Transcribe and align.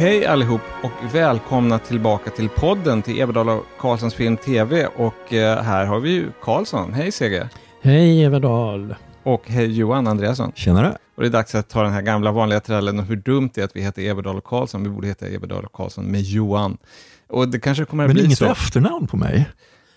Hej 0.00 0.26
allihop 0.26 0.60
och 0.82 1.14
välkomna 1.14 1.78
tillbaka 1.78 2.30
till 2.30 2.48
podden 2.48 3.02
till 3.02 3.20
Everdal 3.20 3.48
och 3.48 3.64
Karlssons 3.78 4.14
Film 4.14 4.36
TV. 4.36 4.86
Och 4.86 5.32
eh, 5.34 5.62
här 5.62 5.86
har 5.86 6.00
vi 6.00 6.10
ju 6.10 6.26
Karlsson. 6.42 6.92
Hej 6.92 7.12
Sege! 7.12 7.48
Hej 7.82 8.24
Everdal! 8.24 8.94
Och 9.22 9.42
hej 9.48 9.72
Johan 9.72 10.06
Andreasson. 10.06 10.52
Tjenare! 10.54 10.96
Och 11.14 11.22
det 11.22 11.28
är 11.28 11.32
dags 11.32 11.54
att 11.54 11.68
ta 11.68 11.82
den 11.82 11.92
här 11.92 12.02
gamla 12.02 12.32
vanliga 12.32 12.60
trällen 12.60 12.98
och 12.98 13.04
hur 13.04 13.16
dumt 13.16 13.50
det 13.54 13.60
är 13.60 13.64
att 13.64 13.76
vi 13.76 13.82
heter 13.82 14.02
Everdal 14.02 14.36
och 14.36 14.44
Karlsson. 14.44 14.82
Vi 14.82 14.88
borde 14.88 15.06
heta 15.06 15.26
Everdal 15.26 15.64
och 15.64 15.72
Karlsson 15.72 16.04
med 16.04 16.20
Johan. 16.20 16.76
Och 17.28 17.48
det 17.48 17.60
kanske 17.60 17.84
kommer 17.84 18.04
att 18.04 18.08
Men 18.08 18.14
bli 18.14 18.24
inget 18.24 18.38
så. 18.38 18.44
efternamn 18.46 19.06
på 19.06 19.16
mig? 19.16 19.48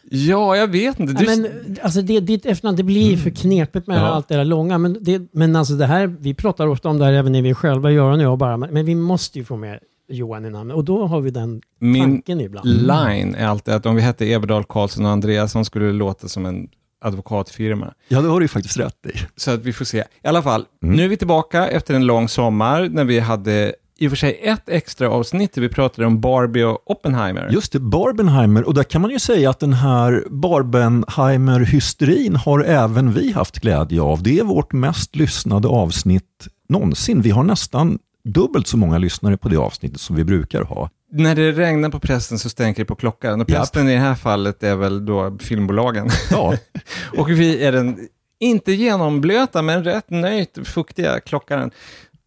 Ja, 0.09 0.55
jag 0.57 0.67
vet 0.67 0.99
inte. 0.99 1.13
Ja, 1.23 1.31
Du... 1.35 1.41
men, 1.41 1.77
alltså 1.83 2.01
det, 2.01 2.19
ditt 2.19 2.45
efternamn, 2.45 2.77
det 2.77 2.83
blir 2.83 3.17
för 3.17 3.29
knepigt 3.29 3.87
med 3.87 3.97
Ja. 3.97 4.01
allt 4.01 4.27
det 4.27 4.35
där 4.35 4.45
långa. 4.45 4.77
Men, 4.77 4.97
det, 5.01 5.21
men 5.31 5.55
alltså 5.55 5.73
det 5.73 5.85
här, 5.85 6.07
vi 6.07 6.33
pratar 6.33 6.67
ofta 6.67 6.89
om 6.89 6.97
det 6.99 7.05
här 7.05 7.13
även 7.13 7.31
när 7.31 7.41
vi 7.41 7.53
själva, 7.53 7.91
Göran 7.91 8.19
och 8.19 8.25
jag 8.25 8.37
bara, 8.37 8.57
men, 8.57 8.73
men 8.73 8.85
vi 8.85 8.95
måste 8.95 9.39
ju 9.39 9.45
få 9.45 9.57
med 9.57 9.79
Johan 10.09 10.45
i 10.45 10.49
namnet. 10.49 10.75
Och 10.77 10.83
då 10.85 11.07
har 11.07 11.21
vi 11.21 11.31
den 11.31 11.61
Min 11.79 12.03
tanken 12.03 12.41
ibland. 12.41 12.67
line 12.67 13.35
är 13.35 13.47
alltid 13.47 13.73
att 13.73 13.85
om 13.85 13.95
vi 13.95 14.01
hette 14.01 14.25
Everdal, 14.33 14.63
Karlsson 14.63 15.05
och 15.05 15.11
Andreasson 15.11 15.65
skulle 15.65 15.85
det 15.85 15.91
låta 15.93 16.27
som 16.27 16.45
en 16.45 16.67
advokatfirma. 17.01 17.93
Ja, 18.07 18.21
det 18.21 18.27
har 18.27 18.39
du 18.39 18.43
ju 18.43 18.47
faktiskt 18.47 18.77
rätt 18.77 19.05
i. 19.05 19.11
Så 19.35 19.51
att 19.51 19.63
vi 19.63 19.73
får 19.73 19.85
se. 19.85 20.03
I 20.23 20.27
alla 20.27 20.41
fall, 20.41 20.65
Mm. 20.83 20.95
nu 20.95 21.03
är 21.03 21.07
vi 21.07 21.17
tillbaka 21.17 21.67
efter 21.67 21.93
en 21.93 22.05
lång 22.05 22.27
sommar 22.29 22.89
när 22.91 23.03
vi 23.03 23.19
hade 23.19 23.73
i 23.97 24.07
och 24.07 24.11
för 24.11 24.15
sig 24.17 24.39
ett 24.43 24.69
extra 24.69 25.09
avsnitt 25.09 25.53
där 25.53 25.61
vi 25.61 25.69
pratade 25.69 26.07
om 26.07 26.21
Barbie 26.21 26.63
och 26.63 26.91
Oppenheimer. 26.91 27.49
Just 27.51 27.71
det, 27.73 27.79
Barbenheimer. 27.79 28.63
Och 28.63 28.73
där 28.73 28.83
kan 28.83 29.01
man 29.01 29.11
ju 29.11 29.19
säga 29.19 29.49
att 29.49 29.59
den 29.59 29.73
här 29.73 30.23
Barbenheimer-hysterin 30.29 32.35
har 32.35 32.59
även 32.63 33.13
vi 33.13 33.31
haft 33.31 33.59
glädje 33.59 34.01
av. 34.01 34.23
Det 34.23 34.39
är 34.39 34.43
vårt 34.43 34.73
mest 34.73 35.15
lyssnade 35.15 35.67
avsnitt 35.67 36.47
någonsin. 36.69 37.21
Vi 37.21 37.29
har 37.29 37.43
nästan 37.43 37.99
dubbelt 38.23 38.67
så 38.67 38.77
många 38.77 38.97
lyssnare 38.97 39.37
på 39.37 39.49
det 39.49 39.57
avsnittet 39.57 39.99
som 39.99 40.15
vi 40.15 40.23
brukar 40.23 40.61
ha. 40.61 40.89
När 41.11 41.35
det 41.35 41.51
regnar 41.51 41.89
på 41.89 41.99
prästen 41.99 42.39
så 42.39 42.49
stänker 42.49 42.81
det 42.81 42.85
på 42.85 42.95
klockan. 42.95 43.41
Och 43.41 43.49
Japp. 43.49 43.59
prästen 43.59 43.89
i 43.89 43.93
det 43.93 43.99
här 43.99 44.15
fallet 44.15 44.63
är 44.63 44.75
väl 44.75 45.05
då 45.05 45.37
filmbolagen. 45.39 46.09
Ja, 46.31 46.53
och 47.17 47.29
vi 47.29 47.63
är 47.63 47.71
den, 47.71 48.07
inte 48.39 48.71
genomblöta, 48.71 49.61
men 49.61 49.83
rätt 49.83 50.09
nöjt 50.09 50.57
fuktiga 50.63 51.19
klockaren. 51.19 51.71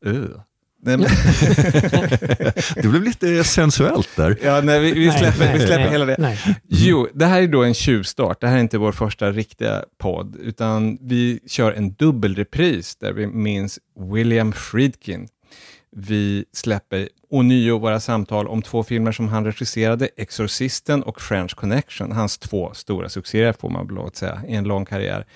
Uh. 0.06 0.26
Det 2.74 2.88
blev 2.88 3.02
lite 3.02 3.44
sensuellt 3.44 4.08
där. 4.16 4.38
ja, 4.42 4.60
nej, 4.60 4.80
vi, 4.80 4.92
vi 4.92 5.10
släpper, 5.10 5.44
nej, 5.44 5.52
vi 5.52 5.58
släpper 5.58 5.82
nej, 5.82 5.90
hela 5.90 6.04
det. 6.04 6.16
Nej. 6.18 6.38
Jo, 6.68 7.08
det 7.14 7.26
här 7.26 7.42
är 7.42 7.48
då 7.48 7.64
en 7.64 7.74
tjuvstart. 7.74 8.40
Det 8.40 8.46
här 8.46 8.56
är 8.56 8.60
inte 8.60 8.78
vår 8.78 8.92
första 8.92 9.32
riktiga 9.32 9.84
podd, 9.98 10.36
utan 10.40 10.98
vi 11.00 11.40
kör 11.46 11.72
en 11.72 11.92
dubbelrepris 11.92 12.96
där 12.96 13.12
vi 13.12 13.26
minns 13.26 13.78
William 14.12 14.52
Friedkin. 14.52 15.28
Vi 15.98 16.44
släpper 16.52 17.08
ånyo 17.30 17.78
våra 17.78 18.00
samtal 18.00 18.48
om 18.48 18.62
två 18.62 18.82
filmer 18.82 19.12
som 19.12 19.28
han 19.28 19.44
regisserade, 19.44 20.08
Exorcisten 20.16 21.02
och 21.02 21.20
French 21.20 21.54
Connection, 21.54 22.12
hans 22.12 22.38
två 22.38 22.74
stora 22.74 23.08
succéer 23.08 23.52
får 23.52 23.70
man 23.70 23.86
väl 23.86 24.10
säga, 24.12 24.42
i 24.48 24.54
en 24.54 24.64
lång 24.64 24.84
karriär. 24.84 25.26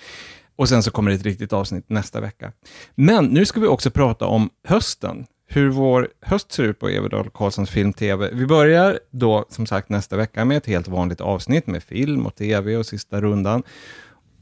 Och 0.56 0.68
sen 0.68 0.82
så 0.82 0.90
kommer 0.90 1.10
det 1.10 1.16
ett 1.16 1.22
riktigt 1.22 1.52
avsnitt 1.52 1.84
nästa 1.88 2.20
vecka. 2.20 2.52
Men 2.94 3.24
nu 3.24 3.46
ska 3.46 3.60
vi 3.60 3.66
också 3.66 3.90
prata 3.90 4.26
om 4.26 4.50
hösten, 4.64 5.26
hur 5.46 5.70
vår 5.70 6.08
höst 6.22 6.52
ser 6.52 6.62
ut 6.62 6.78
på 6.78 6.88
Everdahl 6.88 7.30
Karlssons 7.30 7.70
Film 7.70 7.92
TV. 7.92 8.30
Vi 8.32 8.46
börjar 8.46 9.00
då 9.10 9.44
som 9.48 9.66
sagt 9.66 9.88
nästa 9.88 10.16
vecka 10.16 10.44
med 10.44 10.56
ett 10.56 10.66
helt 10.66 10.88
vanligt 10.88 11.20
avsnitt 11.20 11.66
med 11.66 11.82
film 11.82 12.26
och 12.26 12.34
TV 12.34 12.76
och 12.76 12.86
sista 12.86 13.20
rundan. 13.20 13.62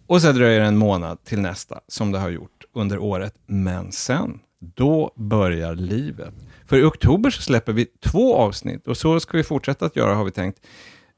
Och 0.07 0.23
så 0.23 0.33
dröjer 0.33 0.61
det 0.61 0.67
en 0.67 0.77
månad 0.77 1.25
till 1.25 1.41
nästa, 1.41 1.81
som 1.89 2.13
det 2.13 2.19
har 2.19 2.31
gjort 2.31 2.65
under 2.75 2.99
året. 2.99 3.35
Men 3.47 3.93
sen, 3.93 4.41
då 4.77 5.13
börjar 5.17 5.75
livet. 5.75 6.35
För 6.67 6.77
i 6.77 6.83
oktober 6.83 7.31
så 7.31 7.43
släpper 7.43 7.73
vi 7.73 7.87
två 8.05 8.37
avsnitt 8.37 8.87
och 8.87 8.97
så 8.97 9.21
ska 9.21 9.37
vi 9.37 9.45
fortsätta 9.45 9.87
att 9.87 9.97
göra 9.97 10.15
har 10.15 10.25
vi 10.25 10.31
tänkt. 10.31 10.59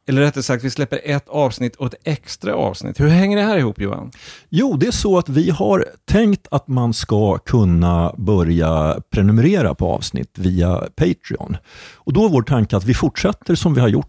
Eller 0.08 0.22
rättare 0.22 0.42
sagt, 0.42 0.64
vi 0.64 0.70
släpper 0.70 1.00
ett 1.04 1.28
avsnitt 1.28 1.76
och 1.76 1.86
ett 1.86 2.00
extra 2.04 2.54
avsnitt. 2.54 3.00
Hur 3.00 3.08
hänger 3.08 3.36
det 3.36 3.42
här 3.42 3.58
ihop 3.58 3.80
Johan? 3.80 4.10
Jo, 4.48 4.76
det 4.76 4.86
är 4.86 4.90
så 4.90 5.18
att 5.18 5.28
vi 5.28 5.50
har 5.50 5.86
tänkt 6.04 6.46
att 6.50 6.68
man 6.68 6.94
ska 6.94 7.38
kunna 7.38 8.14
börja 8.16 9.00
prenumerera 9.10 9.74
på 9.74 9.92
avsnitt 9.92 10.38
via 10.38 10.76
Patreon. 10.76 11.56
Och 11.94 12.12
då 12.12 12.24
är 12.24 12.28
vår 12.28 12.42
tanke 12.42 12.76
att 12.76 12.84
vi 12.84 12.94
fortsätter 12.94 13.54
som 13.54 13.74
vi 13.74 13.80
har 13.80 13.88
gjort 13.88 14.06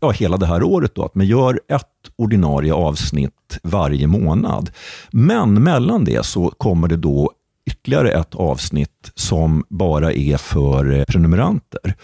ja, 0.00 0.10
hela 0.10 0.36
det 0.36 0.46
här 0.46 0.62
året, 0.62 0.94
då, 0.94 1.04
att 1.04 1.14
man 1.14 1.26
gör 1.26 1.60
ett 1.68 1.84
ordinarie 2.16 2.74
avsnitt 2.74 3.58
varje 3.62 4.06
månad. 4.06 4.70
Men 5.10 5.62
mellan 5.62 6.04
det 6.04 6.26
så 6.26 6.50
kommer 6.50 6.88
det 6.88 6.96
då 6.96 7.32
ytterligare 7.68 8.12
ett 8.12 8.34
avsnitt 8.34 9.12
som 9.14 9.64
bara 9.68 10.12
är 10.12 10.36
för 10.36 10.98
eh, 10.98 11.04
prenumeranter. 11.04 11.94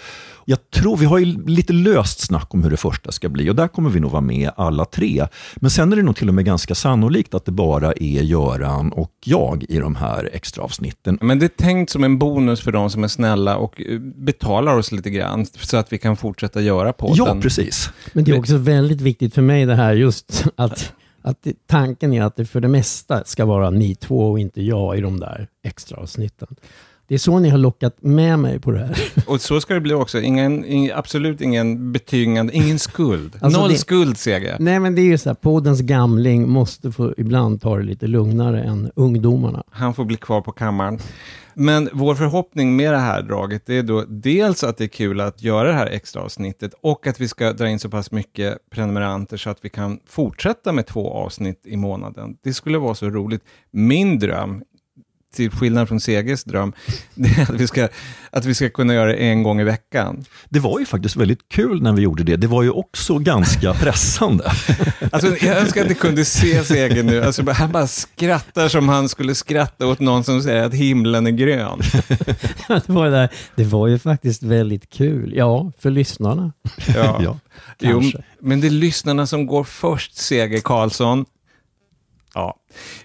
Jag 0.45 0.71
tror, 0.71 0.97
vi 0.97 1.05
har 1.05 1.19
ju 1.19 1.47
lite 1.47 1.73
löst 1.73 2.21
snack 2.21 2.55
om 2.55 2.63
hur 2.63 2.71
det 2.71 2.77
första 2.77 3.13
ska 3.13 3.29
bli 3.29 3.51
och 3.51 3.57
där 3.57 3.69
kommer 3.69 3.91
vi 3.91 4.01
nog 4.01 4.11
vara 4.11 4.21
med 4.21 4.51
alla 4.57 4.85
tre. 4.85 5.27
Men 5.57 5.71
sen 5.71 5.93
är 5.93 5.97
det 5.97 6.03
nog 6.03 6.17
till 6.17 6.29
och 6.29 6.35
med 6.35 6.45
ganska 6.45 6.75
sannolikt 6.75 7.35
att 7.35 7.45
det 7.45 7.53
bara 7.53 7.93
är 7.93 8.23
Göran 8.23 8.93
och 8.93 9.13
jag 9.25 9.65
i 9.69 9.79
de 9.79 9.97
här 9.97 10.31
extra 10.33 10.65
avsnitten. 10.65 11.19
Men 11.21 11.39
det 11.39 11.47
är 11.47 11.65
tänkt 11.65 11.91
som 11.91 12.05
en 12.05 12.19
bonus 12.19 12.61
för 12.61 12.73
de 12.73 12.91
som 12.91 13.05
är 13.05 13.09
snälla 13.09 13.57
och 13.57 13.81
eh, 13.81 13.99
betalar 14.01 14.77
oss 14.77 14.93
lite 14.93 15.11
grann 15.11 15.47
så 15.47 15.77
att 15.77 15.93
vi 15.93 15.99
kan 15.99 16.17
fortsätta 16.17 16.61
göra 16.61 16.93
podden. 16.93 17.17
Ja, 17.17 17.39
precis. 17.43 17.91
Men 18.13 18.25
det 18.25 18.31
är 18.31 18.39
också 18.39 18.57
väldigt 18.57 19.01
viktigt 19.01 19.35
för 19.35 19.43
mig 19.43 19.67
det 19.67 19.75
här 19.75 19.95
just 19.95 20.45
att, 20.57 20.93
att 21.25 21.43
det, 21.43 21.67
tanken 21.67 22.13
är 22.13 22.23
att 22.23 22.37
det 22.37 22.45
för 22.45 22.61
det 22.61 22.69
mesta 22.69 23.25
ska 23.25 23.45
vara 23.45 23.71
ni 23.71 23.95
två 23.95 24.31
och 24.31 24.39
inte 24.39 24.63
jag 24.63 24.99
i 24.99 25.01
de 25.01 25.21
där 25.21 25.49
extra 25.63 25.99
avsnitten. 25.99 26.57
Det 27.07 27.15
är 27.15 27.19
så 27.19 27.39
ni 27.39 27.49
har 27.49 27.59
lockat 27.59 27.97
med 28.01 28.39
mig 28.39 28.61
på 28.61 28.71
det 28.71 28.79
här. 28.79 28.97
Och 29.27 29.41
så 29.41 29.61
ska 29.61 29.75
det 29.75 29.81
bli 29.81 29.95
också. 29.95 30.21
Ingen, 30.21 30.65
ing, 30.65 30.91
absolut 30.95 31.41
ingen 31.41 31.93
betyngande, 31.93 32.53
ingen 32.53 32.79
skuld. 32.79 33.37
Alltså 33.41 33.61
Noll 33.61 33.71
det- 33.71 33.77
skuld, 33.79 34.19
Seger. 34.19 34.57
Nej 34.61 34.81
men 34.81 34.95
det 34.95 35.01
är 35.03 35.07
ju 35.07 35.19
så 35.19 35.29
här, 35.29 35.35
poddens 35.35 35.81
gamling 35.81 36.49
måste 36.49 36.93
få 36.93 37.15
ibland 37.17 37.63
ta 37.63 37.77
det 37.77 37.83
lite 37.83 38.07
lugnare 38.07 38.63
än 38.63 38.91
ungdomarna. 38.97 39.63
Han 39.71 39.95
får 39.95 40.05
bli 40.05 40.17
kvar 40.17 40.41
på 40.41 40.53
kammaren. 40.53 40.99
Men 41.57 41.89
vår 41.93 42.15
förhoppning 42.15 42.77
med 42.77 42.93
det 42.93 42.99
här 42.99 43.23
draget, 43.23 43.63
det 43.67 43.79
är 43.79 43.83
då 43.83 44.05
dels 44.09 44.65
att 44.65 44.77
det 44.79 44.85
är 44.85 44.89
kul 44.89 45.21
att 45.21 45.43
göra 45.43 45.69
det 45.69 45.75
här 45.75 45.87
extra 45.87 46.23
avsnittet 46.23 46.75
och 46.83 47.07
att 47.07 47.21
vi 47.21 47.29
ska 47.29 47.53
dra 47.53 47.69
in 47.69 47.79
så 47.79 47.89
pass 47.89 48.11
mycket 48.11 48.59
prenumeranter 48.71 49.37
så 49.37 49.51
att 49.51 49.59
vi 49.63 49.69
kan 49.69 49.99
fortsätta 50.07 50.73
med 50.73 50.87
två 50.87 51.13
avsnitt 51.13 51.61
i 51.65 51.77
månaden. 51.77 52.37
Det 52.45 52.53
skulle 52.53 52.79
vara 52.79 52.95
så 52.95 53.11
roligt. 53.11 53.43
Min 53.71 54.19
dröm, 54.19 54.63
till 55.35 55.51
skillnad 55.51 55.89
från 55.89 56.01
Seges 56.01 56.45
dröm, 56.45 56.73
det 57.15 57.29
är 57.29 57.43
att 57.43 57.61
vi, 57.61 57.67
ska, 57.67 57.89
att 58.31 58.45
vi 58.45 58.55
ska 58.55 58.71
kunna 58.71 58.95
göra 58.95 59.07
det 59.07 59.15
en 59.15 59.43
gång 59.43 59.61
i 59.61 59.65
veckan. 59.65 60.25
Det 60.49 60.61
var 60.61 60.79
ju 60.79 60.87
faktiskt 60.87 61.17
väldigt 61.17 61.49
kul 61.49 61.83
när 61.83 61.93
vi 61.93 62.03
gjorde 62.03 62.23
det. 62.23 62.37
Det 62.37 62.47
var 62.47 62.63
ju 62.63 62.71
också 62.71 63.19
ganska 63.19 63.75
pressande. 63.81 64.53
Alltså, 65.13 65.37
jag 65.47 65.57
önskar 65.59 65.83
att 65.83 65.89
ni 65.89 65.95
kunde 65.95 66.25
se 66.25 66.65
Seger 66.65 67.03
nu. 67.03 67.23
Alltså, 67.23 67.51
han 67.51 67.73
bara 67.73 67.87
skrattar 67.87 68.69
som 68.69 68.89
han 68.89 69.09
skulle 69.09 69.35
skratta 69.35 69.87
åt 69.87 70.01
någon 70.01 70.25
som 70.25 70.43
säger 70.43 70.63
att 70.63 70.75
himlen 70.75 71.27
är 71.27 71.31
grön. 71.31 71.81
det, 72.69 72.89
var 72.89 73.05
det, 73.05 73.11
där, 73.11 73.29
det 73.57 73.65
var 73.65 73.89
ju 73.89 73.99
faktiskt 73.99 74.43
väldigt 74.43 74.91
kul. 74.91 75.33
Ja, 75.37 75.73
för 75.79 75.91
lyssnarna. 75.91 76.53
Ja. 76.95 77.21
Ja. 77.23 77.39
Jo, 77.79 78.03
men 78.41 78.61
det 78.61 78.67
är 78.67 78.71
lyssnarna 78.71 79.27
som 79.27 79.47
går 79.47 79.65
först, 79.65 80.17
Seger 80.17 80.61
Karlsson. 80.61 81.25
Ja, 82.35 82.55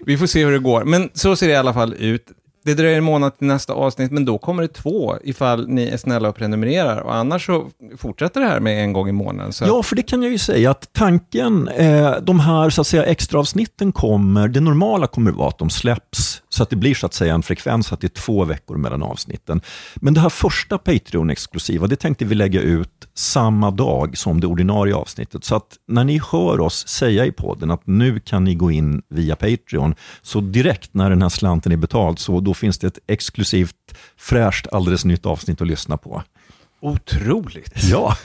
vi 0.06 0.18
får 0.18 0.26
se 0.26 0.44
hur 0.44 0.52
det 0.52 0.58
går. 0.58 0.84
Men 0.84 1.10
så 1.14 1.36
ser 1.36 1.46
det 1.46 1.52
i 1.52 1.56
alla 1.56 1.74
fall 1.74 1.94
ut. 1.94 2.24
Det 2.64 2.74
dröjer 2.74 2.98
en 2.98 3.04
månad 3.04 3.38
till 3.38 3.46
nästa 3.46 3.72
avsnitt, 3.72 4.10
men 4.10 4.24
då 4.24 4.38
kommer 4.38 4.62
det 4.62 4.68
två 4.68 5.16
ifall 5.24 5.68
ni 5.68 5.88
är 5.88 5.96
snälla 5.96 6.28
och 6.28 6.36
prenumererar. 6.36 7.00
Och 7.00 7.14
annars 7.14 7.46
så 7.46 7.66
fortsätter 7.98 8.40
det 8.40 8.46
här 8.46 8.60
med 8.60 8.84
en 8.84 8.92
gång 8.92 9.08
i 9.08 9.12
månaden. 9.12 9.52
Så 9.52 9.64
Ja, 9.64 9.82
för 9.82 9.96
det 9.96 10.02
kan 10.02 10.22
jag 10.22 10.32
ju 10.32 10.38
säga 10.38 10.70
att 10.70 10.92
tanken, 10.92 11.68
eh, 11.68 12.12
de 12.22 12.40
här 12.40 12.70
så 12.70 12.80
att 12.80 12.86
säga, 12.86 13.04
extra 13.04 13.38
avsnitten 13.40 13.92
kommer, 13.92 14.48
det 14.48 14.60
normala 14.60 15.06
kommer 15.06 15.30
vara 15.30 15.48
att 15.48 15.58
de 15.58 15.70
släpps 15.70 16.42
så 16.52 16.62
att 16.62 16.70
det 16.70 16.76
blir 16.76 16.94
så 16.94 17.06
att 17.06 17.14
säga 17.14 17.34
en 17.34 17.42
frekvens 17.42 17.92
att 17.92 18.00
det 18.00 18.06
är 18.06 18.20
två 18.20 18.44
veckor 18.44 18.76
mellan 18.76 19.02
avsnitten. 19.02 19.60
Men 19.96 20.14
det 20.14 20.20
här 20.20 20.28
första 20.28 20.78
Patreon-exklusiva, 20.78 21.86
det 21.86 21.96
tänkte 21.96 22.24
vi 22.24 22.34
lägga 22.34 22.60
ut 22.60 23.08
samma 23.14 23.70
dag 23.70 24.18
som 24.18 24.40
det 24.40 24.46
ordinarie 24.46 24.94
avsnittet. 24.94 25.44
Så 25.44 25.56
att 25.56 25.76
när 25.88 26.04
ni 26.04 26.20
hör 26.32 26.60
oss 26.60 26.88
säga 26.88 27.26
i 27.26 27.32
podden 27.32 27.70
att 27.70 27.86
nu 27.86 28.20
kan 28.20 28.44
ni 28.44 28.54
gå 28.54 28.70
in 28.70 29.02
via 29.08 29.36
Patreon, 29.36 29.94
så 30.22 30.40
direkt 30.40 30.94
när 30.94 31.10
den 31.10 31.22
här 31.22 31.28
slanten 31.28 31.72
är 31.72 31.76
betald, 31.76 32.18
så 32.18 32.40
då 32.40 32.54
finns 32.54 32.78
det 32.78 32.86
ett 32.86 32.98
exklusivt, 33.06 33.76
fräscht, 34.16 34.66
alldeles 34.72 35.04
nytt 35.04 35.26
avsnitt 35.26 35.60
att 35.60 35.66
lyssna 35.66 35.96
på. 35.96 36.22
Otroligt. 36.82 37.72
Ja, 37.90 38.16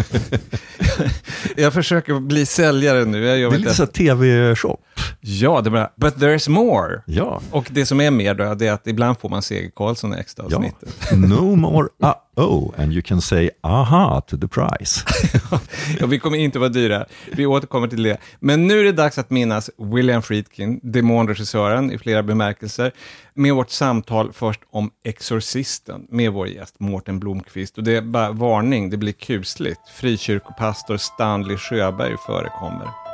Jag 1.56 1.74
försöker 1.74 2.20
bli 2.20 2.46
säljare 2.46 3.06
nu. 3.06 3.26
Jag 3.26 3.38
det 3.38 3.44
är 3.44 3.50
lite 3.50 3.58
inte. 3.62 3.74
så 3.74 3.84
här 3.84 3.92
tv-shop. 3.92 4.78
Ja, 5.20 5.62
det 5.62 5.70
bra. 5.70 5.94
But 5.96 6.16
there's 6.16 6.50
more. 6.50 7.02
Ja. 7.06 7.42
Och 7.52 7.68
det 7.72 7.86
som 7.86 8.02
är 8.02 8.12
mer 8.12 8.34
då, 8.34 8.54
det 8.54 8.68
är 8.68 8.72
att 8.74 8.88
ibland 8.88 9.20
får 9.20 9.30
man 9.30 9.42
Seger 9.42 9.70
Karlsson 9.76 10.14
i 10.14 10.18
extra 10.20 10.46
Ja. 10.50 10.58
avsnittet. 10.58 11.12
No 11.12 11.56
more. 11.56 11.88
Oh, 12.38 12.74
and 12.78 12.94
you 12.94 13.02
can 13.02 13.22
say 13.22 13.50
aha 13.62 14.22
to 14.22 14.38
the 14.38 14.48
price. 14.48 15.06
ja, 16.00 16.06
vi 16.06 16.20
kommer 16.20 16.38
inte 16.38 16.60
vara 16.60 16.70
dyra. 16.70 17.06
Vi 17.32 17.46
återkommer 17.46 17.88
till 17.88 18.04
det. 18.04 18.18
Men 18.40 18.68
nu 18.68 18.80
är 18.80 18.84
det 18.84 18.92
dags 18.92 19.18
att 19.18 19.30
minnas 19.30 19.70
William 19.78 20.22
Friedkin, 20.22 20.80
demonregissören 20.84 21.92
i 21.92 21.98
flera 21.98 22.24
bemärkelser, 22.24 22.92
med 23.34 23.56
vårt 23.56 23.70
samtal 23.70 24.34
först 24.34 24.62
om 24.70 24.92
Exorcisten 25.04 26.08
med 26.10 26.32
vår 26.32 26.48
gäst 26.48 26.80
Mårten 26.80 27.20
Blomqvist. 27.20 27.78
Och 27.78 27.84
det 27.84 27.96
är 27.96 28.02
bara 28.02 28.32
varning, 28.32 28.90
det 28.90 28.98
blir 28.98 29.14
kusligt. 29.14 29.82
Frikyrkopastor 29.96 30.98
Stanley 30.98 31.58
Sjöberg 31.58 32.16
förekommer. 32.26 33.05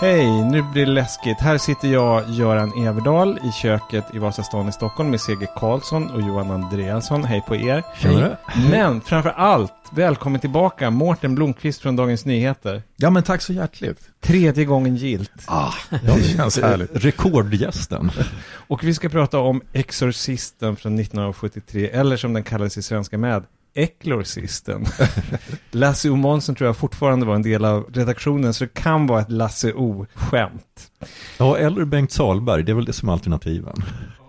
Hej, 0.00 0.44
nu 0.44 0.62
blir 0.62 0.86
det 0.86 0.92
läskigt. 0.92 1.40
Här 1.40 1.58
sitter 1.58 1.88
jag, 1.88 2.30
Göran 2.30 2.86
Everdal, 2.86 3.38
i 3.44 3.52
köket 3.52 4.04
i 4.14 4.18
Vasastan 4.18 4.68
i 4.68 4.72
Stockholm 4.72 5.10
med 5.10 5.20
CG 5.20 5.46
Karlsson 5.56 6.10
och 6.10 6.20
Johan 6.20 6.50
Andreasson. 6.50 7.24
Hej 7.24 7.42
på 7.46 7.56
er. 7.56 7.82
Hej. 7.94 8.36
Men 8.70 9.00
framför 9.00 9.30
allt, 9.30 9.72
välkommen 9.92 10.40
tillbaka, 10.40 10.90
Mårten 10.90 11.34
Blomqvist 11.34 11.82
från 11.82 11.96
Dagens 11.96 12.24
Nyheter. 12.24 12.82
Ja, 12.96 13.10
men 13.10 13.22
tack 13.22 13.42
så 13.42 13.52
hjärtligt. 13.52 13.98
Tredje 14.20 14.64
gången 14.64 14.96
gilt. 14.96 15.32
Ah, 15.46 15.72
det 15.90 16.22
känns 16.22 16.58
härligt. 16.62 16.90
Rekordgästen. 16.94 18.10
Och 18.66 18.84
vi 18.84 18.94
ska 18.94 19.08
prata 19.08 19.38
om 19.38 19.60
Exorcisten 19.72 20.76
från 20.76 20.98
1973, 20.98 21.90
eller 21.90 22.16
som 22.16 22.32
den 22.32 22.42
kallades 22.42 22.78
i 22.78 22.82
svenska 22.82 23.18
med, 23.18 23.44
Eklorcisten. 23.74 24.84
Lasse 25.70 26.10
O. 26.10 26.16
Månsson 26.16 26.54
tror 26.54 26.66
jag 26.66 26.76
fortfarande 26.76 27.26
var 27.26 27.34
en 27.34 27.42
del 27.42 27.64
av 27.64 27.90
redaktionen, 27.92 28.54
så 28.54 28.64
det 28.64 28.74
kan 28.74 29.06
vara 29.06 29.20
ett 29.20 29.30
Lasse 29.30 29.72
O-skämt. 29.72 30.90
Ja, 31.38 31.56
eller 31.56 31.84
Bengt 31.84 32.12
Salberg, 32.12 32.62
det 32.62 32.72
är 32.72 32.76
väl 32.76 32.84
det 32.84 32.92
som 32.92 33.08
är 33.08 33.12
alternativen. 33.12 33.74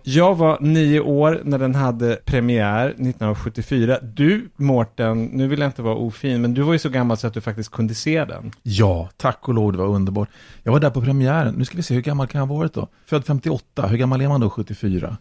Jag 0.07 0.35
var 0.35 0.57
nio 0.61 0.99
år 0.99 1.41
när 1.43 1.59
den 1.59 1.75
hade 1.75 2.15
premiär 2.25 2.87
1974. 2.87 3.97
Du, 4.01 4.49
Mårten, 4.55 5.23
nu 5.23 5.47
vill 5.47 5.59
jag 5.59 5.67
inte 5.67 5.81
vara 5.81 5.95
ofin, 5.95 6.41
men 6.41 6.53
du 6.53 6.61
var 6.61 6.73
ju 6.73 6.79
så 6.79 6.89
gammal 6.89 7.17
så 7.17 7.27
att 7.27 7.33
du 7.33 7.41
faktiskt 7.41 7.71
kunde 7.71 7.95
se 7.95 8.25
den. 8.25 8.51
Ja, 8.63 9.09
tack 9.17 9.47
och 9.47 9.53
lov, 9.53 9.71
det 9.71 9.77
var 9.77 9.87
underbart. 9.87 10.29
Jag 10.63 10.71
var 10.71 10.79
där 10.79 10.89
på 10.89 11.01
premiären. 11.01 11.55
Nu 11.57 11.65
ska 11.65 11.77
vi 11.77 11.83
se, 11.83 11.93
hur 11.93 12.01
gammal 12.01 12.27
kan 12.27 12.39
jag 12.39 12.47
ha 12.47 12.55
varit 12.55 12.73
då? 12.73 12.87
Född 13.05 13.25
58, 13.25 13.87
hur 13.87 13.97
gammal 13.97 14.21
är 14.21 14.27
man 14.27 14.41
då 14.41 14.49
74? 14.49 15.17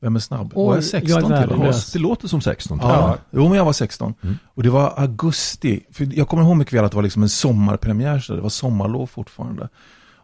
Vem 0.00 0.16
är 0.16 0.20
snabb? 0.20 0.52
Oj, 0.54 0.66
var 0.66 0.74
jag 0.74 0.84
16 0.84 1.10
jag 1.10 1.18
är 1.18 1.46
till 1.46 1.56
värdelös. 1.56 1.92
Det 1.92 1.98
låter 1.98 2.28
som 2.28 2.40
16. 2.40 2.78
Ja, 2.82 2.88
Ja. 2.90 3.16
jo 3.30 3.48
men 3.48 3.58
jag 3.58 3.64
var 3.64 3.72
16. 3.72 4.14
Mm. 4.22 4.36
Och 4.54 4.62
det 4.62 4.70
var 4.70 4.92
augusti. 4.96 5.80
För 5.92 6.08
jag 6.18 6.28
kommer 6.28 6.42
ihåg 6.42 6.56
mycket 6.56 6.74
väl 6.74 6.84
att 6.84 6.90
det 6.90 6.96
var 6.96 7.02
liksom 7.02 7.22
en 7.22 7.28
sommarpremiär, 7.28 8.18
så 8.18 8.34
det 8.34 8.40
var 8.40 8.48
sommarlov 8.48 9.06
fortfarande. 9.06 9.68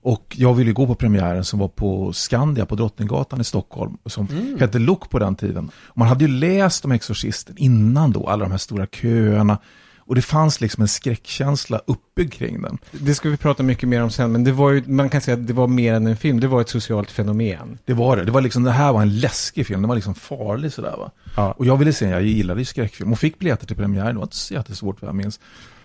Och 0.05 0.37
jag 0.39 0.55
ville 0.55 0.73
gå 0.73 0.87
på 0.87 0.95
premiären 0.95 1.45
som 1.45 1.59
var 1.59 1.69
på 1.69 2.13
Skandia 2.13 2.67
på 2.67 2.75
Drottninggatan 2.75 3.41
i 3.41 3.45
Stockholm, 3.45 3.97
som 4.07 4.29
hette 4.61 4.79
Look 4.79 5.11
på 5.11 5.19
den 5.19 5.35
tiden. 5.37 5.71
Och 5.85 5.99
man 5.99 6.09
hade 6.09 6.25
ju 6.25 6.31
läst 6.31 6.85
om 6.85 6.93
Exorcisten 6.93 7.55
innan 7.59 8.13
då, 8.13 8.27
alla 8.29 8.45
de 8.45 8.51
här 8.51 8.59
stora 8.59 8.87
köerna. 8.87 9.59
Och 10.06 10.14
det 10.14 10.22
fanns 10.22 10.60
liksom 10.60 10.82
en 10.82 10.88
skräckkänsla 10.88 11.81
uppbyggd 11.87 12.32
kring 12.32 12.62
den. 12.62 12.78
Det 12.90 13.14
ska 13.14 13.31
vi 13.31 13.37
prata 13.37 13.62
mycket 13.62 13.88
mer 13.88 14.02
om 14.02 14.10
sen, 14.10 14.32
men 14.32 14.44
det 14.44 14.52
var 14.52 14.70
ju, 14.70 14.82
man 14.87 15.10
kan 15.10 15.20
säga 15.20 15.37
att 15.37 15.46
det 15.46 15.52
var 15.52 15.66
mer 15.66 15.94
än 15.94 16.06
en 16.06 16.16
film, 16.16 16.40
det 16.40 16.49
var 16.49 16.60
ett 16.60 16.69
socialt 16.69 17.10
fenomen. 17.10 17.78
Det 17.84 17.94
var 17.94 18.16
det. 18.16 18.25
Det 18.25 18.32
var 18.32 18.40
liksom, 18.40 18.62
det 18.62 18.70
här 18.70 18.93
var 18.93 19.02
en 19.02 19.20
läskig 19.20 19.66
film, 19.66 19.82
den 19.82 19.88
var 19.88 19.94
liksom 19.94 20.14
farlig 20.14 20.72
sådär 20.72 20.96
va. 20.99 21.10
Ja. 21.37 21.52
Och 21.52 21.66
jag 21.66 21.76
ville 21.76 21.93
se 21.93 22.08
jag 22.08 22.22
gillade 22.22 22.60
ju 22.60 22.64
skräckfilm 22.64 23.12
och 23.12 23.19
fick 23.19 23.38
biljetter 23.38 23.66
till 23.66 23.76
premiären, 23.76 24.14
det 24.14 24.19
var 24.19 24.22
inte 24.22 24.37
så 24.37 24.54
jättesvårt 24.54 25.02
vad 25.02 25.08
jag 25.08 25.16
minns. 25.16 25.40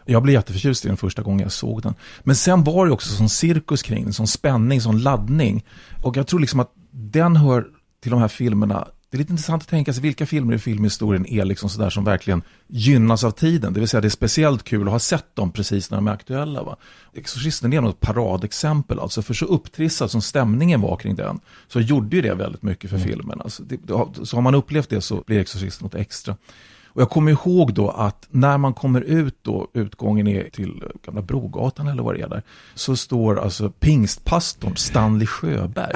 Jag 0.05 0.23
blev 0.23 0.33
jätteförtjust 0.33 0.85
i 0.85 0.87
den 0.87 0.97
första 0.97 1.21
gången 1.21 1.39
jag 1.39 1.51
såg 1.51 1.81
den. 1.81 1.93
Men 2.23 2.35
sen 2.35 2.63
var 2.63 2.85
det 2.85 2.91
också 2.91 3.09
sån 3.09 3.29
cirkus 3.29 3.81
kring 3.81 4.03
den, 4.03 4.13
sån 4.13 4.27
spänning, 4.27 4.81
sån 4.81 4.99
laddning. 4.99 5.65
Och 6.03 6.17
jag 6.17 6.27
tror 6.27 6.39
liksom 6.39 6.59
att 6.59 6.71
den 6.91 7.35
hör 7.35 7.67
till 8.01 8.11
de 8.11 8.21
här 8.21 8.27
filmerna, 8.27 8.87
det 9.09 9.17
är 9.17 9.19
lite 9.19 9.33
intressant 9.33 9.63
att 9.63 9.69
tänka 9.69 9.93
sig 9.93 10.03
vilka 10.03 10.25
filmer 10.25 10.53
i 10.53 10.59
filmhistorien 10.59 11.25
är 11.25 11.45
liksom 11.45 11.69
sådär 11.69 11.89
som 11.89 12.03
verkligen 12.03 12.41
gynnas 12.67 13.23
av 13.23 13.31
tiden. 13.31 13.73
Det 13.73 13.79
vill 13.79 13.89
säga 13.89 14.01
det 14.01 14.07
är 14.07 14.09
speciellt 14.09 14.63
kul 14.63 14.87
att 14.87 14.91
ha 14.91 14.99
sett 14.99 15.35
dem 15.35 15.51
precis 15.51 15.91
när 15.91 15.97
de 15.97 16.07
är 16.07 16.11
aktuella. 16.11 16.63
Va? 16.63 16.77
Exorcisten 17.13 17.73
är 17.73 17.81
nog 17.81 17.89
ett 17.89 17.99
paradexempel, 17.99 18.99
alltså 18.99 19.21
för 19.21 19.33
så 19.33 19.45
upptrissad 19.45 20.11
som 20.11 20.21
stämningen 20.21 20.81
var 20.81 20.97
kring 20.97 21.15
den, 21.15 21.39
så 21.67 21.79
gjorde 21.79 22.15
ju 22.15 22.21
det 22.21 22.33
väldigt 22.33 22.63
mycket 22.63 22.89
för 22.89 22.97
filmen. 22.97 23.41
Alltså, 23.41 23.63
det, 23.63 23.79
så 24.25 24.37
har 24.37 24.41
man 24.41 24.55
upplevt 24.55 24.89
det 24.89 25.01
så 25.01 25.23
blir 25.25 25.39
Exorcisten 25.39 25.85
något 25.85 25.95
extra. 25.95 26.35
Och 26.97 27.01
jag 27.01 27.09
kommer 27.09 27.31
ihåg 27.31 27.73
då 27.73 27.89
att 27.89 28.27
när 28.29 28.57
man 28.57 28.73
kommer 28.73 29.01
ut 29.01 29.35
då, 29.41 29.67
utgången 29.73 30.27
är 30.27 30.49
till 30.49 30.83
Gamla 31.05 31.21
Brogatan 31.21 31.87
eller 31.87 32.03
vad 32.03 32.15
det 32.15 32.21
är 32.21 32.29
där, 32.29 32.43
så 32.75 32.95
står 32.95 33.39
alltså 33.39 33.69
pingstpastorn 33.69 34.75
Stanley 34.75 35.27
Sjöberg 35.27 35.93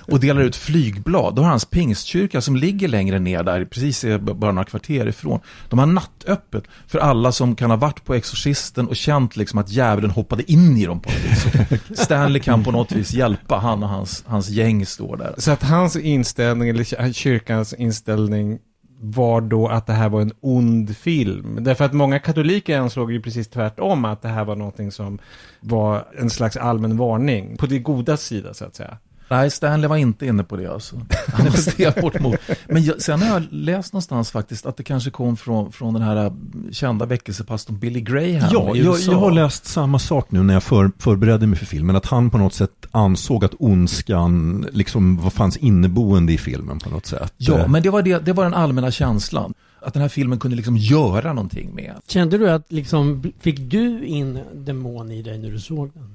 och 0.00 0.20
delar 0.20 0.42
ut 0.42 0.56
flygblad. 0.56 1.34
Då 1.34 1.42
har 1.42 1.48
hans 1.48 1.64
pingstkyrka 1.64 2.40
som 2.40 2.56
ligger 2.56 2.88
längre 2.88 3.18
ner 3.18 3.42
där, 3.42 3.64
precis 3.64 4.04
bara 4.20 4.52
några 4.52 4.64
kvarter 4.64 5.06
ifrån, 5.06 5.40
de 5.68 5.78
har 5.78 5.86
nattöppet 5.86 6.64
för 6.86 6.98
alla 6.98 7.32
som 7.32 7.56
kan 7.56 7.70
ha 7.70 7.76
varit 7.76 8.04
på 8.04 8.14
Exorcisten 8.14 8.88
och 8.88 8.96
känt 8.96 9.36
liksom 9.36 9.58
att 9.58 9.70
djävulen 9.70 10.10
hoppade 10.10 10.52
in 10.52 10.76
i 10.76 10.86
dem 10.86 11.00
på 11.00 11.10
något 11.10 11.24
vis. 11.24 11.98
Stanley 11.98 12.42
kan 12.42 12.64
på 12.64 12.70
något 12.70 12.92
vis 12.92 13.12
hjälpa, 13.12 13.56
han 13.56 13.82
och 13.82 13.88
hans, 13.88 14.24
hans 14.26 14.48
gäng 14.48 14.86
står 14.86 15.16
där. 15.16 15.34
Så 15.38 15.50
att 15.50 15.62
hans 15.62 15.96
inställning, 15.96 16.68
eller 16.68 17.12
kyrkans 17.12 17.72
inställning, 17.72 18.58
var 19.00 19.40
då 19.40 19.68
att 19.68 19.86
det 19.86 19.92
här 19.92 20.08
var 20.08 20.20
en 20.20 20.32
ond 20.40 20.96
film. 20.96 21.58
Därför 21.60 21.84
att 21.84 21.92
många 21.92 22.18
katoliker 22.18 22.78
ansåg 22.78 23.12
ju 23.12 23.22
precis 23.22 23.48
tvärtom, 23.48 24.04
att 24.04 24.22
det 24.22 24.28
här 24.28 24.44
var 24.44 24.56
någonting 24.56 24.92
som 24.92 25.18
var 25.60 26.04
en 26.18 26.30
slags 26.30 26.56
allmän 26.56 26.96
varning, 26.96 27.56
på 27.56 27.66
det 27.66 27.78
goda 27.78 28.16
sida 28.16 28.54
så 28.54 28.64
att 28.64 28.76
säga. 28.76 28.98
Nej, 29.30 29.50
Stanley 29.50 29.88
var 29.88 29.96
inte 29.96 30.26
inne 30.26 30.44
på 30.44 30.56
det 30.56 30.66
alltså. 30.66 30.96
Han 31.26 31.46
var 31.46 31.52
stenhårt 31.56 32.20
mot. 32.20 32.36
Men 32.68 32.84
jag, 32.84 33.02
sen 33.02 33.22
har 33.22 33.28
jag 33.28 33.42
läst 33.50 33.92
någonstans 33.92 34.30
faktiskt 34.30 34.66
att 34.66 34.76
det 34.76 34.82
kanske 34.82 35.10
kom 35.10 35.36
från, 35.36 35.72
från 35.72 35.94
den 35.94 36.02
här 36.02 36.24
äh, 36.26 36.32
kända 36.72 37.06
väckelsepastorn 37.06 37.78
Billy 37.78 38.00
Graham 38.00 38.48
Ja, 38.52 38.76
i 38.76 38.78
jag, 38.78 38.86
USA. 38.94 39.12
jag 39.12 39.18
har 39.18 39.30
läst 39.30 39.66
samma 39.66 39.98
sak 39.98 40.26
nu 40.30 40.42
när 40.42 40.54
jag 40.54 40.62
för, 40.62 40.90
förberedde 40.98 41.46
mig 41.46 41.58
för 41.58 41.66
filmen. 41.66 41.96
Att 41.96 42.06
han 42.06 42.30
på 42.30 42.38
något 42.38 42.54
sätt 42.54 42.86
ansåg 42.90 43.44
att 43.44 43.54
ondskan 43.58 44.66
liksom 44.72 45.16
vad 45.16 45.32
fanns 45.32 45.56
inneboende 45.56 46.32
i 46.32 46.38
filmen 46.38 46.78
på 46.78 46.90
något 46.90 47.06
sätt. 47.06 47.32
Ja, 47.36 47.66
men 47.66 47.82
det 47.82 47.90
var, 47.90 48.02
det, 48.02 48.18
det 48.24 48.32
var 48.32 48.44
den 48.44 48.54
allmänna 48.54 48.90
känslan. 48.90 49.54
Att 49.80 49.92
den 49.94 50.02
här 50.02 50.08
filmen 50.08 50.38
kunde 50.38 50.56
liksom 50.56 50.76
göra 50.76 51.32
någonting 51.32 51.74
med. 51.74 51.94
Kände 52.08 52.38
du 52.38 52.50
att 52.50 52.72
liksom, 52.72 53.32
fick 53.40 53.58
du 53.70 54.04
in 54.06 54.40
demon 54.54 55.10
i 55.10 55.22
dig 55.22 55.38
när 55.38 55.50
du 55.50 55.60
såg 55.60 55.90
den? 55.94 56.14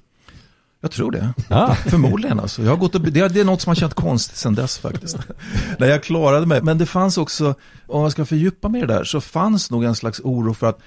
Jag 0.83 0.91
tror 0.91 1.11
det. 1.11 1.33
Ah. 1.49 1.75
Förmodligen 1.75 2.39
alltså. 2.39 2.63
Jag 2.63 2.69
har 2.69 2.77
gått 2.77 2.95
och, 2.95 3.01
det, 3.01 3.27
det 3.27 3.39
är 3.39 3.45
något 3.45 3.61
som 3.61 3.69
har 3.69 3.75
känt 3.75 3.93
konstigt 3.93 4.37
sedan 4.37 4.55
dess 4.55 4.77
faktiskt. 4.77 5.17
När 5.79 5.87
jag 5.87 6.03
klarade 6.03 6.45
mig. 6.45 6.61
Men 6.61 6.77
det 6.77 6.85
fanns 6.85 7.17
också, 7.17 7.55
om 7.87 8.01
jag 8.01 8.11
ska 8.11 8.25
fördjupa 8.25 8.69
mig 8.69 8.81
i 8.81 8.85
det 8.85 8.93
där, 8.93 9.03
så 9.03 9.21
fanns 9.21 9.71
nog 9.71 9.83
en 9.83 9.95
slags 9.95 10.19
oro 10.23 10.53
för 10.53 10.67
att 10.67 10.79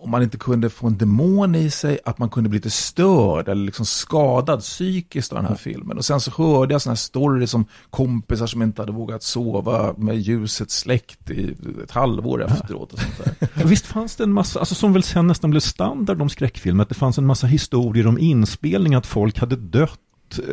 om 0.00 0.10
man 0.10 0.22
inte 0.22 0.38
kunde 0.38 0.70
få 0.70 0.86
en 0.86 0.98
demon 0.98 1.54
i 1.54 1.70
sig, 1.70 1.98
att 2.04 2.18
man 2.18 2.30
kunde 2.30 2.48
bli 2.48 2.56
lite 2.56 2.70
störd 2.70 3.48
eller 3.48 3.64
liksom 3.64 3.86
skadad 3.86 4.60
psykiskt 4.60 5.32
av 5.32 5.38
den 5.38 5.46
här 5.46 5.54
filmen. 5.54 5.98
Och 5.98 6.04
sen 6.04 6.20
så 6.20 6.30
hörde 6.30 6.74
jag 6.74 6.82
sådana 6.82 6.92
här 6.92 6.96
stories 6.96 7.54
om 7.54 7.66
kompisar 7.90 8.46
som 8.46 8.62
inte 8.62 8.82
hade 8.82 8.92
vågat 8.92 9.22
sova 9.22 9.94
med 9.96 10.18
ljuset 10.18 10.70
släckt 10.70 11.30
i 11.30 11.56
ett 11.84 11.90
halvår 11.90 12.44
efteråt. 12.44 12.92
Och 12.92 12.98
sånt 12.98 13.38
där. 13.40 13.64
Visst 13.64 13.86
fanns 13.86 14.16
det 14.16 14.24
en 14.24 14.32
massa, 14.32 14.58
alltså 14.58 14.74
som 14.74 14.92
väl 14.92 15.02
sen 15.02 15.26
nästan 15.26 15.50
blev 15.50 15.60
standard 15.60 16.22
om 16.22 16.28
skräckfilmer, 16.28 16.82
att 16.82 16.88
det 16.88 16.94
fanns 16.94 17.18
en 17.18 17.26
massa 17.26 17.46
historier 17.46 18.06
om 18.06 18.18
inspelning, 18.18 18.94
att 18.94 19.06
folk 19.06 19.38
hade 19.38 19.56
dött 19.56 20.00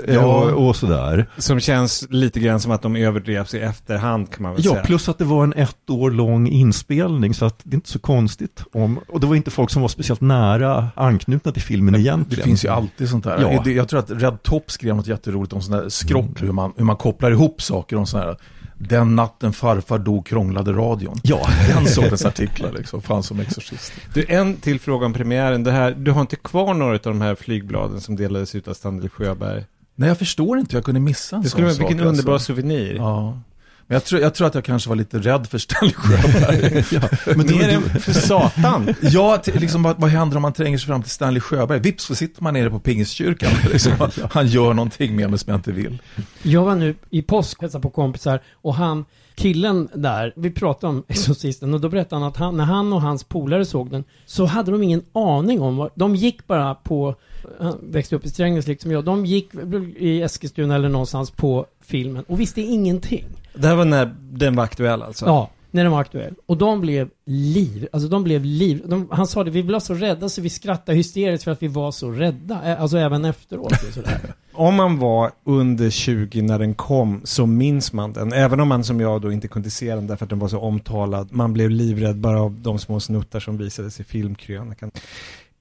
eh, 0.07 0.13
Ja. 0.15 0.21
och, 0.25 0.67
och 0.67 0.75
sådär. 0.75 1.29
Som 1.37 1.59
känns 1.59 2.05
lite 2.09 2.39
grann 2.39 2.59
som 2.59 2.71
att 2.71 2.81
de 2.81 2.95
överdrevs 2.95 3.53
i 3.53 3.59
efterhand 3.59 4.31
kan 4.31 4.43
man 4.43 4.53
väl 4.55 4.65
Ja, 4.65 4.71
säga. 4.71 4.83
plus 4.83 5.09
att 5.09 5.17
det 5.17 5.25
var 5.25 5.43
en 5.43 5.53
ett 5.53 5.89
år 5.89 6.11
lång 6.11 6.47
inspelning, 6.47 7.33
så 7.33 7.45
att 7.45 7.59
det 7.63 7.73
är 7.73 7.75
inte 7.75 7.89
så 7.89 7.99
konstigt 7.99 8.63
om, 8.73 8.99
och 9.07 9.19
det 9.19 9.27
var 9.27 9.35
inte 9.35 9.51
folk 9.51 9.69
som 9.69 9.81
var 9.81 9.89
speciellt 9.89 10.21
nära 10.21 10.87
anknutna 10.95 11.51
till 11.51 11.61
filmen 11.61 11.93
Det 11.93 11.99
egentligen. 11.99 12.43
finns 12.45 12.65
ju 12.65 12.69
alltid 12.69 13.09
sånt 13.09 13.23
där. 13.23 13.41
Ja. 13.53 13.61
Det- 13.63 13.71
Jag 13.71 13.87
tror 13.89 13.99
att 13.99 14.11
Red 14.11 14.43
Top 14.43 14.71
skrev 14.71 14.95
något 14.95 15.07
jätteroligt 15.07 15.53
om 15.53 15.61
sådana 15.61 15.81
där 15.83 15.89
skrock, 15.89 16.41
hur, 16.41 16.51
man, 16.51 16.73
hur 16.77 16.85
man 16.85 16.95
kopplar 16.97 17.31
ihop 17.31 17.61
saker. 17.61 17.95
Om 17.95 18.05
sådana 18.05 18.27
här, 18.27 18.37
den 18.77 19.15
natten 19.15 19.53
farfar 19.53 19.97
dog 19.99 20.25
krånglade 20.25 20.73
radion. 20.73 21.19
Ja, 21.23 21.47
Den 21.75 21.87
sortens 21.87 22.25
artiklar 22.25 22.71
liksom, 22.71 23.01
fanns 23.01 23.27
som 23.27 23.39
exorcist. 23.39 23.93
Du, 24.13 24.25
en 24.27 24.55
till 24.55 24.79
fråga 24.79 25.05
om 25.05 25.13
premiären. 25.13 25.63
Det 25.63 25.71
här, 25.71 25.91
du 25.91 26.11
har 26.11 26.21
inte 26.21 26.35
kvar 26.35 26.73
några 26.73 26.93
av 26.93 26.99
de 27.03 27.21
här 27.21 27.35
flygbladen 27.35 28.01
som 28.01 28.15
delades 28.15 28.55
ut 28.55 28.67
av 28.67 28.73
Stanley 28.73 29.09
Sjöberg? 29.09 29.65
Nej, 29.95 30.07
jag 30.09 30.17
förstår 30.17 30.57
inte 30.59 30.71
hur 30.71 30.77
jag 30.77 30.85
kunde 30.85 30.99
missa 31.01 31.35
en 31.35 31.41
Det 31.41 31.49
skulle 31.49 31.69
sån 31.69 31.77
vara, 31.83 31.87
vilken 31.89 32.05
sak, 32.05 32.11
underbar 32.11 32.33
alltså. 32.33 32.45
souvenir. 32.45 32.95
Ja. 32.95 33.39
Men 33.87 33.95
jag 33.95 34.03
tror, 34.03 34.21
jag 34.21 34.35
tror 34.35 34.47
att 34.47 34.55
jag 34.55 34.63
kanske 34.63 34.89
var 34.89 34.95
lite 34.95 35.19
rädd 35.19 35.47
för 35.47 35.57
Stanley 35.57 35.93
Sjöberg. 35.93 36.83
men 37.37 37.57
Mer 37.57 37.69
än 37.69 37.81
för 37.99 38.13
satan. 38.13 38.95
ja, 39.01 39.41
liksom, 39.45 39.83
vad, 39.83 39.99
vad 39.99 40.09
händer 40.09 40.35
om 40.35 40.41
man 40.41 40.53
tränger 40.53 40.77
sig 40.77 40.87
fram 40.87 41.01
till 41.01 41.11
Stanley 41.11 41.39
Sjöberg? 41.39 41.79
Vips 41.79 42.03
så 42.03 42.15
sitter 42.15 42.43
man 42.43 42.53
nere 42.53 42.69
på 42.69 42.79
Pingstkyrkan. 42.79 43.51
Liksom, 43.71 43.91
han 44.31 44.47
gör 44.47 44.73
någonting 44.73 45.15
med 45.15 45.29
mig 45.29 45.39
som 45.39 45.51
jag 45.51 45.57
inte 45.57 45.71
vill. 45.71 46.01
Jag 46.43 46.65
var 46.65 46.75
nu 46.75 46.95
i 47.09 47.21
påsk 47.21 47.61
hälsade 47.61 47.81
på 47.81 47.89
kompisar 47.89 48.41
och 48.53 48.75
han 48.75 49.05
killen 49.35 49.89
där, 49.93 50.33
vi 50.35 50.51
pratade 50.51 50.93
om 50.93 51.03
Exorcisten 51.07 51.73
och 51.73 51.81
då 51.81 51.89
berättade 51.89 52.21
han 52.21 52.29
att 52.29 52.37
han, 52.37 52.57
när 52.57 52.63
han 52.63 52.93
och 52.93 53.01
hans 53.01 53.23
polare 53.23 53.65
såg 53.65 53.91
den 53.91 54.03
så 54.25 54.45
hade 54.45 54.71
de 54.71 54.83
ingen 54.83 55.03
aning 55.13 55.61
om 55.61 55.77
vad, 55.77 55.89
de 55.95 56.15
gick 56.15 56.47
bara 56.47 56.75
på, 56.75 57.15
han 57.59 57.79
växte 57.83 58.15
upp 58.15 58.25
i 58.25 58.29
Strängnäs 58.29 58.67
liksom 58.67 58.91
jag, 58.91 59.03
de 59.03 59.25
gick 59.25 59.49
i 59.97 60.21
Eskilstuna 60.21 60.75
eller 60.75 60.89
någonstans 60.89 61.31
på 61.31 61.65
filmen 61.81 62.23
och 62.27 62.39
visste 62.39 62.61
ingenting. 62.61 63.25
Det 63.53 63.67
här 63.67 63.75
var 63.75 63.85
när 63.85 64.15
den 64.19 64.55
var 64.55 64.63
aktuell 64.63 65.01
alltså? 65.01 65.25
Ja, 65.25 65.49
när 65.75 65.83
den 65.83 65.91
var 65.91 66.01
aktuell. 66.01 66.35
Och 66.45 66.57
de 66.57 66.81
blev 66.81 67.09
liv, 67.25 67.87
alltså 67.93 68.09
de 68.09 68.23
blev 68.23 68.45
liv. 68.45 68.81
De, 68.85 69.07
han 69.11 69.27
sa 69.27 69.43
det, 69.43 69.51
vi 69.51 69.63
blev 69.63 69.79
så 69.79 69.93
rädda 69.93 70.29
så 70.29 70.41
vi 70.41 70.49
skrattade 70.49 70.97
hysteriskt 70.97 71.43
för 71.43 71.51
att 71.51 71.63
vi 71.63 71.67
var 71.67 71.91
så 71.91 72.11
rädda. 72.11 72.77
Alltså 72.77 72.97
även 72.97 73.25
efteråt. 73.25 73.93
Sådär. 73.93 74.19
Om 74.53 74.75
man 74.75 74.99
var 74.99 75.31
under 75.45 75.89
20 75.89 76.41
när 76.41 76.59
den 76.59 76.75
kom 76.75 77.21
så 77.23 77.45
minns 77.45 77.93
man 77.93 78.13
den. 78.13 78.33
Även 78.33 78.59
om 78.59 78.67
man 78.67 78.83
som 78.83 78.99
jag 78.99 79.21
då 79.21 79.31
inte 79.31 79.47
kunde 79.47 79.69
se 79.69 79.95
den 79.95 80.07
därför 80.07 80.25
att 80.25 80.29
den 80.29 80.39
var 80.39 80.47
så 80.47 80.59
omtalad. 80.59 81.27
Man 81.31 81.53
blev 81.53 81.69
livrädd 81.69 82.17
bara 82.17 82.41
av 82.41 82.61
de 82.61 82.79
små 82.79 82.99
snuttar 82.99 83.39
som 83.39 83.57
visades 83.57 83.99
i 83.99 84.03
filmkrönikan. 84.03 84.91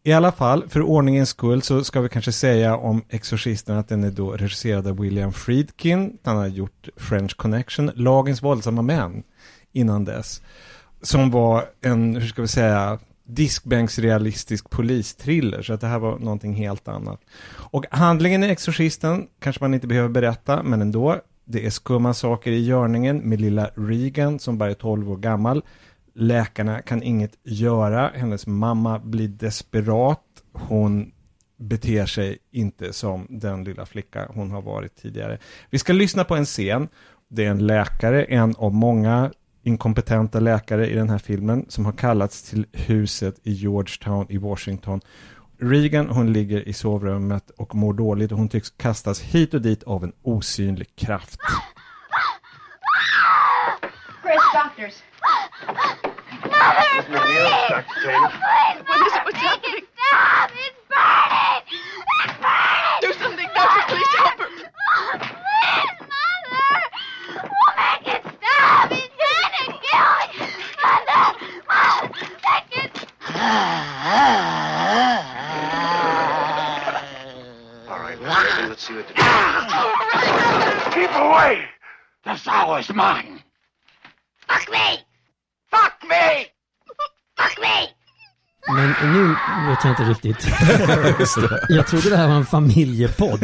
I 0.06 0.12
alla 0.12 0.32
fall, 0.32 0.68
för 0.68 0.82
ordningens 0.82 1.28
skull 1.28 1.62
så 1.62 1.84
ska 1.84 2.00
vi 2.00 2.08
kanske 2.08 2.32
säga 2.32 2.76
om 2.76 3.02
Exorcisten 3.08 3.76
att 3.76 3.88
den 3.88 4.04
är 4.04 4.10
då 4.10 4.30
regisserad 4.30 4.86
av 4.86 5.00
William 5.00 5.32
Friedkin. 5.32 6.18
Han 6.24 6.36
har 6.36 6.46
gjort 6.46 6.88
French 6.96 7.36
Connection, 7.36 7.90
Lagens 7.94 8.42
våldsamma 8.42 8.82
män 8.82 9.22
innan 9.74 10.04
dess. 10.04 10.42
Som 11.02 11.30
var 11.30 11.64
en, 11.80 12.16
hur 12.16 12.28
ska 12.28 12.42
vi 12.42 12.48
säga, 12.48 12.98
diskbänksrealistisk 13.24 14.70
polistriller. 14.70 15.62
Så 15.62 15.72
att 15.72 15.80
det 15.80 15.86
här 15.86 15.98
var 15.98 16.18
någonting 16.18 16.54
helt 16.54 16.88
annat. 16.88 17.20
Och 17.52 17.84
handlingen 17.90 18.44
i 18.44 18.46
Exorcisten 18.46 19.26
kanske 19.40 19.64
man 19.64 19.74
inte 19.74 19.86
behöver 19.86 20.08
berätta, 20.08 20.62
men 20.62 20.82
ändå. 20.82 21.20
Det 21.44 21.66
är 21.66 21.70
skumma 21.70 22.14
saker 22.14 22.52
i 22.52 22.64
görningen 22.64 23.18
med 23.18 23.40
lilla 23.40 23.70
Regan 23.74 24.38
som 24.38 24.58
bara 24.58 24.70
är 24.70 24.74
12 24.74 25.10
år 25.10 25.16
gammal. 25.16 25.62
Läkarna 26.14 26.82
kan 26.82 27.02
inget 27.02 27.38
göra. 27.42 28.10
Hennes 28.14 28.46
mamma 28.46 28.98
blir 28.98 29.28
desperat. 29.28 30.20
Hon 30.52 31.12
beter 31.56 32.06
sig 32.06 32.38
inte 32.50 32.92
som 32.92 33.26
den 33.30 33.64
lilla 33.64 33.86
flicka 33.86 34.28
hon 34.34 34.50
har 34.50 34.62
varit 34.62 34.96
tidigare. 34.96 35.38
Vi 35.70 35.78
ska 35.78 35.92
lyssna 35.92 36.24
på 36.24 36.36
en 36.36 36.44
scen. 36.44 36.88
Det 37.28 37.44
är 37.44 37.50
en 37.50 37.66
läkare, 37.66 38.24
en 38.24 38.54
av 38.58 38.74
många 38.74 39.30
inkompetenta 39.64 40.40
läkare 40.40 40.90
i 40.90 40.94
den 40.94 41.10
här 41.10 41.18
filmen 41.18 41.66
som 41.68 41.84
har 41.84 41.92
kallats 41.92 42.42
till 42.42 42.66
huset 42.72 43.34
i 43.42 43.52
Georgetown 43.52 44.26
i 44.28 44.38
Washington. 44.38 45.00
Regan, 45.60 46.08
hon 46.08 46.32
ligger 46.32 46.68
i 46.68 46.72
sovrummet 46.72 47.50
och 47.56 47.74
mår 47.74 47.92
dåligt 47.92 48.32
och 48.32 48.38
hon 48.38 48.48
tycks 48.48 48.70
kastas 48.70 49.20
hit 49.20 49.54
och 49.54 49.62
dit 49.62 49.82
av 49.82 50.04
en 50.04 50.12
osynlig 50.22 50.96
kraft. 50.96 51.40
Chris, 54.22 54.42
doctors. 54.54 54.94
Mother, 56.44 57.02
please! 57.02 57.50
Dr. 57.68 57.84
Taylor. 58.04 58.30
Please, 58.30 58.80
what 58.88 58.98
is 59.06 59.12
it? 59.16 59.22
What's 59.24 59.42
happening? 59.48 59.76
It 59.78 59.86
stop! 59.96 60.50
It's 60.64 60.80
burning! 60.92 61.62
It's 62.24 62.36
burning! 62.44 63.00
Do 63.02 63.10
something, 63.22 63.48
doctor. 63.54 63.82
Please 63.88 64.12
help 64.18 64.38
her. 64.40 64.48
Please, 64.54 66.00
Mother! 66.12 66.70
We'll 67.54 67.74
make 67.80 68.08
it 68.14 68.22
stop! 68.24 68.86
He's 68.92 69.10
trying 69.20 69.54
to 69.58 69.72
kill 69.84 70.12
me! 70.30 70.48
Mother! 70.82 71.24
Mother! 71.70 72.08
Make 72.46 72.72
it... 72.84 72.92
All 77.88 78.00
right, 78.00 78.20
listen, 78.20 78.68
let's 78.68 78.86
see 78.86 78.94
what 78.94 79.06
the... 79.08 79.14
Keep 80.94 81.12
away! 81.14 81.64
This 82.24 82.48
hour 82.48 82.78
is 82.80 82.88
mine. 82.90 83.42
Fuck 84.48 84.70
me! 84.72 84.98
Fuck 85.70 85.94
me! 86.08 86.46
Fuck 87.36 87.60
me! 87.60 87.88
Men 88.68 88.94
nu 89.12 89.36
vet 89.68 89.84
jag 89.84 89.92
inte 89.92 90.02
riktigt. 90.02 90.46
Jag 91.68 91.86
trodde 91.86 92.10
det 92.10 92.16
här 92.16 92.28
var 92.28 92.34
en 92.34 92.46
familjepodd. 92.46 93.40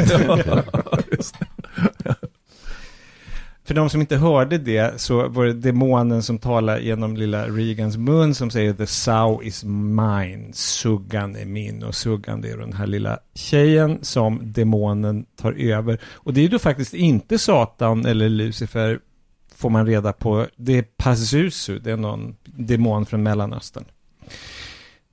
För 3.70 3.74
de 3.74 3.90
som 3.90 4.00
inte 4.00 4.16
hörde 4.16 4.58
det 4.58 5.00
så 5.00 5.28
var 5.28 5.46
det 5.46 5.52
demonen 5.52 6.22
som 6.22 6.38
talar 6.38 6.78
genom 6.78 7.16
lilla 7.16 7.48
Regans 7.48 7.96
mun 7.96 8.34
som 8.34 8.50
säger 8.50 8.72
The 8.72 8.86
sow 8.86 9.44
is 9.44 9.64
mine, 9.64 10.52
suggan 10.52 11.36
är 11.36 11.44
min 11.44 11.82
och 11.82 11.94
suggan 11.94 12.40
det 12.40 12.50
är 12.50 12.56
den 12.56 12.72
här 12.72 12.86
lilla 12.86 13.18
tjejen 13.34 13.98
som 14.02 14.52
demonen 14.52 15.26
tar 15.36 15.52
över. 15.52 16.00
Och 16.04 16.34
det 16.34 16.40
är 16.40 16.42
ju 16.42 16.48
då 16.48 16.58
faktiskt 16.58 16.94
inte 16.94 17.38
Satan 17.38 18.06
eller 18.06 18.28
Lucifer 18.28 19.00
får 19.54 19.70
man 19.70 19.86
reda 19.86 20.12
på. 20.12 20.46
Det 20.56 20.78
är 20.78 20.82
Pazuzu, 20.82 21.78
det 21.78 21.90
är 21.90 21.96
någon 21.96 22.36
demon 22.44 23.06
från 23.06 23.22
Mellanöstern. 23.22 23.84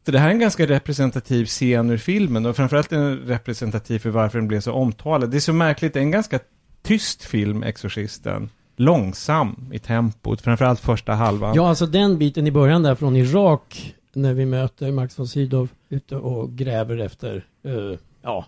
Så 0.06 0.12
det 0.12 0.20
här 0.20 0.28
är 0.28 0.32
en 0.32 0.40
ganska 0.40 0.66
representativ 0.66 1.46
scen 1.46 1.90
ur 1.90 1.98
filmen 1.98 2.46
och 2.46 2.56
framförallt 2.56 2.92
en 2.92 3.18
representativ 3.18 4.00
för 4.00 4.10
varför 4.10 4.38
den 4.38 4.48
blev 4.48 4.60
så 4.60 4.72
omtalad. 4.72 5.32
Det 5.32 5.38
är 5.38 5.42
så 5.42 5.54
märkligt, 5.54 5.94
det 5.94 6.00
är 6.00 6.04
en 6.04 6.12
ganska 6.12 6.40
tyst 6.88 7.24
film, 7.24 7.64
Exorcisten. 7.64 8.50
Långsam 8.76 9.70
i 9.74 9.80
tempot, 9.80 10.42
framförallt 10.42 10.80
första 10.80 11.14
halvan. 11.14 11.56
Ja, 11.56 11.70
alltså 11.70 11.86
den 11.86 12.18
biten 12.18 12.48
i 12.48 12.52
början 12.52 12.84
där 12.84 12.96
från 12.96 13.16
Irak 13.16 13.96
när 14.14 14.34
vi 14.34 14.46
möter 14.46 14.92
Max 14.92 15.20
von 15.20 15.28
Sydow 15.28 15.70
ute 15.90 16.16
och 16.16 16.52
gräver 16.52 16.98
efter, 16.98 17.46
eh, 17.64 18.00
ja, 18.22 18.46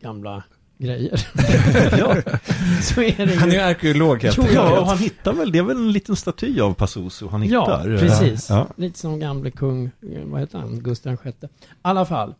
gamla 0.00 0.42
grejer. 0.78 1.26
ja. 1.98 2.16
Så 2.82 3.02
är 3.02 3.26
det 3.26 3.32
ju. 3.32 3.38
Han 3.38 3.48
är 3.48 3.54
ju 3.54 3.60
arkeolog 3.60 4.22
helt 4.22 4.38
enkelt. 4.38 4.54
ja, 4.54 4.80
och 4.80 4.86
han 4.86 4.98
hittar 4.98 5.32
väl, 5.32 5.52
det 5.52 5.58
är 5.58 5.62
väl 5.62 5.76
en 5.76 5.92
liten 5.92 6.16
staty 6.16 6.60
av 6.60 6.74
Pazuzu 6.74 7.28
han 7.28 7.42
Ja, 7.48 7.60
hittar. 7.82 7.98
precis. 7.98 8.50
Ja. 8.50 8.66
Lite 8.76 8.98
som 8.98 9.18
gamle 9.20 9.50
kung, 9.50 9.84
eh, 9.84 9.90
vad 10.24 10.40
heter 10.40 10.58
han, 10.58 10.80
Gustav 10.80 11.16
VI. 11.24 11.30
I 11.30 11.46
alla 11.82 12.04
fall, 12.06 12.34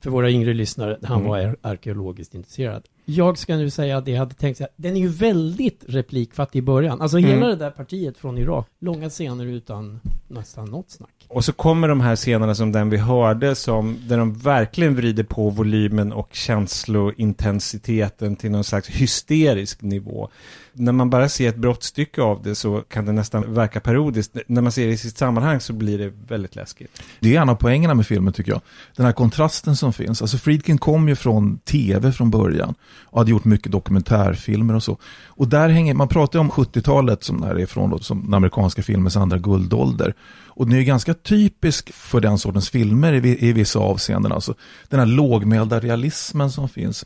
för 0.00 0.10
våra 0.10 0.30
yngre 0.30 0.54
lyssnare, 0.54 0.98
han 1.02 1.16
Mm. 1.16 1.28
var 1.28 1.38
ar- 1.38 1.56
arkeologiskt 1.62 2.34
intresserad. 2.34 2.82
Jag 3.04 3.38
ska 3.38 3.56
nu 3.56 3.70
säga 3.70 3.96
att 3.98 4.06
jag 4.06 4.18
hade 4.18 4.34
tänkt 4.34 4.56
säga, 4.56 4.68
den 4.76 4.96
är 4.96 5.00
ju 5.00 5.08
väldigt 5.08 5.84
replikfattig 5.88 6.58
i 6.58 6.62
början. 6.62 7.00
Alltså 7.00 7.18
hela 7.18 7.32
Mm. 7.32 7.48
det 7.48 7.56
där 7.56 7.70
partiet 7.70 8.18
från 8.18 8.38
Irak, 8.38 8.66
långa 8.80 9.10
scener 9.10 9.46
utan 9.46 10.00
nästan 10.28 10.70
något 10.70 10.90
snack. 10.90 11.10
Och 11.28 11.44
så 11.44 11.52
kommer 11.52 11.88
de 11.88 12.00
här 12.00 12.16
scenerna 12.16 12.54
som 12.54 12.72
den 12.72 12.90
vi 12.90 12.96
hörde, 12.96 13.54
som, 13.54 13.98
där 14.08 14.18
de 14.18 14.34
verkligen 14.34 14.96
vrider 14.96 15.24
på 15.24 15.50
volymen 15.50 16.12
och 16.12 16.28
känslointensiteten 16.32 18.36
till 18.36 18.50
någon 18.50 18.64
slags 18.64 18.88
hysterisk 18.88 19.82
nivå. 19.82 20.28
När 20.74 20.92
man 20.92 21.10
bara 21.10 21.28
ser 21.28 21.48
ett 21.48 21.56
brottstycke 21.56 22.22
av 22.22 22.42
det 22.42 22.54
så 22.54 22.80
kan 22.80 23.06
det 23.06 23.12
nästan 23.12 23.54
verka 23.54 23.80
parodiskt. 23.80 24.36
När 24.46 24.62
man 24.62 24.72
ser 24.72 24.86
det 24.86 24.92
i 24.92 24.96
sitt 24.96 25.18
sammanhang 25.18 25.60
så 25.60 25.72
blir 25.72 25.98
det 25.98 26.12
väldigt 26.28 26.56
läskigt. 26.56 27.02
Det 27.20 27.36
är 27.36 27.40
en 27.40 27.48
av 27.48 27.54
poängerna 27.54 27.94
med 27.94 28.06
filmen 28.06 28.32
tycker 28.32 28.52
jag. 28.52 28.60
Den 28.96 29.06
här 29.06 29.12
kontrasten 29.12 29.76
som 29.76 29.92
finns. 29.92 30.22
Alltså 30.22 30.38
Friedkin 30.38 30.78
kom 30.78 31.08
ju 31.08 31.16
från 31.16 31.58
tv 31.58 32.12
från 32.12 32.30
början 32.30 32.74
och 33.04 33.18
hade 33.18 33.30
gjort 33.30 33.44
mycket 33.44 33.72
dokumentärfilmer 33.72 34.74
och 34.74 34.82
så. 34.82 34.98
Och 35.26 35.48
där 35.48 35.68
hänger, 35.68 35.94
man 35.94 36.08
pratar 36.08 36.38
ju 36.38 36.40
om 36.40 36.50
70-talet 36.50 37.24
som 37.24 37.40
det 37.40 37.46
här 37.46 37.60
är 37.60 37.66
från, 37.66 37.90
då, 37.90 37.98
som 37.98 38.24
den 38.24 38.34
amerikanska 38.34 38.82
filmens 38.82 39.16
andra 39.16 39.38
guldålder. 39.38 40.14
Och 40.46 40.66
den 40.66 40.74
är 40.74 40.78
ju 40.78 40.84
ganska 40.84 41.14
typisk 41.14 41.92
för 41.92 42.20
den 42.20 42.38
sortens 42.38 42.70
filmer 42.70 43.12
i, 43.12 43.48
i 43.48 43.52
vissa 43.52 43.78
avseenden. 43.78 44.32
Alltså 44.32 44.54
den 44.88 45.00
här 45.00 45.06
lågmälda 45.06 45.80
realismen 45.80 46.50
som 46.50 46.68
finns. 46.68 47.04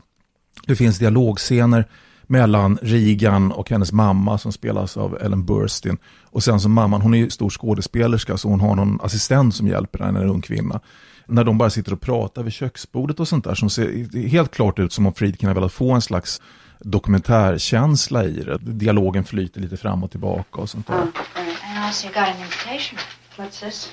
Det 0.66 0.76
finns 0.76 0.98
dialogscener 0.98 1.84
mellan 2.26 2.78
Regan 2.82 3.52
och 3.52 3.70
hennes 3.70 3.92
mamma 3.92 4.38
som 4.38 4.52
spelas 4.52 4.96
av 4.96 5.18
Ellen 5.20 5.44
Burstyn. 5.44 5.98
Och 6.24 6.44
sen 6.44 6.60
så 6.60 6.68
mamman, 6.68 7.02
hon 7.02 7.14
är 7.14 7.18
ju 7.18 7.30
stor 7.30 7.50
skådespelerska 7.50 8.36
så 8.36 8.48
hon 8.48 8.60
har 8.60 8.74
någon 8.74 9.00
assistent 9.00 9.54
som 9.54 9.68
hjälper 9.68 9.98
henne, 9.98 10.20
en 10.20 10.28
ung 10.28 10.40
kvinna. 10.40 10.80
När 11.26 11.44
de 11.44 11.58
bara 11.58 11.70
sitter 11.70 11.92
och 11.92 12.00
pratar 12.00 12.42
vid 12.42 12.52
köksbordet 12.52 13.20
och 13.20 13.28
sånt 13.28 13.44
där 13.44 13.54
som 13.54 13.70
ser 13.70 14.28
helt 14.28 14.54
klart 14.54 14.78
ut 14.78 14.92
som 14.92 15.06
om 15.06 15.14
Friedkin 15.14 15.48
har 15.48 15.54
velat 15.54 15.72
få 15.72 15.92
en 15.92 16.02
slags 16.02 16.40
dokumentärkänsla 16.80 18.24
i 18.24 18.42
det. 18.42 18.58
Dialogen 18.58 19.24
flyter 19.24 19.60
lite 19.60 19.76
fram 19.76 20.04
och 20.04 20.10
tillbaka 20.10 20.60
och 20.60 20.70
sånt 20.70 20.86
där. 20.86 20.94
And 20.94 21.84
also 21.84 22.06
you 22.06 22.14
got 22.14 22.28
an 22.28 22.40
invitation. 22.42 22.98
What's 23.36 23.60
this? 23.60 23.92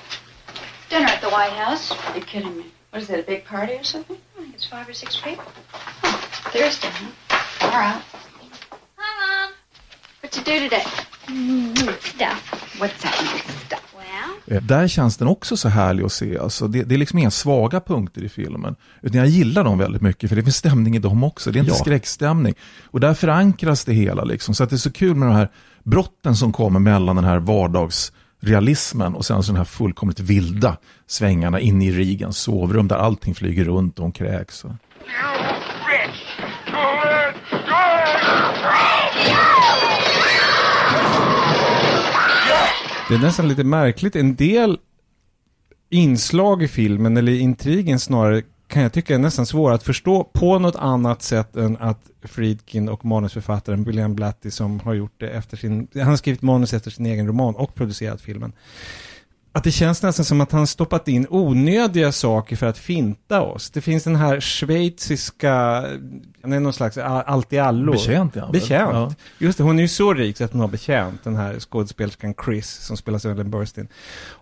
Dinner 0.90 1.06
at 1.06 1.20
the 1.20 1.26
White 1.26 1.56
House. 1.64 1.94
You're 2.14 2.26
kidding 2.26 2.56
me. 2.56 2.64
What 2.90 3.02
is 3.02 3.08
that, 3.08 3.18
a 3.18 3.22
big 3.26 3.44
party 3.44 3.72
or 3.72 3.82
something? 3.82 4.16
I 4.16 4.42
think 4.42 4.54
it's 4.54 4.66
five 4.66 4.88
or 4.88 4.94
six 4.94 5.20
people. 5.20 5.44
Oh, 6.04 6.20
Thursday, 6.52 6.88
huh? 6.88 7.23
All 7.64 7.80
right. 7.80 8.00
Hi, 8.96 9.10
Mom. 9.20 9.52
What 10.22 10.36
you 10.36 10.44
do 10.44 10.68
today? 10.68 10.84
Stuff. 12.00 12.78
What's 12.80 13.02
that 13.02 13.14
stuff? 13.66 13.94
Well, 13.96 14.56
Eh, 14.56 14.62
Där 14.62 14.88
känns 14.88 15.16
den 15.16 15.28
också 15.28 15.56
så 15.56 15.68
härlig 15.68 16.04
att 16.04 16.12
se. 16.12 16.38
Alltså 16.38 16.68
det, 16.68 16.82
det 16.84 16.94
är 16.94 16.98
liksom 16.98 17.18
inga 17.18 17.30
svaga 17.30 17.80
punkter 17.80 18.24
i 18.24 18.28
filmen. 18.28 18.76
Utan 19.02 19.18
jag 19.18 19.28
gillar 19.28 19.64
dem 19.64 19.78
väldigt 19.78 20.02
mycket 20.02 20.28
för 20.30 20.36
det 20.36 20.42
finns 20.42 20.56
stämning 20.56 20.96
i 20.96 20.98
dem 20.98 21.24
också. 21.24 21.50
Det 21.50 21.58
är 21.58 21.60
inte 21.60 21.72
Ja. 21.72 21.76
skräckstämning. 21.78 22.54
Och 22.90 23.00
där 23.00 23.14
förankras 23.14 23.84
det 23.84 23.92
hela 23.92 24.24
liksom. 24.24 24.54
Så 24.54 24.64
att 24.64 24.70
det 24.70 24.76
är 24.76 24.78
så 24.78 24.92
kul 24.92 25.14
med 25.14 25.28
de 25.28 25.34
här 25.34 25.48
brotten 25.82 26.36
som 26.36 26.52
kommer 26.52 26.80
mellan 26.80 27.16
den 27.16 27.24
här 27.24 27.38
vardagsrealismen 27.38 29.14
och 29.14 29.24
sen 29.24 29.42
så 29.42 29.52
den 29.52 29.56
här 29.56 29.64
fullkomligt 29.64 30.20
vilda 30.20 30.76
svängarna 31.06 31.60
in 31.60 31.82
i 31.82 31.92
Regans 31.92 32.38
sovrum 32.38 32.88
där 32.88 32.96
allting 32.96 33.34
flyger 33.34 33.64
runt 33.64 33.98
och 33.98 34.02
hon 34.02 34.12
kräks. 34.12 34.64
Och... 34.64 34.70
Det 43.08 43.14
är 43.14 43.18
nästan 43.18 43.48
lite 43.48 43.64
märkligt. 43.64 44.16
En 44.16 44.34
del 44.34 44.78
inslag 45.90 46.62
i 46.62 46.68
filmen, 46.68 47.16
eller 47.16 47.32
intrigen 47.32 47.98
snarare, 48.00 48.42
kan 48.66 48.82
jag 48.82 48.92
tycka 48.92 49.14
är 49.14 49.18
nästan 49.18 49.46
svåra 49.46 49.74
att 49.74 49.82
förstå 49.82 50.24
på 50.24 50.58
något 50.58 50.76
annat 50.76 51.22
sätt 51.22 51.56
än 51.56 51.76
att 51.76 52.10
Friedkin 52.22 52.88
och 52.88 53.04
manusförfattaren 53.04 53.84
William 53.84 54.14
Blatty 54.14 54.50
som 54.50 54.80
har 54.80 54.94
gjort 54.94 55.14
det 55.20 55.28
efter 55.28 55.56
sin, 55.56 55.88
han 55.94 56.02
har 56.02 56.16
skrivit 56.16 56.42
manus 56.42 56.74
efter 56.74 56.90
sin 56.90 57.06
egen 57.06 57.26
roman 57.26 57.54
och 57.54 57.74
producerat 57.74 58.20
filmen. 58.20 58.52
Att 59.56 59.64
det 59.64 59.70
känns 59.70 60.02
nästan 60.02 60.24
som 60.24 60.40
att 60.40 60.52
han 60.52 60.66
stoppat 60.66 61.08
in 61.08 61.26
onödiga 61.30 62.12
saker 62.12 62.56
för 62.56 62.66
att 62.66 62.78
finta 62.78 63.42
oss. 63.42 63.70
Det 63.70 63.80
finns 63.80 64.04
den 64.04 64.16
här 64.16 64.40
schweiziska, 64.40 65.54
han 66.42 66.52
är 66.52 66.60
någon 66.60 66.72
slags 66.72 66.98
allt 66.98 67.52
i 67.52 67.58
allo. 67.58 67.92
Betjänt, 67.92 68.36
ja. 68.36 68.48
Betjänt. 68.52 68.92
Ja. 68.92 69.14
Just 69.38 69.58
det, 69.58 69.64
hon 69.64 69.78
är 69.78 69.82
ju 69.82 69.88
så 69.88 70.14
rik 70.14 70.36
så 70.36 70.44
att 70.44 70.52
hon 70.52 70.60
har 70.60 70.68
betjänt, 70.68 71.24
den 71.24 71.36
här 71.36 71.58
skådespelerskan 71.60 72.34
Chris 72.44 72.70
som 72.70 72.96
spelas 72.96 73.24
av 73.24 73.32
Ellen 73.32 73.50
Burstyn. 73.50 73.88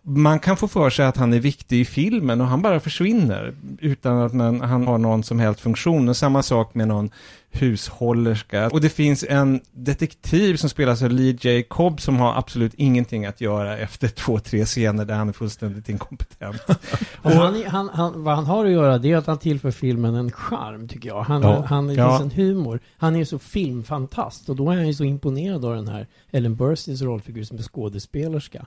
Man 0.02 0.38
kan 0.38 0.56
få 0.56 0.68
för 0.68 0.90
sig 0.90 1.06
att 1.06 1.16
han 1.16 1.32
är 1.32 1.40
viktig 1.40 1.80
i 1.80 1.84
filmen 1.84 2.40
och 2.40 2.46
han 2.46 2.62
bara 2.62 2.80
försvinner 2.80 3.54
utan 3.80 4.18
att 4.18 4.32
man, 4.32 4.60
han 4.60 4.86
har 4.86 4.98
någon 4.98 5.22
som 5.22 5.40
helst 5.40 5.60
funktion. 5.60 6.08
Och 6.08 6.16
samma 6.16 6.42
sak 6.42 6.74
med 6.74 6.88
någon 6.88 7.10
hushållerska. 7.52 8.68
Och 8.68 8.80
det 8.80 8.88
finns 8.88 9.24
en 9.28 9.60
detektiv 9.72 10.56
som 10.56 10.70
spelas 10.70 11.02
av 11.02 11.10
Lee 11.10 11.36
J. 11.40 11.62
Cobb 11.62 12.00
som 12.00 12.16
har 12.16 12.34
absolut 12.38 12.74
ingenting 12.74 13.26
att 13.26 13.40
göra 13.40 13.78
efter 13.78 14.08
två, 14.08 14.38
tre 14.38 14.64
scener 14.64 15.04
där 15.04 15.14
han 15.14 15.28
är 15.28 15.32
fullständigt 15.32 15.88
inkompetent. 15.88 16.62
Och 17.22 17.30
han, 17.30 17.64
han, 17.66 17.88
han, 17.88 18.24
vad 18.24 18.34
han 18.36 18.46
har 18.46 18.64
att 18.64 18.70
göra 18.72 18.98
det 18.98 19.12
är 19.12 19.16
att 19.16 19.26
han 19.26 19.38
tillför 19.38 19.70
filmen 19.70 20.14
en 20.14 20.32
charm, 20.32 20.88
tycker 20.88 21.08
jag. 21.08 21.22
Han, 21.22 21.42
Ja. 21.42 21.64
han 21.68 21.86
det 21.86 21.94
Ja. 21.94 22.18
finns 22.18 22.32
en 22.32 22.38
humor. 22.44 22.80
Han 22.96 23.14
är 23.14 23.18
ju 23.18 23.24
så 23.24 23.38
filmfantast 23.38 24.48
och 24.48 24.56
då 24.56 24.70
är 24.70 24.76
han 24.76 24.86
ju 24.86 24.94
så 24.94 25.04
imponerad 25.04 25.64
av 25.64 25.74
den 25.74 25.88
här 25.88 26.06
Ellen 26.30 26.56
Burstyns 26.56 27.02
rollfigur 27.02 27.44
som 27.44 27.58
är 27.58 27.62
skådespelerska. 27.62 28.66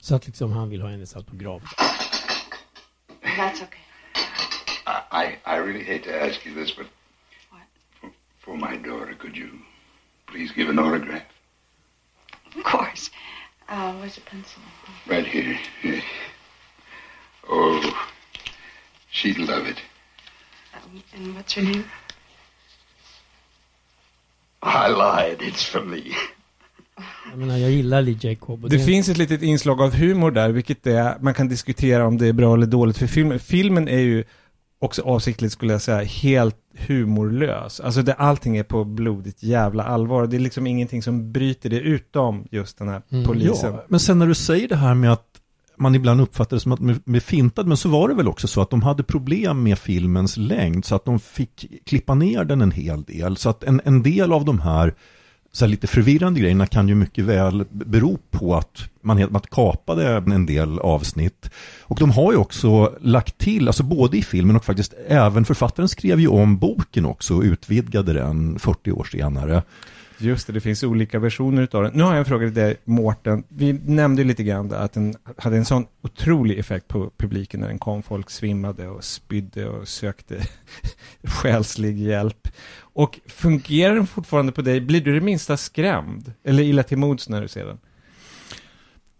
Så 0.00 0.14
att 0.14 0.26
liksom 0.26 0.52
han 0.52 0.68
vill 0.70 0.82
ha 0.82 0.88
hennes 0.88 1.16
autograf. 1.16 1.62
That's 3.38 3.62
okay. 3.62 3.78
I, 5.12 5.24
I, 5.46 5.58
really 5.58 5.84
hate 5.84 6.04
to 6.04 6.26
ask 6.28 6.46
you 6.46 6.64
this, 6.64 6.76
but? 6.76 6.86
For, 8.44 8.56
my 8.56 8.76
daughter, 8.76 9.14
could 9.18 9.36
you 9.36 9.50
please 10.26 10.52
give 10.52 10.68
an 10.68 10.78
autograph? 10.78 11.22
Of 12.56 12.64
course. 12.64 13.10
Uh, 13.68 13.92
where's 13.94 14.14
the 14.16 14.20
pencil? 14.22 14.60
Right 15.06 15.26
here. 15.26 15.58
Oh, 17.48 18.08
she'd 19.10 19.38
love 19.38 19.66
it. 19.66 19.78
Um, 20.74 21.02
and 21.14 21.34
what's 21.34 21.54
her 21.54 21.62
name? 21.62 21.84
I 24.62 24.88
lied. 24.88 25.42
It's 25.42 25.64
for 25.64 25.80
me. 25.80 26.14
Jag 27.30 27.38
menar, 27.38 27.56
jag 27.56 27.70
gillar 27.70 28.02
Lee 28.02 28.18
J. 28.20 28.34
Cobb. 28.36 28.64
och 28.64 28.70
Det 28.70 28.78
finns 28.78 29.08
ett 29.08 29.16
litet 29.16 29.42
inslag 29.42 29.80
av 29.82 29.94
humor 29.94 30.30
där, 30.30 30.48
vilket 30.48 30.86
är, 30.86 31.18
man 31.20 31.34
kan 31.34 31.48
diskutera 31.48 32.06
om 32.06 32.18
det 32.18 32.26
är 32.26 32.32
bra 32.32 32.54
eller 32.54 32.66
dåligt 32.66 32.98
för 32.98 33.06
filmen. 33.06 33.38
Filmen 33.38 33.88
är 33.88 33.98
ju 33.98 34.24
också 34.82 35.02
avsiktligt, 35.02 35.52
skulle 35.52 35.72
jag 35.72 35.82
säga, 35.82 36.04
helt 36.04 36.56
humorlös. 36.86 37.80
Alltså 37.80 38.02
det, 38.02 38.12
allting 38.14 38.56
är 38.56 38.62
på 38.62 38.84
blodigt 38.84 39.42
jävla 39.42 39.82
allvar. 39.82 40.26
Det 40.26 40.36
är 40.36 40.40
liksom 40.40 40.66
ingenting 40.66 41.02
som 41.02 41.32
bryter 41.32 41.70
det 41.70 41.80
utom 41.80 42.44
just 42.50 42.78
den 42.78 42.88
här 42.88 43.02
Mm. 43.10 43.24
polisen. 43.24 43.72
Ja, 43.74 43.84
men 43.88 44.00
sen 44.00 44.18
när 44.18 44.26
du 44.26 44.34
säger 44.34 44.68
det 44.68 44.76
här 44.76 44.94
med 44.94 45.12
att 45.12 45.26
man 45.76 45.94
ibland 45.94 46.20
uppfattar 46.20 46.56
det 46.56 46.60
som 46.60 46.72
att 46.72 46.80
de 47.04 47.14
är 47.14 47.20
fintad, 47.20 47.66
men 47.66 47.76
så 47.76 47.88
var 47.88 48.08
det 48.08 48.14
väl 48.14 48.28
också 48.28 48.48
så 48.48 48.60
att 48.60 48.70
de 48.70 48.82
hade 48.82 49.02
problem 49.02 49.62
med 49.62 49.78
filmens 49.78 50.36
längd, 50.36 50.84
så 50.84 50.94
att 50.94 51.04
de 51.04 51.20
fick 51.20 51.66
klippa 51.86 52.14
ner 52.14 52.44
den 52.44 52.62
en 52.62 52.70
hel 52.70 53.02
del. 53.02 53.36
Så 53.36 53.48
att 53.48 53.64
en, 53.64 53.80
en 53.84 54.02
del 54.02 54.32
av 54.32 54.44
de 54.44 54.60
här, 54.60 54.94
så 55.52 55.66
lite 55.66 55.86
förvirrande 55.86 56.40
grejerna 56.40 56.66
kan 56.66 56.88
ju 56.88 56.94
mycket 56.94 57.24
väl 57.24 57.64
bero 57.70 58.18
på 58.30 58.54
att 58.54 58.90
man 59.02 59.18
helt 59.18 59.50
kapade 59.50 60.16
en 60.16 60.46
del 60.46 60.78
avsnitt. 60.78 61.50
Och 61.80 61.98
de 61.98 62.10
har 62.10 62.32
ju 62.32 62.38
också 62.38 62.98
lagt 63.00 63.38
till, 63.38 63.68
alltså 63.68 63.82
både 63.82 64.16
i 64.16 64.22
filmen 64.22 64.56
och 64.56 64.64
faktiskt 64.64 64.94
även 65.08 65.44
författaren 65.44 65.88
skrev 65.88 66.20
ju 66.20 66.28
om 66.28 66.58
boken 66.58 67.06
också 67.06 67.34
och 67.34 67.42
utvidgade 67.42 68.12
den 68.12 68.58
40 68.58 68.92
år 68.92 69.04
senare. 69.04 69.62
Just 70.22 70.46
det, 70.46 70.52
det 70.52 70.60
finns 70.60 70.82
olika 70.82 71.18
versioner 71.18 71.62
utav 71.62 71.82
den. 71.82 71.92
Nu 71.94 72.02
har 72.02 72.10
jag 72.10 72.18
en 72.18 72.24
fråga 72.24 72.46
till 72.46 72.54
dig, 72.54 72.76
Mårten. 72.84 73.44
Vi 73.48 73.72
nämnde 73.72 74.24
lite 74.24 74.42
grann 74.42 74.72
att 74.72 74.92
den 74.92 75.14
hade 75.36 75.56
en 75.56 75.64
sån 75.64 75.86
otrolig 76.02 76.58
effekt 76.58 76.88
på 76.88 77.10
publiken 77.16 77.60
när 77.60 77.68
den 77.68 77.78
kom. 77.78 78.02
Folk 78.02 78.30
svimmade 78.30 78.88
och 78.88 79.04
spydde 79.04 79.68
och 79.68 79.88
sökte 79.88 80.46
själslig 81.22 81.98
hjälp. 81.98 82.48
Och 82.78 83.20
fungerar 83.26 83.94
den 83.94 84.06
fortfarande 84.06 84.52
på 84.52 84.62
dig? 84.62 84.80
Blir 84.80 85.00
du 85.00 85.14
det 85.14 85.20
minsta 85.20 85.56
skrämd? 85.56 86.32
Eller 86.44 86.62
illa 86.62 86.82
till 86.82 86.98
mods 86.98 87.28
när 87.28 87.42
du 87.42 87.48
ser 87.48 87.64
den? 87.64 87.78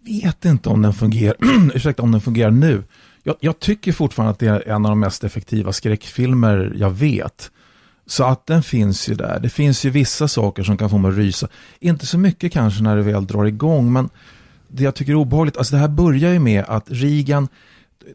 vet 0.05 0.45
inte 0.45 0.69
om 0.69 0.83
den 0.83 0.93
fungerar, 0.93 1.37
ursäkta, 1.75 2.03
om 2.03 2.13
den 2.13 2.21
fungerar 2.21 2.51
nu. 2.51 2.85
Jag, 3.23 3.37
jag 3.41 3.59
tycker 3.59 3.93
fortfarande 3.93 4.31
att 4.31 4.39
det 4.39 4.47
är 4.47 4.69
en 4.69 4.85
av 4.87 4.91
de 4.91 5.01
mest 5.01 5.25
effektiva 5.25 5.73
skräckfilmer 5.73 6.73
jag 6.77 6.91
vet. 6.91 7.51
Så 8.07 8.25
att 8.25 8.47
den 8.47 8.63
finns 8.63 9.09
ju 9.09 9.15
där. 9.15 9.41
Det 9.43 9.49
finns 9.49 9.85
ju 9.85 9.91
vissa 9.91 10.29
saker 10.29 10.63
som 10.63 10.77
kan 10.77 10.91
få 10.91 10.99
mig 10.99 11.11
att 11.11 11.17
rysa. 11.17 11.49
Inte 11.81 12.07
så 12.07 12.19
mycket 12.19 12.53
kanske 12.53 12.83
när 12.83 12.97
det 12.97 13.03
väl 13.03 13.27
drar 13.27 13.45
igång, 13.45 13.93
men 13.93 14.11
det 14.69 14.83
jag 14.85 14.95
tycker 14.95 15.13
är 15.13 15.17
obehagligt, 15.17 15.57
alltså 15.57 15.75
det 15.75 15.81
här 15.81 15.89
börjar 15.89 16.33
ju 16.33 16.39
med 16.39 16.65
att 16.69 16.85
Regan, 16.87 17.49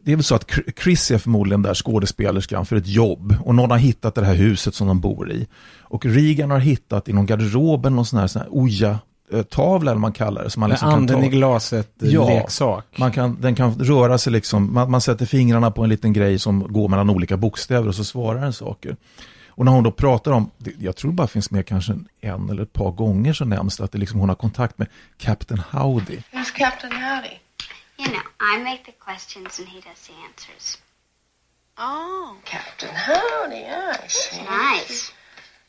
det 0.04 0.12
är 0.12 0.16
väl 0.16 0.24
så 0.24 0.34
att 0.34 0.46
Chr- 0.50 0.72
Chris 0.82 1.10
är 1.10 1.18
förmodligen 1.18 1.62
där 1.62 1.74
skådespelerskan 1.74 2.66
för 2.66 2.76
ett 2.76 2.86
jobb 2.86 3.34
och 3.44 3.54
någon 3.54 3.70
har 3.70 3.78
hittat 3.78 4.14
det 4.14 4.24
här 4.24 4.34
huset 4.34 4.74
som 4.74 4.86
de 4.88 5.00
bor 5.00 5.32
i. 5.32 5.46
Och 5.80 6.06
Regan 6.06 6.50
har 6.50 6.58
hittat 6.58 7.08
i 7.08 7.12
någon 7.12 7.26
garderoben 7.26 7.96
någon 7.96 8.06
sån 8.06 8.18
här, 8.18 8.26
sån 8.26 8.42
här 8.42 8.48
oja-tavla 8.52 9.90
eller 9.90 9.94
vad 9.96 10.00
man 10.00 10.12
kallar 10.12 10.44
det. 10.44 10.50
Som 10.50 10.60
man 10.60 10.70
liksom 10.70 10.90
kan 10.90 10.98
anden 10.98 11.20
ta. 11.20 11.26
i 11.26 11.28
glaset, 11.28 11.90
Ja. 11.98 12.28
leksak. 12.28 12.84
Man 12.98 13.12
kan, 13.12 13.36
den 13.40 13.54
kan 13.54 13.74
röra 13.74 14.18
sig 14.18 14.32
liksom, 14.32 14.74
man, 14.74 14.90
man 14.90 15.00
sätter 15.00 15.26
fingrarna 15.26 15.70
på 15.70 15.82
en 15.82 15.88
liten 15.88 16.12
grej 16.12 16.38
som 16.38 16.72
går 16.72 16.88
mellan 16.88 17.10
olika 17.10 17.36
bokstäver 17.36 17.88
och 17.88 17.94
så 17.94 18.04
svarar 18.04 18.40
den 18.40 18.52
saker. 18.52 18.96
Och 19.58 19.64
när 19.64 19.72
hon 19.72 19.84
då 19.84 19.90
pratar 19.90 20.32
om, 20.32 20.50
jag 20.78 20.96
tror 20.96 21.10
det 21.10 21.14
bara 21.14 21.26
finns 21.26 21.50
med 21.50 21.66
kanske 21.66 21.98
en 22.20 22.50
eller 22.50 22.62
ett 22.62 22.72
par 22.72 22.90
gånger 22.90 23.32
så 23.32 23.44
nämns 23.44 23.76
det 23.76 23.84
att 23.84 23.92
det 23.92 23.98
liksom, 23.98 24.20
hon 24.20 24.28
har 24.28 24.36
kontakt 24.36 24.78
med 24.78 24.88
Captain 25.16 25.60
Howdy. 25.70 26.22
Who's 26.32 26.54
Captain 26.54 26.92
Howdy? 26.92 27.38
You 27.96 28.08
know, 28.08 28.22
I 28.54 28.58
make 28.58 28.84
the 28.84 28.92
questions 28.92 29.58
and 29.58 29.68
he 29.68 29.80
does 29.80 30.06
the 30.06 30.12
answers. 30.28 30.78
Oh, 31.78 32.36
Captain 32.44 32.94
Howdy. 32.94 33.60
Yeah, 33.60 33.96
I 34.04 34.08
see. 34.08 34.42
Nice. 34.42 35.12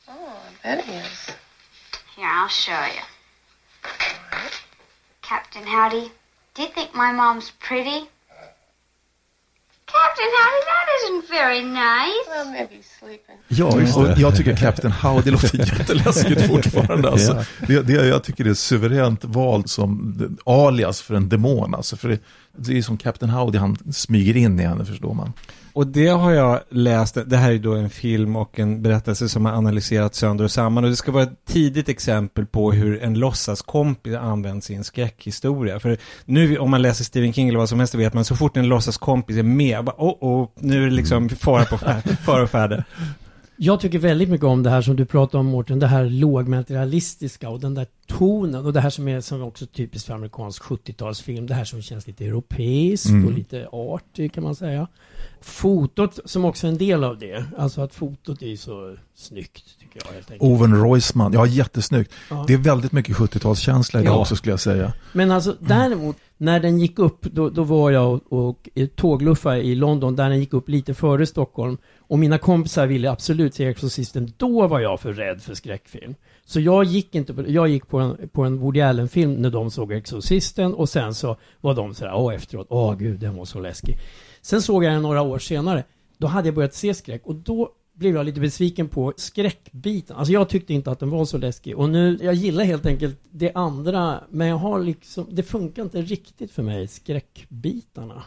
Oh, 0.07 0.13
I 0.13 0.75
bet 0.75 0.85
he 0.85 0.93
is. 0.93 1.31
Here, 2.15 2.27
I'll 2.27 2.47
show 2.47 2.85
you. 2.95 3.05
Captain 5.21 5.63
Howdy, 5.63 6.11
do 6.53 6.61
you 6.61 6.69
think 6.75 6.93
my 6.93 7.11
mom's 7.11 7.51
pretty? 7.67 8.07
Captain 9.97 10.29
Howdy, 10.37 10.61
that 10.71 10.87
isn't 10.97 11.23
very 11.39 11.61
nice. 11.63 12.25
Well, 12.29 12.45
maybe 12.51 12.73
he's 12.75 12.99
sleeping. 12.99 13.37
Ja, 13.47 13.79
just 13.79 13.97
Och 13.97 14.03
det. 14.03 14.15
jag 14.21 14.35
tycker 14.37 14.55
Captain 14.55 14.91
Howdy 14.91 15.31
låter 15.31 15.57
jätteläskigt 15.79 16.47
fortfarande. 16.47 17.09
Alltså. 17.09 17.43
det, 17.67 17.81
det, 17.81 17.93
jag 18.07 18.23
tycker 18.23 18.43
det 18.43 18.49
är 18.49 18.53
suveränt 18.53 19.23
valt 19.23 19.69
som 19.69 20.15
alias 20.45 21.01
för 21.01 21.13
en 21.15 21.29
demon. 21.29 21.75
Alltså, 21.75 21.97
för 21.97 22.09
det, 22.09 22.19
det 22.57 22.77
är 22.77 22.81
som 22.81 22.97
Captain 22.97 23.29
Howdy, 23.29 23.57
han 23.57 23.77
smyger 23.93 24.37
in 24.37 24.59
i 24.59 24.63
henne, 24.63 24.85
förstår 24.85 25.13
man. 25.13 25.33
Och 25.73 25.87
det 25.87 26.07
har 26.07 26.31
jag 26.31 26.59
läst, 26.69 27.17
det 27.25 27.37
här 27.37 27.47
är 27.47 27.53
ju 27.53 27.59
då 27.59 27.73
en 27.73 27.89
film 27.89 28.35
och 28.35 28.59
en 28.59 28.81
berättelse 28.81 29.29
som 29.29 29.45
har 29.45 29.53
analyserats 29.53 30.19
sönder 30.19 30.45
och 30.45 30.51
samman 30.51 30.83
och 30.83 30.89
det 30.89 30.95
ska 30.95 31.11
vara 31.11 31.23
ett 31.23 31.45
tidigt 31.47 31.89
exempel 31.89 32.45
på 32.45 32.71
hur 32.71 33.03
en 33.03 33.13
låtsaskompis 33.13 34.15
används 34.15 34.69
i 34.69 34.75
en 34.75 34.83
skräckhistoria. 34.83 35.79
För 35.79 35.97
nu 36.25 36.57
om 36.57 36.71
man 36.71 36.81
läser 36.81 37.03
Stephen 37.03 37.33
King 37.33 37.49
eller 37.49 37.59
vad 37.59 37.69
som 37.69 37.79
helst 37.79 37.95
vet 37.95 38.13
man 38.13 38.25
så 38.25 38.35
fort 38.35 38.57
en 38.57 38.67
låtsaskompis 38.67 39.37
är 39.37 39.43
med, 39.43 39.83
bara, 39.83 39.95
oh, 39.97 40.17
oh, 40.21 40.49
nu 40.55 40.81
är 40.81 40.85
det 40.85 40.95
liksom 40.95 41.29
fara 41.29 41.65
på 41.65 41.77
fär- 41.77 42.15
fara 42.15 42.43
och 42.43 42.49
färde. 42.49 42.83
Jag 43.61 43.79
tycker 43.79 43.99
väldigt 43.99 44.29
mycket 44.29 44.45
om 44.45 44.63
det 44.63 44.69
här 44.69 44.81
som 44.81 44.95
du 44.95 45.05
pratar 45.05 45.39
om 45.39 45.45
Mårten, 45.45 45.79
det 45.79 45.87
här 45.87 46.05
lågmält 46.09 46.71
realistiska 46.71 47.49
och 47.49 47.59
den 47.59 47.73
där 47.73 47.87
tonen 48.07 48.65
och 48.65 48.73
det 48.73 48.81
här 48.81 48.89
som 48.89 49.07
är 49.07 49.21
som 49.21 49.41
också 49.43 49.65
typiskt 49.65 50.07
för 50.07 50.13
amerikansk 50.13 50.63
70-talsfilm, 50.63 51.47
det 51.47 51.53
här 51.53 51.63
som 51.65 51.81
känns 51.81 52.07
lite 52.07 52.25
europeiskt 52.25 53.09
Mm. 53.09 53.25
och 53.27 53.33
lite 53.33 53.67
arty 53.71 54.29
kan 54.29 54.43
man 54.43 54.55
säga. 54.55 54.87
Fotot 55.41 56.19
som 56.25 56.45
också 56.45 56.67
är 56.67 56.71
en 56.71 56.77
del 56.77 57.03
av 57.03 57.19
det, 57.19 57.45
alltså 57.57 57.81
att 57.81 57.93
fotot 57.95 58.41
är 58.41 58.55
så 58.55 58.95
snyggt 59.15 59.63
tycker 59.79 60.01
jag 60.05 60.13
helt 60.13 60.31
enkelt. 60.31 60.51
Owen 60.51 60.75
Roisman, 60.75 61.33
ja 61.33 61.45
jättesnyggt. 61.45 62.11
Ja. 62.29 62.43
Det 62.47 62.53
är 62.53 62.57
väldigt 62.57 62.91
mycket 62.91 63.15
70-talskänsla 63.15 63.99
i 63.99 64.03
det 64.03 64.09
Ja. 64.09 64.17
också 64.17 64.35
skulle 64.35 64.51
jag 64.53 64.59
säga. 64.59 64.93
Men 65.13 65.31
alltså 65.31 65.55
däremot, 65.59 66.15
när 66.41 66.59
den 66.59 66.79
gick 66.79 66.99
upp, 66.99 67.21
då, 67.21 67.49
då 67.49 67.63
var 67.63 67.91
jag 67.91 68.13
och, 68.13 68.49
och 68.49 68.69
i 68.73 68.87
tågluffa 68.87 69.57
i 69.57 69.75
London, 69.75 70.15
där 70.15 70.29
den 70.29 70.39
gick 70.39 70.53
upp 70.53 70.69
lite 70.69 70.93
före 70.93 71.25
Stockholm. 71.25 71.77
Och 71.97 72.19
mina 72.19 72.37
kompisar 72.37 72.87
ville 72.87 73.11
absolut 73.11 73.53
se 73.53 73.65
Exorcisten. 73.65 74.33
Då 74.37 74.67
var 74.67 74.79
jag 74.79 74.99
för 74.99 75.13
rädd 75.13 75.41
för 75.41 75.53
skräckfilm. 75.53 76.15
Så 76.45 76.59
jag 76.59 76.83
gick 76.83 77.15
inte 77.15 77.33
på, 77.33 77.43
jag 77.47 77.67
gick 77.67 77.87
på 77.87 77.99
en, 77.99 78.29
på 78.31 78.43
en 78.43 78.59
Woody 78.59 78.81
Allen-film 78.81 79.33
när 79.33 79.49
de 79.49 79.71
såg 79.71 79.91
Exorcisten 79.91 80.73
och 80.73 80.89
sen 80.89 81.13
så 81.13 81.37
var 81.61 81.75
de 81.75 81.93
sådär, 81.93 82.13
åh 82.15 82.35
efteråt, 82.35 82.67
åh 82.69 82.95
gud 82.95 83.19
den 83.19 83.35
var 83.35 83.45
så 83.45 83.59
läskig. 83.59 83.97
Sen 84.41 84.61
såg 84.61 84.83
jag 84.83 84.93
den 84.93 85.01
några 85.01 85.21
år 85.21 85.39
senare. 85.39 85.83
Då 86.17 86.27
hade 86.27 86.47
jag 86.47 86.55
börjat 86.55 86.73
se 86.73 86.93
skräck 86.93 87.21
och 87.25 87.35
då 87.35 87.69
blev 87.99 88.15
jag 88.15 88.25
lite 88.25 88.39
besviken 88.39 88.87
på 88.87 89.13
skräckbiten. 89.17 90.15
Alltså 90.15 90.33
jag 90.33 90.49
tyckte 90.49 90.73
inte 90.73 90.91
att 90.91 90.99
den 90.99 91.09
var 91.09 91.25
så 91.25 91.37
läskig. 91.37 91.77
Och 91.77 91.89
nu, 91.89 92.17
jag 92.21 92.33
gillar 92.33 92.63
helt 92.63 92.85
enkelt 92.85 93.19
det 93.31 93.51
andra, 93.53 94.23
men 94.29 94.47
jag 94.47 94.57
har 94.57 94.79
liksom, 94.79 95.27
det 95.31 95.43
funkar 95.43 95.83
inte 95.83 96.01
riktigt 96.01 96.51
för 96.51 96.63
mig, 96.63 96.87
skräckbitarna. 96.87 98.23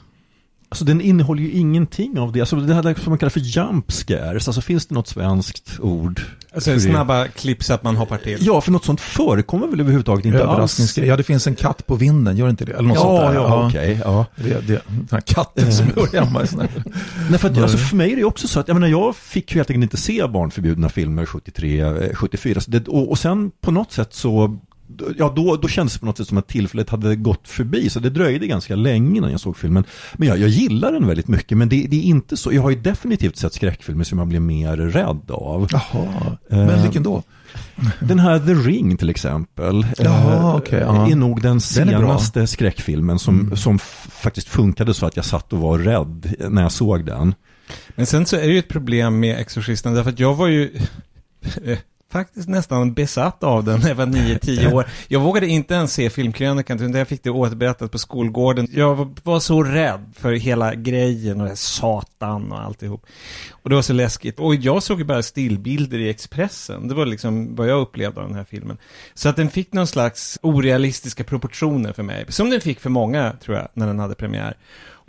Alltså 0.73 0.85
den 0.85 1.01
innehåller 1.01 1.43
ju 1.43 1.51
ingenting 1.51 2.19
av 2.19 2.33
det. 2.33 2.41
Alltså 2.41 2.57
det 2.57 2.75
här 2.75 2.83
som 2.83 3.11
man 3.11 3.19
kallar 3.19 3.31
för 3.31 3.41
jump 3.41 3.93
scares. 3.93 4.49
Alltså 4.49 4.61
finns 4.61 4.87
det 4.87 4.95
något 4.95 5.09
svenskt 5.09 5.81
ord? 5.81 6.21
Alltså 6.55 6.81
snabba 6.81 7.29
klipp 7.29 7.65
så 7.65 7.75
att 7.75 7.83
man 7.83 7.97
hoppar 7.97 8.19
till. 8.19 8.39
Ja, 8.41 8.61
för 8.61 8.73
något 8.73 8.85
sånt 8.85 9.01
förekommer 9.01 9.67
väl 9.67 9.81
överhuvudtaget 9.81 10.25
inte 10.25 10.45
alls? 10.47 10.97
Ja, 10.99 11.17
det 11.17 11.23
finns 11.23 11.47
en 11.47 11.55
katt 11.55 11.87
på 11.87 11.95
vinden, 11.95 12.37
gör 12.37 12.49
inte 12.49 12.65
det? 12.65 12.73
Eller 12.73 12.89
något 12.89 12.99
sånt 12.99 13.21
Ja, 13.23 13.29
där. 13.29 13.35
ja, 13.35 13.67
okej. 13.69 14.01
ja. 14.05 14.27
Det, 14.37 14.49
det, 14.67 14.83
den 14.87 15.09
här 15.11 15.21
katten 15.21 15.73
som 15.73 15.87
hör 15.97 16.21
hemma 16.21 16.43
i 16.43 16.47
här. 16.47 16.69
Nej, 17.31 17.39
för 17.39 17.51
att, 17.51 17.59
alltså, 17.59 17.77
för 17.77 17.97
mig 17.97 18.13
är 18.13 18.17
det 18.17 18.25
också 18.25 18.49
så 18.49 18.61
att 18.61 18.69
jag, 18.69 18.75
menar, 18.75 18.89
jag 18.89 19.17
fick 19.17 19.53
ju 19.53 19.59
helt 19.59 19.71
enkelt 19.71 19.83
inte 19.83 19.97
se 19.97 20.27
barnförbjudna 20.27 20.89
filmer 20.89 21.27
73, 21.27 21.81
eh, 21.81 22.15
74. 22.15 22.61
Så 22.61 22.71
det, 22.71 22.89
och, 22.89 23.11
och 23.11 23.19
sen 23.19 23.51
på 23.61 23.71
något 23.71 23.93
sätt 23.93 24.15
så 24.15 24.59
Ja, 25.19 25.33
då, 25.37 25.57
då 25.57 25.69
kändes 25.69 25.95
det 25.95 26.01
på 26.01 26.07
något 26.07 26.17
sätt 26.17 26.29
som 26.29 26.39
att 26.39 26.49
tillfället 26.49 26.91
hade 26.91 27.17
gått 27.17 27.49
förbi, 27.49 27.91
så 27.91 28.01
det 28.01 28.11
dröjde 28.11 28.47
ganska 28.47 28.77
länge 28.77 29.17
innan 29.17 29.31
jag 29.31 29.41
såg 29.41 29.57
filmen. 29.57 29.85
Men 30.15 30.29
jag, 30.29 30.39
jag 30.39 30.49
gillar 30.49 30.93
den 30.93 31.07
väldigt 31.07 31.29
mycket, 31.29 31.59
men 31.59 31.69
det, 31.69 31.87
det 31.87 31.97
är 31.97 32.03
inte 32.03 32.37
så. 32.37 32.53
Jag 32.53 32.63
har 32.63 32.71
ju 32.71 32.77
definitivt 32.81 33.37
sett 33.37 33.55
skräckfilmer 33.55 34.05
som 34.05 34.19
jag 34.19 34.29
blir 34.29 34.41
mer 34.41 34.77
rädd 34.77 35.31
av. 35.31 35.69
Jaha, 35.73 36.37
men 36.49 36.71
Eh, 36.71 36.83
vilken 36.83 37.03
då? 37.03 37.23
Den 38.01 38.19
här 38.19 38.39
The 38.39 38.55
Ring 38.55 38.97
till 38.97 39.11
exempel 39.11 39.87
Jaha, 39.99 40.35
eh, 40.35 40.57
okej, 40.57 40.81
ja. 40.81 41.11
är 41.11 41.17
nog 41.17 41.43
den 41.43 41.51
Den 41.53 41.61
senaste 41.61 42.47
skräckfilmen 42.47 43.19
som, 43.19 43.41
Mm. 43.41 43.57
som 43.57 43.79
faktiskt 43.79 44.49
funkade 44.49 44.95
så 44.95 45.07
att 45.07 45.17
jag 45.17 45.25
satt 45.25 45.53
och 45.53 45.59
var 45.59 45.79
rädd 45.79 46.35
när 46.51 46.63
jag 46.63 46.73
såg 46.73 47.05
den. 47.07 47.35
Men 47.95 48.07
sen 48.07 48.27
så 48.27 48.37
är 48.37 48.41
det 48.41 48.53
ju 48.53 48.59
ett 48.59 48.69
problem 48.69 49.21
med 49.21 49.39
Exorcisten, 49.41 49.95
därför 49.95 50.11
att 50.11 50.19
jag 50.21 50.35
var 50.35 50.47
ju 50.49 50.71
faktiskt 52.13 52.49
nästan 52.49 52.95
besatt 52.95 53.43
av 53.43 53.65
den 53.65 53.81
när 53.81 53.89
jag 53.89 53.95
var 53.95 54.07
9-10 54.07 54.73
år. 54.75 54.87
Jag 55.09 55.21
vågade 55.21 55.47
inte 55.47 55.75
ens 55.75 55.93
se 55.93 56.11
filmkrönikan, 56.11 56.77
utan 56.77 56.95
jag 56.95 57.09
fick 57.09 57.23
det 57.23 57.31
återberättat 57.31 57.91
på 57.93 57.99
skolgården. 57.99 58.69
Jag 58.73 59.15
var- 59.25 59.41
så 59.41 59.63
rädd 59.63 60.13
för 60.17 60.33
hela 60.33 60.75
grejen 60.75 61.41
och 61.41 61.59
satan 61.59 62.53
och 62.53 62.61
alltihop. 62.61 63.07
Och 63.51 63.71
det 63.71 63.75
var 63.77 63.83
så 63.83 63.93
läskigt. 63.93 64.39
Och 64.41 64.55
jag 64.55 64.83
såg 64.83 64.99
ju 64.99 65.05
bara 65.05 65.23
stillbilder 65.23 65.99
i 65.99 66.11
Expressen. 66.11 66.89
Det 66.89 66.95
var 66.95 67.07
liksom 67.07 67.57
vad 67.57 67.69
jag 67.69 67.81
upplevde 67.81 68.21
av 68.21 68.27
den 68.27 68.37
här 68.37 68.45
filmen. 68.51 68.77
Så 69.15 69.29
att 69.29 69.37
den 69.37 69.51
fick 69.51 69.73
någon 69.73 69.87
slags 69.87 70.39
orealistiska 70.43 71.25
proportioner 71.25 71.93
för 71.93 72.03
mig. 72.03 72.25
Som 72.29 72.51
den 72.51 72.61
fick 72.61 72.81
för 72.81 72.91
många, 72.91 73.33
tror 73.45 73.57
jag, 73.57 73.69
när 73.75 73.87
den 73.87 73.99
hade 73.99 74.15
premiär. 74.15 74.57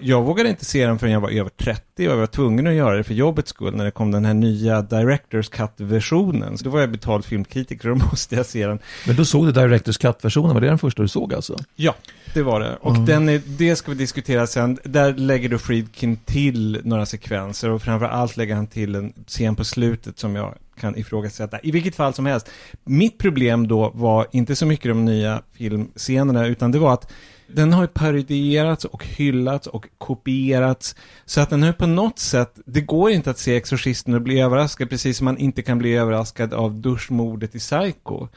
Jag 0.06 0.22
vågade 0.22 0.50
inte 0.50 0.66
se 0.66 0.86
den 0.86 1.00
förrän 1.00 1.13
jag 1.13 1.22
var 1.22 1.30
över 1.30 1.50
30 1.50 1.82
och 1.98 2.13
jag 2.13 2.18
var 2.18 2.28
tvungen 2.28 2.68
att 2.68 2.74
göra 2.74 2.98
det 2.98 3.04
för 3.04 3.13
jobbets 3.13 3.50
skull 3.50 3.76
när 3.76 3.86
det 3.86 3.92
kom 3.92 4.12
den 4.12 4.26
här 4.26 4.34
nya 4.34 4.82
Directors 4.82 5.50
Cut-versionen. 5.50 6.58
Så 6.58 6.63
då 6.63 6.70
var 6.70 6.80
jag 6.80 6.92
betald 6.92 7.26
filmkritiker 7.26 7.89
och 7.89 8.00
då 8.00 8.06
måste 8.12 8.36
jag 8.36 8.46
se 8.46 8.68
den. 8.68 8.80
Men 9.08 9.16
då 9.16 9.26
såg 9.26 9.46
du 9.46 9.52
Directors 9.52 9.98
Cut-versionen, 9.98 10.54
var 10.54 10.62
det 10.62 10.68
den 10.68 10.80
första 10.80 11.02
du 11.02 11.08
såg 11.08 11.34
alltså? 11.34 11.58
Ja, 11.76 11.96
det 12.34 12.44
var 12.44 12.60
det. 12.60 12.78
Och 12.82 13.00
den 13.00 13.30
är, 13.30 13.42
det 13.46 13.76
ska 13.76 13.92
vi 13.92 13.98
diskutera 13.98 14.48
sen. 14.48 14.78
Där 14.84 15.13
lägger 15.13 15.50
då 15.50 15.58
Friedkin 15.58 16.18
till 16.18 16.82
några 16.84 17.06
sekvenser 17.06 17.70
och 17.70 17.82
framför 17.82 18.06
allt 18.06 18.38
lägger 18.38 18.56
han 18.56 18.68
till 18.68 18.96
en 18.96 19.13
scen 19.28 19.56
på 19.56 19.63
slutet 19.63 20.20
som 20.20 20.36
jag 20.36 20.56
kan 20.80 20.98
ifrågasätta. 20.98 21.60
I 21.63 21.72
vilket 21.72 21.96
fall 21.96 22.13
som 22.13 22.26
helst. 22.26 22.50
Mitt 22.84 23.18
problem 23.18 23.68
då 23.68 23.92
var 23.96 24.28
inte 24.32 24.56
så 24.56 24.66
mycket 24.66 24.92
de 24.92 25.06
nya 25.06 25.42
filmscenerna 25.54 26.48
utan 26.48 26.72
det 26.72 26.80
var 26.80 26.94
att 26.94 27.12
den 27.54 27.74
har 27.74 27.82
ju 27.82 27.88
parodierats 27.88 28.86
och 28.86 29.06
hyllats 29.06 29.68
och 29.68 29.88
kopierats. 29.98 30.96
Så 31.26 31.42
att 31.42 31.50
den 31.50 31.62
har 31.62 31.70
ju 31.70 31.74
på 31.74 31.88
något 31.88 32.20
sätt, 32.20 32.60
det 32.66 32.82
går 32.82 33.12
inte 33.12 33.30
att 33.30 33.38
se 33.38 33.56
Exorcisten 33.56 34.13
och 34.13 34.22
bli 34.22 34.39
överraskad 34.39 34.89
precis 34.89 35.18
som 35.18 35.26
man 35.26 35.38
inte 35.38 35.62
kan 35.62 35.78
bli 35.78 35.96
överraskad 35.96 36.54
av 36.54 36.74
duschmordet 36.74 37.56
i 37.56 37.60
Psycho. 37.60 38.28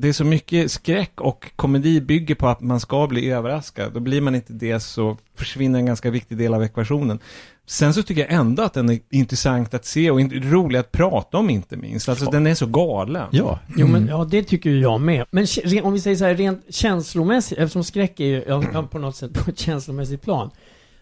Det 0.00 0.08
är 0.08 0.12
så 0.12 0.24
mycket 0.24 0.70
skräck 0.70 1.20
och 1.20 1.50
komedi 1.56 2.00
bygger 2.00 2.34
på 2.34 2.48
att 2.48 2.60
man 2.60 2.80
ska 2.80 3.06
bli 3.06 3.30
överraskad. 3.30 3.92
Då 3.92 4.00
blir 4.00 4.20
man 4.20 4.34
inte 4.34 4.52
det 4.52 4.80
så 4.80 5.16
försvinner 5.34 5.78
en 5.78 5.86
ganska 5.86 6.10
viktig 6.10 6.38
del 6.38 6.54
av 6.54 6.62
ekvationen. 6.62 7.18
Sen 7.66 7.94
så 7.94 8.02
tycker 8.02 8.20
jag 8.20 8.32
ändå 8.32 8.62
att 8.62 8.74
den 8.74 8.90
är 8.90 8.98
intressant 9.10 9.74
att 9.74 9.84
se 9.84 10.10
och 10.10 10.20
rolig 10.32 10.78
att 10.78 10.92
prata 10.92 11.38
om 11.38 11.50
inte 11.50 11.76
minst. 11.76 12.08
Alltså 12.08 12.30
den 12.30 12.46
är 12.46 12.54
så 12.54 12.66
galen. 12.66 13.28
Ja, 13.30 13.58
Jo 13.76 13.86
men 13.86 14.06
ja, 14.06 14.24
det 14.24 14.42
tycker 14.42 14.70
jag 14.70 15.00
med. 15.00 15.26
Men 15.30 15.46
om 15.82 15.92
vi 15.92 16.00
säger 16.00 16.16
så 16.16 16.24
här 16.24 16.34
rent 16.34 16.74
känslomässigt, 16.74 17.58
eftersom 17.58 17.84
skräck 17.84 18.20
är 18.20 18.24
ju 18.24 18.44
ja, 18.48 18.64
ja, 18.72 18.82
på 18.82 18.98
något 18.98 19.16
sätt 19.16 19.44
på 19.44 19.50
ett 19.50 19.58
känslomässigt 19.58 20.22
plan. 20.22 20.50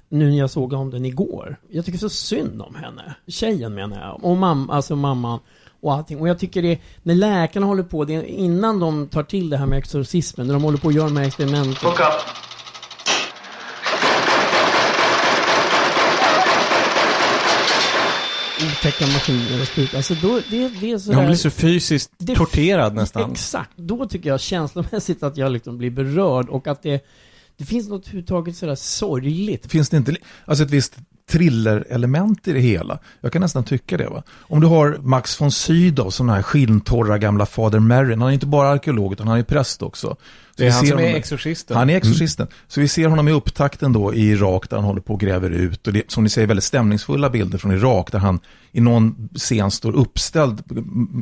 Nu 0.09 0.31
när 0.31 0.39
jag 0.39 0.51
såg 0.51 0.73
om 0.73 0.91
den 0.91 1.05
igår. 1.05 1.57
Jag 1.71 1.85
tycker 1.85 1.99
så 1.99 2.09
synd 2.09 2.63
om 2.63 2.75
henne. 2.75 3.15
Tjejen 3.27 3.75
menar 3.75 4.01
jag. 4.01 4.25
Och 4.25 4.37
mamma, 4.37 4.75
alltså 4.75 4.97
mamman. 4.97 5.39
Och 5.81 5.93
allting. 5.95 6.21
Och 6.21 6.29
jag 6.29 6.39
tycker 6.39 6.63
det, 6.63 6.79
när 7.03 7.15
läkarna 7.15 7.67
håller 7.67 7.83
på, 7.83 8.05
det 8.05 8.29
innan 8.31 8.81
de 8.81 9.09
tar 9.09 9.23
till 9.23 9.51
det 9.51 9.57
här 9.57 9.67
med 9.67 9.79
exorcismen, 9.79 10.47
när 10.47 10.55
de 10.55 10.63
håller 10.63 10.79
på 10.79 10.89
att 10.89 10.95
göra 10.95 11.07
de 11.09 11.17
här 11.17 11.25
experimenten. 11.27 11.75
Look 11.83 12.01
up. 12.01 12.07
Otäcka 18.73 19.07
maskiner 19.07 19.61
och 19.61 19.67
sprutor. 19.67 19.97
Alltså 19.97 20.15
då, 20.15 20.41
det, 20.51 20.69
det 20.81 20.91
är 20.93 20.99
så 20.99 21.13
Hon 21.13 21.27
blir 21.27 21.37
så 21.37 21.51
fysiskt 21.51 22.11
Det- 22.19 22.35
torterad 22.35 22.95
nästan. 22.95 23.31
Exakt. 23.33 23.71
Då 23.77 24.07
tycker 24.07 24.29
jag 24.31 24.41
känslomässigt 24.41 25.23
att 25.23 25.37
jag 25.37 25.53
liksom 25.53 25.79
blir 25.79 25.91
berörd 25.91 26.49
och 26.49 26.67
att 26.67 26.83
det, 26.83 27.05
det 27.59 27.65
finns 27.65 27.89
något 27.89 28.03
överhuvudtaget 28.03 28.57
sådär 28.57 28.75
sorgligt. 28.75 29.71
Finns 29.71 29.89
det 29.89 29.97
inte 29.97 30.17
alltså 30.45 30.65
ett 30.65 30.71
visst 30.71 30.97
thriller-element 31.31 32.49
i 32.49 32.53
det 32.53 32.61
hela? 32.61 32.99
Jag 33.21 33.33
kan 33.33 33.43
nästan 33.43 33.65
tycka 33.65 33.97
det. 33.97 34.09
va. 34.09 34.23
Om 34.31 34.61
du 34.61 34.67
har 34.67 34.99
Max 35.03 35.41
von 35.41 35.53
Sydow 35.53 36.11
som 36.11 36.27
den 36.27 36.37
här 36.37 36.43
skinntorra 36.43 37.19
gamla 37.19 37.47
fader 37.47 37.79
Merrin. 37.79 38.21
Han 38.21 38.31
är 38.31 38.35
inte 38.35 38.47
bara 38.47 38.69
arkeolog 38.69 39.13
utan 39.13 39.29
han 39.29 39.39
är 39.39 39.43
präst 39.43 39.83
också. 39.83 40.09
Så 40.09 40.17
Det 40.57 40.67
är 40.67 40.71
han 40.71 40.81
ser 40.81 40.91
som 40.91 40.99
är 40.99 41.15
exorcisten. 41.15 41.77
Han 41.77 41.91
är 41.91 41.97
exorcisten. 41.97 42.47
Så 42.69 42.81
vi 42.81 42.89
ser 42.89 43.09
honom 43.09 43.29
i 43.29 43.33
upptakten 43.33 43.93
då 43.93 44.15
i 44.15 44.31
Irak 44.31 44.71
där 44.71 44.77
han 44.77 44.87
håller 44.87 45.01
på 45.01 45.15
och 45.15 45.21
gräver 45.21 45.51
ut. 45.51 45.87
Och 45.87 45.93
det, 45.93 46.11
som 46.11 46.25
ni 46.25 46.31
säger, 46.31 46.49
väldigt 46.49 46.65
stämningsfulla 46.65 47.31
bilder 47.31 47.59
från 47.59 47.73
Irak 47.73 48.13
där 48.13 48.19
han 48.19 48.41
i 48.73 48.81
någon 48.81 49.29
scen 49.35 49.71
står 49.71 49.93
uppställd 49.97 50.63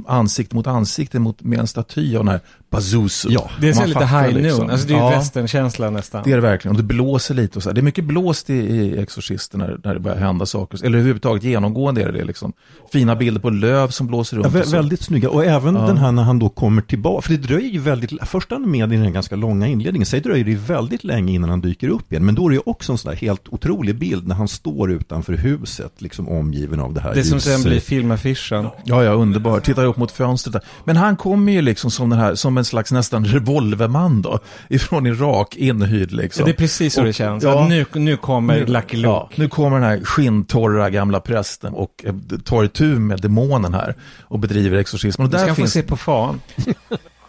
ansikte 0.06 0.56
mot 0.56 0.66
ansikte 0.66 1.18
mot, 1.18 1.42
med 1.42 1.58
en 1.58 1.66
staty 1.66 2.16
av 2.16 2.24
den 2.24 2.32
här 2.32 2.40
Bazuzu. 2.70 3.28
Ja, 3.30 3.50
Det 3.60 3.68
är 3.68 3.72
så 3.72 3.86
lite 3.86 4.06
high 4.06 4.32
liksom. 4.34 4.60
noon. 4.60 4.70
Alltså 4.70 4.86
det 4.88 4.92
är 4.94 4.96
ju 4.96 5.02
Ja. 5.02 5.10
västernkänsla 5.10 5.90
nästan. 5.90 6.22
Det 6.24 6.32
är 6.32 6.36
det 6.36 6.42
verkligen. 6.42 6.76
Och 6.76 6.82
det 6.82 6.86
blåser 6.88 7.34
lite 7.34 7.58
och 7.58 7.62
så 7.62 7.68
här. 7.68 7.74
Det 7.74 7.80
är 7.80 7.82
mycket 7.82 8.04
blåst 8.04 8.50
i, 8.50 8.54
i 8.54 8.98
Exorcisten 8.98 9.60
när, 9.60 9.78
när 9.84 9.94
det 9.94 10.00
börjar 10.00 10.16
hända 10.18 10.46
saker. 10.46 10.84
Eller 10.84 10.98
överhuvudtaget 10.98 11.42
genomgående 11.42 12.02
är 12.02 12.12
det 12.12 12.18
det 12.18 12.24
liksom. 12.24 12.52
Fina 12.92 13.16
bilder 13.16 13.40
på 13.40 13.50
löv 13.50 13.88
som 13.88 14.06
blåser 14.06 14.36
runt. 14.36 14.54
Ja, 14.54 14.62
väldigt 14.72 15.02
snygga. 15.02 15.30
Och 15.30 15.44
även 15.44 15.74
Ja. 15.74 15.86
den 15.86 15.96
här 15.98 16.12
när 16.12 16.22
han 16.22 16.38
då 16.38 16.48
kommer 16.48 16.82
tillbaka. 16.82 17.22
För 17.22 17.30
det 17.30 17.38
dröjer 17.38 17.70
ju 17.70 17.78
väldigt, 17.78 18.12
först 18.28 18.52
är 18.52 18.56
han 18.56 18.70
med 18.70 18.92
i 18.92 18.96
den 18.96 19.04
här 19.04 19.10
ganska 19.10 19.36
långa 19.36 19.66
inledningen. 19.66 20.06
Sen 20.06 20.22
dröjer 20.22 20.44
det 20.44 20.50
ju 20.50 20.56
väldigt 20.56 21.04
länge 21.04 21.32
innan 21.32 21.50
han 21.50 21.60
dyker 21.60 21.88
upp 21.88 22.12
igen. 22.12 22.24
Men 22.26 22.34
då 22.34 22.46
är 22.46 22.50
det 22.50 22.54
ju 22.54 22.62
också 22.66 22.92
en 22.92 22.98
sån 22.98 23.10
där 23.10 23.16
helt 23.18 23.48
otrolig 23.48 23.98
bild 23.98 24.28
när 24.28 24.34
han 24.34 24.48
står 24.48 24.92
utanför 24.92 25.32
huset, 25.32 25.92
liksom 25.98 26.28
omgiven 26.28 26.80
av 26.80 26.94
det 26.94 27.00
här 27.00 27.14
Det 27.14 27.24
som 27.40 27.52
sen 27.52 27.62
blir 27.62 27.80
filmaffischen. 27.80 28.68
Ja, 28.84 29.04
ja, 29.04 29.10
underbar. 29.10 29.60
Tittar 29.60 29.84
upp 29.84 29.96
mot 29.96 30.12
fönstret 30.12 30.52
där. 30.52 30.62
Men 30.84 30.96
han 30.96 31.16
kommer 31.16 31.52
ju 31.52 31.62
liksom 31.62 31.90
som 31.90 32.10
den 32.10 32.18
här, 32.18 32.34
som 32.34 32.58
en 32.58 32.64
slags 32.64 32.92
nästan 32.92 33.24
revolverman 33.24 34.22
då. 34.22 34.38
Ifrån 34.68 35.06
Irak, 35.06 35.56
inhyrd 35.56 36.12
liksom. 36.12 36.40
Ja, 36.40 36.44
det 36.46 36.52
är 36.52 36.56
precis 36.56 36.94
så 36.94 37.00
Och- 37.00 37.06
det 37.06 37.12
känns. 37.12 37.44
ja. 37.44 37.66
Nu, 37.68 37.86
nu 37.92 38.16
kommer 38.16 38.66
Lucky 38.66 38.96
Luke. 38.96 39.08
Ja, 39.08 39.30
nu 39.34 39.48
kommer 39.48 39.80
den 39.80 39.88
här 39.88 40.00
skinntorra 40.04 40.90
gamla 40.90 41.20
prästen 41.20 41.74
och 41.74 42.04
eh, 42.06 42.14
tar 42.44 42.64
itu 42.64 42.84
med 42.98 43.20
demonen 43.20 43.74
här 43.74 43.94
och 44.22 44.38
bedriver 44.38 44.78
exorcism. 44.78 45.22
Och 45.22 45.28
Du 45.28 45.32
där 45.36 45.44
ska 45.44 45.48
få 45.48 45.54
finns... 45.54 45.72
se 45.72 45.82
på 45.82 45.96
fan. 45.96 46.40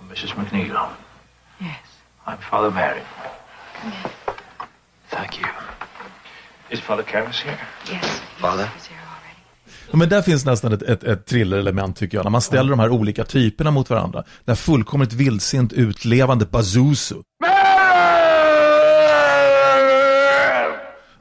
Mrs. 0.09 0.37
McNeil. 0.37 0.71
Yes. 1.61 1.71
I'm 2.25 2.37
Father 2.51 2.69
Mary. 2.71 2.99
Thank 5.09 5.39
you. 5.39 5.47
Is 6.69 6.79
Father 6.79 7.03
Karras 7.03 7.41
here? 7.43 7.57
Yes. 7.91 8.21
Father? 8.41 8.69
Ja, 9.91 9.97
Men 9.97 10.10
där 10.10 10.21
finns 10.21 10.45
nästan 10.45 10.73
ett, 10.73 10.82
ett, 10.82 11.04
ett 11.04 11.26
thriller-element 11.26 11.97
tycker 11.97 12.17
jag, 12.17 12.23
när 12.23 12.32
man 12.32 12.41
ställer 12.41 12.69
de 12.69 12.80
här 12.80 12.89
olika 12.89 13.23
typerna 13.23 13.71
mot 13.71 13.89
varandra. 13.89 14.23
Den 14.45 14.56
fullkomligt 14.56 15.13
vildsint 15.13 15.73
utlevande 15.73 16.45
Bazuzu. 16.45 17.15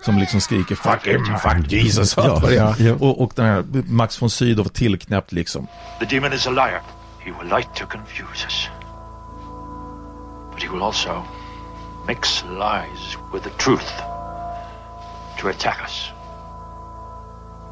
Som 0.06 0.18
liksom 0.18 0.40
skriker 0.40 0.74
'fuck 0.74 1.06
him, 1.06 1.24
fuck 1.24 1.72
Jesus' 1.72 2.40
det 2.48 2.56
är. 2.56 2.74
ja. 2.88 2.94
Och, 2.94 3.22
och 3.22 3.32
den 3.34 3.44
här 3.44 3.64
Max 3.86 4.22
von 4.22 4.30
Sydow 4.30 4.64
tillknäppt 4.64 5.32
liksom. 5.32 5.66
The 5.98 6.04
demon 6.04 6.32
is 6.32 6.46
a 6.46 6.50
liar. 6.50 6.80
He 7.18 7.32
will 7.40 7.56
like 7.56 7.68
to 7.74 7.86
confuse 7.86 8.44
us. 8.44 8.68
But 10.54 10.62
he 10.62 10.68
will 10.68 10.82
also 10.82 11.22
mix 12.06 12.44
lies 12.44 13.16
with 13.32 13.44
the 13.44 13.64
truth 13.64 13.92
to 15.40 15.48
attack 15.48 15.78
us. 15.84 16.10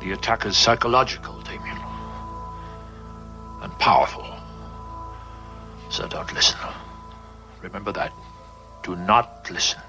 The 0.04 0.12
attack 0.12 0.44
is 0.44 0.58
psychological, 0.58 1.40
Damien. 1.40 1.78
And 3.62 3.72
powerful. 3.78 4.26
So 5.88 6.06
don't 6.06 6.30
listen. 6.34 6.58
Remember 7.62 7.90
that. 7.92 8.12
Do 8.82 8.96
not 8.96 9.50
listen. 9.50 9.80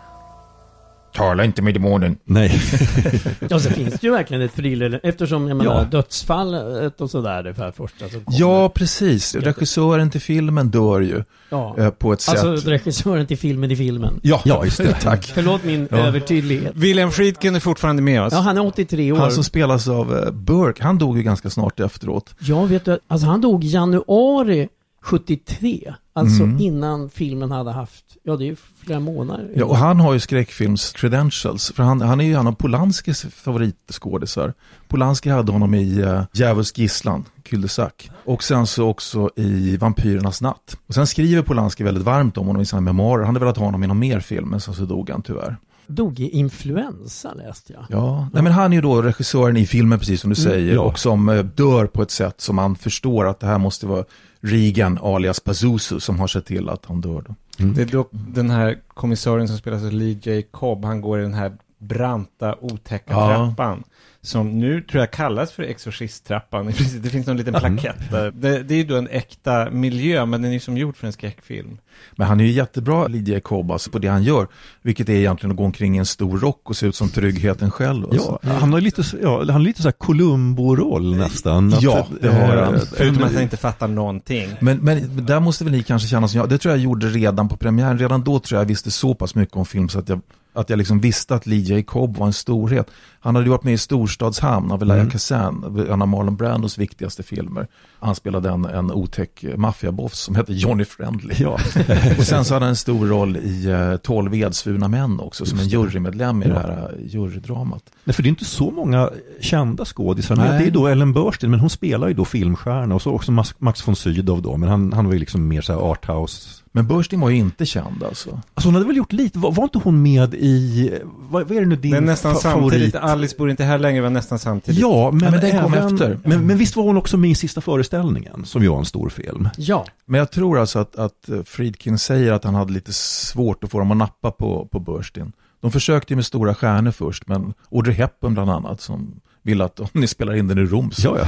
Tala 1.15 1.43
inte 1.43 1.62
med 1.62 1.73
demonen. 1.73 2.17
Nej. 2.25 2.62
Ja, 3.49 3.60
så 3.60 3.69
finns 3.69 3.93
det 3.93 4.08
ju 4.08 4.12
verkligen 4.13 4.43
ett 4.43 4.56
thriller, 4.56 4.99
eftersom 5.04 5.47
jag 5.47 5.58
menar 5.58 5.73
Ja. 5.80 5.84
dödsfallet 5.91 7.01
och 7.01 7.10
sådär, 7.10 7.43
det 7.43 7.54
för 7.54 7.71
första 7.71 8.10
som 8.10 8.21
kommer. 8.23 8.39
Ja, 8.39 8.69
precis. 8.69 9.36
Regissören 9.36 10.10
till 10.10 10.21
filmen 10.21 10.69
dör 10.69 11.01
ju 11.01 11.23
ja. 11.49 11.75
eh, 11.78 11.89
på 11.89 12.13
ett 12.13 12.21
sätt. 12.21 12.43
Alltså 12.43 12.69
regissören 12.69 13.28
till 13.28 13.38
filmen 13.38 13.71
i 13.71 13.75
filmen. 13.75 14.19
ja, 14.23 14.41
Ja, 14.45 14.65
just 14.65 14.78
det. 14.78 14.93
Tack. 15.01 15.32
Förlåt 15.36 15.63
min 15.63 15.88
övertydlighet. 15.88 16.71
William 16.75 17.12
Friedkin 17.12 17.56
är 17.56 17.60
fortfarande 17.60 18.01
med 18.01 18.21
oss. 18.21 18.34
Ja, 18.34 18.39
han 18.39 18.58
är 18.58 18.65
83 18.65 19.12
år. 19.12 19.17
Han 19.17 19.32
som 19.32 19.43
spelas 19.43 19.88
av 19.88 20.17
eh, 20.17 20.32
Burke, 20.32 20.84
han 20.84 20.97
dog 20.97 21.17
ju 21.17 21.23
ganska 21.23 21.49
snart 21.49 21.80
efteråt. 21.80 22.36
Ja, 22.39 22.63
vet 22.63 22.86
du, 22.86 22.99
alltså 23.08 23.28
han 23.28 23.41
dog 23.41 23.63
i 23.63 23.67
januari 23.67 24.67
73. 25.06 25.94
Alltså 26.13 26.44
Mm. 26.44 26.60
innan 26.60 27.10
filmen 27.10 27.52
hade 27.52 27.72
haft, 27.72 28.06
ja 28.24 28.36
det 28.36 28.44
är 28.44 28.48
ju 28.48 28.56
flera 28.86 29.00
månader. 29.00 29.52
Ja, 29.56 29.65
och 29.65 29.78
han 29.78 30.00
har 30.00 30.13
ju 30.13 30.20
skräckfilms 30.20 30.91
credentials, 30.91 31.72
för 31.76 31.84
han, 31.84 32.02
han 32.02 32.22
är 32.22 32.26
ju 32.26 32.34
en 32.34 32.48
av 32.48 32.52
Polanskis 32.52 33.26
favoritskådisar. 33.32 34.54
Polanski 34.88 35.30
hade 35.30 35.52
honom 35.52 35.74
i 35.74 36.04
uh, 36.04 36.22
Djävulsk 36.34 36.78
gisslan, 36.78 37.26
Cul-de-sac. 37.44 37.91
Och 38.26 38.44
sen 38.44 38.68
så 38.68 38.88
också 38.88 39.30
i 39.36 39.78
Vampyrernas 39.78 40.41
natt. 40.41 40.78
Och 40.88 40.94
sen 40.94 41.08
skriver 41.08 41.41
Polanski 41.41 41.84
väldigt 41.84 42.04
varmt 42.04 42.38
om 42.38 42.48
honom 42.48 42.62
i 42.62 42.65
sina 42.65 42.82
memoarer. 42.82 43.24
Han 43.26 43.36
hade 43.36 43.39
velat 43.46 43.58
ha 43.58 43.65
honom 43.65 43.84
i 43.84 43.88
någon 43.88 44.00
mer 44.00 44.20
film, 44.20 44.50
men 44.50 44.62
sen 44.62 44.74
så 44.74 44.86
dog 44.86 45.10
han 45.10 45.22
tyvärr. 45.22 45.58
Dog 45.88 46.20
i 46.20 46.30
influensa 46.30 47.34
läste 47.34 47.74
jag. 47.74 47.86
Ja, 47.89 48.30
Nej, 48.34 48.44
men 48.44 48.52
han 48.52 48.72
är 48.74 48.76
ju 48.76 48.82
då 48.82 49.02
regissören 49.02 49.58
i 49.58 49.65
filmen, 49.65 50.00
precis 50.00 50.22
som 50.22 50.30
du 50.30 50.36
säger, 50.36 50.74
ja. 50.74 50.82
och 50.82 51.00
som 51.00 51.30
eh, 51.30 51.44
dör 51.44 51.86
på 51.86 52.02
ett 52.02 52.12
sätt 52.12 52.41
som 52.41 52.56
man 52.56 52.76
förstår 52.76 53.28
att 53.28 53.39
det 53.39 53.48
här 53.48 53.58
måste 53.58 53.88
vara 53.88 54.04
Regan 54.41 55.00
alias 55.02 55.39
Pazuzu 55.39 56.00
som 56.00 56.19
har 56.19 56.28
sett 56.28 56.45
till 56.45 56.69
att 56.69 56.86
han 56.86 57.02
dör. 57.02 57.24
Då. 57.28 57.36
Det 57.65 57.82
är 57.82 57.86
dock 57.86 58.10
den 58.12 58.50
här 58.50 58.80
kommissarien 58.88 59.48
som 59.48 59.58
spelas 59.58 59.84
av 59.84 59.91
Lee 59.91 60.19
J. 60.24 60.41
Cobb, 60.41 60.86
han 60.86 61.02
går 61.02 61.19
i 61.19 61.21
den 61.24 61.34
här 61.34 61.52
branta, 61.78 62.56
otäcka 62.62 63.13
Ja. 63.13 63.28
trappan. 63.28 63.84
Som 64.25 64.59
nu 64.59 64.81
tror 64.81 64.99
jag 64.99 65.11
kallas 65.11 65.51
för 65.51 65.63
exorcisttrappan. 65.63 66.65
Det 67.01 67.09
finns 67.09 67.27
någon 67.27 67.38
liten 67.38 67.53
plakett 67.53 68.11
där. 68.11 68.31
Det, 68.31 68.63
det 68.63 68.73
är 68.73 68.77
ju 68.77 68.83
då 68.83 68.95
en 68.95 69.07
äkta 69.07 69.69
miljö, 69.71 70.25
men 70.25 70.41
den 70.41 70.49
är 70.51 70.53
ju 70.53 70.59
som 70.59 70.77
gjord 70.77 70.97
för 70.97 71.07
en 71.07 71.13
skräckfilm. 71.13 71.77
Men 72.15 72.27
han 72.27 72.39
är 72.39 72.43
ju 72.43 72.51
jättebra, 72.51 73.07
Lydia 73.07 73.39
Cobb, 73.39 73.71
alltså, 73.71 73.91
på 73.91 73.99
det 73.99 74.07
han 74.07 74.23
gör. 74.23 74.47
Vilket 74.81 75.09
är 75.09 75.13
egentligen 75.13 75.51
att 75.51 75.57
gå 75.57 75.63
omkring 75.63 75.95
i 75.95 75.99
en 75.99 76.05
stor 76.05 76.39
rock 76.39 76.69
och 76.69 76.75
se 76.77 76.88
ut 76.88 76.95
som 76.95 77.09
tryggheten 77.09 77.71
själv. 77.71 78.05
Alltså. 78.11 78.39
Ja, 78.43 78.49
han 78.53 78.73
har 78.73 78.81
lite, 78.81 79.03
så- 79.03 79.17
ja, 79.21 79.38
han 79.39 79.49
har 79.49 79.59
lite 79.59 79.81
så 79.81 79.88
här 79.88 79.93
Columbo-roll 79.93 81.15
nästan. 81.17 81.73
Att, 81.73 81.81
Ja, 81.81 82.07
det 82.21 82.29
har 82.29 82.57
han. 82.57 82.79
Förutom 82.97 83.23
att 83.23 83.33
han 83.33 83.43
inte 83.43 83.57
fattar 83.57 83.88
någonting. 83.88 84.49
Men, 84.59 84.77
men 84.77 85.25
där 85.25 85.39
måste 85.39 85.63
väl 85.63 85.73
ni 85.73 85.83
kanske 85.83 86.07
känna 86.07 86.27
som 86.27 86.39
jag, 86.39 86.49
det 86.49 86.57
tror 86.57 86.73
jag 86.73 86.81
gjorde 86.83 87.07
redan 87.07 87.49
på 87.49 87.57
premiären. 87.57 87.99
Redan 87.99 88.23
då 88.23 88.39
tror 88.39 88.57
jag 88.57 88.63
jag 88.63 88.67
visste 88.67 88.91
så 88.91 89.13
pass 89.13 89.35
mycket 89.35 89.55
om 89.55 89.65
film 89.65 89.89
så 89.89 89.99
att 89.99 90.09
jag, 90.09 90.21
att 90.56 90.70
jag 90.70 90.78
liksom 90.78 91.00
visste 91.00 91.36
att 91.36 91.46
Lee 91.46 91.60
J. 91.60 91.84
Cobb 91.84 92.18
var 92.18 92.26
en 92.28 92.34
storhet. 92.34 92.88
Han 93.20 93.36
hade 93.36 93.46
ju 93.46 93.52
varit 93.52 93.63
med 93.63 93.74
i 93.74 93.78
Storstadshamn 93.78 94.72
av 94.72 94.82
Elia 94.82 94.96
Mm. 94.96 95.10
Kazan, 95.10 95.86
en 95.89 96.02
av 96.02 96.08
Marlon 96.08 96.36
Brandos 96.36 96.78
viktigaste 96.78 97.24
filmer. 97.24 97.68
Han 98.00 98.15
spelade 98.15 98.50
en, 98.50 98.65
en 98.65 98.91
otäck 98.91 99.46
maffiaboss 99.58 100.20
som 100.20 100.36
hette 100.36 100.54
Johnny 100.54 100.86
Friendly. 100.86 101.36
Ja. 101.38 101.52
Och 102.18 102.24
sen 102.24 102.46
så 102.46 102.54
hade 102.54 102.65
han 102.65 102.70
en 102.70 102.76
stor 102.76 103.08
roll 103.08 103.38
i 103.38 103.68
uh, 103.68 103.96
12 103.98 104.34
edsvurna 104.36 104.88
män 104.88 105.20
också, 105.20 105.46
som 105.46 105.60
en 105.60 105.68
jurymedlem 105.68 106.44
i 106.44 106.48
Ja. 106.48 106.54
det 106.54 106.60
här 106.60 106.94
uh, 107.00 107.06
jurydramat. 107.08 107.84
Nej, 108.04 108.13
för 108.13 108.24
det 108.24 108.28
är 108.28 108.30
inte 108.30 108.46
så 108.46 108.72
många 108.72 109.10
kända 109.41 109.86
skådisar. 109.86 110.36
Nej. 110.36 110.60
Det 110.60 110.65
är 110.68 110.72
då 110.72 110.88
Ellen 110.88 111.13
Burstyn, 111.13 111.52
men 111.52 111.60
hon 111.60 111.70
spelar 111.70 112.08
ju 112.08 112.13
då 112.13 112.26
filmstjärna 112.26 112.96
och 112.96 113.02
så 113.02 113.12
också 113.12 113.32
Max, 113.32 113.56
Max 113.58 113.88
von 113.88 113.96
Sydow 113.96 114.41
då, 114.41 114.58
men 114.58 114.70
han, 114.70 114.94
han 114.94 115.06
var 115.06 115.13
ju 115.13 115.20
liksom 115.20 115.48
mer 115.48 115.62
så 115.62 115.74
här 115.74 115.80
arthouse. 115.91 116.62
Men 116.75 116.88
Burstyn 116.88 117.19
var 117.19 117.29
ju 117.29 117.35
inte 117.35 117.65
känd 117.65 118.03
alltså. 118.03 118.41
Alltså 118.53 118.67
hon 118.67 118.73
hade 118.73 118.88
väl 118.88 118.97
gjort 118.97 119.11
lite, 119.11 119.39
var, 119.39 119.51
var 119.51 119.63
inte 119.63 119.77
hon 119.77 120.01
med 120.01 120.33
i, 120.33 120.91
vad, 121.29 121.47
vad 121.47 121.57
är 121.57 121.61
det 121.61 121.67
nu 121.67 121.75
din 121.75 121.91
Det 121.91 121.97
är 121.97 122.01
nästan 122.01 122.35
samtidigt. 122.35 122.93
favorit? 122.93 123.11
Alice 123.11 123.35
bor 123.38 123.49
inte 123.49 123.63
här 123.63 123.77
längre, 123.77 124.01
var 124.01 124.09
nästan 124.09 124.39
samtidigt. 124.39 124.81
Ja, 124.81 125.11
men, 125.11 125.23
Ja, 125.23 125.31
men 125.31 125.39
den 125.39 125.61
kom 125.63 125.73
efter. 125.73 126.19
Men, 126.23 126.47
men 126.47 126.57
visst 126.57 126.75
var 126.75 126.83
hon 126.83 126.97
också 126.97 127.17
med 127.17 127.29
i 127.29 127.35
sista 127.35 127.61
föreställningen, 127.61 128.45
som 128.45 128.61
ju 128.63 128.67
var 128.67 128.79
en 128.79 128.85
stor 128.85 129.09
film. 129.09 129.49
Ja, 129.57 129.85
Men 130.05 130.19
jag 130.19 130.31
tror 130.31 130.59
alltså 130.59 130.79
att, 130.79 130.95
att 130.95 131.29
eh, 131.29 131.43
Friedkin 131.43 131.97
säger 131.97 132.31
att 132.31 132.43
han 132.43 132.55
hade 132.55 132.73
lite 132.73 132.93
svårt 132.93 133.63
att 133.63 133.71
få 133.71 133.79
dem 133.79 133.91
att 133.91 133.97
nappa 133.97 134.31
på, 134.31 134.67
på 134.71 134.79
Burstyn. 134.79 135.31
De 135.61 135.71
försökte 135.71 136.13
ju 136.13 136.15
med 136.15 136.25
stora 136.25 136.55
stjärnor 136.55 136.91
först, 136.91 137.27
men 137.27 137.53
Audrey 137.71 137.95
Hepburn 137.95 138.33
bland 138.33 138.51
annat 138.51 138.81
som 138.81 139.21
ville 139.41 139.63
att 139.63 139.79
om 139.79 139.88
ni 139.93 140.07
spelar 140.07 140.35
in 140.35 140.47
den 140.47 140.57
i 140.57 140.65
Rom 140.65 140.91
så. 140.91 141.17
Ja, 141.17 141.27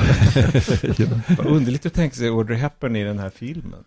ja. 0.97 1.05
Underligt 1.45 1.86
att 1.86 1.93
tänka 1.93 2.15
sig 2.15 2.27
Audrey 2.29 2.57
Hepburn 2.57 2.95
i 2.95 3.03
den 3.03 3.19
här 3.19 3.29
filmen. 3.29 3.83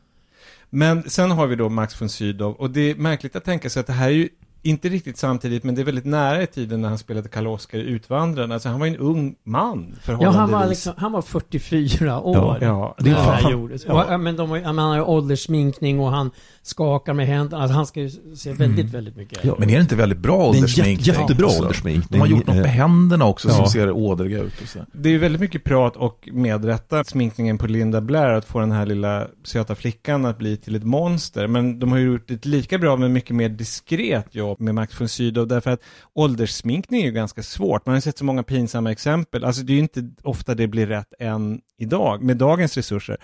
Men 0.70 1.10
sen 1.10 1.30
har 1.30 1.46
vi 1.46 1.56
då 1.56 1.68
Max 1.68 2.00
von 2.02 2.08
Sydow 2.08 2.52
och 2.58 2.70
det 2.70 2.80
är 2.90 2.94
märkligt 2.94 3.36
att 3.36 3.44
tänka 3.44 3.70
sig 3.70 3.80
att 3.80 3.86
det 3.86 3.92
här 3.92 4.06
är 4.08 4.12
ju 4.12 4.28
inte 4.62 4.88
riktigt 4.88 5.16
samtidigt, 5.18 5.64
men 5.64 5.74
det 5.74 5.80
är 5.80 5.84
väldigt 5.84 6.04
nära 6.04 6.42
i 6.42 6.46
tiden 6.46 6.80
när 6.82 6.88
han 6.88 6.98
spelade 6.98 7.28
Karl 7.28 7.46
Oskar 7.46 7.78
i 7.78 7.82
Utvandrarna. 7.82 8.54
Alltså 8.54 8.68
han 8.68 8.80
var 8.80 8.86
ju 8.86 8.92
en 8.94 8.98
ung 9.00 9.34
man 9.44 9.86
ja 9.90 9.96
förhållandevis. 10.02 10.36
han, 10.40 10.50
var 10.50 10.66
liksom, 10.68 10.92
han 10.96 11.12
var 11.12 11.22
44 11.22 12.20
år. 12.20 12.58
Ja, 12.60 12.94
Det 12.98 13.10
ja. 13.10 13.16
här 13.16 13.40
fan- 13.42 13.52
gjordes. 13.52 13.84
ja. 13.86 14.06
Ja, 14.10 14.18
men 14.18 14.36
de 14.36 14.50
ja, 14.56 14.62
han 14.64 14.78
har 14.78 14.94
ju 14.96 15.02
ålderssminkning 15.02 16.00
och 16.00 16.10
han 16.10 16.30
skakar 16.62 17.14
med 17.14 17.26
händerna. 17.26 17.62
Alltså, 17.62 17.74
han 17.76 17.86
ska 17.86 18.00
ju 18.00 18.10
se 18.36 18.52
väldigt, 18.52 18.90
väldigt 18.90 19.16
mycket 19.16 19.44
Ja. 19.44 19.54
Men 19.58 19.70
är 19.70 19.74
det 19.74 19.80
inte 19.80 19.96
väldigt 19.96 20.18
bra 20.18 20.36
Det 20.36 20.42
är 20.42 20.48
en 20.48 20.54
ålderssminkning? 20.56 20.96
jätte, 21.06 21.20
jättebra 21.20 21.46
Alltså, 21.46 21.62
ålderssminkning. 21.62 22.04
De 22.08 22.20
har 22.20 22.26
gjort 22.26 22.46
något 22.46 22.56
med 22.56 22.64
Eh, 22.64 22.70
händerna 22.70 23.24
också 23.24 23.48
som 23.48 23.58
Ja. 23.64 23.70
ser 23.70 23.90
ådriga 23.90 24.38
ut. 24.38 24.60
Och 24.62 24.68
så. 24.68 24.78
Det 24.92 25.08
är 25.08 25.12
ju 25.12 25.18
väldigt 25.18 25.40
mycket 25.40 25.64
prat 25.64 25.96
och 25.96 26.28
medrätta 26.32 27.04
sminkningen 27.04 27.58
på 27.58 27.66
Linda 27.66 28.00
Blair 28.00 28.30
att 28.30 28.44
få 28.44 28.60
den 28.60 28.72
här 28.72 28.86
lilla 28.86 29.26
söta 29.44 29.74
flickan 29.74 30.24
att 30.24 30.38
bli 30.38 30.56
till 30.56 30.74
ett 30.76 30.84
monster. 30.84 31.46
Men 31.46 31.78
de 31.78 31.92
har 31.92 31.98
ju 31.98 32.06
gjort 32.06 32.30
ett 32.30 32.44
lika 32.44 32.78
bra 32.78 32.96
men 32.96 33.12
mycket 33.12 33.36
mer 33.36 33.48
diskret 33.48 34.34
jobb 34.34 34.60
med 34.60 34.74
Max 34.74 35.00
von 35.00 35.08
Sydow 35.08 35.46
därför 35.48 35.70
att 35.70 35.80
ålderssminkning 36.14 37.00
är 37.02 37.06
ju 37.06 37.12
ganska 37.12 37.42
svårt. 37.42 37.86
Man 37.86 37.92
har 37.92 37.96
ju 37.96 38.00
sett 38.02 38.18
så 38.18 38.24
många 38.24 38.42
pinsamma 38.42 38.92
exempel. 38.92 39.44
Alltså 39.44 39.62
det 39.62 39.72
är 39.72 39.74
ju 39.74 39.80
inte 39.80 40.10
ofta 40.22 40.54
det 40.54 40.66
blir 40.66 40.86
rätt 40.86 41.12
än 41.18 41.60
idag 41.78 42.22
med 42.22 42.36
dagens 42.36 42.76
resurser. 42.76 43.16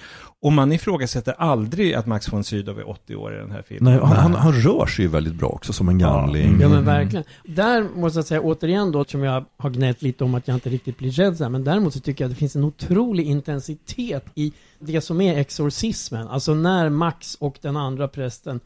Och 0.43 0.53
man 0.53 0.73
ifrågasätter 0.73 1.35
aldrig 1.39 1.95
att 1.95 2.07
Max 2.07 2.33
von 2.33 2.45
Sydow 2.45 2.79
är 2.79 2.89
80 2.89 3.17
år 3.17 3.26
i 3.33 3.37
den 3.37 3.51
här 3.51 3.63
filmen. 3.69 3.93
Nej, 3.93 4.03
han, 4.05 4.17
han, 4.17 4.35
han 4.35 4.53
rör 4.53 4.87
sig 4.87 5.05
ju 5.05 5.11
väldigt 5.11 5.35
bra 5.35 5.49
också 5.49 5.73
som 5.73 5.89
en 5.89 5.99
gamling. 5.99 6.61
Ja 6.61 6.69
men 6.69 6.85
verkligen. 6.85 7.25
Där 7.45 7.83
måste 7.97 8.19
jag 8.19 8.27
säga 8.27 8.41
återigen 8.41 8.93
då, 8.93 9.05
som 9.05 9.23
jag 9.23 9.45
har 9.57 9.71
gnällt 9.71 10.03
lite 10.03 10.25
om 10.25 10.35
att 10.35 10.49
jag 10.49 10.57
inte 10.57 10.71
riktigt 10.71 10.99
blir 10.99 11.11
rädd 11.11 11.37
så 11.37 11.45
här, 11.45 11.51
men 11.51 11.65
däremot 11.65 11.95
så 11.95 12.01
tycker 12.01 12.25
jag 12.25 12.29
att 12.29 12.35
det 12.35 12.39
finns 12.39 12.57
en 12.57 12.65
otrolig 12.65 13.27
intensitet 13.27 14.25
i 14.35 14.53
det 14.79 15.01
som 15.01 15.21
är 15.21 15.39
exorcismen. 15.39 16.29
Alltså 16.29 16.55
när 16.55 16.89
Max 16.89 17.35
och 17.35 17.59
den 17.61 17.77
andra 17.77 18.09
prästen, 18.09 18.61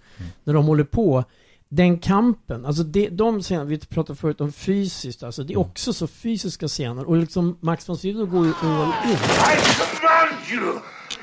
när 0.44 0.54
de 0.54 0.64
håller 0.64 0.84
på, 0.84 1.24
den 1.68 1.98
kampen, 1.98 2.66
alltså 2.66 2.82
det, 2.82 3.08
de 3.08 3.42
scener, 3.42 3.64
vi 3.64 3.78
pratade 3.78 4.18
förut 4.18 4.40
om 4.40 4.52
fysiskt, 4.52 5.22
alltså 5.22 5.42
det 5.42 5.52
är 5.52 5.58
också 5.58 5.92
så 5.92 6.06
fysiska 6.06 6.68
scener 6.68 7.08
och 7.08 7.16
liksom 7.16 7.58
Max 7.60 7.88
von 7.88 7.96
Sydow 7.96 8.26
går 8.26 8.46
ju 8.46 8.52
all 8.62 8.92
in. 9.04 9.10
I 9.10 9.56
command 9.78 10.36
you, 10.52 10.72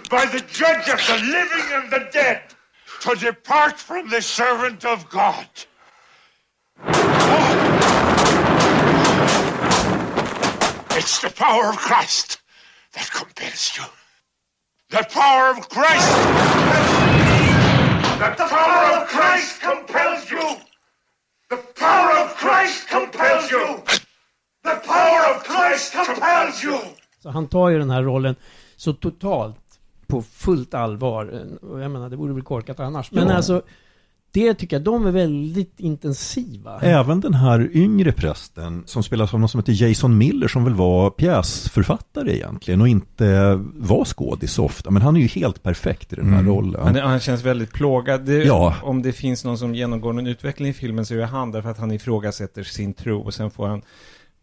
by 0.09 0.37
the 0.37 0.43
judge 0.59 0.93
of 0.93 1.07
the 1.07 1.17
living 1.17 1.67
and 1.77 1.89
the 1.89 2.19
dead, 2.19 2.37
to 3.01 3.15
depart 3.15 3.77
from 3.79 4.09
the 4.09 4.21
servant 4.21 4.85
of 4.85 5.09
God. 5.09 5.47
It's 10.97 11.19
the 11.21 11.29
power 11.29 11.69
of 11.69 11.77
Christ 11.77 12.41
that 12.93 13.09
compels 13.11 13.77
you. 13.77 13.85
The 14.89 15.03
power 15.13 15.49
of 15.51 15.69
Christ. 15.69 16.07
The 18.19 18.47
power 18.49 19.01
of 19.01 19.07
Christ 19.07 19.61
compels 19.61 20.31
you. 20.31 20.47
The 21.49 21.57
power 21.57 22.11
of 22.23 22.35
Christ 22.35 22.89
compels 22.89 23.51
you. 23.51 23.83
The 24.63 24.75
power 24.85 25.35
of 25.35 25.43
Christ 25.43 25.93
compels 25.93 26.63
you. 26.63 26.79
Så 27.23 27.29
han 27.29 27.49
tar 27.49 27.69
ju 27.69 27.79
den 27.79 27.89
här 27.89 28.03
rollen 28.03 28.35
så 28.77 28.93
totalt 28.93 29.55
på 30.07 30.21
fullt 30.21 30.73
allvar. 30.73 31.43
Och 31.61 31.79
jag 31.81 31.91
menar, 31.91 32.09
det 32.09 32.15
vore 32.15 32.33
väl 32.33 32.43
korkat 32.43 32.79
annars. 32.79 33.11
Men 33.11 33.27
Ja. 33.27 33.33
alltså, 33.33 33.61
det 34.31 34.53
tycker 34.53 34.75
jag, 34.75 34.83
de 34.83 35.05
är 35.05 35.11
väldigt 35.11 35.79
intensiva. 35.79 36.79
Även 36.81 37.19
den 37.21 37.33
här 37.33 37.69
yngre 37.73 38.11
prästen 38.11 38.83
som 38.85 39.03
spelas 39.03 39.33
av 39.33 39.39
någon 39.39 39.49
som 39.49 39.59
heter 39.59 39.73
Jason 39.87 40.17
Miller 40.17 40.47
som 40.47 40.63
väl 40.63 40.73
var 40.73 41.09
pjäsförfattare 41.09 42.35
egentligen 42.35 42.81
och 42.81 42.87
inte 42.87 43.59
var 43.75 44.05
skådis 44.05 44.51
så 44.53 44.65
ofta. 44.65 44.91
Men 44.91 45.01
han 45.01 45.15
är 45.15 45.19
ju 45.21 45.27
helt 45.27 45.63
perfekt 45.63 46.13
i 46.13 46.15
den 46.15 46.33
här 46.33 46.43
rollen. 46.43 46.81
Han, 46.83 46.95
han 46.95 47.19
känns 47.19 47.43
väldigt 47.43 47.73
plågad. 47.73 48.21
Det, 48.25 48.43
Ja. 48.43 48.75
Om 48.83 49.01
det 49.01 49.11
finns 49.13 49.43
någon 49.45 49.57
som 49.57 49.75
genomgår 49.75 50.13
någon 50.13 50.27
utveckling 50.27 50.69
i 50.69 50.73
filmen 50.73 51.05
så 51.05 51.13
är 51.13 51.17
det 51.17 51.25
han 51.25 51.51
därför 51.51 51.69
att 51.69 51.77
han 51.79 51.91
ifrågasätter 51.91 52.63
sin 52.63 52.93
tro 52.93 53.19
och 53.21 53.33
sen 53.33 53.51
får 53.51 53.67
han 53.67 53.81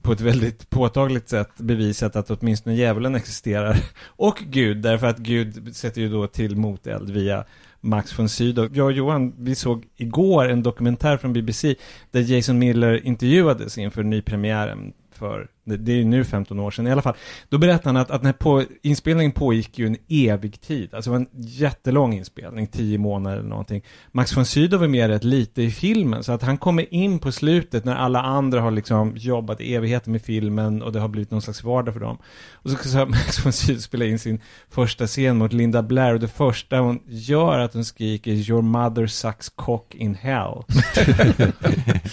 på 0.05 0.13
ett 0.13 0.21
väldigt 0.21 0.71
påtagligt 0.71 1.29
sätt 1.29 1.51
bevisat 1.57 2.17
att 2.17 2.31
åtminstone 2.31 2.77
djävulen 2.77 3.15
existerar. 3.15 3.77
Och 4.07 4.39
Gud, 4.47 4.77
därför 4.77 5.07
att 5.07 5.19
Gud 5.19 5.77
sätter 5.77 6.01
ju 6.01 6.09
då 6.09 6.27
till 6.27 6.57
moteld 6.57 7.11
via 7.11 7.45
Max 7.81 8.19
von 8.19 8.29
Sydow. 8.29 8.69
Jag 8.73 8.87
och 8.87 8.93
Johan, 8.93 9.35
vi 9.39 9.55
såg 9.55 9.85
igår 9.97 10.49
en 10.49 10.63
dokumentär 10.63 11.17
från 11.17 11.33
BBC 11.33 11.75
där 12.11 12.21
Jason 12.21 12.59
Miller 12.59 13.07
intervjuades 13.07 13.79
inför 13.79 14.03
nypremiären 14.03 14.93
för, 15.13 15.49
det, 15.65 15.93
är 16.01 16.05
nu 16.05 16.25
15 16.25 16.61
år 16.61 16.71
sedan 16.71 16.87
i 16.87 16.93
alla 16.93 17.03
fall. 17.03 17.15
Då 17.49 17.59
berättade 17.59 17.89
han 17.89 17.97
att, 17.97 18.11
att 18.11 18.21
den 18.21 18.27
här 18.27 18.33
på, 18.33 18.65
inspelningen 18.83 19.33
pågick 19.33 19.79
ju 19.79 19.87
en 19.87 19.97
evig 20.09 20.61
tid. 20.61 20.95
Alltså 20.95 21.11
det 21.11 21.19
var 21.19 21.27
en 21.27 21.41
jättelång 21.41 22.15
inspelning, 22.15 22.67
10 22.67 22.99
månader 22.99 23.37
eller 23.37 23.49
någonting. 23.49 23.83
Max 24.13 24.37
von 24.37 24.47
Sydow 24.47 24.85
är 24.85 24.89
med 24.89 25.11
rätt 25.11 25.25
lite 25.25 25.63
i 25.63 25.71
filmen, 25.71 26.25
så 26.25 26.33
att 26.33 26.43
han 26.43 26.59
kommer 26.59 26.95
in 26.95 27.19
på 27.19 27.33
slutet 27.33 27.85
när 27.85 27.95
alla 27.95 28.23
andra 28.23 28.61
har 28.61 28.71
liksom 28.71 29.13
jobbat 29.17 29.61
i 29.61 29.75
evigheter 29.75 30.11
med 30.11 30.23
filmen 30.23 30.83
och 30.83 30.93
det 30.93 31.01
har 31.01 31.09
blivit 31.09 31.31
någon 31.31 31.43
slags 31.43 31.65
vardag 31.65 31.95
för 31.95 32.01
dem. 32.01 32.19
Och 32.53 32.71
så 32.71 32.77
ska 32.77 33.07
Max 33.07 33.47
von 33.47 33.53
Sydow 33.53 33.81
spela 33.81 34.05
in 34.05 34.19
sin 34.19 34.41
första 34.71 35.07
scen 35.07 35.37
mot 35.37 35.53
Linda 35.53 35.83
Blair 35.83 36.15
och 36.15 36.21
det 36.21 36.29
första 36.29 36.79
hon 36.79 37.01
gör 37.07 37.59
att 37.59 37.75
hon 37.75 37.85
skriker 37.85 38.31
Your 38.33 38.63
mother 38.63 39.07
sucks 39.07 39.49
cock 39.49 39.95
in 39.95 40.15
hell. 40.15 40.49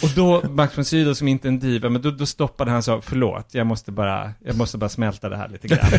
och 0.04 0.10
då, 0.16 0.42
Max 0.50 0.78
von 0.78 0.86
Sydow 0.86 1.14
som 1.14 1.28
inte 1.28 1.48
är 1.48 1.50
en 1.50 1.60
diva, 1.60 1.90
men 1.90 2.02
då, 2.02 2.12
då 2.12 2.26
stoppade 2.26 2.72
han 2.72 2.78
och 2.78 2.84
sa 2.84 3.02
förlåt, 3.02 3.40
jag 3.51 3.67
måste 3.67 3.91
bara, 3.91 4.32
jag 4.39 4.58
måste 4.58 4.77
bara 4.77 4.89
smälta 4.89 5.30
det 5.30 5.38
här 5.38 5.49
lite 5.49 5.67
grann. 5.67 5.91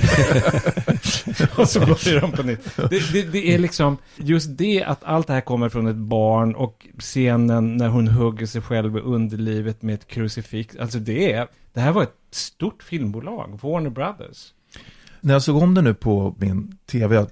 och 1.56 1.68
så 1.68 1.80
blåser 1.80 2.20
de 2.20 2.32
på 2.32 2.42
nytt. 2.42 2.76
Det, 2.76 3.12
det, 3.12 3.22
det 3.22 3.54
är 3.54 3.58
liksom, 3.58 3.96
just 4.16 4.58
det 4.58 4.84
att 4.84 5.04
allt 5.04 5.26
det 5.26 5.32
här 5.32 5.40
kommer 5.40 5.68
från 5.68 5.86
ett 5.86 5.96
barn 5.96 6.54
och 6.54 6.86
scenen 6.98 7.76
när 7.76 7.88
hon 7.88 8.08
hugger 8.08 8.46
sig 8.46 8.62
själv 8.62 8.96
i 8.96 9.00
underlivet 9.00 9.82
med 9.82 9.94
ett 9.94 10.06
krucifix, 10.06 10.76
alltså 10.76 10.98
det 10.98 11.32
är, 11.32 11.48
det 11.72 11.80
här 11.80 11.92
var 11.92 12.02
ett 12.02 12.16
stort 12.30 12.82
filmbolag, 12.82 13.58
Warner 13.62 13.90
Brothers. 13.90 14.52
När 15.24 15.34
jag 15.34 15.42
såg 15.42 15.62
om 15.62 15.74
det 15.74 15.82
nu 15.82 15.94
på 15.94 16.34
min 16.38 16.76
tv, 16.90 17.14
jag 17.14 17.26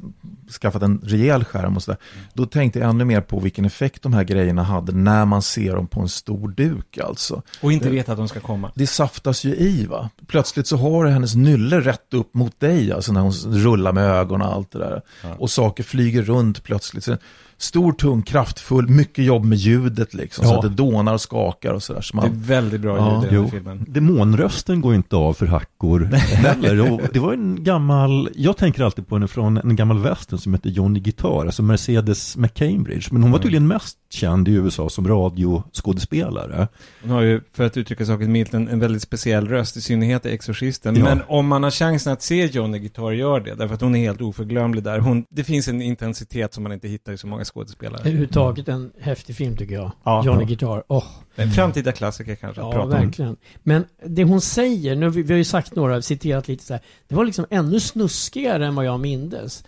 skaffat 0.63 0.83
en 0.83 1.01
rejäl 1.05 1.45
skärm 1.45 1.77
och 1.77 1.83
sådär, 1.83 2.01
då 2.35 2.47
tänkte 2.47 2.79
jag 2.79 2.91
ännu 2.91 3.05
mer 3.05 3.21
på 3.21 3.41
vilken 3.41 3.65
effekt 3.65 4.03
de 4.03 4.13
här 4.13 4.25
grejerna 4.25 4.63
hade 4.63 4.93
när 4.93 5.25
man 5.25 5.43
ser 5.43 5.75
dem 5.75 5.87
på 5.87 6.01
en 6.01 6.09
stor 6.09 6.49
duk 6.49 6.99
alltså. 6.99 7.43
Och 7.63 7.73
inte 7.73 7.89
det, 7.89 7.95
vet 7.95 8.09
att 8.09 8.17
de 8.17 8.29
ska 8.29 8.41
komma. 8.41 8.73
Det 8.75 8.87
saftas 8.87 9.45
ju 9.45 9.55
i 9.57 9.87
va. 9.87 10.11
Plötsligt 10.27 10.67
så 10.67 10.77
har 10.77 11.07
hennes 11.07 11.35
nylle 11.35 11.81
rätt 11.81 12.15
upp 12.15 12.35
mot 12.35 12.61
dig, 12.61 12.93
alltså 12.93 13.13
när 13.13 13.21
hon 13.21 13.33
rullar 13.33 13.93
med 13.93 14.05
ögonen 14.05 14.49
och 14.49 14.55
allt 14.55 14.71
det 14.71 14.79
där. 14.79 15.03
Ja. 15.23 15.35
Och 15.39 15.51
saker 15.51 15.83
flyger 15.83 16.23
runt 16.23 16.63
plötsligt. 16.63 17.05
Så 17.05 17.17
stor, 17.61 17.93
tung, 17.93 18.23
kraftfull, 18.23 18.89
mycket 18.89 19.25
jobb 19.25 19.45
med 19.45 19.59
ljudet 19.59 20.15
liksom. 20.15 20.45
Ja. 20.45 20.51
Så 20.51 20.57
att 20.57 20.63
det 20.63 20.69
dånar 20.69 21.15
och 21.15 21.21
skakar 21.21 21.73
och 21.73 21.83
sådär. 21.83 22.01
Så 22.01 22.17
man... 22.17 22.25
Det 22.25 22.31
är 22.31 22.61
väldigt 22.61 22.81
bra 22.81 22.97
ja. 22.97 23.23
ljud 23.23 23.33
i 23.33 23.37
den 23.37 23.51
filmen. 23.51 23.85
Demonrösten 23.89 24.81
går 24.81 24.95
inte 24.95 25.17
av 25.17 25.35
för 25.35 25.47
hackor 25.47 26.01
heller. 26.03 27.09
Det 27.13 27.19
var 27.19 27.33
en 27.33 27.65
gammal, 27.65 28.29
jag 28.35 28.57
tänker 28.57 28.85
alltid 28.85 29.09
på 29.09 29.15
henne 29.15 29.29
från 29.29 29.57
en 29.57 29.77
gammal 29.77 29.99
western 29.99 30.39
som 30.39 30.55
heter 30.55 30.71
Johnny 30.71 31.01
Guitar, 31.01 31.47
alltså 31.47 31.63
Mercedes 31.63 32.37
McCambridge. 32.37 33.09
Men 33.13 33.23
hon 33.23 33.33
var 33.33 33.39
tydligen 33.39 33.67
mest 33.67 33.97
känd 34.13 34.49
i 34.49 34.53
USA 34.53 34.89
som 34.89 35.09
radioskådespelare. 35.09 36.69
Hon 37.03 37.11
har 37.11 37.23
ju, 37.23 37.41
för 37.53 37.67
att 37.67 37.77
uttrycka 37.77 38.07
saken 38.07 38.33
milt, 38.33 38.55
en, 38.55 38.69
en 38.69 38.79
väldigt 38.79 39.03
speciell 39.03 39.49
röst, 39.49 39.77
i 39.77 39.81
synnerhet 39.81 40.27
i 40.27 40.29
Exorcisten. 40.29 40.97
Ja. 40.97 41.05
Men 41.05 41.23
om 41.29 41.47
man 41.47 41.63
har 41.63 41.71
chansen 41.71 42.13
att 42.13 42.23
se 42.23 42.47
Johnny 42.47 42.79
Guitar, 42.79 43.11
gör 43.11 43.41
det. 43.41 43.55
Därför 43.55 43.75
att 43.75 43.81
hon 43.81 43.97
är 43.97 44.01
helt 44.01 44.21
oförglömlig 44.21 44.85
där. 44.85 44.99
Hon, 44.99 45.25
det 45.31 45.45
finns 45.45 45.69
en 45.69 45.83
intensitet 45.83 46.55
som 46.55 46.63
man 46.63 46.73
inte 46.73 46.89
hittar 46.89 47.13
i 47.13 47.19
så 47.19 47.27
många 47.27 47.45
skådespelare. 47.45 48.01
Överhuvudtaget 48.01 48.69
en 48.69 48.93
häftig 49.01 49.37
film 49.37 49.57
tycker 49.57 49.75
jag. 49.75 49.93
Ja. 50.05 50.25
Johnny 50.25 50.45
Guitar. 50.45 50.85
Oh. 50.89 51.05
En 51.35 51.51
framtida 51.51 51.93
klassiker 51.93 52.35
kanske. 52.35 52.61
Ja, 52.61 52.87
verkligen. 52.87 53.31
Om. 53.31 53.37
Men 53.63 53.85
det 54.07 54.25
hon 54.25 54.41
säger, 54.41 54.97
nu 54.97 55.09
vi, 55.11 55.23
vi 55.23 55.33
har 55.33 55.39
ju 55.39 55.45
sagt 55.45 55.75
några, 55.75 56.03
citerat 56.03 56.49
lite 56.49 56.65
så 56.65 56.73
här. 56.73 56.83
Det 57.09 57.15
var 57.15 57.25
liksom 57.25 57.47
ännu 57.51 57.81
snuskigare 57.81 58.67
än 58.67 58.75
vad 58.75 58.85
jag 58.85 59.01
mindes. 59.01 59.65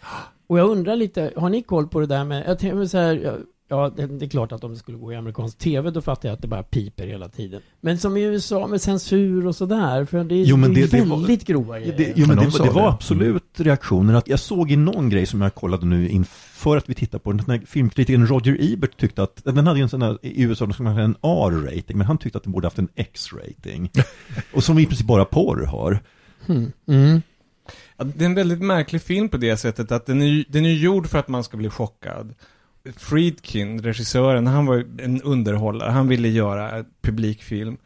Och 0.46 0.59
jag 0.59 0.70
undrar 0.70 0.96
lite, 0.96 1.33
har 1.37 1.48
ni 1.48 1.62
koll 1.62 1.88
på 1.88 2.00
det 2.00 2.07
där 2.07 2.24
med, 2.24 2.44
jag 2.46 2.59
tänker 2.59 2.85
så 2.85 2.98
här, 2.98 3.38
Ja, 3.73 3.93
det, 3.97 4.07
det, 4.07 4.25
är 4.25 4.29
klart 4.29 4.53
att 4.53 4.65
om 4.65 4.71
det 4.71 4.79
skulle 4.79 4.99
gå 4.99 5.13
i 5.13 5.17
amerikansk 5.17 5.59
TV 5.59 5.91
då 5.91 6.01
fattar 6.01 6.29
jag 6.29 6.35
att 6.35 6.43
det 6.43 6.49
bara 6.49 6.63
piper 6.63 7.07
hela 7.07 7.29
tiden. 7.29 7.63
Men 7.81 7.99
som 7.99 8.17
i 8.17 8.23
USA 8.23 8.67
med 8.67 8.81
censur 8.81 9.47
och 9.47 9.57
sådär, 9.57 10.05
för 10.05 10.25
det 10.25 10.35
är, 10.35 10.45
jo, 10.45 10.57
men 10.57 10.75
det, 10.75 10.91
det 10.91 11.01
väldigt 11.01 11.49
var, 11.49 11.55
grova 11.55 11.81
grejer. 11.81 12.13
Jo, 12.17 12.27
men 12.27 12.37
det, 12.37 12.59
det 12.59 12.71
var 12.71 12.89
absolut 12.89 13.45
reaktioner. 13.57 14.15
Att 14.15 14.29
jag 14.29 14.41
såg 14.41 14.71
i 14.71 14.77
någon 14.77 15.11
grej 15.11 15.27
som 15.27 15.41
jag 15.41 15.55
kollade 15.55 15.87
nu 15.87 16.09
inför 16.09 16.77
att 16.77 16.89
vi 16.89 16.95
tittar 16.95 17.19
på 17.19 17.33
den. 17.33 17.41
här 17.47 17.63
filmkritikern 17.67 18.27
Roger 18.27 18.57
Ebert 18.61 18.97
tyckte 18.97 19.23
att, 19.23 19.45
den 19.45 19.67
hade 19.67 19.79
ju 19.79 19.83
en 19.83 19.89
sån 19.89 20.01
där, 20.01 20.19
i 20.23 20.43
USA, 20.43 20.67
de 20.67 20.73
skulle 20.73 20.89
ha 20.89 21.01
en 21.01 21.17
R-rating, 21.23 21.99
men 21.99 22.07
han 22.07 22.19
tyckte 22.19 22.39
att 22.39 22.45
den 22.45 22.53
borde 22.53 22.67
haft 22.67 22.79
en 22.79 22.89
X-rating. 22.95 23.91
och 24.55 24.65
som 24.65 24.79
i 24.79 24.87
princip 24.87 25.07
bara 25.07 25.25
porr 25.25 25.67
har. 25.67 25.99
Hmm. 26.47 26.73
Mm. 26.89 27.23
Ja, 27.97 28.05
det 28.05 28.25
är 28.25 28.27
en 28.27 28.35
väldigt 28.35 28.63
märklig 28.63 29.03
film 29.03 29.29
på 29.29 29.37
det 29.37 29.57
sättet 29.57 29.93
att 29.93 30.07
den 30.07 30.23
är, 30.23 30.45
den 30.49 30.67
är 30.67 30.73
gjord 30.73 31.07
för 31.07 31.19
att 31.19 31.29
man 31.29 31.45
ska 31.45 31.57
bli 31.57 31.71
chockad. 31.71 32.35
Friedkin, 32.97 33.83
regissören, 33.83 34.47
han 34.47 34.66
var 34.66 34.85
en 34.99 35.23
underhållare. 35.23 35.90
Han 35.90 36.09
ville 36.09 36.29
göra 36.29 36.85
publikfilm. 37.03 37.77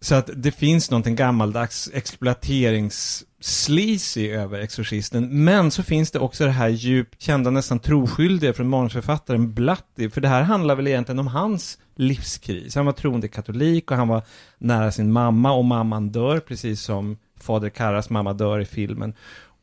Så 0.00 0.14
att 0.14 0.30
det 0.34 0.52
finns 0.52 0.90
någonting 0.90 1.16
gammaldags 1.16 1.90
exploaterings-sleazy 1.94 4.30
över 4.30 4.58
Exorcisten. 4.58 5.44
Men 5.44 5.70
så 5.70 5.82
finns 5.82 6.10
det 6.10 6.18
också 6.18 6.44
det 6.44 6.50
här 6.50 6.68
djupt 6.68 7.22
kända, 7.22 7.50
nästan 7.50 7.78
troskyldiga 7.78 8.52
från 8.52 8.68
manusförfattaren 8.68 9.54
Blatty. 9.54 10.10
För 10.10 10.20
det 10.20 10.28
här 10.28 10.42
handlar 10.42 10.74
väl 10.74 10.86
egentligen 10.86 11.18
om 11.18 11.26
hans 11.26 11.78
livskris. 11.96 12.74
Han 12.74 12.86
var 12.86 12.92
troende 12.92 13.28
katolik 13.28 13.90
och 13.90 13.96
han 13.96 14.08
var 14.08 14.22
nära 14.58 14.92
sin 14.92 15.12
mamma 15.12 15.52
och 15.52 15.64
mamman 15.64 16.08
dör, 16.08 16.40
precis 16.40 16.80
som 16.80 17.16
fader 17.40 17.68
Karras 17.68 18.10
mamma 18.10 18.32
dör 18.32 18.60
i 18.60 18.64
filmen 18.64 19.14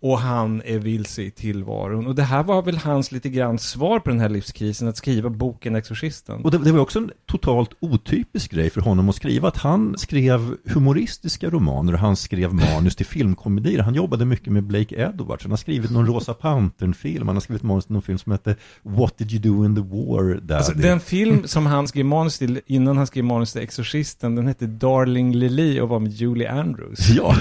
och 0.02 0.20
han 0.20 0.62
är 0.66 0.80
vilse 0.80 1.22
i 1.22 1.32
tillvaron. 1.32 2.08
Och 2.08 2.16
det 2.16 2.24
här 2.24 2.44
var 2.44 2.62
väl 2.62 2.78
hans 2.78 3.12
lite 3.12 3.30
grann 3.30 3.60
svar 3.60 4.00
på 4.00 4.10
den 4.10 4.20
här 4.20 4.30
livskrisen, 4.30 4.88
att 4.88 4.98
skriva 4.98 5.30
boken 5.30 5.76
Exorcisten. 5.76 6.42
Och 6.42 6.52
det, 6.52 6.58
det 6.58 6.72
var 6.72 6.80
också 6.80 7.00
en 7.00 7.12
totalt 7.26 7.70
otypisk 7.80 8.52
grej 8.52 8.70
för 8.70 8.82
honom 8.82 9.10
att 9.10 9.16
skriva, 9.16 9.48
att 9.48 9.58
han 9.58 9.98
skrev 9.98 10.58
humoristiska 10.66 11.50
romaner 11.50 11.94
och 11.94 12.00
han 12.00 12.16
skrev 12.16 12.54
manus 12.54 12.96
till 12.96 13.06
filmkomedier. 13.06 13.80
Han 13.80 13.96
jobbade 13.96 14.26
mycket 14.26 14.54
med 14.54 14.64
Blake 14.64 14.96
Edwards, 14.96 15.44
han 15.44 15.52
har 15.52 15.58
skrivit 15.58 15.92
någon 15.92 16.08
Rosa 16.08 16.34
Pantern-film, 16.34 17.28
han 17.28 17.36
har 17.36 17.42
skrivit 17.42 17.64
manus 17.64 17.86
till 17.86 17.94
någon 17.94 18.02
film 18.02 18.18
som 18.18 18.32
heter 18.32 18.56
What 18.82 19.18
did 19.18 19.32
you 19.32 19.42
do 19.42 19.66
in 19.66 19.76
the 19.76 19.82
war, 19.82 20.34
Daddy? 20.34 20.54
Alltså, 20.54 20.74
den 20.74 21.00
film 21.00 21.48
som 21.48 21.66
han 21.66 21.88
skrev 21.88 22.06
manus 22.06 22.38
till 22.38 22.62
innan 22.66 22.98
han 22.98 23.08
skrev 23.08 23.24
manus 23.24 23.54
till 23.54 23.62
Exorcisten, 23.62 24.36
den 24.36 24.48
hette 24.48 24.66
Darling 24.68 25.36
Lily 25.36 25.80
och 25.80 25.90
var 25.90 26.00
med 26.00 26.12
Julie 26.12 26.52
Andrews. 26.52 27.10
Ja. 27.10 27.36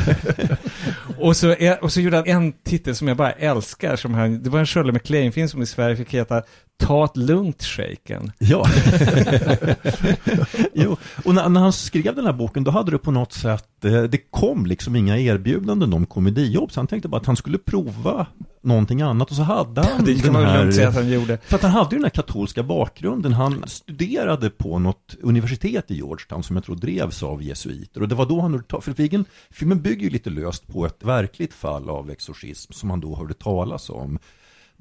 och, 1.19 1.37
så, 1.37 1.77
och 1.81 1.93
så 1.93 2.01
gjorde 2.01 2.17
han 2.17 2.27
en 2.27 2.44
titel 2.53 2.97
som 2.97 3.09
jag 3.09 3.17
bara 3.17 3.33
älskar, 3.33 3.97
som 3.97 4.15
han, 4.15 4.43
det 4.43 4.51
var 4.51 4.59
en 4.59 4.67
Shirley 4.67 4.93
MacLaine-film 4.93 5.49
som 5.49 5.63
i 5.63 5.67
Sverige 5.67 5.97
fick 5.97 6.15
heta 6.15 6.43
Ta 6.77 7.05
ett 7.05 7.17
lugnt 7.17 7.63
shaken. 7.63 8.33
Ja. 8.39 8.67
jo, 10.73 10.97
och 11.25 11.35
när, 11.35 11.49
när, 11.49 11.61
han 11.61 11.73
skrev 11.73 12.15
den 12.17 12.27
här 12.27 12.33
boken 12.33 12.65
då 12.65 12.71
hade 12.71 12.91
det 12.91 12.99
på 12.99 13.11
något 13.11 13.33
sätt, 13.33 13.85
eh, 13.85 14.03
det 14.03 14.19
kom 14.31 14.67
liksom 14.67 14.97
inga 14.97 15.19
erbjudanden 15.19 15.93
om 15.93 16.07
komedijobb, 16.07 16.73
så 16.73 16.81
han 16.81 16.87
tänkte 16.87 17.09
bara 17.09 17.21
att 17.21 17.27
han 17.27 17.37
skulle 17.37 17.59
prova 17.59 18.27
någonting 18.63 19.03
annat 19.03 19.31
och 19.31 19.37
så 19.37 19.43
hade 19.43 19.83
han 19.87 20.05
Det 20.05 20.31
man 20.31 20.45
här, 20.45 20.71
säga 20.71 20.89
att 20.89 20.95
han 20.95 21.09
gjorde. 21.09 21.39
För 21.45 21.57
att 21.57 21.63
han 21.63 21.71
hade 21.71 21.91
ju 21.91 21.97
den 21.97 22.05
här 22.05 22.11
katolska 22.11 22.63
bakgrunden. 22.63 23.33
Han 23.33 23.65
studerade 23.67 24.51
på 24.51 24.79
något 24.79 25.17
universitet 25.23 25.91
i 25.91 25.95
Georgetown 25.95 26.43
som 26.43 26.57
jag 26.57 26.65
tror 26.65 26.77
drevs 26.77 27.23
av 27.23 27.43
jesuiter. 27.43 28.03
Och 28.03 28.09
det 28.09 28.15
var 28.15 28.27
då 28.27 28.41
han 28.41 28.53
hörde 28.53 28.81
för 28.81 28.93
filmen, 28.93 29.25
filmen 29.51 29.83
bygger 29.83 30.03
ju 30.03 30.11
lite 30.11 30.31
löst 30.31 30.67
på 30.67 30.87
ett 30.87 31.05
verkligt 31.05 31.55
fall 31.55 31.91
av 31.91 32.11
exorcism 32.11 32.73
som 32.73 32.91
han 32.91 33.01
då 33.01 33.17
hörde 33.17 33.35
talas 33.35 33.91
om 33.91 34.19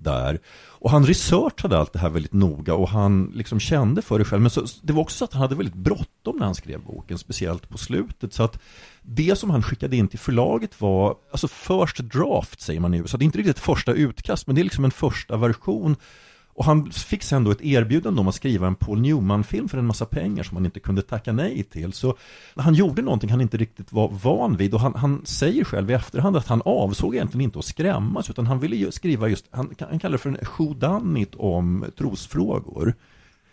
där. 0.04 0.40
Och 0.84 0.92
han 0.92 1.06
researchade 1.06 1.78
allt 1.78 1.94
det 1.94 2.00
här 2.00 2.10
väldigt 2.10 2.34
noga 2.34 2.76
och 2.76 2.90
han 2.90 3.32
liksom 3.36 3.60
kände 3.60 4.02
för 4.02 4.20
det 4.20 4.26
själv. 4.26 4.42
Men 4.42 4.52
så, 4.52 4.66
det 4.82 4.94
var 4.94 5.02
också 5.02 5.18
så 5.18 5.26
att 5.26 5.34
han 5.34 5.42
hade 5.42 5.56
väldigt 5.56 5.76
bråttom 5.76 6.38
när 6.38 6.46
han 6.46 6.56
skrev 6.56 6.82
boken, 6.84 7.18
speciellt 7.18 7.70
på 7.70 7.78
slutet. 7.78 8.34
Så 8.34 8.44
att 8.44 8.60
det 9.02 9.36
som 9.40 9.50
han 9.50 9.64
skickade 9.64 9.96
in 9.96 10.08
till 10.08 10.20
förlaget 10.20 10.82
var, 10.82 11.16
alltså 11.32 11.48
first 11.48 11.98
draft 11.98 12.62
säger 12.62 12.80
man 12.80 12.92
nu, 12.92 13.08
så 13.08 13.18
det 13.18 13.24
är 13.24 13.26
inte 13.26 13.38
riktigt 13.38 13.58
ett 13.58 13.64
första 13.64 13.92
utkast, 13.92 14.48
men 14.48 14.56
det 14.56 14.62
är 14.62 14.64
liksom 14.64 14.86
en 14.86 14.92
första 14.92 15.38
version 15.38 15.96
och 16.56 16.66
han 16.66 16.92
fick 16.92 17.24
sen 17.24 17.44
då 17.44 17.52
ett 17.52 17.62
erbjudande 17.62 18.22
om 18.22 18.28
att 18.28 18.36
skriva 18.36 18.68
en 18.68 18.76
Paul 18.76 19.02
Newman-film 19.02 19.70
för 19.70 19.78
en 19.78 19.86
massa 19.86 20.06
pengar 20.06 20.44
som 20.44 20.58
han 20.58 20.66
inte 20.66 20.80
kunde 20.80 21.02
tacka 21.02 21.32
nej 21.32 21.64
till. 21.64 21.94
Så 21.94 22.18
han 22.56 22.74
gjorde 22.74 23.02
någonting 23.02 23.30
han 23.30 23.42
inte 23.42 23.58
riktigt 23.58 23.94
var 23.94 24.10
van 24.24 24.58
vid 24.58 24.74
och 24.74 24.80
han, 24.80 24.96
han 24.96 25.22
säger 25.26 25.64
själv 25.64 25.92
i 25.92 25.94
efterhand 25.94 26.38
att 26.38 26.48
han 26.48 26.62
avsåg 26.66 27.16
egentligen 27.16 27.42
inte 27.42 27.60
att 27.60 27.66
skrämmas 27.66 28.30
utan 28.30 28.48
han 28.48 28.60
ville 28.60 28.76
ju 28.76 28.92
skriva 28.92 29.28
just, 29.28 29.46
han, 29.52 29.76
han 29.80 30.00
kallar 30.00 30.12
det 30.12 30.18
för 30.18 30.30
en 30.30 30.38
whodunit 30.58 31.36
om 31.36 31.86
trosfrågor. 31.98 32.96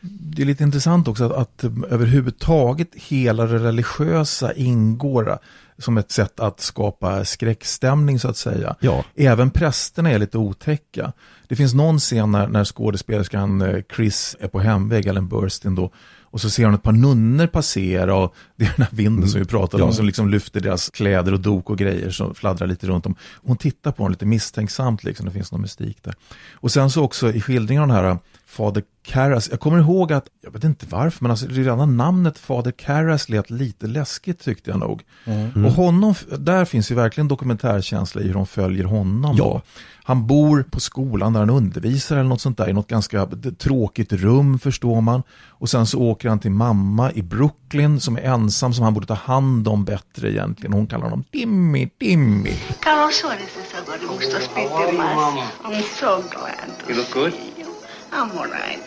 Det 0.01 0.43
är 0.43 0.47
lite 0.47 0.65
intressant 0.65 1.09
också 1.09 1.25
att, 1.25 1.33
att 1.33 1.65
överhuvudtaget 1.91 2.95
hela 2.95 3.47
det 3.47 3.59
religiösa 3.59 4.53
ingår 4.53 5.39
som 5.81 5.99
ett 5.99 6.11
sätt 6.11 6.41
att 6.41 6.61
skapa 6.61 7.25
skräckstämning 7.25 8.19
så 8.19 8.29
att 8.29 8.37
säga. 8.37 8.77
Ja. 8.81 9.05
Även 9.15 9.51
prästerna 9.51 10.11
är 10.11 10.19
lite 10.19 10.39
otäcka. 10.39 11.13
Det 11.49 11.57
finns 11.57 11.75
någon 11.75 11.99
scen 11.99 12.33
när, 12.33 12.49
när 12.49 12.65
skådespelerskan 12.65 13.63
eh, 13.63 13.83
Chris 13.97 14.37
är 14.41 14.49
på 14.49 14.61
hemväg, 14.61 15.07
Ellen 15.07 15.29
Burstyn 15.29 15.75
då, 15.75 15.93
och 16.23 16.41
så 16.41 16.51
ser 16.51 16.65
hon 16.65 16.75
ett 16.75 16.83
par 16.83 16.93
nunnor 16.93 17.47
passera 17.47 18.15
och 18.15 18.35
det 18.61 18.67
är 18.67 18.75
den 18.77 18.87
här 18.87 18.97
vinden 18.97 19.19
mm. 19.19 19.29
som 19.29 19.41
vi 19.41 19.47
pratade 19.47 19.83
om 19.83 19.89
ja. 19.89 19.95
som 19.95 20.07
liksom 20.07 20.29
lyfter 20.29 20.61
deras 20.61 20.91
kläder 20.91 21.33
och 21.33 21.41
dok 21.41 21.71
och 21.71 21.79
grejer 21.79 22.11
som 22.11 22.35
fladdrar 22.35 22.67
lite 22.67 22.87
runt 22.87 23.07
om. 23.07 23.15
Hon 23.43 23.57
tittar 23.57 23.93
på 23.93 24.03
honom 24.03 24.13
lite 24.13 24.27
misstänksamt, 24.27 25.05
liksom. 25.05 25.27
det 25.27 25.33
finns 25.33 25.53
någon 25.53 25.61
mystik 25.61 25.99
där. 26.03 26.15
Och 26.53 26.73
sen 26.73 26.91
så 26.91 27.03
också 27.05 27.33
i 27.33 27.41
skildringen 27.41 27.83
av 27.83 27.89
den 27.89 27.97
här 27.97 28.19
Fader 28.47 28.83
Karras, 29.03 29.51
jag 29.51 29.61
kommer 29.61 29.79
ihåg 29.79 30.13
att, 30.13 30.27
jag 30.45 30.51
vet 30.51 30.65
inte 30.65 30.87
varför, 30.91 31.25
men 31.25 31.31
alltså 31.31 31.47
redan 31.49 31.97
namnet 31.97 32.39
Fader 32.39 32.71
Karras 32.71 33.29
lät 33.29 33.51
lite 33.51 33.87
läskigt 33.87 34.41
tyckte 34.41 34.71
jag 34.71 34.81
nog. 34.81 35.03
Mm. 35.25 35.65
Och 35.65 35.71
Och 35.71 35.77
honom, 35.77 36.15
där 36.39 36.65
finns 36.65 36.91
ju 36.91 36.95
verkligen 36.95 37.29
dokumentärkänsla 37.29 38.23
i 38.23 38.27
hur 38.27 38.35
de 38.35 38.47
följer 38.47 38.85
honom. 38.85 39.37
Ja. 39.37 39.45
Då. 39.45 39.63
Han 40.05 40.27
bor 40.27 40.65
på 40.71 40.81
skolan 40.81 41.33
där 41.33 41.41
han 41.41 41.51
undervisar 41.51 42.17
eller 42.17 42.29
något 42.29 42.41
sånt 42.41 42.59
där 42.59 42.69
i 42.69 42.73
något 42.73 42.89
ganska 42.89 43.29
tråkigt 43.59 44.13
rum 44.13 44.59
förstår 44.59 45.01
man. 45.01 45.23
Och 45.49 45.69
sen 45.69 45.87
så 45.87 46.01
åker 46.01 46.29
han 46.29 46.39
till 46.39 46.51
mamma 46.51 47.13
i 47.13 47.23
Brooklyn 47.23 48.01
som 48.01 48.17
är 48.17 48.21
ensam 48.21 48.50
som 48.51 48.85
han 48.85 48.95
borde 48.95 49.07
ta 49.07 49.15
hand 49.15 49.69
om 49.69 49.85
bättre 49.85 50.31
egentligen. 50.31 50.73
Hon 50.73 50.87
kallar 50.87 51.05
honom 51.05 51.25
Timmy, 51.33 51.89
Timmy. 52.01 52.55
Carlos 52.81 53.15
Suarez 53.15 53.43
is 53.57 53.75
a 53.75 53.83
good 53.87 54.11
gusto 54.19 54.41
speak 54.41 54.71
más. 54.97 55.35
I'm 55.65 55.83
so 55.83 56.17
glad 56.17 56.79
to 56.79 56.91
You 56.91 56.97
look 56.97 57.07
see 57.07 57.21
good. 57.21 57.33
you. 57.59 57.67
I'm 58.13 58.39
all 58.39 58.47
right. 58.51 58.83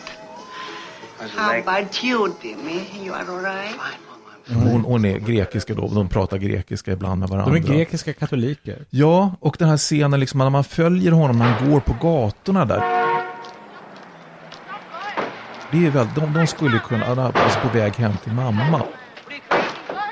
How's 1.18 1.30
How 1.38 1.58
about 1.58 2.04
you, 2.04 2.32
Timmy? 2.42 2.80
You 3.04 3.14
are 3.14 3.30
all 3.30 3.42
right? 3.44 3.76
Hon, 4.48 4.84
hon 4.84 5.04
är 5.04 5.18
grekiska 5.18 5.74
då, 5.74 5.88
de 5.88 6.08
pratar 6.08 6.38
grekiska 6.38 6.92
ibland 6.92 7.20
med 7.20 7.28
varandra. 7.28 7.54
De 7.54 7.58
är 7.58 7.76
grekiska 7.76 8.12
katoliker. 8.12 8.84
Ja, 8.90 9.32
och 9.40 9.56
den 9.58 9.68
här 9.68 9.76
scenen 9.76 10.20
liksom 10.20 10.38
när 10.38 10.50
man 10.50 10.64
följer 10.64 11.12
honom 11.12 11.38
när 11.38 11.46
han 11.52 11.70
går 11.70 11.80
på 11.80 11.96
gatorna 12.02 12.64
där. 12.64 12.80
Det 15.70 15.86
är 15.86 15.90
väl, 15.90 16.06
de, 16.14 16.32
de 16.32 16.46
skulle 16.46 16.78
kunna, 16.78 17.06
alltså 17.06 17.60
på 17.60 17.78
väg 17.78 17.92
hem 17.94 18.12
till 18.24 18.32
mamma. 18.32 18.82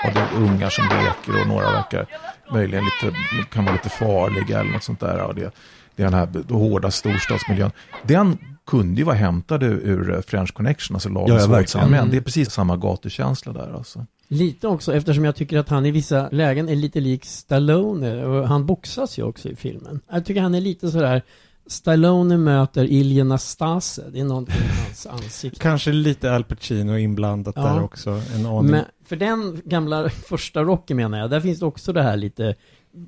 Och 0.05 0.11
det 0.14 0.20
är 0.20 0.34
ungar 0.36 0.70
som 0.70 0.84
leker 0.84 1.40
och 1.40 1.48
några 1.48 1.72
verkar 1.72 2.07
möjligen 2.53 2.84
lite, 2.84 3.16
kan 3.53 3.64
vara 3.64 3.74
lite 3.74 3.88
farliga 3.88 4.61
eller 4.61 4.72
något 4.72 4.82
sånt 4.82 5.00
där. 5.00 5.22
Och 5.22 5.34
det, 5.34 5.50
det 5.96 6.03
är 6.03 6.11
den 6.11 6.14
här 6.14 6.53
hårda 6.55 6.90
storstadsmiljön. 6.90 7.70
Den 8.03 8.38
kunde 8.66 8.98
ju 9.00 9.05
vara 9.05 9.16
hämtad 9.16 9.62
ur, 9.62 10.22
French 10.26 10.55
Connection, 10.55 10.96
alltså 10.96 11.09
Ja, 11.09 11.14
lagens 11.14 11.42
ja, 11.42 11.48
våldsamma 11.48 11.82
verkligen. 11.84 12.05
män. 12.05 12.11
Det 12.11 12.16
är 12.16 12.20
precis 12.20 12.50
samma 12.50 12.76
gatukänsla 12.76 13.53
där 13.53 13.72
alltså. 13.76 14.07
Lite 14.28 14.68
också 14.68 14.94
eftersom 14.94 15.24
jag 15.24 15.36
tycker 15.36 15.59
att 15.59 15.68
han 15.68 15.86
i 15.86 15.90
vissa 15.90 16.28
lägen 16.32 16.68
är 16.68 16.76
lite 16.76 17.00
lik 17.00 17.24
Stallone 17.24 18.24
och 18.24 18.48
han 18.48 18.66
boxas 18.66 19.18
ju 19.18 19.22
också 19.22 19.48
i 19.48 19.57
filmen. 19.57 20.00
Jag 20.12 20.24
tycker 20.24 20.40
han 20.40 20.55
är 20.55 20.61
lite 20.61 20.90
sådär 20.90 21.22
Stallone 21.67 22.37
möter 22.37 22.85
Ilja 22.85 23.25
Nastase. 23.25 24.05
Det 24.13 24.21
är 24.21 24.25
någonting 24.25 24.55
i 24.57 24.85
hans 24.87 25.07
ansikte. 25.07 25.61
Kanske 25.61 25.93
lite 25.93 26.35
Al 26.35 26.45
Pacino 26.45 26.99
inblandat 26.99 27.55
Ja. 27.57 27.63
där 27.63 27.83
också. 27.83 28.11
En 28.35 28.47
aning. 28.47 28.71
Men 28.71 28.85
för 29.07 29.17
den 29.17 29.61
gamla 29.65 30.11
första 30.11 30.63
Rocky 30.63 30.95
menar 30.95 31.19
jag, 31.19 31.31
där 31.31 31.41
finns 31.41 31.59
det 31.61 31.67
också 31.67 31.93
det 31.93 32.03
här 32.03 32.17
lite 32.17 32.55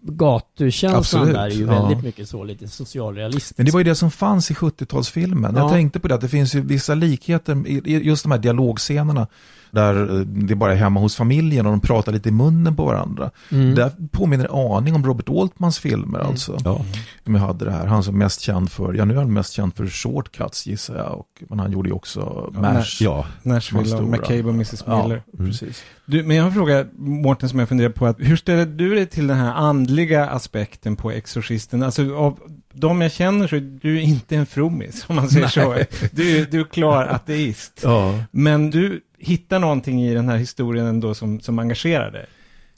gatukänslan 0.03 1.27
där 1.33 1.39
är 1.39 1.51
ju 1.51 1.65
ja. 1.67 1.83
väldigt 1.83 2.05
mycket 2.05 2.29
så, 2.29 2.45
lite 2.45 2.69
socialrealistiskt. 2.69 3.59
Men 3.59 3.67
det 3.67 3.73
var 3.73 3.81
ju 3.81 3.85
det 3.85 3.95
som 3.95 4.11
fanns 4.11 4.51
i 4.51 4.55
70-talsfilmen. 4.55 5.57
Jag 5.59 5.65
Ja. 5.65 5.69
tänkte 5.69 6.01
på 6.01 6.09
det, 6.09 6.15
att 6.15 6.21
det 6.21 6.29
finns 6.29 6.55
ju 6.55 6.61
vissa 6.61 6.95
likheter 6.95 7.69
i 7.69 7.99
just 7.99 8.23
de 8.23 8.33
här 8.33 8.39
dialogscenerna. 8.39 9.27
Där 9.75 10.17
eh, 10.19 10.21
det 10.21 10.55
bara 10.55 10.73
är 10.73 10.77
hemma 10.77 11.01
hos 11.01 11.17
familjen 11.17 11.67
och 11.67 11.73
de 11.73 11.81
pratar 11.81 12.13
lite 12.13 12.29
i 12.29 12.33
munnen 12.33 12.77
på 12.77 12.85
varandra. 12.85 13.31
Mm. 13.51 13.75
Där 13.75 13.91
påminner 14.11 14.45
det 14.45 14.77
aning 14.77 14.95
om 14.95 15.07
Robert 15.07 15.29
Altmans 15.29 15.79
filmer 15.79 16.19
alltså. 16.19 16.59
Ja. 16.65 16.85
Som 17.25 17.35
jag 17.35 17.43
hade 17.43 17.65
det 17.65 17.71
här. 17.71 17.87
Han 17.87 18.03
som 18.03 18.15
är 18.15 18.19
mest 18.19 18.41
känd 18.41 18.71
för, 18.71 18.95
ja 18.95 19.05
nu 19.05 19.15
är 19.15 19.19
han 19.19 19.33
mest 19.33 19.53
känd 19.53 19.77
för 19.77 19.87
Shortcuts 19.87 20.67
gissar 20.67 20.97
jag. 20.97 21.19
Och, 21.19 21.43
men 21.49 21.59
han 21.59 21.73
gjorde 21.73 21.89
ju 21.89 21.95
också 21.95 22.51
MASH. 22.55 23.03
Ja. 23.03 23.27
Nashville 23.43 23.97
och. 23.97 24.09
McCabe 24.09 24.43
och 24.45 24.55
Mrs 24.55 24.87
Miller. 24.87 25.23
Ja, 25.33 25.45
precis. 25.45 25.85
Du, 26.07 26.23
men 26.23 26.37
jag 26.37 26.43
har 26.45 26.49
en 26.49 26.55
fråga, 26.55 26.87
Mårten, 26.99 27.49
som 27.49 27.59
jag 27.59 27.69
funderar 27.69 27.91
på. 27.91 28.07
Att, 28.07 28.17
hur 28.19 28.37
ställer 28.37 28.67
du 28.67 28.95
dig 28.95 29.07
till 29.07 29.27
den 29.27 29.37
här 29.37 29.53
andliga 29.53 30.27
aspekten 30.27 30.97
på 30.97 31.11
Exorcisten? 31.11 31.83
Alltså, 31.83 32.15
av 32.15 32.39
de 32.73 33.01
jag 33.01 33.13
känner 33.13 33.47
så 33.49 33.57
är 33.57 33.79
du 33.83 34.01
inte 34.01 34.37
en 34.37 34.47
frommis, 34.47 35.05
om 35.09 35.17
man 35.17 35.29
säger 35.29 35.49
så. 35.49 35.75
Du, 36.13 36.39
är- 36.39 36.47
du 36.51 36.61
är 36.61 36.65
klar 36.65 37.05
ateist. 37.05 37.81
Ja. 37.85 38.19
Men 38.31 38.71
du 38.71 39.01
hittar 39.25 39.59
någonting 39.59 40.03
i 40.03 40.15
den 40.15 40.29
här 40.29 40.37
historien 40.37 40.87
ändå 40.87 41.15
som, 41.15 41.41
som 41.41 41.59
engagerar 41.59 42.11
dig. 42.11 42.27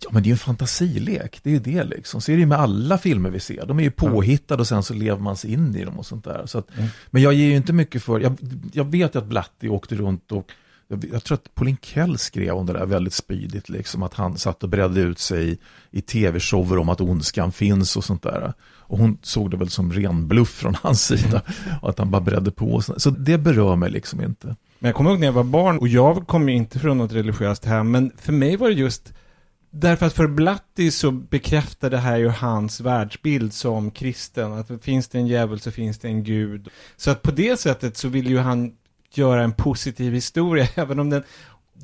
Ja, 0.00 0.08
men 0.12 0.22
det 0.22 0.26
är 0.26 0.30
ju 0.30 0.32
en 0.32 0.38
fantasilek. 0.38 1.40
Det 1.42 1.50
är 1.50 1.54
ju 1.54 1.60
det 1.60 1.84
liksom. 1.84 2.20
Så 2.20 2.32
är 2.32 2.36
det 2.36 2.40
ju 2.40 2.46
med 2.46 2.58
alla 2.58 2.98
filmer 2.98 3.30
vi 3.30 3.40
ser. 3.40 3.66
De 3.66 3.78
är 3.78 3.82
ju 3.82 3.90
påhittade 3.90 4.60
och 4.60 4.66
sen 4.66 4.82
så 4.82 4.94
lever 4.94 5.20
man 5.20 5.36
sig 5.36 5.52
in 5.52 5.76
i 5.76 5.84
dem 5.84 5.98
och 5.98 6.06
sånt 6.06 6.24
där. 6.24 6.46
Så 6.46 6.58
att, 6.58 6.68
Men 7.10 7.22
jag 7.22 7.32
ger 7.32 7.46
ju 7.46 7.56
inte 7.56 7.72
mycket 7.72 8.02
för... 8.02 8.20
Jag, 8.20 8.36
jag 8.72 8.84
vet 8.84 9.14
ju 9.14 9.18
att 9.18 9.26
Blatty 9.26 9.68
åkte 9.68 9.94
runt 9.94 10.32
och... 10.32 10.52
Jag, 10.88 11.04
jag 11.12 11.24
tror 11.24 11.34
att 11.34 11.54
Pauline 11.54 11.76
Kell 11.82 12.18
skrev 12.18 12.54
om 12.54 12.66
det 12.66 12.72
där 12.72 12.86
väldigt 12.86 13.14
spydigt. 13.14 13.68
Liksom, 13.68 14.02
att 14.02 14.14
han 14.14 14.38
satt 14.38 14.62
och 14.62 14.68
bredde 14.68 15.00
ut 15.00 15.18
sig 15.18 15.50
i, 15.50 15.58
i 15.90 16.00
tv-shower 16.00 16.78
om 16.78 16.88
att 16.88 17.00
ondskan 17.00 17.52
finns 17.52 17.96
och 17.96 18.04
sånt 18.04 18.22
där. 18.22 18.52
Och 18.62 18.98
hon 18.98 19.18
såg 19.22 19.50
det 19.50 19.56
väl 19.56 19.70
som 19.70 19.92
ren 19.92 20.28
bluff 20.28 20.50
från 20.50 20.74
hans 20.74 21.04
sida. 21.04 21.42
Och 21.82 21.90
att 21.90 21.98
han 21.98 22.10
bara 22.10 22.20
bredde 22.20 22.50
på. 22.50 22.82
Så 22.96 23.10
det 23.10 23.38
berör 23.38 23.76
mig 23.76 23.90
liksom 23.90 24.22
inte. 24.22 24.56
Men 24.78 24.88
jag 24.88 24.94
kommer 24.94 25.10
ihåg 25.10 25.20
när 25.20 25.26
jag 25.26 25.32
var 25.32 25.44
barn, 25.44 25.78
och 25.78 25.88
jag 25.88 26.26
kom 26.26 26.48
ju 26.48 26.54
inte 26.54 26.78
från 26.78 26.98
något 26.98 27.12
religiöst 27.12 27.64
hem, 27.64 27.90
men 27.90 28.12
för 28.18 28.32
mig 28.32 28.56
var 28.56 28.68
det 28.68 28.74
just 28.74 29.12
Därför 29.70 30.06
att 30.06 30.12
för 30.12 30.26
Blatty 30.26 30.90
så 30.90 31.10
bekräftar 31.10 31.90
det 31.90 31.98
här 31.98 32.16
ju 32.16 32.28
hans 32.28 32.80
världsbild 32.80 33.52
som 33.52 33.90
kristen. 33.90 34.52
Att 34.52 34.70
finns 34.84 35.08
det 35.08 35.18
en 35.18 35.26
djävul 35.26 35.60
så 35.60 35.70
finns 35.70 35.98
det 35.98 36.08
en 36.08 36.24
gud. 36.24 36.68
Så 36.96 37.10
att 37.10 37.22
på 37.22 37.30
det 37.30 37.60
sättet 37.60 37.96
så 37.96 38.08
vill 38.08 38.30
ju 38.30 38.38
han 38.38 38.72
göra 39.14 39.42
en 39.42 39.52
positiv 39.52 40.12
historia, 40.12 40.68
även 40.74 40.98
om 40.98 41.10
den 41.10 41.22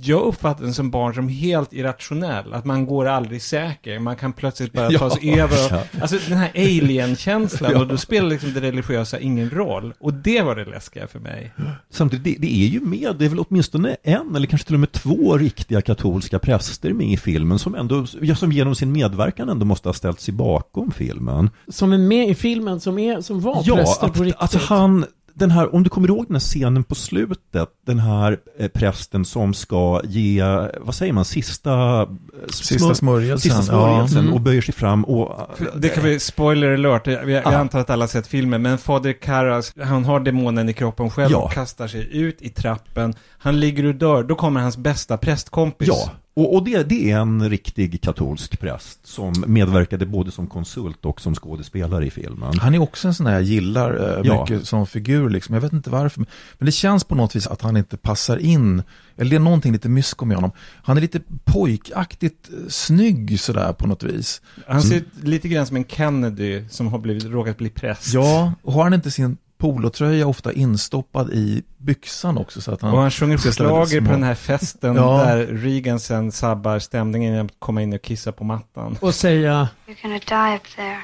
jag 0.01 0.21
uppfattar 0.23 0.65
den 0.65 0.75
som 0.75 0.91
barn 0.91 1.15
som 1.15 1.29
helt 1.29 1.73
irrationell. 1.73 2.53
Att 2.53 2.65
man 2.65 2.87
går 2.87 3.07
aldrig 3.07 3.43
säker. 3.43 3.99
Man 3.99 4.17
kan 4.17 4.33
plötsligt 4.33 4.73
bara 4.73 4.91
ta 4.91 5.11
sig 5.11 5.29
Ja. 5.37 5.43
över. 5.45 5.57
Ja. 5.71 5.83
Och, 5.97 6.03
alltså 6.03 6.17
den 6.29 6.39
här 6.39 6.51
alien-känslan. 6.55 7.73
Ja. 7.73 7.79
Och 7.81 7.87
då 7.87 7.97
spelar 7.97 8.29
liksom 8.29 8.53
det 8.53 8.61
religiösa 8.61 9.19
ingen 9.21 9.51
roll. 9.51 9.95
Och 10.01 10.15
det 10.15 10.43
var 10.43 10.57
det 10.57 10.65
läskiga 10.65 11.07
för 11.07 11.19
mig. 11.19 11.53
Samtidigt, 11.91 12.25
det, 12.25 12.47
det 12.47 12.53
är 12.63 12.67
ju 12.67 12.81
med, 12.81 13.17
det 13.19 13.25
är 13.25 13.29
väl 13.29 13.39
åtminstone 13.39 13.97
en 14.03 14.37
eller 14.37 14.47
kanske 14.47 14.67
till 14.67 14.75
och 14.77 14.81
med 14.81 14.93
två 14.93 15.37
riktiga 15.39 15.83
katolska 15.83 16.39
präster 16.39 16.93
med 16.93 17.07
i 17.07 17.17
filmen 17.17 17.59
som 17.59 17.75
ändå, 17.75 18.07
ja, 18.21 18.35
som 18.37 18.53
genom 18.53 18.75
sin 18.75 18.93
medverkan 18.93 19.49
ändå 19.49 19.65
måste 19.67 19.89
ha 19.89 19.95
ställt 19.95 20.21
sig 20.21 20.35
bakom 20.35 20.91
filmen. 20.91 21.51
Som 21.69 21.93
är 21.93 21.99
med 21.99 22.29
i 22.29 22.35
filmen, 22.35 22.81
som, 22.81 22.99
är, 22.99 23.21
som 23.21 23.41
var 23.41 23.63
Ja, 23.65 23.77
präster 23.77 24.07
att, 24.07 24.15
på 24.15 24.23
riktigt. 24.23 24.43
alltså 24.43 24.59
han, 24.59 25.05
den 25.35 25.51
här, 25.51 25.75
om 25.75 25.83
du 25.83 25.91
kommer 25.91 26.09
ihåg 26.09 26.27
den 26.27 26.35
här 26.35 26.41
scenen 26.41 26.85
på 26.85 26.95
slutet, 26.95 27.69
den 27.87 27.99
här 27.99 28.39
eh, 28.59 28.69
prästen 28.69 29.25
som 29.25 29.55
ska 29.55 30.01
ge, 30.05 30.43
vad 30.81 30.95
säger 30.95 31.13
man, 31.13 31.25
sista, 31.25 32.03
eh, 32.03 32.09
Sista 32.49 32.95
smörjelsen, 32.95 33.39
sista 33.51 33.59
ja. 33.75 33.79
smörjelsen 33.83 34.19
Mm. 34.23 34.35
och 34.35 34.41
böjer 34.41 34.63
sig 34.63 34.75
fram 34.75 35.05
och 35.05 35.51
Det 35.77 35.89
kan 35.89 36.05
vi, 36.05 36.21
spoiler 36.21 36.75
alert, 36.75 37.07
jag, 37.07 37.31
jag 37.31 37.47
Ah. 37.47 37.57
antar 37.57 37.79
att 37.79 37.91
alla 37.91 38.09
sett 38.09 38.27
filmen, 38.27 38.63
men 38.63 38.79
Fader 38.79 39.13
Karras, 39.13 39.75
han 39.83 40.05
har 40.05 40.21
demonen 40.21 40.69
i 40.69 40.73
kroppen 40.73 41.11
själv 41.11 41.31
Ja. 41.33 41.39
och 41.39 41.53
kastar 41.53 41.89
sig 41.89 42.09
ut 42.19 42.43
i 42.43 42.49
trappen. 42.49 43.15
Han 43.39 43.61
ligger 43.61 43.85
och 43.87 43.95
dör, 43.95 44.23
då 44.23 44.35
kommer 44.35 44.61
hans 44.61 44.77
bästa 44.77 45.17
prästkompis. 45.17 45.89
Ja, 45.89 46.11
och, 46.35 46.55
och 46.55 46.65
det, 46.65 46.83
det 46.89 47.11
är 47.11 47.19
en 47.19 47.51
riktig 47.51 48.03
katolsk 48.03 48.61
präst 48.61 49.07
som 49.07 49.45
medverkade 49.47 50.07
både 50.07 50.31
som 50.31 50.47
konsult 50.47 51.05
och 51.05 51.21
som 51.21 51.35
skådespelare 51.35 52.07
i 52.07 52.11
filmen. 52.11 52.59
Han 52.59 52.75
är 52.75 52.79
också 52.79 53.09
en 53.09 53.15
sån 53.15 53.27
där 53.27 53.33
jag 53.33 53.43
gillar 53.43 54.19
eh, 54.19 54.21
Ja. 54.25 54.41
mycket 54.41 54.67
som 54.69 54.87
figur. 54.87 55.31
Liksom. 55.31 55.55
Jag 55.55 55.63
vet 55.63 55.73
inte 55.73 55.91
varför. 55.91 56.25
Men 56.59 56.67
det 56.67 56.73
känns 56.73 57.05
på 57.05 57.15
något 57.15 57.37
vis 57.37 57.47
att 57.47 57.63
han 57.63 57.77
inte 57.77 57.97
passar 57.97 58.37
in. 58.37 58.83
Eller 59.17 59.31
det 59.31 59.37
är 59.37 59.41
någonting 59.41 59.73
lite 59.73 59.89
mysko 59.89 60.25
med 60.25 60.37
honom. 60.37 60.51
Han 60.83 60.97
är 60.97 61.01
lite 61.01 61.21
pojkaktigt 61.45 62.49
eh, 62.53 62.69
snygg 62.69 63.41
sådär 63.41 63.73
på 63.73 63.87
något 63.87 64.03
vis. 64.03 64.43
Han 64.67 64.83
ser 64.83 64.97
ut 64.97 65.09
lite 65.23 65.49
grann 65.49 65.67
som 65.67 65.77
en 65.77 65.85
Kennedy 65.85 66.65
som 66.71 66.87
har 66.87 66.99
blivit, 66.99 67.25
råkat 67.25 67.59
bli 67.59 67.71
präst. 67.71 68.15
Ja, 68.15 68.53
och 68.63 68.73
har 68.73 68.83
han 68.83 68.95
inte 68.95 69.11
sin 69.11 69.37
polotröja 69.63 70.27
ofta 70.27 70.53
instoppad 70.53 71.31
i 71.31 71.63
byxan 71.79 72.39
också? 72.39 72.61
Så 72.61 72.73
att 72.73 72.83
han 72.83 72.93
Och 72.95 73.01
han 73.01 73.11
sjunger 73.11 73.39
schlager 73.39 74.01
på 74.01 74.11
den 74.11 74.23
här 74.23 74.35
festen 74.35 74.95
Ja. 74.97 75.23
där 75.25 75.47
Reagan 75.47 76.01
sen 76.01 76.33
sabbar 76.33 76.79
stämningen 76.79 77.33
genom 77.33 77.47
att 77.47 77.53
komma 77.59 77.83
in 77.83 77.93
och 77.93 78.03
kissa 78.03 78.33
på 78.33 78.45
mattan. 78.45 78.97
Och 79.01 79.15
säga... 79.15 79.69
You're 79.87 80.03
gonna 80.03 80.15
die 80.19 80.57
up 80.57 80.77
there. 80.77 80.99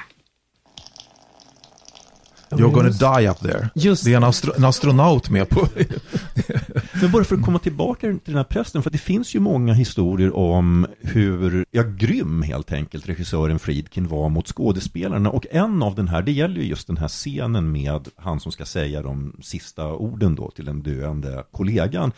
You're 2.51 2.73
gonna 2.73 3.19
die 3.19 3.31
up 3.31 3.39
there. 3.39 3.71
Just 3.75 4.05
Det 4.05 4.13
är 4.13 4.17
en, 4.17 4.25
astro 4.25 4.53
en 4.57 4.65
astronaut 4.65 5.31
med 5.31 5.49
på. 5.49 5.69
Men 7.01 7.11
bara 7.13 7.25
för 7.25 7.37
att 7.37 7.45
komma 7.45 7.59
tillbaka 7.59 8.01
till 8.01 8.21
den 8.25 8.37
här 8.37 8.45
prästen, 8.45 8.83
för 8.83 8.91
det 8.91 8.99
finns 8.99 9.35
ju 9.35 9.41
många 9.41 9.73
historier 9.73 10.37
om 10.37 10.87
hur, 11.01 11.67
ja, 11.71 11.83
grym 11.83 12.43
helt 12.43 12.73
enkelt 12.73 13.09
regissören 13.09 13.59
Friedkin 13.59 14.09
var 14.09 14.29
mot 14.29 14.49
skådespelarna. 14.49 15.31
Och 15.31 15.47
en 15.51 15.83
av 15.83 15.95
den 15.95 16.09
här, 16.09 16.23
det 16.23 16.33
gäller 16.33 16.61
ju 16.61 16.67
just 16.67 16.87
den 16.87 16.97
här 16.97 17.09
scenen 17.09 17.73
med 17.73 18.09
han 18.17 18.41
som 18.41 18.53
ska 18.53 18.65
säga 18.65 19.03
de 19.03 19.37
sista 19.43 19.87
orden 19.87 20.35
då 20.35 20.51
till 20.51 20.65
den 20.65 20.83
döende 20.83 21.45
kollegan. 21.53 22.13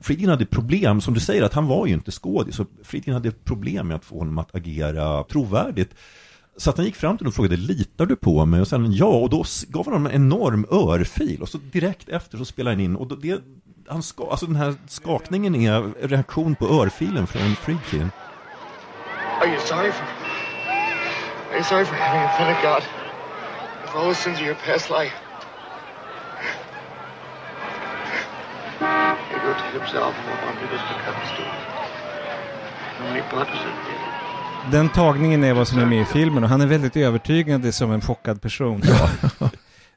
Friedkin 0.00 0.28
hade 0.28 0.46
problem, 0.46 1.00
som 1.00 1.14
du 1.14 1.20
säger, 1.20 1.42
att 1.42 1.54
han 1.54 1.66
var 1.66 1.86
ju 1.86 1.94
inte 1.94 2.10
skådis. 2.10 2.56
Så 2.56 2.66
Friedkin 2.82 3.14
hade 3.14 3.30
problem 3.30 3.88
med 3.88 3.96
att 3.96 4.04
få 4.04 4.18
honom 4.18 4.38
att 4.38 4.54
agera 4.54 5.24
trovärdigt. 5.24 5.94
Så 6.56 6.70
att 6.70 6.76
han 6.76 6.86
gick 6.86 6.96
fram 6.96 7.18
till 7.18 7.24
honom 7.24 7.30
och 7.30 7.34
frågade, 7.34 7.56
litar 7.56 8.06
du 8.06 8.16
på 8.16 8.46
mig? 8.46 8.60
Och 8.60 8.68
sen 8.68 8.92
ja, 8.92 9.06
och 9.06 9.30
då 9.30 9.44
gav 9.68 9.84
han 9.84 9.94
honom 9.94 10.06
en 10.06 10.12
enorm 10.12 10.66
örfil. 10.70 11.42
Och 11.42 11.48
så 11.48 11.58
direkt 11.58 12.08
efter 12.08 12.38
så 12.38 12.44
spelade 12.44 12.76
han 12.76 12.80
in, 12.80 12.96
och 12.96 13.06
då, 13.06 13.14
det, 13.14 13.42
han 13.88 14.02
ska, 14.02 14.30
alltså 14.30 14.46
den 14.46 14.56
här 14.56 14.74
skakningen 14.86 15.54
är 15.54 16.08
reaktion 16.08 16.54
på 16.54 16.66
örfilen 16.66 17.26
från 17.26 17.56
Friedkin. 17.56 18.10
Are 19.40 19.48
you 19.48 19.58
sorry 19.58 19.92
for... 19.92 20.04
Are 21.50 21.56
you 21.56 21.64
sorry 21.64 21.84
for 21.84 21.94
having 21.94 22.22
offended 22.22 22.56
God? 22.62 22.82
Of 23.84 23.96
all 23.96 24.08
the 24.08 24.14
sins 24.14 24.38
of 24.40 24.46
your 24.46 24.56
past 24.66 24.90
life? 24.90 25.14
He 29.30 29.36
wrote 29.36 29.58
to 29.58 29.78
himself 29.78 30.14
and 30.16 30.38
wanted 30.46 30.70
us 30.76 30.82
to 30.88 30.94
come 31.04 31.14
to 31.36 31.42
How 32.98 33.04
many 33.08 33.22
blood 33.30 33.48
was 33.50 33.60
it? 33.60 34.03
Den 34.70 34.88
tagningen 34.88 35.44
är 35.44 35.54
vad 35.54 35.68
som 35.68 35.78
är 35.78 35.86
med 35.86 36.02
i 36.02 36.04
filmen 36.04 36.44
och 36.44 36.50
han 36.50 36.60
är 36.60 36.66
väldigt 36.66 36.96
övertygande 36.96 37.72
som 37.72 37.92
en 37.92 38.00
chockad 38.00 38.42
person. 38.42 38.82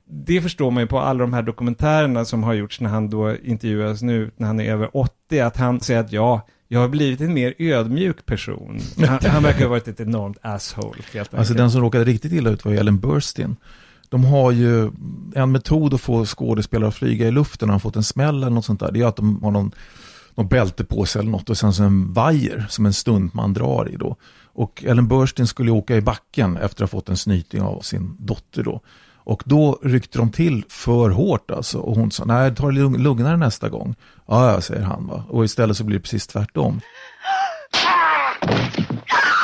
Det 0.09 0.41
förstår 0.41 0.71
man 0.71 0.83
ju 0.83 0.87
på 0.87 0.99
alla 0.99 1.19
de 1.19 1.33
här 1.33 1.41
dokumentärerna 1.41 2.25
som 2.25 2.43
har 2.43 2.53
gjorts 2.53 2.81
när 2.81 2.89
han 2.89 3.09
då 3.09 3.35
intervjuas 3.35 4.01
nu, 4.01 4.31
när 4.37 4.47
han 4.47 4.59
är 4.59 4.71
över 4.71 4.97
80, 4.97 5.39
att 5.39 5.57
han 5.57 5.79
säger 5.79 5.99
att 5.99 6.11
ja, 6.11 6.47
jag 6.67 6.79
har 6.79 6.87
blivit 6.87 7.21
en 7.21 7.33
mer 7.33 7.53
ödmjuk 7.59 8.25
person. 8.25 8.79
Han, 9.07 9.19
han 9.21 9.43
verkar 9.43 9.61
ha 9.61 9.69
varit 9.69 9.87
ett 9.87 9.99
enormt 9.99 10.37
asshole. 10.41 11.01
Alltså 11.31 11.53
den 11.53 11.71
som 11.71 11.81
råkade 11.81 12.03
riktigt 12.03 12.31
illa 12.31 12.49
ut 12.49 12.65
var 12.65 12.71
ju 12.71 12.77
Ellen 12.77 12.99
Burstyn. 12.99 13.55
De 14.09 14.25
har 14.25 14.51
ju 14.51 14.91
en 15.35 15.51
metod 15.51 15.93
att 15.93 16.01
få 16.01 16.25
skådespelare 16.25 16.87
att 16.87 16.95
flyga 16.95 17.27
i 17.27 17.31
luften 17.31 17.67
när 17.67 17.71
de 17.71 17.73
har 17.73 17.79
fått 17.79 17.95
en 17.95 18.03
smäll 18.03 18.35
eller 18.35 18.49
något 18.49 18.65
sånt 18.65 18.79
där. 18.79 18.91
Det 18.91 19.01
är 19.01 19.05
att 19.05 19.15
de 19.15 19.43
har 19.43 19.51
någon, 19.51 19.71
någon 20.35 20.47
bälte 20.47 20.83
på 20.83 21.05
sig 21.05 21.19
eller 21.19 21.31
något 21.31 21.49
och 21.49 21.57
sen 21.57 21.73
så 21.73 21.83
en 21.83 22.13
vajer 22.13 22.65
som 22.69 22.85
en 22.85 22.93
stuntman 22.93 23.53
drar 23.53 23.89
i 23.89 23.95
då. 23.95 24.15
Och 24.57 24.83
Ellen 24.87 25.07
Burstyn 25.07 25.47
skulle 25.47 25.71
åka 25.71 25.95
i 25.95 26.01
backen 26.01 26.57
efter 26.57 26.83
att 26.83 26.91
ha 26.91 26.99
fått 26.99 27.09
en 27.09 27.17
snyting 27.17 27.61
av 27.61 27.79
sin 27.79 28.15
dotter 28.19 28.63
då. 28.63 28.81
Och 29.15 29.43
då 29.45 29.79
ryckte 29.83 30.17
de 30.17 30.31
till 30.31 30.63
för 30.69 31.09
hårt 31.09 31.51
alltså. 31.51 31.79
Och 31.79 31.95
hon 31.95 32.11
sa, 32.11 32.25
nej 32.25 32.55
ta 32.55 32.71
det 32.71 32.97
lugnare 32.97 33.37
nästa 33.37 33.69
gång. 33.69 33.95
Ja, 34.27 34.51
ja, 34.51 34.61
säger 34.61 34.83
han 34.83 35.07
va. 35.07 35.23
Och 35.29 35.45
istället 35.45 35.77
så 35.77 35.83
blir 35.83 35.97
det 35.97 36.01
precis 36.01 36.27
tvärtom. 36.27 36.81
Ah! 37.73 39.36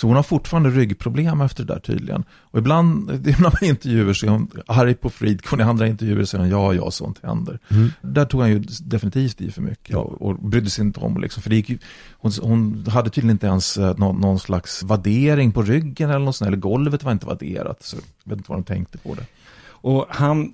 Så 0.00 0.06
hon 0.06 0.16
har 0.16 0.22
fortfarande 0.22 0.70
ryggproblem 0.70 1.40
efter 1.40 1.64
det 1.64 1.74
där 1.74 1.80
tydligen. 1.80 2.24
Och 2.30 2.58
ibland, 2.58 3.10
ibland 3.28 3.54
i 3.62 3.66
intervjuer 3.66 4.12
så 4.12 4.26
är 4.26 4.30
hon 4.30 4.50
arg 4.66 4.94
på 4.94 5.10
Friedkin, 5.10 5.60
i 5.60 5.62
andra 5.62 5.86
intervjuer 5.86 6.24
säger 6.24 6.44
hon 6.44 6.50
ja, 6.50 6.74
ja, 6.74 6.90
sånt 6.90 7.20
händer. 7.22 7.58
Där 8.02 8.24
tog 8.24 8.40
han 8.40 8.50
ju 8.50 8.58
definitivt 8.80 9.40
i 9.40 9.50
för 9.50 9.62
mycket 9.62 9.96
och, 9.96 10.22
och 10.22 10.34
brydde 10.34 10.70
sig 10.70 10.84
inte 10.84 11.00
om 11.00 11.20
liksom. 11.20 11.42
För 11.42 11.50
det 11.50 11.56
gick 11.56 11.82
hon, 12.12 12.32
hon 12.42 12.86
hade 12.88 13.10
tydligen 13.10 13.34
inte 13.34 13.46
ens 13.46 13.76
eh, 13.76 13.96
någon, 13.96 14.20
någon 14.20 14.38
slags 14.38 14.82
vaddering 14.82 15.52
på 15.52 15.62
ryggen 15.62 16.10
eller 16.10 16.24
något 16.24 16.36
sånt, 16.36 16.46
eller 16.48 16.58
golvet 16.58 17.02
var 17.02 17.12
inte 17.12 17.26
vadderat. 17.26 17.82
Så 17.82 17.96
jag 17.96 18.30
vet 18.30 18.38
inte 18.38 18.50
vad 18.50 18.58
de 18.58 18.64
tänkte 18.64 18.98
på 18.98 19.14
det. 19.14 19.26
Och 19.60 20.06
han, 20.08 20.52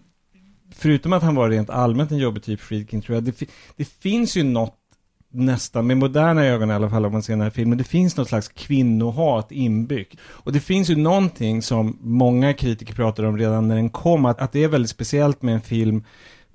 förutom 0.75 1.13
att 1.13 1.23
han 1.23 1.35
var 1.35 1.51
rent 1.51 1.71
allmänt 1.71 2.11
en 2.11 2.19
jobbig 2.19 2.43
typ 2.43 2.61
Friedkin, 2.61 3.03
tror 3.03 3.15
jag, 3.15 3.25
det, 3.25 3.49
det 3.77 3.89
finns 3.89 4.37
ju 4.37 4.43
något 4.43 4.84
nästan, 5.35 5.87
med 5.87 5.97
moderna 5.97 6.45
ögon 6.45 6.71
i 6.71 6.75
alla 6.75 6.91
fall 6.91 7.07
om 7.07 7.13
man 7.13 7.23
ser 7.23 7.33
den 7.33 7.41
här 7.41 7.51
filmen, 7.51 7.79
det 7.79 7.85
finns 7.85 8.17
något 8.17 8.29
slags 8.29 8.49
kvinnohat 8.49 9.53
inbyggt. 9.53 10.21
Och 10.25 10.53
det 10.53 10.61
finns 10.61 10.91
ju 10.91 10.97
någonting 10.97 11.63
som 11.63 11.99
många 12.01 12.53
kritiker 12.53 12.95
pratade 12.95 13.29
om 13.29 13.39
redan 13.39 13.69
när 13.69 13.77
den 13.77 13.91
kom, 13.91 14.25
att, 14.25 14.41
att 14.41 14.53
det 14.53 14.65
är 14.65 14.69
väldigt 14.69 14.91
speciellt 14.91 15.43
med 15.43 15.55
en 15.55 15.61
film 15.61 16.05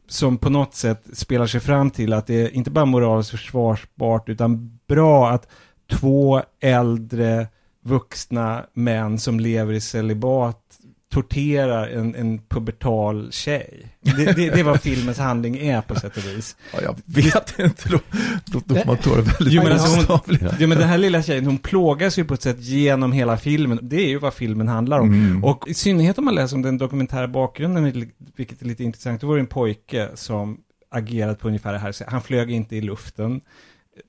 som 0.07 0.38
på 0.38 0.49
något 0.49 0.75
sätt 0.75 1.03
spelar 1.13 1.47
sig 1.47 1.59
fram 1.59 1.91
till 1.91 2.13
att 2.13 2.27
det 2.27 2.41
är 2.41 2.55
inte 2.55 2.71
bara 2.71 2.86
moraliskt 2.86 3.32
försvarsbart, 3.32 4.30
utan 4.30 4.80
bra 4.88 5.30
att 5.30 5.47
två 5.91 6.41
äldre 6.61 7.47
vuxna 7.84 8.65
män 8.73 9.19
som 9.19 9.39
lever 9.39 9.73
i 9.73 9.82
celibat 9.82 10.78
torterar 11.10 11.88
en, 11.88 12.16
en 12.16 12.39
pubertal 12.39 13.32
tjej. 13.32 13.86
Det, 14.01 14.12
det, 14.12 14.34
det 14.34 14.60
är 14.60 14.64
vad 14.64 14.82
filmens 14.82 15.18
handling 15.18 15.57
är 15.57 15.82
på 15.82 15.95
sätt 15.95 16.18
och 16.18 16.26
vis. 16.26 16.55
Ja, 16.74 16.80
jag 16.82 16.95
vet 17.05 17.60
inte, 17.60 17.89
då, 17.89 17.99
då, 18.45 18.62
då 18.66 18.76
får 18.76 18.86
man 18.86 18.97
ta 18.97 19.16
det 19.16 19.22
väldigt 19.22 19.53
Jo 19.53 19.64
men, 19.64 19.72
alltså 19.72 20.14
hon, 20.14 20.38
jo 20.60 20.68
men 20.68 20.78
den 20.78 20.88
här 20.88 20.97
lilla 20.97 21.24
tjejen, 21.24 21.45
hon 21.45 21.57
plågas 21.57 22.20
ju 22.20 22.26
på 22.26 22.34
ett 22.34 22.41
sätt 22.41 22.60
genom 22.60 23.12
hela 23.12 23.38
filmen. 23.38 23.80
Det 23.82 23.95
är 23.95 24.07
ju 24.07 24.18
vad 24.18 24.34
filmen 24.34 24.68
handlar 24.68 24.99
om. 24.99 25.14
Mm. 25.14 25.43
Och 25.43 25.68
i 25.68 25.74
synnerhet 25.74 26.18
om 26.18 26.26
man 26.26 26.36
läser 26.36 26.55
om 26.55 26.62
den 26.62 26.78
dokumentära 26.78 27.28
bakgrunden, 27.28 28.12
vilket 28.36 28.62
är 28.62 28.66
lite 28.66 28.84
intressant. 28.84 29.22
Då 29.22 29.28
var 29.28 29.36
det 29.36 29.41
en 29.41 29.47
pojke 29.47 30.10
som 30.16 30.57
agerat 30.91 31.39
på 31.39 31.47
ungefär 31.47 31.74
det 31.74 31.80
här. 31.80 32.10
Han 32.10 32.22
flög 32.22 32.51
inte 32.51 32.76
i 32.76 32.82
luften. 32.82 33.41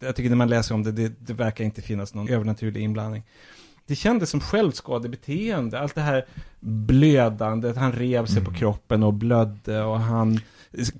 Jag 0.00 0.16
tycker 0.16 0.30
när 0.30 0.36
man 0.36 0.48
läser 0.48 0.74
om 0.74 0.82
det, 0.82 0.92
det, 0.92 1.12
det 1.20 1.32
verkar 1.32 1.64
inte 1.64 1.82
finnas 1.82 2.14
någon 2.14 2.28
övernaturlig 2.28 2.82
inblandning. 2.82 3.22
Det 3.90 3.96
kändes 3.96 4.30
som 4.30 4.40
självskadebeteende. 4.40 5.80
Allt 5.80 5.94
det 5.94 6.00
här 6.00 6.24
blödandet, 6.60 7.76
han 7.76 7.92
rev 7.92 8.26
sig 8.26 8.44
på 8.44 8.52
kroppen 8.52 9.02
och 9.02 9.14
blödde 9.14 9.82
och 9.82 10.00
han 10.00 10.40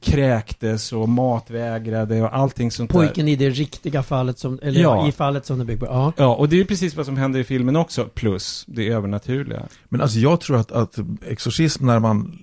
kräktes 0.01 0.93
och 0.93 1.09
matvägrade 1.09 2.23
och 2.23 2.37
allting 2.37 2.71
sånt 2.71 2.91
där. 2.91 2.99
Pojken 2.99 3.29
i 3.29 3.37
det 3.37 3.51
riktiga 3.51 4.03
fallet 4.03 4.39
som, 4.39 4.59
eller 4.63 4.81
Ja. 4.81 5.09
i 5.09 5.13
fallet 5.13 5.47
som 5.47 5.59
det 5.59 5.65
bygger 5.65 5.81
på. 5.81 5.87
Ja. 5.87 6.13
Ja, 6.17 6.35
och 6.35 6.49
det 6.49 6.57
är 6.57 6.59
ju 6.59 6.65
precis 6.65 6.95
vad 6.97 7.07
som 7.07 7.17
händer 7.17 7.41
i 7.41 7.45
filmen 7.45 7.77
också, 7.77 8.05
plus 8.15 8.65
det 8.69 8.89
övernaturliga. 8.89 9.63
Men 9.89 10.01
alltså 10.01 10.19
jag 10.19 10.41
tror 10.41 10.57
att, 10.57 10.73
att 10.73 10.99
exorcism, 11.27 11.87
när 11.87 11.99
man 11.99 12.39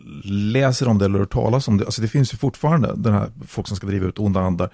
läser 0.53 0.87
om 0.87 0.97
det 0.97 1.05
eller 1.05 1.19
hör 1.19 1.25
talas 1.25 1.67
om 1.67 1.77
det, 1.77 1.85
alltså 1.85 2.01
det 2.01 2.07
finns 2.07 2.33
ju 2.33 2.37
fortfarande 2.37 2.93
den 2.95 3.13
här 3.13 3.29
folk 3.47 3.67
som 3.67 3.77
ska 3.77 3.87
driva 3.87 4.07
ut 4.07 4.19
onda 4.19 4.39
andar. 4.39 4.69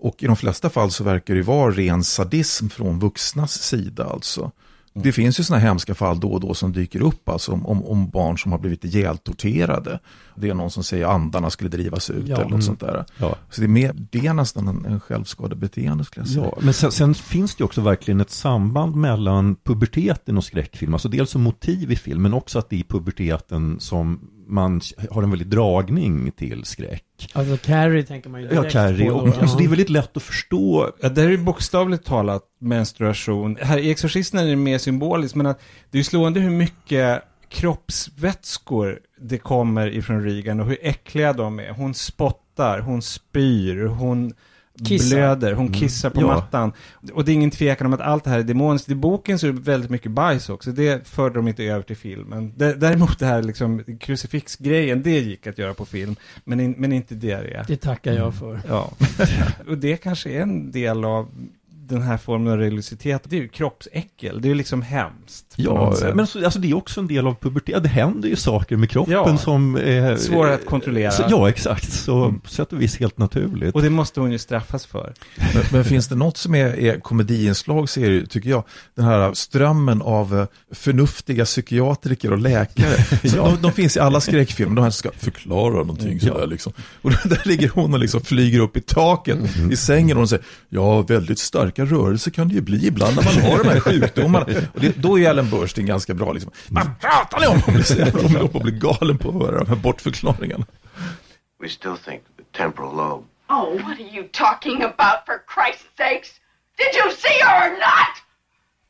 Och 0.00 0.22
i 0.22 0.26
de 0.26 0.36
flesta 0.36 0.70
fall 0.70 0.90
så 0.90 1.04
verkar 1.04 1.34
det 1.34 1.38
ju 1.38 1.44
vara 1.44 1.70
ren 1.70 2.04
sadism 2.04 2.68
från 2.68 2.98
vuxnas 2.98 3.52
sida 3.52 4.04
alltså. 4.04 4.50
Det 4.94 5.12
finns 5.12 5.40
ju 5.40 5.44
sådana 5.44 5.60
hemska 5.64 5.94
fall 5.94 6.20
då 6.20 6.28
och 6.28 6.40
då 6.40 6.54
som 6.54 6.72
dyker 6.72 7.02
upp 7.02 7.28
alltså 7.28 7.52
om, 7.52 7.66
om, 7.66 7.84
om 7.84 8.10
barn 8.10 8.38
som 8.38 8.52
har 8.52 8.58
blivit 8.58 8.84
ihjältorterade. 8.84 9.98
Det 10.36 10.48
är 10.48 10.54
någon 10.54 10.70
som 10.70 10.84
säger 10.84 11.06
andarna 11.06 11.50
skulle 11.50 11.70
drivas 11.70 12.10
ut 12.10 12.28
Ja. 12.28 12.34
eller 12.34 12.44
något 12.44 12.50
Mm. 12.50 12.62
sånt 12.62 12.80
där. 12.80 13.04
Ja. 13.18 13.36
Så 13.50 13.60
det 13.60 13.66
är, 13.66 13.68
mer, 13.68 13.92
det 14.10 14.26
är 14.26 14.32
nästan 14.34 14.68
en, 14.68 14.84
en 14.84 15.00
självskadebeteende 15.00 16.04
skulle 16.04 16.22
jag 16.26 16.28
säga. 16.34 16.44
Ja, 16.44 16.58
men 16.62 16.74
sen, 16.74 16.92
sen 16.92 17.14
finns 17.14 17.54
det 17.54 17.60
ju 17.60 17.64
också 17.64 17.80
verkligen 17.80 18.20
ett 18.20 18.30
samband 18.30 18.96
mellan 18.96 19.56
puberteten 19.64 20.36
och 20.36 20.44
skräckfilm. 20.44 20.92
Alltså 20.94 21.08
dels 21.08 21.30
som 21.30 21.42
motiv 21.42 21.92
i 21.92 21.96
film, 21.96 22.22
men 22.22 22.34
också 22.34 22.58
att 22.58 22.70
det 22.70 22.76
är 22.76 22.80
i 22.80 22.84
puberteten 22.84 23.80
som 23.80 24.20
man 24.48 24.80
har 25.10 25.22
en 25.22 25.30
väldig 25.30 25.48
dragning 25.48 26.30
till 26.30 26.64
skräck. 26.64 27.30
Alltså 27.32 27.56
Carrie 27.56 28.02
tänker 28.02 28.30
man 28.30 28.42
ju 28.42 28.48
direkt 28.48 28.64
Ja, 28.64 28.70
Carrie. 28.70 29.10
på. 29.10 29.16
Och, 29.16 29.28
då. 29.28 29.40
alltså, 29.40 29.58
det 29.58 29.64
är 29.64 29.68
väldigt 29.68 29.90
lätt 29.90 30.16
att 30.16 30.22
förstå. 30.22 30.90
Ja, 31.00 31.08
där 31.08 31.24
är 31.26 31.30
det 31.30 31.38
bokstavligt 31.38 32.04
talat 32.04 32.42
menstruation. 32.60 33.56
Här 33.60 33.78
i 33.78 33.90
Exorcisten 33.90 34.40
är 34.40 34.46
det 34.46 34.56
mer 34.56 34.78
symboliskt, 34.78 35.34
men 35.34 35.46
att 35.46 35.60
det 35.90 35.96
är 35.96 36.00
ju 36.00 36.04
slående 36.04 36.40
hur 36.40 36.50
mycket 36.50 37.22
kroppsvätskor 37.48 38.98
det 39.20 39.38
kommer 39.38 39.86
ifrån 39.94 40.22
Regan 40.22 40.60
och 40.60 40.66
hur 40.66 40.78
äckliga 40.82 41.32
de 41.32 41.58
är. 41.60 41.70
Hon 41.70 41.94
spottar, 41.94 42.80
hon 42.80 43.02
spyr, 43.02 43.84
hon 43.84 44.32
Kissar. 44.84 45.16
blöder, 45.16 45.52
hon 45.52 45.72
kissar 45.72 46.10
på 46.10 46.20
Ja. 46.20 46.26
mattan. 46.26 46.72
Och 47.12 47.24
det 47.24 47.32
är 47.32 47.34
ingen 47.34 47.50
tvekan 47.50 47.86
om 47.86 47.92
att 47.92 48.00
allt 48.00 48.24
det 48.24 48.30
här 48.30 48.38
är 48.38 48.42
demoniskt. 48.42 48.88
I 48.90 48.94
boken 48.94 49.38
så 49.38 49.46
är 49.46 49.52
det 49.52 49.60
väldigt 49.60 49.90
mycket 49.90 50.12
bajs 50.12 50.48
också. 50.48 50.70
Det 50.72 51.08
förde 51.08 51.34
de 51.34 51.48
inte 51.48 51.64
över 51.64 51.82
till 51.82 51.96
filmen. 51.96 52.52
Däremot 52.56 53.18
det 53.18 53.26
här 53.26 53.42
liksom 53.42 53.84
krucifixgrejen, 54.00 55.02
det 55.02 55.10
gick 55.18 55.46
att 55.46 55.58
göra 55.58 55.74
på 55.74 55.84
film. 55.84 56.16
Men, 56.44 56.60
in, 56.60 56.74
men 56.78 56.92
inte 56.92 57.14
diarré. 57.14 57.64
Det 57.66 57.76
tackar 57.76 58.12
jag 58.12 58.34
för. 58.34 58.60
Ja, 58.68 58.90
och 59.68 59.78
det 59.78 59.96
kanske 59.96 60.30
är 60.30 60.40
en 60.42 60.70
del 60.70 61.04
av 61.04 61.28
den 61.88 62.02
här 62.02 62.16
formen 62.16 62.52
av 62.52 62.58
religiositet. 62.58 63.22
Det 63.24 63.36
är 63.36 63.40
ju 63.40 63.48
kroppsäckel, 63.48 64.40
det 64.40 64.46
är 64.46 64.50
ju 64.50 64.54
liksom 64.54 64.82
hemskt. 64.82 65.44
Ja, 65.56 65.94
men 66.14 66.26
så, 66.26 66.44
alltså 66.44 66.58
det 66.60 66.70
är 66.70 66.74
också 66.76 67.00
en 67.00 67.06
del 67.06 67.26
av 67.26 67.34
puberteten. 67.34 67.82
Det 67.82 67.88
händer 67.88 68.28
ju 68.28 68.36
saker 68.36 68.76
med 68.76 68.90
kroppen 68.90 69.12
Ja. 69.14 69.38
som 69.38 69.76
är... 69.76 70.16
Svårare 70.16 70.54
att 70.54 70.66
kontrollera. 70.66 71.10
Så, 71.10 71.24
ja, 71.30 71.48
exakt. 71.48 71.92
Så 71.92 72.34
på 72.42 72.48
sätt 72.48 72.72
och 72.72 72.82
vis 72.82 72.96
helt 72.98 73.18
naturligt. 73.18 73.74
Och 73.74 73.82
det 73.82 73.90
måste 73.90 74.20
hon 74.20 74.32
ju 74.32 74.38
straffas 74.38 74.86
för. 74.86 75.12
Men, 75.54 75.62
men 75.72 75.84
finns 75.84 76.08
det 76.08 76.14
något 76.14 76.36
som 76.36 76.54
är, 76.54 76.78
är 76.78 77.00
komediinslag 77.00 77.88
så 77.88 78.00
är 78.00 78.10
det 78.10 78.26
tycker 78.26 78.50
jag, 78.50 78.64
den 78.94 79.04
här 79.04 79.34
strömmen 79.34 80.02
av 80.02 80.38
eh, 80.38 80.46
förnuftiga 80.74 81.44
psykiatriker 81.44 82.32
och 82.32 82.38
läkare. 82.38 83.02
Så 83.28 83.36
de, 83.36 83.62
de 83.62 83.72
finns 83.72 83.96
i 83.96 84.00
alla 84.00 84.20
skräckfilmer, 84.20 84.76
de 84.76 84.82
här 84.82 84.90
som 84.90 85.10
ska 85.10 85.18
förklara 85.18 85.74
någonting 85.74 86.20
sådär 86.20 86.46
liksom. 86.46 86.72
Och 87.02 87.10
där 87.24 87.42
ligger 87.48 87.68
hon 87.68 87.92
och 87.94 88.00
liksom 88.00 88.20
flyger 88.20 88.60
upp 88.60 88.76
i 88.76 88.80
taket 88.80 89.38
i 89.72 89.76
sängen 89.76 90.16
och 90.16 90.20
hon 90.20 90.28
säger, 90.28 90.44
ja 90.68 91.02
väldigt 91.02 91.38
starka 91.78 91.94
rörelser 91.96 92.30
kan 92.30 92.48
det 92.48 92.54
ju 92.54 92.60
bli 92.60 92.86
ibland 92.86 93.16
när 93.16 93.24
man 93.24 93.34
har 93.50 93.58
de 93.64 93.68
här 93.70 93.80
sjukdomarna. 93.80 94.44
Och 94.74 94.80
det, 94.80 94.96
då 95.02 95.18
är 95.18 95.30
Ellen 95.30 95.50
Burstyn 95.50 95.86
ganska 95.86 96.14
bra 96.14 96.32
liksom. 96.32 96.52
Vad 96.68 97.00
pratar 97.00 97.40
ni 97.40 97.46
om? 97.46 97.60
Hon 97.66 97.74
blir 97.74 97.84
så 97.84 97.94
jävla- 97.94 98.22
hon 98.22 98.32
håller 98.36 98.48
på 98.48 98.58
att 98.58 98.64
bli 98.64 98.72
galen 98.72 99.18
på 99.18 99.28
att 99.28 99.34
höra 99.34 99.58
de 99.58 99.68
här 99.68 99.76
bortförklaringarna. 99.76 100.66
We 101.62 101.68
still 101.68 101.96
think 102.04 102.22
the 102.36 102.44
temporal 102.58 102.96
lobe. 102.96 103.24
Oh, 103.48 103.72
what 103.82 103.98
are 104.00 104.10
you 104.16 104.24
talking 104.32 104.82
about, 104.82 105.18
for 105.26 105.36
Christ's 105.54 105.88
sakes? 105.96 106.30
Did 106.78 106.92
you 107.00 107.06
see 107.24 107.36
her 107.46 107.56
or 107.66 107.70
not? 107.88 108.12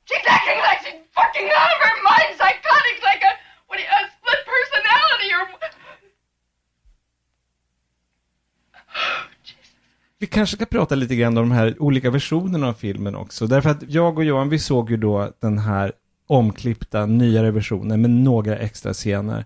She's 0.08 0.26
acting 0.36 0.58
like 0.68 0.80
she's 0.84 1.00
fucking 1.18 1.48
out 1.60 1.70
of 1.74 1.80
her 1.86 1.96
mind, 2.10 2.30
psychotic, 2.40 2.96
like 3.10 3.22
a, 3.30 3.32
what, 3.68 3.78
a 3.78 4.00
split 4.16 4.40
personality 4.54 5.28
or... 5.36 5.42
Vi 10.20 10.26
kanske 10.26 10.56
ska 10.56 10.66
prata 10.66 10.94
lite 10.94 11.16
grann 11.16 11.38
om 11.38 11.48
de 11.48 11.54
här 11.54 11.82
olika 11.82 12.10
versionerna 12.10 12.68
av 12.68 12.72
filmen 12.72 13.14
också. 13.14 13.46
Därför 13.46 13.70
att 13.70 13.82
jag 13.88 14.18
och 14.18 14.24
Johan, 14.24 14.48
vi 14.48 14.58
såg 14.58 14.90
ju 14.90 14.96
då 14.96 15.32
den 15.40 15.58
här 15.58 15.92
omklippta, 16.26 17.06
nyare 17.06 17.50
versionen 17.50 18.00
med 18.00 18.10
några 18.10 18.56
extra 18.56 18.92
scener. 18.92 19.44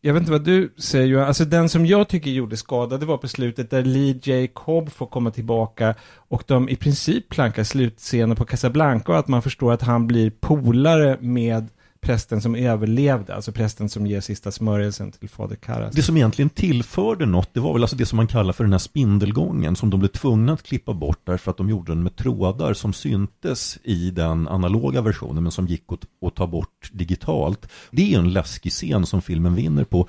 Jag 0.00 0.14
vet 0.14 0.20
inte 0.20 0.32
vad 0.32 0.44
du 0.44 0.74
säger 0.78 1.06
Johan, 1.06 1.26
alltså 1.26 1.44
den 1.44 1.68
som 1.68 1.86
jag 1.86 2.08
tycker 2.08 2.30
gjorde 2.30 2.56
skada, 2.56 2.98
det 2.98 3.06
var 3.06 3.16
på 3.16 3.28
slutet 3.28 3.70
där 3.70 3.82
Lee 3.82 4.20
J. 4.22 4.46
Cobb 4.46 4.92
får 4.92 5.06
komma 5.06 5.30
tillbaka 5.30 5.94
och 6.14 6.42
de 6.46 6.68
i 6.68 6.76
princip 6.76 7.28
plankar 7.28 7.64
slutscenen 7.64 8.36
på 8.36 8.44
Casablanca 8.44 9.12
och 9.12 9.18
att 9.18 9.28
man 9.28 9.42
förstår 9.42 9.72
att 9.72 9.82
han 9.82 10.06
blir 10.06 10.30
polare 10.30 11.16
med 11.20 11.68
prästen 12.00 12.42
som 12.42 12.54
överlevde, 12.54 13.34
alltså 13.34 13.52
prästen 13.52 13.88
som 13.88 14.06
ger 14.06 14.20
sista 14.20 14.50
smörjelsen 14.50 15.12
till 15.12 15.28
fader 15.28 15.56
Karas. 15.56 15.94
Det 15.94 16.02
som 16.02 16.16
egentligen 16.16 16.50
tillförde 16.50 17.26
något, 17.26 17.54
det 17.54 17.60
var 17.60 17.72
väl 17.72 17.82
alltså 17.82 17.96
det 17.96 18.06
som 18.06 18.16
man 18.16 18.26
kallar 18.26 18.52
för 18.52 18.64
den 18.64 18.72
här 18.72 18.78
spindelgången 18.78 19.76
som 19.76 19.90
de 19.90 20.00
blev 20.00 20.08
tvungna 20.08 20.52
att 20.52 20.62
klippa 20.62 20.94
bort 20.94 21.20
därför 21.24 21.50
att 21.50 21.56
de 21.56 21.70
gjorde 21.70 21.92
den 21.92 22.02
med 22.02 22.16
trådar 22.16 22.74
som 22.74 22.92
syntes 22.92 23.78
i 23.84 24.10
den 24.10 24.48
analoga 24.48 25.00
versionen 25.00 25.42
men 25.42 25.52
som 25.52 25.66
gick 25.66 25.84
att, 25.88 26.26
att 26.26 26.34
ta 26.34 26.46
bort 26.46 26.90
digitalt. 26.92 27.68
Det 27.90 28.14
är 28.14 28.18
en 28.18 28.32
läskig 28.32 28.72
scen 28.72 29.06
som 29.06 29.22
filmen 29.22 29.54
vinner 29.54 29.84
på. 29.84 30.08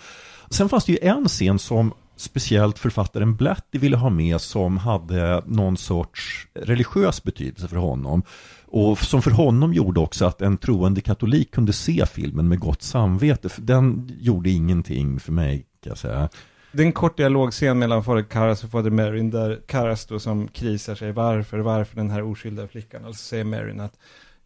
Sen 0.49 0.69
fanns 0.69 0.85
det 0.85 0.91
ju 0.91 0.99
en 1.01 1.27
scen 1.27 1.59
som 1.59 1.93
speciellt 2.19 2.79
författaren 2.79 3.35
Blatty 3.35 3.79
ville 3.79 3.97
ha 3.97 4.09
med 4.09 4.41
som 4.41 4.77
hade 4.77 5.43
någon 5.45 5.77
sorts 5.77 6.47
religiös 6.53 7.23
betydelse 7.23 7.67
för 7.67 7.77
honom. 7.77 8.23
Och 8.65 8.97
som 8.97 9.21
för 9.21 9.31
honom 9.31 9.73
gjorde 9.73 9.99
också 9.99 10.25
att 10.25 10.41
en 10.41 10.57
troende 10.57 11.01
katolik 11.01 11.51
kunde 11.51 11.73
se 11.73 12.05
filmen 12.05 12.47
med 12.47 12.59
gott 12.59 12.81
samvete. 12.81 13.49
För 13.49 13.61
den 13.61 14.11
gjorde 14.19 14.49
ingenting 14.49 15.19
för 15.19 15.31
mig, 15.31 15.65
kan 15.83 15.89
jag 15.89 15.97
säga. 15.97 16.29
Det 16.71 16.83
är 16.83 16.85
en 16.85 16.91
kort 16.91 17.17
dialogscen 17.17 17.79
mellan 17.79 18.03
fader 18.03 18.23
Karas 18.23 18.63
och 18.63 18.69
fader 18.69 18.89
Merrin 18.89 19.29
där 19.29 19.59
Karas 19.67 20.05
då 20.05 20.19
som 20.19 20.47
krisar 20.47 20.95
sig 20.95 21.11
varför, 21.11 21.59
varför 21.59 21.95
den 21.95 22.09
här 22.09 22.23
oskyldiga 22.23 22.67
flickan. 22.67 23.05
Alltså 23.05 23.23
säger 23.23 23.43
Merrin 23.43 23.79
att 23.79 23.93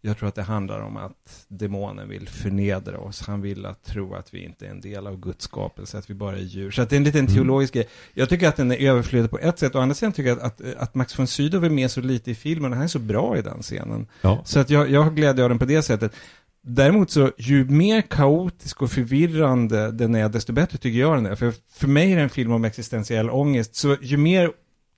jag 0.05 0.17
tror 0.17 0.29
att 0.29 0.35
det 0.35 0.43
handlar 0.43 0.79
om 0.79 0.97
att 0.97 1.45
demonen 1.47 2.09
vill 2.09 2.27
förnedra 2.29 2.97
oss. 2.99 3.21
Han 3.27 3.41
vill 3.41 3.65
att 3.65 3.83
tro 3.83 4.13
att 4.15 4.33
vi 4.33 4.43
inte 4.43 4.65
är 4.65 4.69
en 4.69 4.81
del 4.81 5.07
av 5.07 5.19
Guds 5.19 5.43
skapelse, 5.45 5.97
att 5.97 6.09
vi 6.09 6.13
bara 6.13 6.37
är 6.37 6.41
djur. 6.41 6.71
Så 6.71 6.81
att 6.81 6.89
det 6.89 6.95
är 6.95 6.97
en 6.97 7.03
liten 7.03 7.19
Mm. 7.19 7.33
teologisk 7.33 7.73
grej. 7.73 7.87
Jag 8.13 8.29
tycker 8.29 8.47
att 8.47 8.55
den 8.55 8.71
är 8.71 8.89
överflödig 8.89 9.31
på 9.31 9.39
ett 9.39 9.59
sätt. 9.59 9.75
Å 9.75 9.79
andra 9.79 9.95
sidan 9.95 10.11
tycker 10.11 10.29
jag 10.29 10.39
att, 10.39 10.61
att, 10.61 10.75
att 10.75 10.95
Max 10.95 11.19
von 11.19 11.27
Sydow 11.27 11.65
är 11.65 11.69
med 11.69 11.91
så 11.91 12.01
lite 12.01 12.31
i 12.31 12.35
filmen 12.35 12.73
han 12.73 12.81
är 12.81 12.87
så 12.87 12.99
bra 12.99 13.37
i 13.37 13.41
den 13.41 13.61
scenen. 13.61 14.07
Ja. 14.21 14.41
Så 14.45 14.59
att 14.59 14.69
jag, 14.69 14.89
jag 14.89 15.01
har 15.01 15.11
glädje 15.11 15.43
av 15.43 15.49
den 15.49 15.59
på 15.59 15.65
det 15.65 15.81
sättet. 15.81 16.13
Däremot 16.61 17.11
så, 17.11 17.31
ju 17.37 17.65
mer 17.65 18.01
kaotisk 18.01 18.81
och 18.81 18.91
förvirrande 18.91 19.91
den 19.91 20.15
är, 20.15 20.29
desto 20.29 20.53
bättre 20.53 20.77
tycker 20.77 20.99
jag 20.99 21.17
den 21.17 21.25
är. 21.25 21.35
För, 21.35 21.53
för 21.71 21.87
mig 21.87 22.11
är 22.11 22.15
det 22.15 22.21
en 22.23 22.29
film 22.29 22.51
om 22.51 22.65
existentiell 22.65 23.29
ångest, 23.29 23.75
så 23.75 23.97
ju 24.01 24.17
mer 24.17 24.51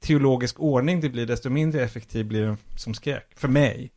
teologisk 0.03 0.59
ordning 0.59 1.01
det 1.01 1.09
blir, 1.09 1.25
desto 1.25 1.49
mindre 1.49 1.83
effektiv 1.83 2.25
blir 2.25 2.41
den 2.41 2.57
som 2.75 2.93
skräck. 2.93 3.27
För 3.35 3.47
mig. 3.47 3.91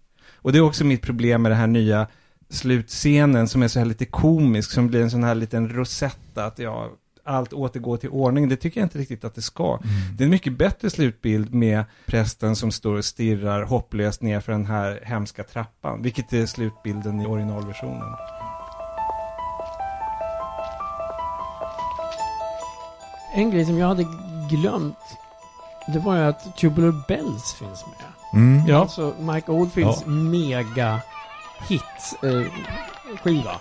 Och 0.49 0.53
det 0.53 0.59
är 0.59 0.62
också 0.62 0.84
mitt 0.84 1.03
problem 1.03 1.42
med 1.42 1.53
det 1.53 1.57
här 1.57 1.66
nya 1.66 2.07
slutscenen 2.51 3.49
som 3.49 3.62
är 3.62 3.68
så 3.68 3.78
här 3.78 3.86
lite 3.86 4.05
komisk, 4.05 4.70
som 4.70 4.88
blir 4.88 5.03
en 5.03 5.11
sån 5.11 5.24
här 5.24 5.34
liten 5.34 5.68
rosetta, 5.68 6.44
att 6.44 6.59
ja, 6.59 6.90
allt 7.24 7.53
återgår 7.53 7.96
till 7.96 8.09
ordning. 8.09 8.49
Det 8.49 8.57
tycker 8.57 8.80
jag 8.80 8.86
inte 8.86 8.99
riktigt 8.99 9.24
att 9.24 9.34
det 9.34 9.42
ska. 9.42 9.78
Det 10.16 10.22
är 10.22 10.24
en 10.24 10.30
mycket 10.30 10.59
bättre 10.59 10.90
slutbild 10.90 11.55
med 11.55 11.84
prästen 12.07 12.57
som 12.57 12.72
står 12.72 12.96
och 12.96 13.05
stirrar 13.05 13.62
hopplöst 13.62 14.22
ner 14.22 14.40
för 14.40 14.53
den 14.53 14.66
här 14.66 15.01
hemska 15.05 15.44
trappan, 15.44 16.03
vilket 16.03 16.32
är 16.32 16.46
slutbilden 16.46 17.20
i 17.20 17.26
originalversionen. 17.26 18.14
En 23.34 23.51
grej 23.51 23.64
som 23.64 23.78
jag 23.78 23.86
hade 23.86 24.07
glömt, 24.51 24.96
det 25.92 25.99
var 25.99 26.16
ju 26.16 26.22
att 26.22 26.57
Tubular 26.57 27.05
Bells 27.09 27.55
finns 27.59 27.84
med. 27.86 28.18
Mm. 28.33 28.66
Ja. 28.66 28.76
Alltså 28.81 29.14
Mike 29.20 29.53
Oldfields 29.53 30.07
mega 30.07 31.01
hit 31.68 31.83
eh, 32.22 32.43
skiva. 33.22 33.61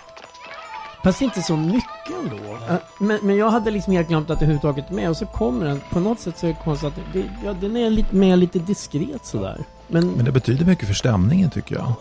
Fast 1.04 1.22
inte 1.22 1.42
så 1.42 1.56
mycket 1.56 2.12
ändå. 2.22 2.36
Eh, 2.68 2.74
Men, 2.98 3.18
men 3.22 3.36
jag 3.36 3.50
hade 3.50 3.70
liksom 3.70 3.92
helt 3.92 4.08
glömt 4.08 4.30
att 4.30 4.38
det 4.38 4.44
överhuvudtaget 4.44 4.90
är 4.90 4.94
med 4.94 5.10
och 5.10 5.16
så 5.16 5.26
kommer 5.26 5.66
den. 5.66 5.80
På 5.90 6.00
något 6.00 6.20
sätt 6.20 6.38
så 6.38 6.46
är 6.46 6.50
det 6.50 6.58
konstigt 6.64 6.88
att 6.88 7.12
det, 7.12 7.24
ja, 7.44 7.52
den 7.52 7.76
är 7.76 7.90
lite 7.90 8.14
mer 8.14 8.36
lite 8.36 8.58
diskret 8.58 9.26
sådär. 9.26 9.64
Men, 9.86 10.08
Men 10.10 10.24
det 10.24 10.32
betyder 10.32 10.64
mycket 10.64 10.86
för 10.86 10.94
stämningen 10.94 11.50
tycker 11.50 11.74
jag. 11.74 11.92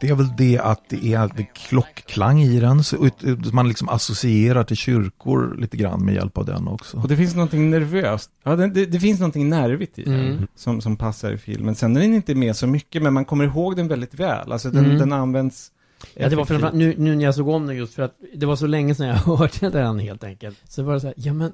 Det 0.00 0.08
är 0.08 0.14
väl 0.14 0.28
det 0.36 0.58
att 0.58 0.80
det 0.88 1.06
är 1.14 1.30
det 1.36 1.44
klockklang 1.44 2.40
i 2.42 2.60
den, 2.60 2.84
så 2.84 3.08
man 3.52 3.68
liksom 3.68 3.88
associerar 3.88 4.64
till 4.64 4.76
kyrkor 4.76 5.56
lite 5.58 5.76
grann 5.76 6.04
med 6.04 6.14
hjälp 6.14 6.38
av 6.38 6.44
den 6.44 6.68
också. 6.68 6.96
Och 6.96 7.08
det 7.08 7.16
finns 7.16 7.34
någonting 7.34 7.70
nervöst. 7.70 8.30
Ja, 8.44 8.56
det, 8.56 8.66
det, 8.68 8.86
det 8.86 9.00
finns 9.00 9.20
någonting 9.20 9.48
nervigt 9.48 9.98
i 9.98 10.02
den 10.02 10.14
Mm. 10.20 10.46
som, 10.54 10.80
som 10.80 10.96
passar 10.96 11.32
i 11.32 11.38
filmen. 11.38 11.74
Sen 11.74 11.96
är 11.96 12.00
den 12.00 12.14
inte 12.14 12.34
med 12.34 12.56
så 12.56 12.66
mycket, 12.66 13.02
men 13.02 13.12
man 13.12 13.24
kommer 13.24 13.44
ihåg 13.44 13.76
den 13.76 13.88
väldigt 13.88 14.14
väl. 14.14 14.52
Alltså 14.52 14.70
den, 14.70 14.84
Mm. 14.84 14.98
den 14.98 15.12
används 15.12 15.72
ja, 16.14 16.28
det 16.28 16.36
var 16.36 16.44
framförallt 16.44 16.74
nu, 16.74 16.94
nu 16.98 17.16
när 17.16 17.24
jag 17.24 17.34
såg 17.34 17.48
om 17.48 17.66
den 17.66 17.76
just 17.76 17.94
för 17.94 18.02
att 18.02 18.14
det 18.34 18.46
var 18.46 18.56
så 18.56 18.66
länge 18.66 18.94
sedan 18.94 19.06
jag 19.06 19.14
hörde 19.36 19.70
den 19.70 19.98
helt 19.98 20.24
enkelt. 20.24 20.58
Så 20.68 20.82
var 20.82 20.94
det 20.94 21.00
så 21.00 21.06
här, 21.06 21.14
ja 21.18 21.32
men 21.32 21.52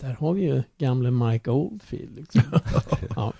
där 0.00 0.16
har 0.20 0.32
vi 0.32 0.42
ju 0.42 0.62
gamle 0.78 1.10
Mike 1.10 1.50
Oldfield 1.50 2.16
liksom. 2.16 2.42
ja. 3.16 3.32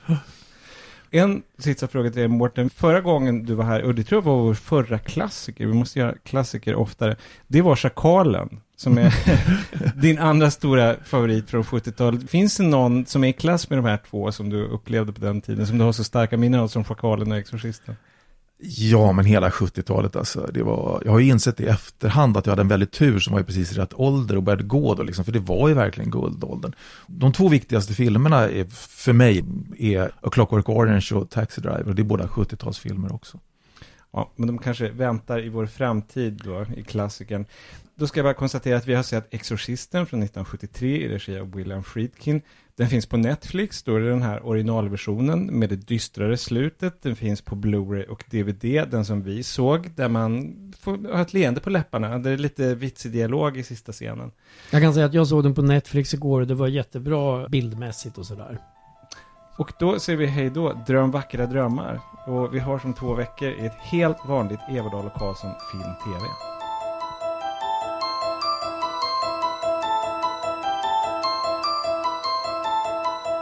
En 1.15 1.43
sista 1.59 1.89
fråga 1.89 2.11
till 2.11 2.19
dig 2.19 2.29
Mårten. 2.29 2.71
Förra 2.71 3.01
gången 3.01 3.45
du 3.45 3.55
var 3.55 3.65
här, 3.65 3.83
och 3.83 3.95
det 3.95 4.05
tror 4.05 4.17
jag 4.17 4.25
var 4.25 4.43
vår 4.43 4.55
förra 4.55 4.99
klassiker, 4.99 5.67
vi 5.67 5.73
måste 5.73 5.99
göra 5.99 6.15
klassiker 6.25 6.75
oftare, 6.75 7.17
det 7.47 7.63
var 7.63 7.77
Schakalen, 7.77 8.61
som 8.77 8.99
är 8.99 9.15
din 10.01 10.19
andra 10.19 10.51
stora 10.51 10.97
favorit 11.05 11.51
från 11.51 11.63
70-talet. 11.63 12.31
Finns 12.31 12.57
det 12.57 12.63
någon 12.63 13.07
som 13.07 13.25
är 13.25 13.29
i 13.29 13.33
klass 13.33 13.71
med 13.71 13.79
de 13.79 13.85
här 13.85 13.99
två 14.11 14.33
som 14.33 14.51
du 14.51 14.65
upplevde 14.65 15.13
på 15.13 15.21
den 15.21 15.41
tiden, 15.41 15.67
som 15.67 15.79
du 15.79 15.85
har 15.85 15.93
så 15.93 16.05
starka 16.05 16.37
minnen 16.37 16.61
av 16.61 16.69
som 16.69 16.85
Schakalen 16.85 17.33
och 17.33 17.39
Exorcisten? 17.39 17.97
Ja, 18.65 19.13
men 19.13 19.25
hela 19.25 19.51
70-talet 19.51 20.17
alltså. 20.17 20.51
Det 20.55 20.63
var, 20.63 21.03
jag 21.05 21.13
har 21.13 21.19
ju 21.19 21.29
insett 21.29 21.61
i 21.61 21.67
efterhand 21.67 22.37
att 22.37 22.47
jag 22.47 22.53
hade 22.53 22.63
en 22.63 22.69
väldigt 22.69 22.93
tur 22.93 23.19
som 23.19 23.33
var 23.33 23.41
i 23.41 23.45
precis 23.45 23.73
rätt 23.73 23.95
ålder 23.95 24.37
och 24.37 24.43
började 24.43 24.63
gå 24.63 24.95
då 24.95 25.03
liksom, 25.03 25.25
för 25.25 25.33
det 25.33 25.39
var 25.39 25.69
ju 25.69 25.75
verkligen 25.75 26.11
guldåldern. 26.11 26.73
De 27.07 27.33
två 27.33 27.49
viktigaste 27.49 27.95
filmerna 27.95 28.49
är, 28.49 28.65
för 29.05 29.13
mig 29.13 29.45
är 29.79 30.13
A 30.21 30.31
Clockwork 30.33 30.69
Orange 30.69 31.09
och 31.13 31.31
Taxi 31.31 31.61
Driver 31.61 31.89
och 31.89 31.95
det 31.95 32.03
är 32.03 32.05
båda 32.05 32.27
70-talsfilmer 32.27 33.15
också. 33.15 33.39
Ja, 34.13 34.33
men 34.37 34.47
de 34.47 34.59
kanske 34.59 34.91
väntar 34.91 35.45
i 35.45 35.49
vår 35.49 35.67
framtid 35.67 36.41
då, 36.45 36.67
i 36.77 36.83
klassikern. 36.83 37.47
Då 37.95 38.07
ska 38.07 38.19
jag 38.19 38.25
bara 38.25 38.35
konstatera 38.35 38.77
att 38.77 38.87
vi 38.87 38.95
har 38.95 39.03
sett 39.03 39.35
Exorcisten 39.35 40.07
från 40.07 40.23
1973 40.23 40.97
i 40.97 41.09
regi 41.09 41.39
av 41.39 41.53
William 41.53 41.85
Friedkin. 41.85 42.43
Den 42.77 42.89
finns 42.89 43.07
på 43.07 43.17
Netflix, 43.17 43.83
då 43.83 43.97
är 43.97 44.01
det 44.01 44.09
den 44.09 44.23
här 44.23 44.47
originalversionen 44.47 45.59
med 45.59 45.69
det 45.69 45.77
dystrare 45.77 46.37
slutet. 46.37 47.03
Den 47.03 47.17
finns 47.17 47.43
på 47.43 47.57
Blu-ray 47.57 48.07
och 48.07 48.25
DVD, 48.31 48.91
den 48.91 49.05
som 49.05 49.23
vi 49.23 49.43
såg, 49.43 49.91
där 49.97 50.09
man 50.09 50.55
får 50.81 51.13
ha 51.13 51.23
ett 51.23 51.33
leende 51.33 51.61
på 51.61 51.71
läpparna. 51.71 52.19
Det 52.19 52.31
är 52.31 52.37
lite 52.37 52.75
vitsig 52.75 53.13
dialog 53.13 53.57
i 53.57 53.63
sista 53.63 53.93
scenen. 53.93 54.31
Jag 54.71 54.83
kan 54.83 54.95
säga 54.95 55.07
att 55.07 55.15
jag 55.15 55.27
såg 55.27 55.43
den 55.43 55.55
på 55.55 55.63
Netflix 55.63 56.15
igår 56.15 56.41
och 56.41 56.47
det 56.47 56.55
var 56.55 56.69
jättebra 56.69 57.49
bildmässigt 57.49 58.19
och 58.19 58.27
sådär. 58.27 58.59
Och 59.59 59.73
då 59.79 59.99
säger 59.99 60.19
vi 60.19 60.27
hej 60.27 60.51
då, 60.51 60.73
dröm 60.87 61.11
vackra 61.11 61.47
drömmar. 61.47 62.01
Och 62.27 62.55
vi 62.55 62.59
har 62.59 62.79
som 62.79 62.95
två 62.95 63.15
veckor 63.15 63.49
i 63.49 63.67
ett 63.67 63.79
helt 63.79 64.19
vanligt 64.27 64.61
Everdal 64.71 65.07
och 65.07 65.15
Karlsson 65.15 65.51
Film 65.73 65.95
TV. 66.05 66.27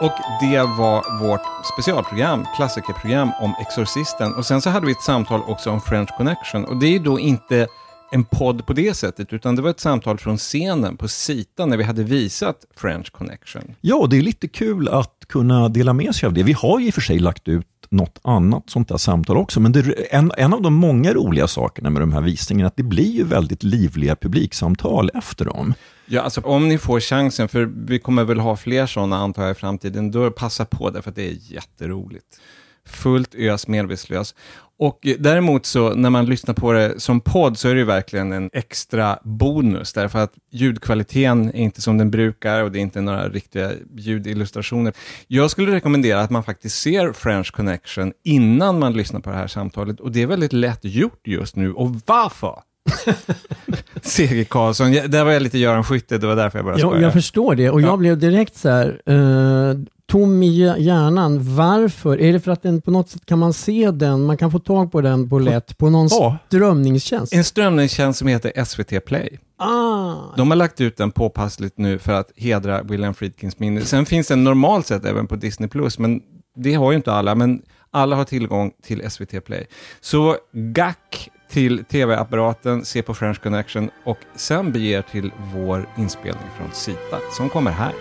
Och 0.00 0.12
det 0.40 0.58
var 0.58 1.18
vårt 1.18 1.40
specialprogram, 1.72 2.46
klassikerprogram 2.56 3.30
om 3.40 3.54
Exorcisten. 3.60 4.34
Och 4.34 4.46
sen 4.46 4.60
så 4.60 4.70
hade 4.70 4.86
vi 4.86 4.92
ett 4.92 5.02
samtal 5.02 5.40
också 5.46 5.70
om 5.70 5.80
French 5.80 6.10
Connection. 6.16 6.64
Och 6.64 6.76
det 6.76 6.86
är 6.86 6.90
ju 6.90 6.98
då 6.98 7.20
inte 7.20 7.66
en 8.12 8.24
podd 8.24 8.66
på 8.66 8.72
det 8.72 8.94
sättet, 8.96 9.32
utan 9.32 9.56
det 9.56 9.62
var 9.62 9.70
ett 9.70 9.80
samtal 9.80 10.18
från 10.18 10.36
scenen 10.36 10.96
på 10.96 11.08
Sita 11.08 11.66
när 11.66 11.76
vi 11.76 11.84
hade 11.84 12.04
visat 12.04 12.56
French 12.76 13.12
Connection. 13.12 13.62
Ja, 13.80 14.06
det 14.10 14.18
är 14.18 14.22
lite 14.22 14.48
kul 14.48 14.88
att 14.88 15.24
kunna 15.28 15.68
dela 15.68 15.92
med 15.92 16.14
sig 16.14 16.26
av 16.26 16.32
det. 16.32 16.42
Vi 16.42 16.52
har 16.52 16.80
ju 16.80 16.86
i 16.86 16.90
och 16.90 16.94
för 16.94 17.00
sig 17.00 17.18
lagt 17.18 17.48
ut 17.48 17.66
något 17.88 18.18
annat 18.22 18.70
sånt 18.70 18.88
där 18.88 18.96
samtal 18.96 19.36
också, 19.36 19.60
men 19.60 19.72
det, 19.72 20.14
en, 20.14 20.32
en 20.36 20.54
av 20.54 20.62
de 20.62 20.74
många 20.74 21.12
roliga 21.12 21.46
sakerna 21.46 21.90
med 21.90 22.02
de 22.02 22.12
här 22.12 22.20
visningarna 22.20 22.66
är 22.66 22.66
att 22.66 22.76
det 22.76 22.82
blir 22.82 23.12
ju 23.12 23.24
väldigt 23.24 23.62
livliga 23.62 24.16
publiksamtal 24.16 25.10
efter 25.14 25.44
dem. 25.44 25.74
Ja, 26.12 26.22
alltså 26.22 26.40
om 26.40 26.68
ni 26.68 26.78
får 26.78 27.00
chansen, 27.00 27.48
för 27.48 27.70
vi 27.86 27.98
kommer 27.98 28.24
väl 28.24 28.40
ha 28.40 28.56
fler 28.56 28.86
sådana 28.86 29.16
antar 29.16 29.42
jag 29.42 29.50
i 29.50 29.54
framtiden, 29.54 30.10
då 30.10 30.30
passa 30.30 30.64
på 30.64 30.90
det 30.90 31.02
för 31.02 31.10
att 31.10 31.16
det 31.16 31.28
är 31.28 31.36
jätteroligt. 31.40 32.40
Fullt 32.86 33.34
ös, 33.34 33.68
medvetslös. 33.68 34.34
Och 34.78 35.06
eh, 35.06 35.16
däremot 35.18 35.66
så 35.66 35.94
när 35.94 36.10
man 36.10 36.26
lyssnar 36.26 36.54
på 36.54 36.72
det 36.72 37.00
som 37.00 37.20
podd 37.20 37.58
så 37.58 37.68
är 37.68 37.74
det 37.74 37.78
ju 37.78 37.84
verkligen 37.84 38.32
en 38.32 38.50
extra 38.52 39.18
bonus, 39.22 39.92
därför 39.92 40.18
att 40.18 40.32
ljudkvaliteten 40.50 41.48
är 41.48 41.60
inte 41.60 41.80
som 41.82 41.98
den 41.98 42.10
brukar 42.10 42.62
och 42.62 42.72
det 42.72 42.78
är 42.78 42.82
inte 42.82 43.00
några 43.00 43.28
riktiga 43.28 43.72
ljudillustrationer. 43.96 44.92
Jag 45.26 45.50
skulle 45.50 45.72
rekommendera 45.72 46.20
att 46.20 46.30
man 46.30 46.44
faktiskt 46.44 46.80
ser 46.80 47.12
French 47.12 47.52
Connection 47.52 48.12
innan 48.24 48.78
man 48.78 48.92
lyssnar 48.92 49.20
på 49.20 49.30
det 49.30 49.36
här 49.36 49.46
samtalet 49.46 50.00
och 50.00 50.12
det 50.12 50.22
är 50.22 50.26
väldigt 50.26 50.52
lätt 50.52 50.80
gjort 50.82 51.26
just 51.26 51.56
nu. 51.56 51.72
Och 51.72 52.00
varför? 52.06 52.62
Seger 54.02 54.44
Karlsson, 54.44 54.92
där 54.92 55.24
var 55.24 55.32
jag 55.32 55.42
lite 55.42 55.58
Göran 55.58 55.84
Skytte, 55.84 56.18
det 56.18 56.26
var 56.26 56.36
därför 56.36 56.58
jag 56.58 56.64
började 56.64 56.80
Jag, 56.82 56.90
skoja. 56.90 57.02
jag 57.02 57.12
förstår 57.12 57.54
det 57.54 57.70
och 57.70 57.80
jag 57.80 57.88
Ja. 57.92 57.96
blev 57.96 58.18
direkt 58.18 58.56
så 58.56 58.68
här, 58.68 59.00
eh, 59.06 59.78
tom 60.06 60.42
i 60.42 60.46
hjär- 60.48 60.76
hjärnan. 60.78 61.54
Varför? 61.56 62.20
Är 62.20 62.32
det 62.32 62.40
för 62.40 62.50
att 62.52 62.62
den 62.62 62.80
på 62.80 62.90
något 62.90 63.10
sätt 63.10 63.26
kan 63.26 63.38
man 63.38 63.52
se 63.52 63.90
den, 63.90 64.22
man 64.24 64.36
kan 64.36 64.50
få 64.50 64.58
tag 64.58 64.92
på 64.92 65.00
den 65.00 65.28
på 65.30 65.38
lätt 65.38 65.78
på 65.78 65.90
någon 65.90 66.08
Ja. 66.10 66.38
strömningstjänst? 66.48 67.34
En 67.34 67.44
strömningstjänst 67.44 68.18
som 68.18 68.28
heter 68.28 68.52
SVT 68.64 69.00
Play. 69.00 69.38
Ah, 69.58 70.14
De 70.36 70.50
har 70.50 70.56
lagt 70.56 70.80
ut 70.80 70.96
den 70.96 71.10
påpassligt 71.10 71.78
nu 71.78 71.98
för 71.98 72.12
att 72.12 72.30
hedra 72.36 72.82
William 72.82 73.14
Friedkins 73.14 73.58
minne. 73.58 73.80
Sen 73.80 74.06
finns 74.06 74.28
den 74.28 74.44
normalt 74.44 74.86
sett 74.86 75.04
även 75.04 75.26
på 75.26 75.36
Disney+, 75.36 75.68
Plus, 75.68 75.98
men 75.98 76.20
det 76.56 76.74
har 76.74 76.90
ju 76.92 76.96
inte 76.96 77.12
alla. 77.12 77.34
Men 77.34 77.62
alla 77.90 78.16
har 78.16 78.24
tillgång 78.24 78.72
till 78.82 79.10
SVT 79.10 79.40
Play. 79.40 79.66
Så 80.00 80.36
gack 80.52 81.28
till 81.50 81.84
tv-apparaten, 81.84 82.84
se 82.84 83.02
på 83.02 83.14
French 83.14 83.42
Connection 83.42 83.90
och 84.04 84.18
sen 84.34 84.72
bege 84.72 84.98
er 84.98 85.02
till 85.02 85.32
vår 85.54 85.88
inspelning 85.98 86.48
från 86.58 86.72
Sita 86.72 87.18
som 87.36 87.48
kommer 87.48 87.70
här. 87.70 87.92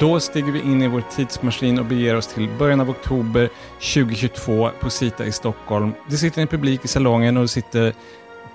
Då 0.00 0.20
stiger 0.20 0.52
vi 0.52 0.60
in 0.60 0.82
i 0.82 0.88
vår 0.88 1.02
tidsmaskin 1.16 1.78
och 1.78 1.84
beger 1.84 2.16
oss 2.16 2.26
till 2.26 2.48
början 2.58 2.80
av 2.80 2.90
oktober 2.90 3.50
2022 3.94 4.70
på 4.80 4.90
Sita 4.90 5.26
i 5.26 5.32
Stockholm. 5.32 5.92
Det 6.10 6.16
sitter 6.16 6.42
en 6.42 6.48
publik 6.48 6.84
i 6.84 6.88
salongen 6.88 7.36
och 7.36 7.42
det 7.42 7.48
sitter 7.48 7.94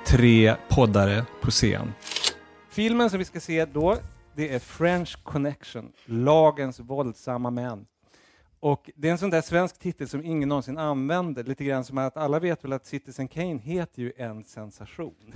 tre 0.05 0.55
poddare 0.69 1.25
på 1.41 1.51
scen. 1.51 1.93
Filmen 2.69 3.09
som 3.09 3.19
vi 3.19 3.25
ska 3.25 3.39
se 3.39 3.65
då, 3.65 3.97
det 4.38 4.53
är 4.53 4.59
French 4.59 5.23
Connection, 5.23 5.91
Lagens 6.05 6.79
våldsamma 6.79 7.49
män. 7.49 7.85
Och 8.59 8.89
det 8.95 9.07
är 9.07 9.11
en 9.11 9.17
sån 9.17 9.29
där 9.29 9.41
svensk 9.41 9.79
titel 9.79 10.07
som 10.07 10.25
ingen 10.25 10.49
någonsin 10.49 10.77
använder, 10.77 11.43
lite 11.43 11.63
grann 11.63 11.83
som 11.83 11.97
att 11.97 12.17
alla 12.17 12.39
vet 12.39 12.63
väl 12.63 12.73
att 12.73 12.85
Citizen 12.85 13.27
Kane 13.27 13.57
heter 13.57 14.01
ju 14.01 14.13
En 14.17 14.43
sensation. 14.43 15.33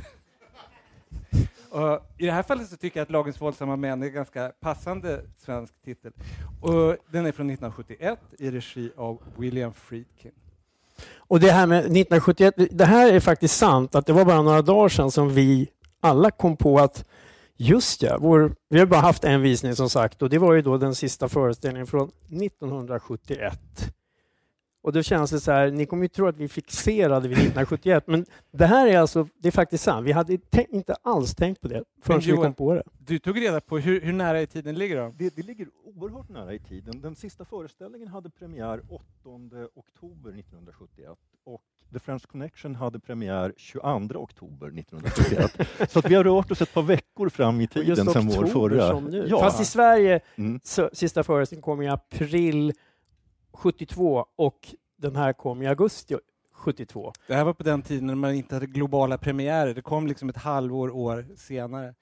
Och 1.69 2.05
I 2.17 2.25
det 2.25 2.31
här 2.31 2.43
fallet 2.43 2.69
så 2.69 2.77
tycker 2.77 2.99
jag 2.99 3.03
att 3.05 3.11
Lagens 3.11 3.41
våldsamma 3.41 3.75
män 3.75 4.03
är 4.03 4.07
en 4.07 4.13
ganska 4.13 4.51
passande 4.59 5.21
svensk 5.37 5.73
titel. 5.85 6.11
Och 6.61 6.97
den 7.11 7.25
är 7.25 7.31
från 7.31 7.49
1971 7.49 8.19
i 8.39 8.51
regi 8.51 8.91
av 8.97 9.21
William 9.37 9.73
Friedkin. 9.73 10.31
Och 11.15 11.39
det 11.39 11.51
här 11.51 11.67
med 11.67 11.79
1971, 11.79 12.53
det 12.71 12.85
här 12.85 13.13
är 13.13 13.19
faktiskt 13.19 13.57
sant 13.57 13.95
att 13.95 14.05
det 14.05 14.13
var 14.13 14.25
bara 14.25 14.41
några 14.41 14.61
dagar 14.61 14.89
sedan 14.89 15.11
som 15.11 15.29
vi 15.29 15.69
alla 15.99 16.31
kom 16.31 16.57
på 16.57 16.79
att 16.79 17.05
just 17.61 18.03
ja, 18.03 18.17
vår, 18.19 18.55
vi 18.69 18.79
har 18.79 18.85
bara 18.85 19.01
haft 19.01 19.23
en 19.23 19.41
visning 19.41 19.75
som 19.75 19.89
sagt 19.89 20.21
och 20.21 20.29
det 20.29 20.37
var 20.37 20.53
ju 20.53 20.61
då 20.61 20.77
den 20.77 20.95
sista 20.95 21.29
föreställningen 21.29 21.87
från 21.87 22.11
1971. 22.29 23.93
Och 24.83 24.93
då 24.93 25.03
känns 25.03 25.31
det 25.31 25.39
så 25.39 25.51
här, 25.51 25.71
ni 25.71 25.85
kommer 25.85 26.03
ju 26.03 26.07
tro 26.07 26.27
att 26.27 26.37
vi 26.37 26.47
fixerade 26.47 27.27
vid 27.27 27.37
1971, 27.37 28.03
men 28.07 28.25
det 28.51 28.65
här 28.65 28.87
är 28.87 28.97
alltså, 28.97 29.27
det 29.37 29.47
är 29.47 29.51
faktiskt 29.51 29.83
sant. 29.83 30.07
Vi 30.07 30.11
hade 30.11 30.37
inte 30.69 30.95
alls 31.01 31.35
tänkt 31.35 31.61
på 31.61 31.67
det 31.67 31.83
förrän 32.01 32.19
vi 32.19 32.31
kom 32.31 32.53
på 32.53 32.73
det. 32.73 32.83
Du 32.99 33.19
tog 33.19 33.41
reda 33.41 33.61
på 33.61 33.77
hur, 33.77 34.01
hur 34.01 34.13
nära 34.13 34.41
i 34.41 34.47
tiden 34.47 34.75
ligger 34.75 34.95
det? 34.95 35.13
Det, 35.17 35.35
det 35.35 35.41
ligger 35.41 35.67
oerhört 35.83 36.29
nära 36.29 36.53
i 36.53 36.59
tiden. 36.59 37.01
Den 37.01 37.15
sista 37.15 37.45
föreställningen 37.45 38.07
hade 38.07 38.29
premiär 38.29 38.81
8 38.89 39.03
oktober 39.75 40.29
1971 40.29 41.17
och 41.45 41.61
The 41.93 41.99
French 41.99 42.27
Connection 42.27 42.75
hade 42.75 42.99
premiär 42.99 43.53
22 43.57 44.19
oktober 44.19 44.67
1971. 44.67 45.91
så 45.91 45.99
att 45.99 46.05
vi 46.05 46.15
har 46.15 46.23
rört 46.23 46.51
oss 46.51 46.61
ett 46.61 46.73
par 46.73 46.81
veckor 46.81 47.29
fram 47.29 47.61
i 47.61 47.67
tiden 47.67 48.05
sen 48.05 48.27
vår 48.27 48.45
förra. 48.45 49.27
Ja. 49.27 49.39
Fast 49.39 49.61
i 49.61 49.65
Sverige, 49.65 50.19
mm. 50.35 50.59
så, 50.63 50.89
sista 50.93 51.23
föreställningen 51.23 51.63
kom 51.63 51.81
i 51.81 51.87
april 51.87 52.73
72 53.53 54.25
och 54.35 54.75
den 54.97 55.15
här 55.15 55.33
kom 55.33 55.61
i 55.61 55.67
augusti 55.67 56.15
72. 56.53 57.13
Det 57.27 57.33
här 57.33 57.43
var 57.43 57.53
på 57.53 57.63
den 57.63 57.81
tiden 57.81 58.07
när 58.07 58.15
man 58.15 58.33
inte 58.33 58.55
hade 58.55 58.65
globala 58.67 59.17
premiärer. 59.17 59.73
Det 59.73 59.81
kom 59.81 60.07
liksom 60.07 60.29
ett 60.29 60.37
halvår 60.37 60.95
år 60.95 61.25
senare. 61.37 61.93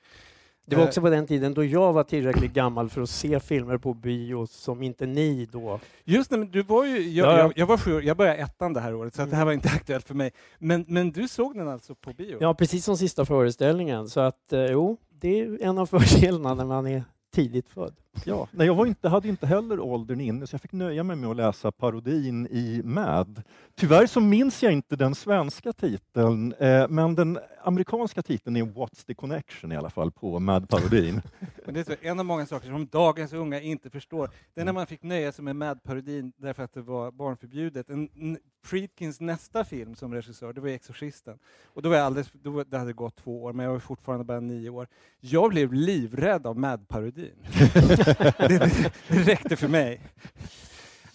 Det 0.70 0.76
var 0.76 0.84
också 0.84 1.01
på 1.01 1.09
den 1.09 1.28
tiden 1.28 1.53
då 1.53 1.63
jag 1.63 1.93
var 1.93 2.03
tillräckligt 2.03 2.53
gammal 2.53 2.89
för 2.89 3.01
att 3.01 3.09
se 3.09 3.39
filmer 3.39 3.78
på 3.78 3.93
bio 3.93 4.47
som 4.47 4.84
inte 4.84 5.05
ni 5.05 5.45
då. 5.51 5.80
Just 6.03 6.30
det, 6.30 6.38
men 6.38 6.51
du 6.51 6.63
var 6.63 6.86
ju, 6.86 7.09
jag, 7.09 7.28
ja. 7.28 7.38
jag, 7.38 7.53
jag 7.55 7.65
var 7.65 7.78
sju 7.78 8.01
jag 8.01 8.17
började 8.17 8.38
ettan 8.38 8.74
det 8.74 8.80
här 8.80 8.93
året, 8.93 9.15
så 9.15 9.22
att 9.22 9.30
det 9.30 9.36
här 9.36 9.45
var 9.45 9.51
inte 9.51 9.70
aktuellt 9.76 10.07
för 10.07 10.15
mig. 10.15 10.32
Men, 10.57 10.86
men 10.88 11.11
du 11.11 11.28
såg 11.28 11.55
den 11.55 11.67
alltså 11.67 11.95
på 11.95 12.13
bio? 12.13 12.38
Ja, 12.39 12.53
precis 12.53 12.86
som 12.86 12.97
sista 12.97 13.26
föreställningen. 13.26 14.09
Så 14.09 14.20
att 14.20 14.53
eh, 14.53 14.65
jo, 14.65 14.97
det 15.09 15.39
är 15.39 15.57
en 15.61 15.78
av 15.78 15.86
fördelarna 15.99 16.53
när 16.53 16.65
man 16.65 16.88
är 16.88 17.03
tidigt 17.34 17.70
född. 17.70 17.95
Ja, 18.24 18.47
nej, 18.51 18.68
jag 18.68 18.76
var 18.76 18.86
inte, 18.86 19.10
hade 19.10 19.28
inte 19.28 19.47
heller 19.47 19.80
åldern 19.80 20.22
inne, 20.22 20.47
så 20.47 20.53
jag 20.53 20.62
fick 20.62 20.72
nöja 20.72 21.03
mig 21.03 21.16
med 21.16 21.30
att 21.30 21.36
läsa 21.36 21.72
parodin 21.72 22.47
i 22.51 22.82
Mad. 22.84 23.43
Tyvärr 23.76 24.07
så 24.07 24.20
minns 24.20 24.64
jag 24.64 24.74
inte 24.74 24.95
den 24.95 25.16
svenska 25.16 25.74
titeln, 25.74 26.53
eh, 26.53 26.88
men 26.89 27.16
den 27.16 27.39
amerikanska 27.64 28.22
titeln 28.22 28.55
är 28.55 28.64
What's 28.64 29.05
the 29.05 29.14
connection 29.14 29.72
i 29.72 29.76
alla 29.76 29.89
fall 29.89 30.12
på 30.12 30.39
Mad-parodin. 30.39 31.22
det 31.66 31.89
är 31.89 31.97
en 32.01 32.20
av 32.20 32.26
många 32.26 32.45
saker 32.45 32.68
som 32.68 32.88
dagens 32.88 33.34
unga 33.34 33.62
inte 33.62 33.89
förstår. 33.89 34.30
Det 34.53 34.62
är 34.62 34.66
när 34.66 34.74
man 34.74 34.88
fick 34.88 35.03
nöja 35.03 35.32
sig 35.32 35.43
med 35.43 35.55
Mad-parodin 35.55 36.34
därför 36.38 36.64
att 36.64 36.74
det 36.74 36.82
var 36.82 37.12
barnförbjudet. 37.12 37.89
En, 37.89 38.38
Friedkins 38.64 39.20
nästa 39.20 39.66
film 39.66 39.95
som 39.95 40.14
regissör, 40.14 40.53
det 40.53 40.62
var 40.62 40.70
Exorcisten. 40.70 41.39
Och 41.66 41.82
då 41.82 41.89
var 41.89 41.95
jag 41.95 42.05
alldeles, 42.05 42.32
då, 42.32 42.64
det 42.64 42.78
hade 42.78 42.93
gått 42.93 43.16
två 43.16 43.43
år, 43.43 43.53
men 43.53 43.66
jag 43.66 43.74
var 43.74 43.80
fortfarande 43.80 44.26
bara 44.26 44.39
nio 44.39 44.70
år. 44.70 44.88
Jag 45.20 45.49
blev 45.49 45.74
livrädd 45.74 46.47
av 46.47 46.57
Mad-parodin. 46.57 47.36
det, 48.06 48.60
det, 48.60 48.91
det 49.08 49.24
räckte 49.24 49.56
för 49.56 49.68
mig. 49.68 50.02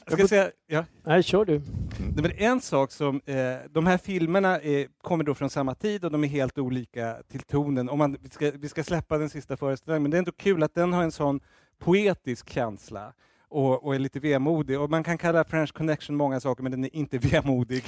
Jag 0.06 0.18
ska 0.18 0.28
säga, 0.28 0.50
ja. 0.66 0.84
Nej, 1.02 1.22
kör 1.22 1.44
du. 1.44 1.62
Det 2.16 2.24
är 2.24 2.50
en 2.50 2.60
sak 2.60 2.92
som, 2.92 3.20
eh, 3.26 3.36
de 3.70 3.86
här 3.86 3.98
filmerna 3.98 4.60
är, 4.60 4.86
kommer 5.02 5.24
då 5.24 5.34
från 5.34 5.50
samma 5.50 5.74
tid 5.74 6.04
och 6.04 6.10
de 6.10 6.24
är 6.24 6.28
helt 6.28 6.58
olika 6.58 7.16
till 7.30 7.40
tonen. 7.40 7.88
Om 7.88 7.98
man, 7.98 8.16
vi, 8.22 8.28
ska, 8.28 8.50
vi 8.54 8.68
ska 8.68 8.84
släppa 8.84 9.18
den 9.18 9.30
sista 9.30 9.56
föreställningen, 9.56 10.02
men 10.02 10.10
det 10.10 10.16
är 10.16 10.18
ändå 10.18 10.32
kul 10.32 10.62
att 10.62 10.74
den 10.74 10.92
har 10.92 11.02
en 11.02 11.12
sån 11.12 11.40
poetisk 11.78 12.50
känsla 12.50 13.12
och, 13.54 13.84
och, 13.84 13.94
är 13.94 13.98
lite 13.98 14.20
vemodig. 14.20 14.80
Och 14.80 14.90
man 14.90 15.04
kan 15.04 15.18
kalla 15.18 15.44
French 15.44 15.72
Connection 15.72 16.16
många 16.16 16.40
saker, 16.40 16.62
men 16.62 16.72
den 16.72 16.84
är 16.84 16.96
inte 16.96 17.18
vemodig. 17.32 17.84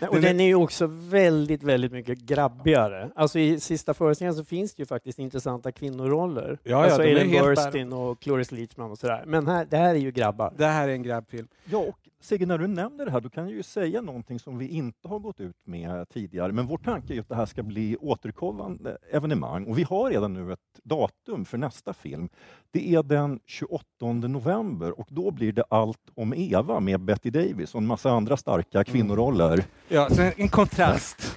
Den 0.00 0.08
och 0.08 0.20
den 0.20 0.40
är 0.40 0.44
ju 0.44 0.54
också 0.54 0.86
väldigt, 0.90 1.62
väldigt 1.62 1.92
mycket 1.92 2.18
grabbigare. 2.18 3.10
Alltså 3.14 3.38
i 3.38 3.60
sista 3.60 3.94
föreställningen 3.94 4.34
så 4.34 4.44
finns 4.44 4.74
det 4.74 4.82
ju 4.82 4.86
faktiskt 4.86 5.18
intressanta 5.18 5.72
kvinnoroller. 5.72 6.58
Ja, 6.62 6.84
alltså 6.84 7.02
Ellen 7.02 7.30
Burstyn 7.30 7.92
och 7.92 8.20
Cloris 8.20 8.52
Leachman 8.52 8.90
och 8.90 8.98
sådär. 8.98 9.24
Men 9.26 9.46
här, 9.46 9.66
det 9.70 9.76
här 9.76 9.94
är 9.94 9.98
ju 9.98 10.10
grabbar. 10.10 10.52
Det 10.56 10.66
här 10.66 10.88
är 10.88 10.92
en 10.92 11.02
grabbfilm. 11.02 11.48
Ja, 11.64 11.78
och 11.78 11.98
Sigge, 12.24 12.46
när 12.46 12.58
du 12.58 12.66
nämner 12.66 13.04
det 13.04 13.10
här, 13.10 13.20
då 13.20 13.28
kan 13.28 13.44
jag 13.44 13.52
ju 13.52 13.62
säga 13.62 14.00
någonting 14.00 14.38
som 14.38 14.58
vi 14.58 14.68
inte 14.68 15.08
har 15.08 15.18
gått 15.18 15.40
ut 15.40 15.56
med 15.64 16.08
tidigare. 16.08 16.52
Men 16.52 16.66
vår 16.66 16.78
tanke 16.78 17.14
är 17.14 17.20
att 17.20 17.28
det 17.28 17.34
här 17.34 17.46
ska 17.46 17.62
bli 17.62 17.96
återkommande 17.96 18.98
evenemang 19.10 19.64
och 19.66 19.78
vi 19.78 19.82
har 19.82 20.10
redan 20.10 20.34
nu 20.34 20.52
ett 20.52 20.58
datum 20.82 21.44
för 21.44 21.58
nästa 21.58 21.92
film. 21.92 22.28
Det 22.70 22.94
är 22.94 23.02
den 23.02 23.40
28 23.46 23.84
november 24.00 25.00
och 25.00 25.06
då 25.10 25.30
blir 25.30 25.52
det 25.52 25.64
Allt 25.68 26.10
om 26.14 26.34
Eva 26.34 26.80
med 26.80 27.00
Betty 27.00 27.30
Davis 27.30 27.74
och 27.74 27.80
en 27.80 27.86
massa 27.86 28.10
andra 28.10 28.36
starka 28.36 28.78
mm. 28.78 28.84
kvinnoroller. 28.84 29.64
Ja, 29.88 30.10
så 30.10 30.30
en 30.36 30.48
kontrast. 30.48 31.36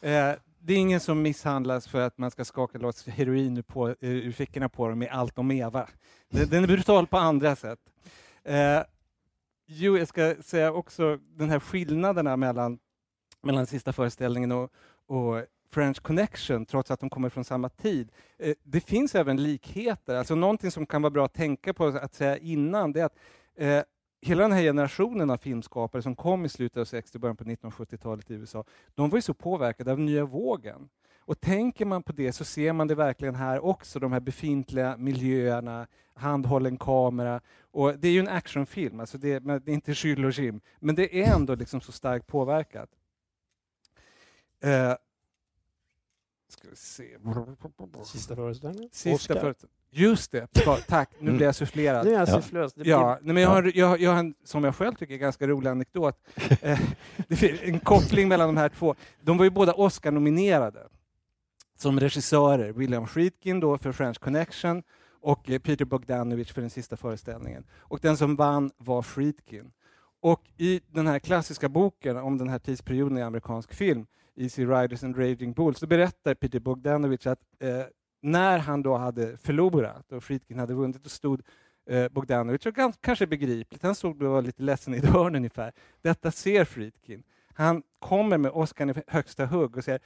eh, 0.00 0.32
det 0.58 0.72
är 0.72 0.78
ingen 0.78 1.00
som 1.00 1.22
misshandlas 1.22 1.88
för 1.88 2.00
att 2.00 2.18
man 2.18 2.30
ska 2.30 2.44
skaka 2.44 2.78
loss 2.78 3.06
heroin 3.06 3.62
på, 3.62 3.94
ur 4.00 4.32
fickorna 4.32 4.68
på 4.68 4.88
dem 4.88 4.98
med 4.98 5.08
Allt 5.12 5.38
om 5.38 5.50
Eva. 5.50 5.88
Den 6.28 6.62
är 6.64 6.68
brutal 6.68 7.06
på 7.06 7.16
andra 7.16 7.56
sätt. 7.56 7.78
Jo, 9.68 9.98
jag 9.98 10.08
ska 10.08 10.34
säga 10.42 10.72
också 10.72 11.18
den 11.34 11.50
här 11.50 11.60
skillnaderna 11.60 12.36
mellan, 12.36 12.78
mellan 13.42 13.66
sista 13.66 13.92
föreställningen 13.92 14.52
och, 14.52 14.72
och 15.06 15.44
French 15.70 16.02
Connection, 16.02 16.66
trots 16.66 16.90
att 16.90 17.00
de 17.00 17.10
kommer 17.10 17.28
från 17.28 17.44
samma 17.44 17.68
tid. 17.68 18.12
Eh, 18.38 18.54
det 18.62 18.80
finns 18.80 19.14
även 19.14 19.42
likheter. 19.42 20.14
Alltså 20.14 20.34
någonting 20.34 20.70
som 20.70 20.86
kan 20.86 21.02
vara 21.02 21.10
bra 21.10 21.24
att 21.24 21.34
tänka 21.34 21.74
på 21.74 21.86
att 21.86 22.14
säga 22.14 22.38
innan, 22.38 22.92
det 22.92 23.00
är 23.00 23.04
att 23.04 23.18
eh, 23.56 23.82
hela 24.20 24.42
den 24.42 24.52
här 24.52 24.62
generationen 24.62 25.30
av 25.30 25.36
filmskapare 25.36 26.02
som 26.02 26.16
kom 26.16 26.44
i 26.44 26.48
slutet 26.48 26.76
av 26.76 26.84
60 26.84 27.16
och 27.16 27.20
början 27.20 27.36
på 27.36 27.44
1970-talet 27.44 28.30
i 28.30 28.34
USA, 28.34 28.64
de 28.94 29.10
var 29.10 29.18
ju 29.18 29.22
så 29.22 29.34
påverkade 29.34 29.92
av 29.92 30.00
nya 30.00 30.24
vågen. 30.24 30.88
Och 31.26 31.40
tänker 31.40 31.84
man 31.84 32.02
på 32.02 32.12
det 32.12 32.32
så 32.32 32.44
ser 32.44 32.72
man 32.72 32.88
det 32.88 32.94
verkligen 32.94 33.34
här 33.34 33.64
också, 33.64 33.98
de 33.98 34.12
här 34.12 34.20
befintliga 34.20 34.96
miljöerna, 34.96 35.86
handhållen 36.14 36.78
kamera. 36.78 37.40
Och 37.70 37.98
det 37.98 38.08
är 38.08 38.12
ju 38.12 38.20
en 38.20 38.28
actionfilm, 38.28 39.00
alltså 39.00 39.18
det, 39.18 39.38
det 39.38 39.70
är 39.70 39.74
inte 39.74 39.94
Skyll 39.94 40.24
och 40.24 40.30
Jim, 40.30 40.60
men 40.80 40.94
det 40.94 41.22
är 41.22 41.34
ändå 41.34 41.54
liksom 41.54 41.80
så 41.80 41.92
starkt 41.92 42.26
påverkat. 42.26 42.90
Uh, 44.64 44.94
ska 46.48 46.68
vi 46.68 46.76
se. 46.76 47.04
Sista 48.04 48.36
föreställningen? 48.36 48.90
Sista 48.92 49.34
föreställningen. 49.34 49.76
Just 49.90 50.32
det, 50.32 50.46
tack. 50.86 51.10
Nu 51.18 51.32
blir 51.32 51.46
jag 51.46 51.54
sufflerad. 51.54 52.06
Nu 52.06 52.14
är 52.14 52.18
jag 52.18 52.28
sufflös. 52.28 52.72
Ja, 52.76 53.18
nej, 53.22 53.34
men 53.34 53.42
jag 53.42 53.50
har, 53.50 53.72
jag, 53.74 54.00
jag 54.00 54.10
har 54.10 54.18
en, 54.18 54.34
som 54.44 54.64
jag 54.64 54.74
själv 54.74 54.94
tycker, 54.94 55.16
ganska 55.16 55.46
rolig 55.46 55.70
anekdot. 55.70 56.28
Eh, 56.60 56.80
en 57.62 57.80
koppling 57.80 58.28
mellan 58.28 58.48
de 58.48 58.56
här 58.56 58.68
två. 58.68 58.94
De 59.20 59.38
var 59.38 59.44
ju 59.44 59.50
båda 59.50 59.72
Oscar-nominerade 59.72 60.88
som 61.76 62.00
regissörer. 62.00 62.72
William 62.72 63.06
Friedkin 63.06 63.60
då 63.60 63.78
för 63.78 63.92
French 63.92 64.18
Connection 64.18 64.82
och 65.20 65.50
eh, 65.50 65.58
Peter 65.58 65.84
Bogdanovich 65.84 66.52
för 66.52 66.60
den 66.60 66.70
sista 66.70 66.96
föreställningen. 66.96 67.64
Och 67.78 67.98
den 68.02 68.16
som 68.16 68.36
vann 68.36 68.70
var 68.76 69.02
Friedkin. 69.02 69.72
Och 70.20 70.42
i 70.56 70.80
den 70.86 71.06
här 71.06 71.18
klassiska 71.18 71.68
boken 71.68 72.16
om 72.16 72.38
den 72.38 72.48
här 72.48 72.58
tidsperioden 72.58 73.18
i 73.18 73.22
amerikansk 73.22 73.74
film, 73.74 74.06
Easy 74.36 74.64
Riders 74.64 75.04
and 75.04 75.18
Raging 75.18 75.52
Bulls, 75.52 75.78
så 75.78 75.86
berättar 75.86 76.34
Peter 76.34 76.60
Bogdanovich 76.60 77.26
att 77.26 77.40
eh, 77.60 77.82
när 78.22 78.58
han 78.58 78.82
då 78.82 78.96
hade 78.96 79.36
förlorat 79.36 80.12
och 80.12 80.24
Friedkin 80.24 80.58
hade 80.58 80.74
vunnit, 80.74 81.02
då 81.02 81.08
stod 81.08 81.42
eh, 81.90 82.08
Bogdanovich, 82.08 82.66
och 82.66 82.74
kanske 83.00 83.26
begripligt, 83.26 83.82
han 83.82 83.94
stod 83.94 84.22
och 84.22 84.30
var 84.30 84.42
lite 84.42 84.62
ledsen 84.62 84.94
i 84.94 85.00
dörren 85.00 85.34
ungefär. 85.36 85.72
Detta 86.02 86.30
ser 86.30 86.64
Friedkin. 86.64 87.22
Han 87.54 87.82
kommer 87.98 88.38
med 88.38 88.50
Oscar 88.50 88.98
i 88.98 89.02
högsta 89.06 89.46
hugg 89.46 89.76
och 89.76 89.84
säger, 89.84 90.00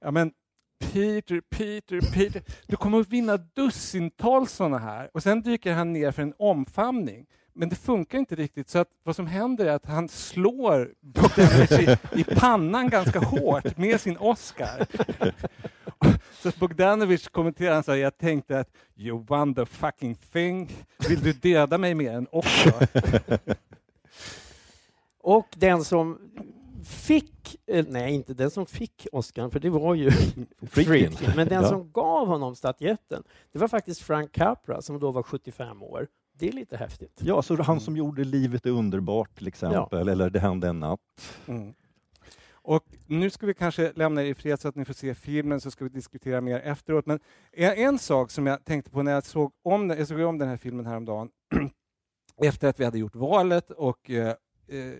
ja 0.00 0.10
men 0.10 0.32
Peter, 0.78 1.40
Peter, 1.40 2.00
Peter, 2.00 2.42
du 2.66 2.76
kommer 2.76 3.00
att 3.00 3.08
vinna 3.08 3.36
dussintals 3.36 4.52
sådana 4.52 4.78
här. 4.78 5.10
Och 5.14 5.22
sen 5.22 5.42
dyker 5.42 5.72
han 5.72 5.92
ner 5.92 6.10
för 6.10 6.22
en 6.22 6.34
omfamning. 6.38 7.26
Men 7.52 7.68
det 7.68 7.76
funkar 7.76 8.18
inte 8.18 8.34
riktigt, 8.34 8.68
så 8.68 8.78
att 8.78 8.88
vad 9.02 9.16
som 9.16 9.26
händer 9.26 9.66
är 9.66 9.70
att 9.70 9.86
han 9.86 10.08
slår 10.08 10.92
Bogdanovich 11.00 11.72
i, 11.72 12.20
i 12.20 12.24
pannan 12.24 12.88
ganska 12.88 13.18
hårt 13.18 13.76
med 13.76 14.00
sin 14.00 14.16
Oscar. 14.16 14.86
Så 16.42 16.50
Bogdanovich 16.58 17.28
kommenterar, 17.28 17.74
han 17.74 17.82
sa, 17.82 17.96
jag 17.96 18.18
tänkte 18.18 18.58
att 18.58 18.68
you 18.96 19.24
won 19.28 19.54
the 19.54 19.66
fucking 19.66 20.16
thing. 20.32 20.70
Vill 21.08 21.20
du 21.20 21.32
döda 21.32 21.78
mig 21.78 21.94
med 21.94 22.14
den 22.14 22.26
också? 22.32 22.70
Och 25.20 25.48
den 25.56 25.84
som 25.84 26.18
fick, 26.84 27.56
eh, 27.66 27.84
nej 27.88 28.14
inte 28.14 28.34
den 28.34 28.50
som 28.50 28.66
fick 28.66 29.06
Oscar, 29.12 29.48
för 29.50 29.60
det 29.60 29.70
var 29.70 29.94
ju 29.94 30.10
Friedkin, 30.70 31.30
men 31.36 31.48
den 31.48 31.62
Ja. 31.62 31.68
som 31.68 31.92
gav 31.92 32.26
honom 32.26 32.56
statyetten, 32.56 33.22
det 33.52 33.58
var 33.58 33.68
faktiskt 33.68 34.00
Frank 34.02 34.32
Capra 34.32 34.82
som 34.82 34.98
då 35.00 35.10
var 35.10 35.22
75 35.22 35.82
år. 35.82 36.06
Det 36.38 36.48
är 36.48 36.52
lite 36.52 36.76
häftigt. 36.76 37.20
Ja, 37.22 37.42
så 37.42 37.62
han 37.62 37.80
som 37.80 37.96
gjorde 37.96 38.24
Livet 38.24 38.66
är 38.66 38.70
underbart 38.70 39.34
till 39.38 39.48
exempel, 39.48 40.08
eller 40.08 40.30
Det 40.30 40.40
hände 40.40 40.68
en 40.68 40.80
natt. 40.80 41.00
Mm. 41.46 41.74
Och 42.52 42.84
nu 43.06 43.30
ska 43.30 43.46
vi 43.46 43.54
kanske 43.54 43.92
lämna 43.96 44.22
er 44.22 44.26
i 44.26 44.34
fred 44.34 44.60
så 44.60 44.68
att 44.68 44.74
ni 44.74 44.84
får 44.84 44.94
se 44.94 45.14
filmen 45.14 45.60
så 45.60 45.70
ska 45.70 45.84
vi 45.84 45.90
diskutera 45.90 46.40
mer 46.40 46.60
efteråt. 46.60 47.06
Men 47.06 47.20
en, 47.52 47.98
sak 47.98 48.30
som 48.30 48.46
jag 48.46 48.64
tänkte 48.64 48.90
på 48.90 49.02
när 49.02 49.12
jag 49.12 49.24
såg 49.24 49.52
om, 49.62 49.88
den- 49.88 49.98
jag 49.98 50.08
såg 50.08 50.20
om 50.20 50.38
den 50.38 50.48
här 50.48 50.56
filmen 50.56 50.86
häromdagen 50.86 51.28
efter 52.42 52.68
att 52.68 52.80
vi 52.80 52.84
hade 52.84 52.98
gjort 52.98 53.14
valet 53.16 53.70
och 53.70 54.10
eh, 54.10 54.28
eh, 54.68 54.92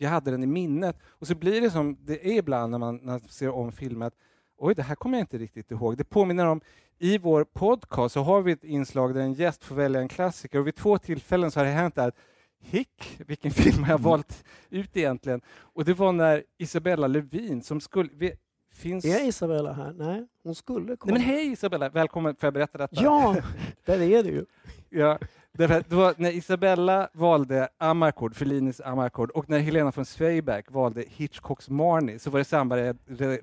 jag 0.00 0.10
hade 0.10 0.30
den 0.30 0.42
i 0.42 0.46
minnet. 0.46 0.96
Och 1.04 1.26
så 1.26 1.34
blir 1.34 1.60
det 1.60 1.70
som 1.70 1.96
det 2.04 2.28
är 2.28 2.38
ibland 2.38 2.70
när 2.70 2.78
man, 2.78 2.96
när 2.96 3.12
man 3.12 3.20
ser 3.20 3.50
om 3.50 3.72
filmen 3.72 4.06
att 4.06 4.14
oj, 4.58 4.74
det 4.74 4.82
här 4.82 4.94
kommer 4.94 5.18
jag 5.18 5.22
inte 5.22 5.38
riktigt 5.38 5.70
ihåg. 5.70 5.96
Det 5.96 6.04
påminner 6.04 6.46
om, 6.46 6.60
i 6.98 7.18
vår 7.18 7.44
podcast 7.44 8.14
så 8.14 8.20
har 8.20 8.42
vi 8.42 8.52
ett 8.52 8.64
inslag 8.64 9.14
där 9.14 9.20
en 9.20 9.34
gäst 9.34 9.64
får 9.64 9.74
välja 9.74 10.00
en 10.00 10.08
klassiker 10.08 10.58
och 10.58 10.66
vid 10.66 10.74
två 10.74 10.98
tillfällen 10.98 11.50
så 11.50 11.60
har 11.60 11.64
det 11.64 11.70
hänt 11.70 11.98
att 11.98 12.16
Hick, 12.62 13.20
vilken 13.26 13.50
film 13.50 13.84
har 13.84 13.90
jag 13.90 13.98
valt 13.98 14.44
ut 14.70 14.96
egentligen? 14.96 15.40
Och 15.58 15.84
det 15.84 15.94
var 15.94 16.12
när 16.12 16.44
Isabella 16.58 17.06
Lövin 17.06 17.62
som 17.62 17.80
skulle... 17.80 18.10
Vi, 18.12 18.32
finns... 18.72 19.04
Är 19.04 19.28
Isabella 19.28 19.72
här? 19.72 19.92
Nej, 19.92 20.26
hon 20.42 20.54
skulle 20.54 20.86
Nej 20.86 20.96
komma. 20.96 21.12
men 21.12 21.22
hej 21.22 21.52
Isabella, 21.52 21.88
välkommen, 21.88 22.36
får 22.36 22.46
jag 22.46 22.54
berätta 22.54 22.78
detta? 22.78 23.02
Ja, 23.02 23.36
där 23.84 24.00
är 24.00 24.22
det 24.22 24.30
ju. 24.30 24.44
Ja, 24.90 25.18
därför 25.52 25.84
det 25.88 25.96
var 25.96 26.14
när 26.16 26.30
Isabella 26.30 27.08
valde 27.12 27.68
Amarcord, 27.78 28.36
Fellinis 28.36 28.80
Amarcord, 28.80 29.30
och 29.30 29.48
när 29.48 29.58
Helena 29.58 29.92
von 29.96 30.04
Zweigbergk 30.04 30.70
valde 30.70 31.04
Hitchcocks 31.08 31.68
Marnie, 31.68 32.18
så 32.18 32.30
var 32.30 32.38
det 32.38 32.44
samma 32.44 32.76
re 32.76 32.94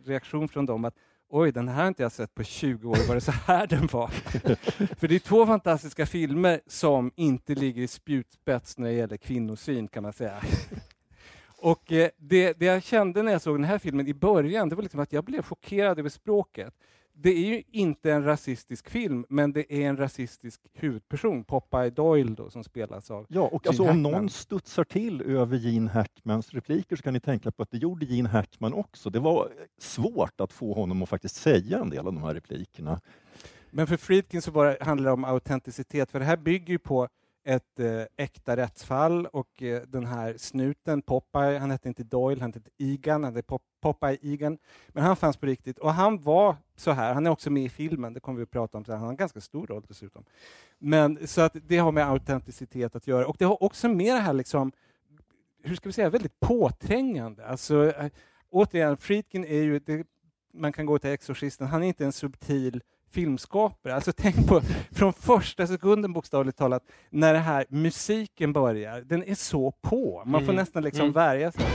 reaktion 0.05 0.47
från 0.47 0.65
dem 0.65 0.85
att 0.85 0.95
oj, 1.29 1.51
den 1.51 1.67
här 1.67 1.81
har 1.81 1.87
inte 1.87 2.03
jag 2.03 2.11
sett 2.11 2.35
på 2.35 2.43
20 2.43 2.89
år, 2.89 3.07
var 3.07 3.15
det 3.15 3.21
så 3.21 3.31
här 3.31 3.67
den 3.67 3.87
var? 3.87 4.07
För 4.95 5.07
det 5.07 5.15
är 5.15 5.19
två 5.19 5.45
fantastiska 5.45 6.05
filmer 6.05 6.61
som 6.67 7.11
inte 7.15 7.55
ligger 7.55 7.81
i 7.81 7.87
spjutspets 7.87 8.77
när 8.77 8.87
det 8.87 8.93
gäller 8.93 9.17
kvinnosyn, 9.17 9.87
kan 9.87 10.03
man 10.03 10.13
säga. 10.13 10.41
Och 11.59 11.91
eh, 11.91 12.09
det, 12.17 12.59
det 12.59 12.65
jag 12.65 12.83
kände 12.83 13.23
när 13.23 13.31
jag 13.31 13.41
såg 13.41 13.55
den 13.55 13.63
här 13.63 13.79
filmen 13.79 14.07
i 14.07 14.13
början, 14.13 14.69
det 14.69 14.75
var 14.75 14.83
liksom 14.83 14.99
att 14.99 15.13
jag 15.13 15.23
blev 15.23 15.41
chockerad 15.41 15.99
över 15.99 16.09
språket. 16.09 16.73
Det 17.19 17.29
är 17.29 17.47
ju 17.55 17.63
inte 17.71 18.11
en 18.11 18.23
rasistisk 18.23 18.89
film, 18.89 19.25
men 19.29 19.53
det 19.53 19.73
är 19.73 19.89
en 19.89 19.97
rasistisk 19.97 20.61
huvudperson, 20.73 21.43
Popeye 21.43 21.89
Doyle 21.89 22.35
då, 22.35 22.49
som 22.49 22.63
spelas 22.63 23.11
av 23.11 23.25
Ja, 23.29 23.41
och 23.41 23.65
Gene 23.65 23.69
alltså, 23.69 23.83
om 23.83 23.87
Hackman. 23.87 24.11
någon 24.11 24.29
studsar 24.29 24.83
till 24.83 25.21
över 25.21 25.57
Gene 25.57 25.89
Hackmans 25.89 26.53
repliker 26.53 26.95
så 26.95 27.03
kan 27.03 27.13
ni 27.13 27.19
tänka 27.19 27.51
på 27.51 27.63
att 27.63 27.71
det 27.71 27.77
gjorde 27.77 28.05
Gene 28.05 28.29
Hackman 28.29 28.73
också. 28.73 29.09
Det 29.09 29.19
var 29.19 29.49
svårt 29.77 30.41
att 30.41 30.53
få 30.53 30.73
honom 30.73 31.03
att 31.03 31.09
faktiskt 31.09 31.35
säga 31.35 31.79
en 31.79 31.89
del 31.89 31.99
av 32.07 32.13
de 32.13 32.23
här 32.23 32.33
replikerna. 32.33 33.01
Men 33.71 33.87
för 33.87 33.97
Friedkin 33.97 34.41
så 34.41 34.51
var 34.51 34.65
det, 34.65 34.77
handlar 34.83 35.09
det 35.09 35.13
om 35.13 35.25
autenticitet, 35.25 36.11
för 36.11 36.19
det 36.19 36.25
här 36.25 36.37
bygger 36.37 36.69
ju 36.69 36.79
på 36.79 37.07
ett 37.47 37.79
eh, 37.79 38.03
äkta 38.17 38.57
rättsfall 38.57 39.25
och 39.25 39.63
eh, 39.63 39.81
den 39.81 40.05
här 40.05 40.35
snuten, 40.37 41.01
Popeye, 41.01 41.59
han 41.59 41.71
hette 41.71 41.87
inte 41.87 42.03
Doyle, 42.03 42.41
han 42.41 42.53
hette 42.53 42.69
Egan, 42.77 43.23
han 43.23 43.35
hette 43.35 43.47
Pop, 43.47 43.61
Popeye 43.81 44.17
Egan, 44.21 44.57
men 44.87 45.03
han 45.03 45.15
fanns 45.15 45.37
på 45.37 45.45
riktigt 45.45 45.79
och 45.79 45.93
han 45.93 46.21
var 46.21 46.55
så 46.75 46.91
här, 46.91 47.13
han 47.13 47.25
är 47.25 47.29
också 47.29 47.49
med 47.49 47.63
i 47.63 47.69
filmen, 47.69 48.13
det 48.13 48.19
kommer 48.19 48.37
vi 48.37 48.43
att 48.43 48.51
prata 48.51 48.77
om 48.77 48.85
sen, 48.85 48.93
han 48.93 49.03
har 49.03 49.09
en 49.09 49.17
ganska 49.17 49.41
stor 49.41 49.67
roll 49.67 49.83
dessutom. 49.87 50.25
Men 50.77 51.27
så 51.27 51.41
att 51.41 51.55
det 51.67 51.77
har 51.77 51.91
med 51.91 52.09
autenticitet 52.09 52.95
att 52.95 53.07
göra 53.07 53.27
och 53.27 53.35
det 53.39 53.45
har 53.45 53.63
också 53.63 53.89
med 53.89 54.15
det 54.15 54.21
här 54.21 54.33
liksom, 54.33 54.71
hur 55.63 55.75
ska 55.75 55.89
vi 55.89 55.93
säga, 55.93 56.09
väldigt 56.09 56.39
påträngande. 56.39 57.45
Alltså, 57.45 57.91
eh, 57.91 58.11
återigen, 58.49 58.97
Friedkin 58.97 59.45
är 59.45 59.61
ju, 59.61 59.79
det, 59.79 60.07
man 60.53 60.73
kan 60.73 60.85
gå 60.85 60.99
till 60.99 61.09
Exorcisten, 61.09 61.67
han 61.67 61.83
är 61.83 61.87
inte 61.87 62.05
en 62.05 62.11
subtil 62.13 62.81
filmskapare. 63.11 63.95
Alltså 63.95 64.11
tänk 64.17 64.47
på 64.47 64.61
från 64.91 65.13
första 65.13 65.67
sekunden 65.67 66.13
bokstavligt 66.13 66.57
talat, 66.57 66.83
när 67.09 67.33
det 67.33 67.39
här 67.39 67.65
musiken 67.69 68.53
börjar, 68.53 69.01
den 69.01 69.23
är 69.23 69.35
så 69.35 69.71
på. 69.71 70.23
Man 70.25 70.41
får 70.41 70.43
Mm. 70.43 70.55
nästan 70.55 70.83
liksom 70.83 71.01
Mm. 71.01 71.13
värja 71.13 71.51
sig. 71.51 71.65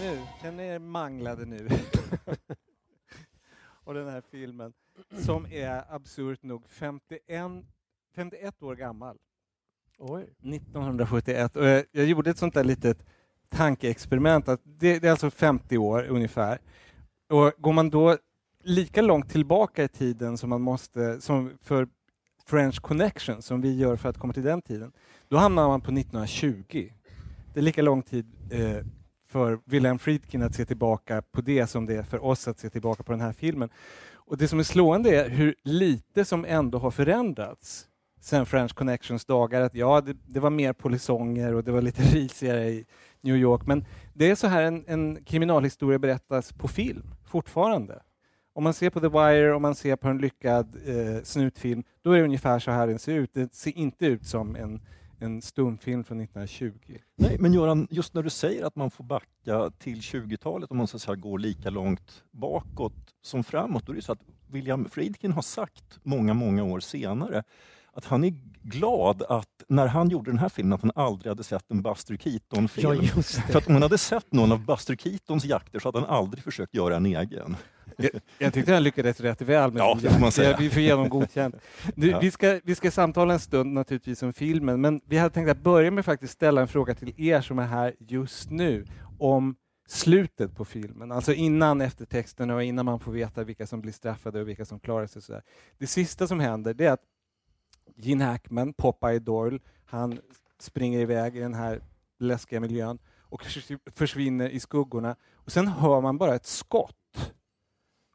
Nu, 0.00 0.18
känner 0.42 0.64
er 0.64 0.78
manglade 0.78 1.44
nu. 1.44 1.68
och 3.90 3.94
den 3.94 4.08
här 4.08 4.22
filmen 4.30 4.72
som 5.24 5.46
är 5.46 5.94
absurt 5.94 6.42
nog 6.42 6.62
51, 6.68 7.20
51 8.14 8.62
år 8.62 8.74
gammal. 8.74 9.16
Oj. 9.98 10.22
1971. 10.22 11.56
Och 11.56 11.64
jag, 11.64 11.84
jag 11.92 12.06
gjorde 12.06 12.30
ett 12.30 12.38
sånt 12.38 12.54
där 12.54 12.64
litet 12.64 13.06
tankeexperiment. 13.48 14.48
Att 14.48 14.60
det, 14.64 14.98
det 14.98 15.08
är 15.08 15.10
alltså 15.10 15.30
50 15.30 15.78
år 15.78 16.06
ungefär. 16.08 16.58
Och 17.28 17.52
går 17.58 17.72
man 17.72 17.90
då 17.90 18.16
lika 18.62 19.02
långt 19.02 19.30
tillbaka 19.30 19.84
i 19.84 19.88
tiden 19.88 20.38
som 20.38 20.50
man 20.50 20.62
måste, 20.62 21.20
som 21.20 21.52
för 21.62 21.88
French 22.46 22.80
Connection, 22.80 23.42
som 23.42 23.60
vi 23.60 23.76
gör 23.76 23.96
för 23.96 24.08
att 24.08 24.18
komma 24.18 24.32
till 24.32 24.42
den 24.42 24.62
tiden, 24.62 24.92
då 25.28 25.36
hamnar 25.36 25.68
man 25.68 25.80
på 25.80 25.92
1920. 25.92 26.92
Det 27.54 27.60
är 27.60 27.64
lika 27.64 27.82
lång 27.82 28.02
tid 28.02 28.26
eh, 28.50 28.86
för 29.30 29.58
William 29.64 29.98
Friedkin 29.98 30.42
att 30.42 30.54
se 30.54 30.64
tillbaka 30.64 31.22
på 31.22 31.40
det 31.40 31.66
som 31.66 31.86
det 31.86 31.94
är 31.94 32.02
för 32.02 32.24
oss 32.24 32.48
att 32.48 32.58
se 32.58 32.70
tillbaka 32.70 33.02
på 33.02 33.12
den 33.12 33.20
här 33.20 33.32
filmen. 33.32 33.68
Och 34.12 34.38
det 34.38 34.48
som 34.48 34.58
är 34.58 34.62
slående 34.62 35.10
är 35.10 35.28
hur 35.28 35.54
lite 35.62 36.24
som 36.24 36.44
ändå 36.44 36.78
har 36.78 36.90
förändrats 36.90 37.86
sen 38.20 38.46
French 38.46 38.74
Connections 38.74 39.24
dagar. 39.24 39.60
Att 39.60 39.74
ja, 39.74 40.00
det, 40.00 40.16
det 40.26 40.40
var 40.40 40.50
mer 40.50 40.72
polisonger 40.72 41.54
och 41.54 41.64
det 41.64 41.72
var 41.72 41.82
lite 41.82 42.02
risigare 42.14 42.68
i 42.68 42.84
New 43.20 43.36
York, 43.36 43.66
men 43.66 43.84
det 44.14 44.30
är 44.30 44.34
så 44.34 44.46
här 44.46 44.62
en, 44.62 44.84
en 44.86 45.24
kriminalhistoria 45.24 45.98
berättas 45.98 46.52
på 46.52 46.68
film 46.68 47.14
fortfarande. 47.24 48.02
Om 48.52 48.64
man 48.64 48.74
ser 48.74 48.90
på 48.90 49.00
The 49.00 49.08
Wire, 49.08 49.54
om 49.54 49.62
man 49.62 49.74
ser 49.74 49.96
på 49.96 50.08
en 50.08 50.18
lyckad 50.18 50.76
eh, 50.86 51.22
snutfilm, 51.22 51.82
då 52.02 52.12
är 52.12 52.18
det 52.18 52.24
ungefär 52.24 52.58
så 52.58 52.70
här 52.70 52.86
den 52.86 52.98
ser 52.98 53.14
ut. 53.14 53.34
Det 53.34 53.54
ser 53.54 53.78
inte 53.78 54.06
ut 54.06 54.26
som 54.26 54.56
en, 54.56 54.80
en 55.20 55.42
stumfilm 55.42 56.04
från 56.04 56.20
1920. 56.20 56.98
Nej, 57.16 57.36
men 57.38 57.52
Göran, 57.52 57.88
just 57.90 58.14
när 58.14 58.22
du 58.22 58.30
säger 58.30 58.64
att 58.64 58.76
man 58.76 58.90
får 58.90 59.04
backa 59.04 59.70
till 59.78 60.00
20-talet 60.00 60.70
om 60.70 60.76
man 60.76 60.86
så 60.86 60.96
att 60.96 61.02
säga 61.02 61.14
går 61.14 61.38
lika 61.38 61.70
långt 61.70 62.24
bakåt 62.30 63.14
som 63.22 63.44
framåt, 63.44 63.86
då 63.86 63.92
är 63.92 63.96
det 63.96 64.02
så 64.02 64.12
att 64.12 64.22
William 64.50 64.88
Friedkin 64.88 65.32
har 65.32 65.42
sagt 65.42 65.98
många, 66.02 66.34
många 66.34 66.64
år 66.64 66.80
senare 66.80 67.42
att 67.92 68.04
han 68.04 68.24
är 68.24 68.34
glad 68.62 69.22
att 69.22 69.64
när 69.68 69.86
han 69.86 70.08
gjorde 70.08 70.30
den 70.30 70.38
här 70.38 70.48
filmen 70.48 70.72
att 70.72 70.82
han 70.82 70.92
aldrig 70.94 71.30
hade 71.30 71.44
sett 71.44 71.70
en 71.70 71.82
Buster 71.82 72.16
Keaton-film. 72.16 73.02
Ja. 73.16 73.22
För 73.22 73.58
att 73.58 73.66
om 73.66 73.72
han 73.72 73.82
hade 73.82 73.98
sett 73.98 74.32
någon 74.32 74.52
av 74.52 74.64
Buster 74.64 74.96
Keatons 74.96 75.44
jakter 75.44 75.80
så 75.80 75.88
hade 75.88 76.00
han 76.00 76.08
aldrig 76.08 76.44
försökt 76.44 76.74
göra 76.74 76.96
en 76.96 77.06
egen. 77.06 77.56
Jag, 78.02 78.20
jag 78.38 78.52
tyckte 78.54 78.72
han 78.72 78.82
lyckades 78.82 79.20
rätt 79.20 79.42
väl 79.42 79.72
med 79.72 79.80
Ja, 79.80 79.98
det 80.02 80.10
får 80.10 80.20
man 80.20 80.32
säga. 80.32 80.56
Vi 80.56 80.70
får 80.70 80.82
ge 80.82 80.92
honom 80.92 81.08
godkänt. 81.08 81.54
Du, 81.94 82.10
Ja. 82.10 82.18
vi, 82.20 82.30
ska, 82.30 82.60
vi 82.64 82.74
ska 82.74 82.90
samtala 82.90 83.32
en 83.34 83.40
stund 83.40 83.72
naturligtvis 83.72 84.22
om 84.22 84.32
filmen, 84.32 84.80
men 84.80 85.00
vi 85.04 85.18
hade 85.18 85.34
tänkt 85.34 85.48
att 85.50 85.62
börja 85.62 85.90
med 85.90 86.00
att 86.00 86.06
faktiskt 86.06 86.32
ställa 86.32 86.60
en 86.60 86.68
fråga 86.68 86.94
till 86.94 87.14
er 87.16 87.40
som 87.40 87.58
är 87.58 87.66
här 87.66 87.94
just 87.98 88.50
nu 88.50 88.86
om 89.18 89.56
slutet 89.88 90.56
på 90.56 90.64
filmen, 90.64 91.12
alltså 91.12 91.32
innan 91.32 91.80
eftertexterna 91.80 92.54
och 92.54 92.62
innan 92.62 92.84
man 92.86 93.00
får 93.00 93.12
veta 93.12 93.44
vilka 93.44 93.66
som 93.66 93.80
blir 93.80 93.92
straffade 93.92 94.40
och 94.40 94.48
vilka 94.48 94.64
som 94.64 94.80
klarar 94.80 95.06
sig. 95.06 95.22
Så 95.22 95.32
där. 95.32 95.42
Det 95.78 95.86
sista 95.86 96.26
som 96.26 96.40
händer 96.40 96.74
det 96.74 96.86
är 96.86 96.92
att 96.92 97.02
Gene 97.96 98.24
Hackman, 98.24 98.72
Popeye 98.72 99.18
Doyle, 99.18 99.58
han 99.84 100.18
springer 100.60 101.00
iväg 101.00 101.36
i 101.36 101.40
den 101.40 101.54
här 101.54 101.80
läskiga 102.18 102.60
miljön 102.60 102.98
och 103.20 103.42
förs- 103.44 103.78
försvinner 103.94 104.48
i 104.48 104.60
skuggorna. 104.60 105.16
Och 105.34 105.52
sen 105.52 105.68
hör 105.68 106.00
man 106.00 106.18
bara 106.18 106.34
ett 106.34 106.46
skott. 106.46 106.96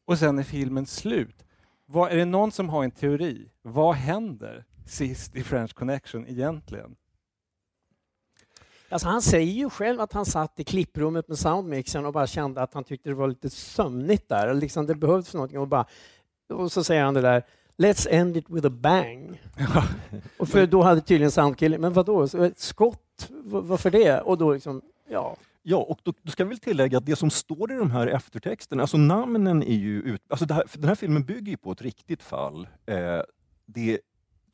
Och 0.05 0.19
sen 0.19 0.39
är 0.39 0.43
filmen 0.43 0.85
slut. 0.85 1.45
Vad, 1.85 2.11
är 2.11 2.15
det 2.15 2.25
någon 2.25 2.51
som 2.51 2.69
har 2.69 2.83
en 2.83 2.91
teori? 2.91 3.49
Vad 3.61 3.95
händer 3.95 4.65
sist 4.85 5.35
i 5.35 5.43
French 5.43 5.73
Connection 5.73 6.27
egentligen? 6.27 6.95
Alltså 8.89 9.07
han 9.07 9.21
säger 9.21 9.53
ju 9.53 9.69
själv 9.69 10.01
att 10.01 10.13
han 10.13 10.25
satt 10.25 10.59
i 10.59 10.63
klipprummet 10.63 11.27
med 11.27 11.37
soundmixern 11.37 12.05
och 12.05 12.13
bara 12.13 12.27
kände 12.27 12.61
att 12.61 12.73
han 12.73 12.83
tyckte 12.83 13.09
det 13.09 13.15
var 13.15 13.27
lite 13.27 13.49
sömnigt 13.49 14.29
där. 14.29 14.53
Liksom 14.53 14.85
det 14.85 14.95
behövdes 14.95 15.33
någonting 15.33 15.59
och, 15.59 15.67
bara, 15.67 15.85
och 16.49 16.71
så 16.71 16.83
säger 16.83 17.03
han 17.03 17.13
det 17.13 17.21
där 17.21 17.43
Let's 17.77 18.07
end 18.09 18.37
it 18.37 18.49
with 18.49 18.67
a 18.67 18.69
bang. 18.69 19.41
och 20.37 20.49
för 20.49 20.65
då 20.67 20.81
hade 20.81 21.01
tydligen 21.01 21.31
soundkillen, 21.31 21.81
men 21.81 21.93
vadå, 21.93 22.23
ett 22.23 22.59
skott? 22.59 23.29
Varför 23.43 23.91
det? 23.91 24.21
Och 24.21 24.37
då 24.37 24.53
liksom, 24.53 24.81
ja. 25.09 25.35
Ja, 25.67 25.77
och 25.77 25.99
då, 26.03 26.13
då 26.21 26.31
ska 26.31 26.43
vi 26.43 26.49
väl 26.49 26.59
tillägga 26.59 26.97
att 26.97 27.05
det 27.05 27.15
som 27.15 27.29
står 27.29 27.71
i 27.71 27.75
de 27.75 27.91
här 27.91 28.07
eftertexterna, 28.07 28.83
alltså 28.83 28.97
namnen 28.97 29.63
är 29.63 29.75
ju 29.75 30.01
ut, 30.01 30.21
alltså 30.27 30.45
det 30.45 30.53
här, 30.53 30.63
den 30.73 30.87
här 30.87 30.95
filmen 30.95 31.23
bygger 31.23 31.51
ju 31.51 31.57
på 31.57 31.71
ett 31.71 31.81
riktigt 31.81 32.23
fall. 32.23 32.67
Eh, 32.85 33.21
det 33.65 33.99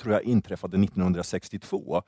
tror 0.01 0.13
jag 0.13 0.23
inträffade 0.23 0.83
1962. 0.83 2.01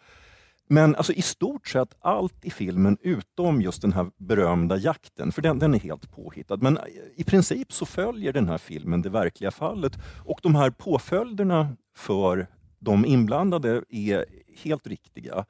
Men 0.68 0.95
alltså 0.95 1.14
i 1.14 1.22
stort 1.22 1.68
sett 1.68 1.95
allt 1.99 2.45
i 2.45 2.49
filmen 2.51 2.97
utom 3.01 3.62
just 3.62 3.82
den 3.82 3.93
här 3.93 4.12
berömda 4.18 4.78
jakten, 4.78 5.32
för 5.32 5.41
den, 5.41 5.60
den 5.60 5.74
är 5.74 5.80
helt 5.80 6.12
påhittad. 6.12 6.58
Men 6.58 6.80
i 7.16 7.24
princip 7.24 7.74
så 7.74 7.86
följer 7.86 8.34
den 8.34 8.49
här 8.49 8.58
filmen 8.58 9.01
det 9.01 9.10
verkliga 9.10 9.51
fallet 9.51 9.93
och 10.26 10.39
de 10.43 10.56
här 10.56 10.70
påföljderna 10.70 11.76
för 11.95 12.47
de 12.80 13.06
inblandade 13.06 13.84
är 13.89 14.26
helt 14.64 14.88
riktiga. 14.88 15.45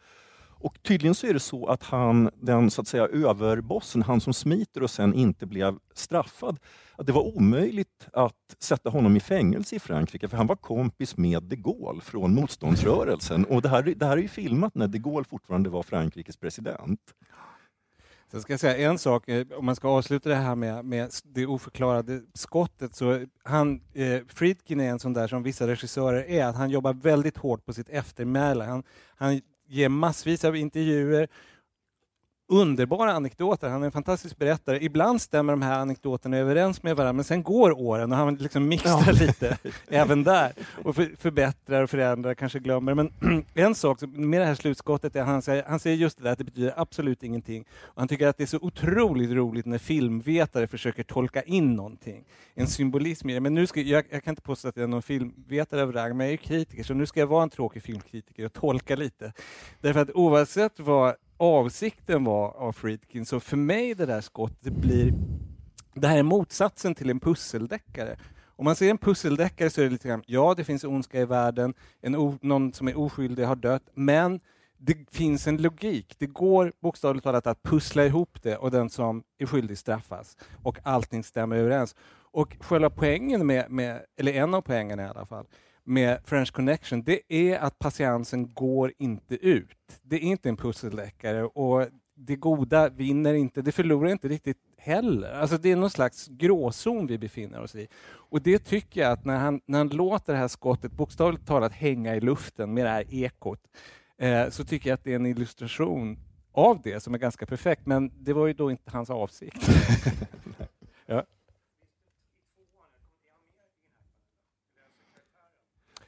Och 0.63 0.83
tydligen 0.83 1.15
så 1.15 1.27
är 1.27 1.33
det 1.33 1.39
så 1.39 1.67
att 1.67 1.83
han, 1.83 2.29
den 2.35 2.71
så 2.71 2.81
att 2.81 2.87
säga 2.87 3.07
överbossen, 3.07 4.01
han 4.01 4.21
som 4.21 4.33
smiter 4.33 4.83
och 4.83 4.89
sen 4.89 5.13
inte 5.13 5.45
blev 5.45 5.77
straffad, 5.93 6.59
att 6.95 7.05
det 7.05 7.11
var 7.11 7.37
omöjligt 7.37 8.07
att 8.13 8.55
sätta 8.59 8.89
honom 8.89 9.17
i 9.17 9.19
fängelse 9.19 9.75
i 9.75 9.79
Frankrike 9.79 10.27
för 10.27 10.37
han 10.37 10.47
var 10.47 10.55
kompis 10.55 11.17
med 11.17 11.43
de 11.43 11.55
Gaulle 11.55 12.01
från 12.01 12.35
motståndsrörelsen. 12.35 13.45
Och 13.45 13.61
det 13.61 13.69
här, 13.69 13.83
det 13.83 14.05
här 14.05 14.17
är 14.17 14.21
ju 14.21 14.27
filmat 14.27 14.75
när 14.75 14.87
de 14.87 14.99
Gaulle 14.99 15.25
fortfarande 15.29 15.69
var 15.69 15.83
Frankrikes 15.83 16.37
president. 16.37 16.99
Sen 18.31 18.41
ska 18.41 18.53
jag 18.53 18.59
säga 18.59 18.89
en 18.89 18.97
sak, 18.97 19.29
eh, 19.29 19.47
om 19.57 19.65
man 19.65 19.75
ska 19.75 19.87
avsluta 19.87 20.29
det 20.29 20.35
här 20.35 20.55
med, 20.55 20.85
med 20.85 21.11
det 21.23 21.45
oförklarade 21.45 22.21
skottet, 22.33 22.95
så 22.95 23.25
han, 23.43 23.81
eh, 23.93 24.19
Friedkin 24.27 24.79
är 24.79 24.89
en 24.89 24.99
sån 24.99 25.13
där 25.13 25.27
som 25.27 25.43
vissa 25.43 25.67
regissörer 25.67 26.29
är, 26.29 26.45
att 26.45 26.55
han 26.55 26.69
jobbar 26.69 26.93
väldigt 26.93 27.37
hårt 27.37 27.65
på 27.65 27.73
sitt 27.73 27.89
eftermäle. 27.89 28.63
Han, 28.63 28.83
han 29.15 29.41
ger 29.73 29.91
massvis 29.91 30.45
av 30.45 30.57
intervjuer, 30.59 31.27
underbara 32.47 33.11
anekdoter. 33.13 33.69
Han 33.69 33.81
är 33.81 33.85
en 33.85 33.91
fantastisk 33.91 34.37
berättare. 34.37 34.83
Ibland 34.83 35.21
stämmer 35.21 35.53
de 35.53 35.61
här 35.61 35.79
anekdoterna 35.79 36.37
överens 36.37 36.83
med 36.83 36.95
varandra, 36.95 37.13
men 37.13 37.23
sen 37.23 37.43
går 37.43 37.71
åren 37.81 38.11
och 38.11 38.17
han 38.17 38.35
liksom 38.35 38.67
mixar 38.67 39.03
Ja. 39.05 39.11
lite 39.11 39.57
även 39.87 40.23
där 40.23 40.51
och 40.83 40.95
för, 40.95 41.15
förbättrar 41.19 41.83
och 41.83 41.89
förändrar, 41.89 42.33
kanske 42.33 42.59
glömmer. 42.59 42.93
Men 42.93 43.13
en 43.53 43.75
sak 43.75 43.99
med 44.01 44.41
det 44.41 44.45
här 44.45 44.55
slutskottet 44.55 45.15
är 45.15 45.21
att 45.21 45.27
han 45.27 45.41
säger, 45.41 45.63
han 45.67 45.79
säger 45.79 45.97
just 45.97 46.17
det 46.17 46.23
där 46.23 46.31
att 46.31 46.37
det 46.37 46.43
betyder 46.43 46.73
absolut 46.77 47.23
ingenting. 47.23 47.65
Och 47.81 48.01
han 48.01 48.07
tycker 48.07 48.27
att 48.27 48.37
det 48.37 48.43
är 48.43 48.47
så 48.47 48.59
otroligt 48.61 49.31
roligt 49.31 49.65
när 49.65 49.77
filmvetare 49.77 50.67
försöker 50.67 51.03
tolka 51.03 51.41
in 51.41 51.75
någonting. 51.75 52.23
En 52.55 52.67
symbolism 52.67 53.29
i 53.29 53.33
det. 53.33 53.39
Men 53.39 53.53
nu 53.53 53.67
ska, 53.67 53.81
jag, 53.81 54.05
jag 54.09 54.23
kan 54.23 54.31
inte 54.31 54.41
påstå 54.41 54.67
att 54.67 54.75
jag 54.77 54.83
är 54.83 54.87
någon 54.87 55.01
filmvetare 55.01 55.83
av 55.83 55.91
rang, 55.93 56.17
men 56.17 56.25
jag 56.27 56.33
är 56.33 56.37
kritiker, 56.37 56.83
så 56.83 56.93
nu 56.93 57.05
ska 57.05 57.19
jag 57.19 57.27
vara 57.27 57.43
en 57.43 57.49
tråkig 57.49 57.83
filmkritiker 57.83 58.45
och 58.45 58.53
tolka 58.53 58.95
lite. 58.95 59.33
Därför 59.81 59.99
att 59.99 60.11
oavsett 60.13 60.79
vad 60.79 61.15
avsikten 61.37 62.23
var 62.23 62.57
av 62.57 62.71
Friedkin, 62.71 63.25
så 63.25 63.39
för 63.39 63.57
mig 63.57 63.93
det 63.93 64.05
där 64.05 64.21
skottet 64.21 64.73
blir 64.73 65.13
det 65.95 66.07
här 66.07 66.17
är 66.17 66.23
motsatsen 66.23 66.95
till 66.95 67.09
en 67.09 67.19
pusseldeckare. 67.19 68.17
Om 68.55 68.65
man 68.65 68.75
ser 68.75 68.89
en 68.89 68.97
pusseldeckare 68.97 69.69
så 69.69 69.81
är 69.81 69.85
det 69.85 69.91
lite 69.91 70.07
grann, 70.07 70.23
ja 70.25 70.53
det 70.57 70.63
finns 70.63 70.83
ondska 70.83 71.19
i 71.19 71.25
världen, 71.25 71.73
en 72.01 72.15
o, 72.15 72.37
någon 72.41 72.73
som 72.73 72.87
är 72.87 72.97
oskyldig 72.97 73.43
har 73.43 73.55
dött, 73.55 73.83
men 73.93 74.39
det 74.77 74.97
finns 75.11 75.47
en 75.47 75.57
logik. 75.57 76.15
Det 76.17 76.25
går 76.25 76.73
bokstavligt 76.79 77.23
talat 77.23 77.47
att 77.47 77.63
pussla 77.63 78.05
ihop 78.05 78.43
det 78.43 78.57
och 78.57 78.71
den 78.71 78.89
som 78.89 79.23
är 79.37 79.45
skyldig 79.45 79.77
straffas 79.77 80.37
och 80.63 80.77
allting 80.83 81.23
stämmer 81.23 81.55
överens. 81.55 81.95
Och 82.31 82.57
själva 82.59 82.89
poängen 82.89 83.47
med, 83.47 83.71
med 83.71 84.01
eller 84.17 84.33
en 84.33 84.53
av 84.53 84.61
poängerna 84.61 85.03
i 85.03 85.07
alla 85.07 85.25
fall, 85.25 85.45
med 85.83 86.19
French 86.25 86.51
Connection, 86.51 87.03
det 87.03 87.21
är 87.27 87.59
att 87.59 87.79
patiensen 87.79 88.53
går 88.53 88.93
inte 88.97 89.35
ut. 89.35 89.99
Det 90.01 90.15
är 90.15 90.19
inte 90.19 90.49
en 90.49 90.57
pusseldeckare 90.57 91.43
och 91.43 91.87
det 92.15 92.35
goda 92.35 92.89
vinner 92.89 93.33
inte, 93.33 93.61
det 93.61 93.71
förlorar 93.71 94.09
inte 94.09 94.27
riktigt 94.27 94.57
heller. 94.77 95.31
Alltså 95.31 95.57
det 95.57 95.71
är 95.71 95.75
någon 95.75 95.89
slags 95.89 96.27
gråzon 96.27 97.07
vi 97.07 97.17
befinner 97.17 97.61
oss 97.61 97.75
i. 97.75 97.87
Och 98.05 98.41
det 98.41 98.59
tycker 98.59 99.01
jag 99.01 99.11
att 99.11 99.25
när 99.25 99.37
han, 99.37 99.61
när 99.65 99.77
han 99.77 99.87
låter 99.87 100.33
det 100.33 100.39
här 100.39 100.47
skottet 100.47 100.91
bokstavligt 100.91 101.47
talat 101.47 101.71
hänga 101.71 102.15
i 102.15 102.19
luften 102.19 102.73
med 102.73 102.85
det 102.85 102.89
här 102.89 103.13
ekot, 103.13 103.59
eh, 104.17 104.49
så 104.49 104.65
tycker 104.65 104.89
jag 104.89 104.95
att 104.95 105.03
det 105.03 105.11
är 105.11 105.15
en 105.15 105.25
illustration 105.25 106.17
av 106.51 106.81
det 106.81 106.99
som 106.99 107.13
är 107.13 107.17
ganska 107.17 107.45
perfekt. 107.45 107.85
Men 107.85 108.11
det 108.19 108.33
var 108.33 108.47
ju 108.47 108.53
då 108.53 108.71
inte 108.71 108.91
hans 108.91 109.09
avsikt. 109.09 109.69
ja. 111.05 111.23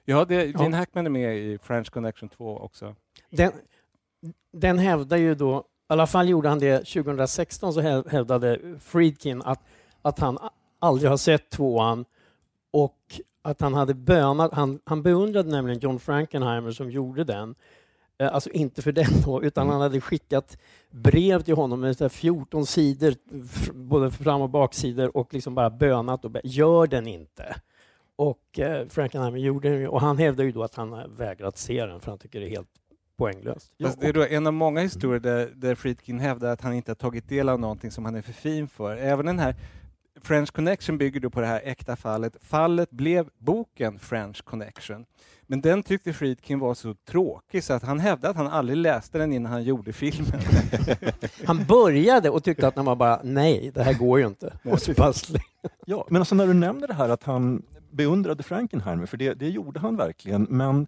Ja, 0.05 0.25
det, 0.25 0.45
Ja. 0.45 0.63
Gene 0.63 0.77
Hackman 0.77 1.05
är 1.05 1.09
med 1.09 1.37
i 1.37 1.57
French 1.57 1.89
Connection 1.89 2.29
2 2.29 2.57
också. 2.57 2.95
Den, 3.29 3.51
den 4.51 4.79
hävdar 4.79 5.17
ju 5.17 5.35
då, 5.35 5.59
i 5.59 5.63
alla 5.87 6.07
fall 6.07 6.29
gjorde 6.29 6.49
han 6.49 6.59
det 6.59 6.77
2016, 6.77 7.73
så 7.73 7.81
häv- 7.81 8.09
hävdade 8.09 8.59
Friedkin 8.79 9.41
att, 9.41 9.59
att 10.01 10.19
han 10.19 10.37
aldrig 10.79 11.09
har 11.09 11.17
sett 11.17 11.49
tvåan 11.49 12.05
och 12.71 13.21
att 13.41 13.61
han 13.61 13.73
hade 13.73 13.93
bönat, 13.93 14.53
han, 14.53 14.79
han 14.85 15.03
beundrade 15.03 15.49
nämligen 15.49 15.79
John 15.79 15.99
Frankenheimer 15.99 16.71
som 16.71 16.91
gjorde 16.91 17.23
den, 17.23 17.55
Eh, 18.17 18.33
alltså 18.33 18.49
inte 18.49 18.81
för 18.81 18.91
den 18.91 19.21
då, 19.25 19.43
utan 19.43 19.69
han 19.69 19.81
hade 19.81 20.01
skickat 20.01 20.57
brev 20.89 21.41
till 21.41 21.55
honom 21.55 21.79
med 21.79 21.97
så 21.97 22.03
här 22.03 22.09
14 22.09 22.65
sidor, 22.65 23.13
både 23.73 24.11
fram 24.11 24.41
och 24.41 24.49
baksidor 24.49 25.17
och 25.17 25.33
liksom 25.33 25.55
bara 25.55 25.69
bönat 25.69 26.25
och 26.25 26.31
be, 26.31 26.41
gör 26.43 26.87
den 26.87 27.07
inte. 27.07 27.55
Och 28.15 28.59
eh, 28.59 28.87
Frankenheimer 28.87 29.37
gjorde 29.39 29.69
den 29.69 29.87
och 29.87 30.01
han 30.01 30.17
hävdar 30.17 30.43
ju 30.43 30.51
då 30.51 30.63
att 30.63 30.75
han 30.75 30.91
har 30.91 31.07
vägrat 31.07 31.57
se 31.57 31.85
den 31.85 31.99
för 31.99 32.11
han 32.11 32.17
tycker 32.19 32.39
det 32.39 32.45
är 32.45 32.49
helt 32.49 32.69
poänglöst. 33.17 33.71
Fast 33.83 34.01
det 34.01 34.07
är 34.07 34.13
då 34.13 34.25
en 34.25 34.47
av 34.47 34.53
många 34.53 34.81
historier 34.81 35.19
där, 35.19 35.51
där 35.55 35.75
Friedkin 35.75 36.19
hävdar 36.19 36.49
att 36.53 36.61
han 36.61 36.73
inte 36.73 36.91
har 36.91 36.95
tagit 36.95 37.29
del 37.29 37.49
av 37.49 37.59
någonting 37.59 37.91
som 37.91 38.05
han 38.05 38.15
är 38.15 38.21
för 38.21 38.33
fin 38.33 38.67
för. 38.67 38.95
Även 38.97 39.25
den 39.25 39.39
här 39.39 39.55
French 40.21 40.51
Connection 40.51 40.97
bygger 40.97 41.19
då 41.19 41.29
på 41.29 41.41
det 41.41 41.47
här 41.47 41.61
äkta 41.63 41.95
fallet. 41.95 42.37
Fallet 42.41 42.91
blev 42.91 43.29
boken 43.37 43.99
French 43.99 44.43
Connection. 44.43 45.05
Men 45.47 45.61
den 45.61 45.83
tyckte 45.83 46.13
Friedkin 46.13 46.59
var 46.59 46.73
så 46.73 46.93
tråkig 46.93 47.63
så 47.63 47.73
att 47.73 47.83
han 47.83 47.99
hävdade 47.99 48.29
att 48.31 48.37
han 48.37 48.47
aldrig 48.47 48.77
läste 48.77 49.17
den 49.17 49.33
innan 49.33 49.51
han 49.51 49.63
gjorde 49.63 49.93
filmen. 49.93 50.39
Han 51.45 51.65
började 51.65 52.29
och 52.29 52.43
tyckte 52.43 52.67
att 52.67 52.75
han 52.75 52.85
var 52.85 52.95
bara 52.95 53.19
nej, 53.23 53.71
det 53.75 53.83
här 53.83 53.93
går 53.93 54.19
ju 54.19 54.27
inte. 54.27 54.53
Bara 54.97 55.11
slä- 55.11 55.39
Ja, 55.85 56.05
men 56.09 56.21
alltså 56.21 56.35
när 56.35 56.47
du 56.47 56.53
nämner 56.53 56.87
det 56.87 56.93
här 56.93 57.09
att 57.09 57.23
han 57.23 57.63
beundrade 57.95 58.43
Frankenheimer, 58.43 59.05
för 59.05 59.17
det, 59.17 59.33
det 59.33 59.49
gjorde 59.49 59.79
han 59.79 59.97
verkligen, 59.97 60.47
men 60.49 60.87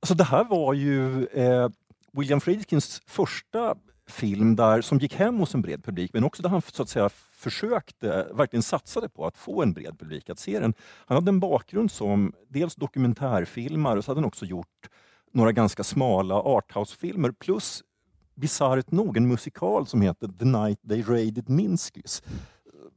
alltså 0.00 0.14
det 0.14 0.24
här 0.24 0.44
var 0.44 0.74
ju 0.74 1.26
eh, 1.26 1.68
William 2.12 2.40
Friedkins 2.40 3.02
första 3.06 3.74
film 4.06 4.56
där, 4.56 4.80
som 4.80 4.98
gick 4.98 5.14
hem 5.14 5.38
hos 5.38 5.54
en 5.54 5.62
bred 5.62 5.84
publik, 5.84 6.10
men 6.14 6.24
också 6.24 6.42
där 6.42 6.50
han 6.50 6.62
så 6.62 6.82
att 6.82 6.88
säga 6.88 7.08
försökte, 7.32 8.28
verkligen 8.32 8.62
satsade 8.62 9.08
på 9.08 9.26
att 9.26 9.38
få 9.38 9.62
en 9.62 9.72
bred 9.72 9.98
publik 9.98 10.30
att 10.30 10.38
se 10.38 10.60
den. 10.60 10.74
Han 11.06 11.14
hade 11.14 11.28
en 11.28 11.40
bakgrund 11.40 11.90
som 11.90 12.32
dels 12.48 12.74
dokumentärfilmare 12.74 13.98
och 13.98 14.04
så 14.04 14.10
hade 14.10 14.20
han 14.20 14.28
också 14.28 14.44
gjort 14.44 14.88
några 15.32 15.52
ganska 15.52 15.84
smala 15.84 16.34
arthouse-filmer 16.34 17.30
plus 17.30 17.82
bisarrt 18.34 18.90
nog 18.90 19.16
en 19.16 19.28
musikal 19.28 19.86
som 19.86 20.02
heter 20.02 20.28
The 20.38 20.44
Night 20.44 20.88
They 20.88 21.02
Raided 21.02 21.48
Minskys. 21.48 22.22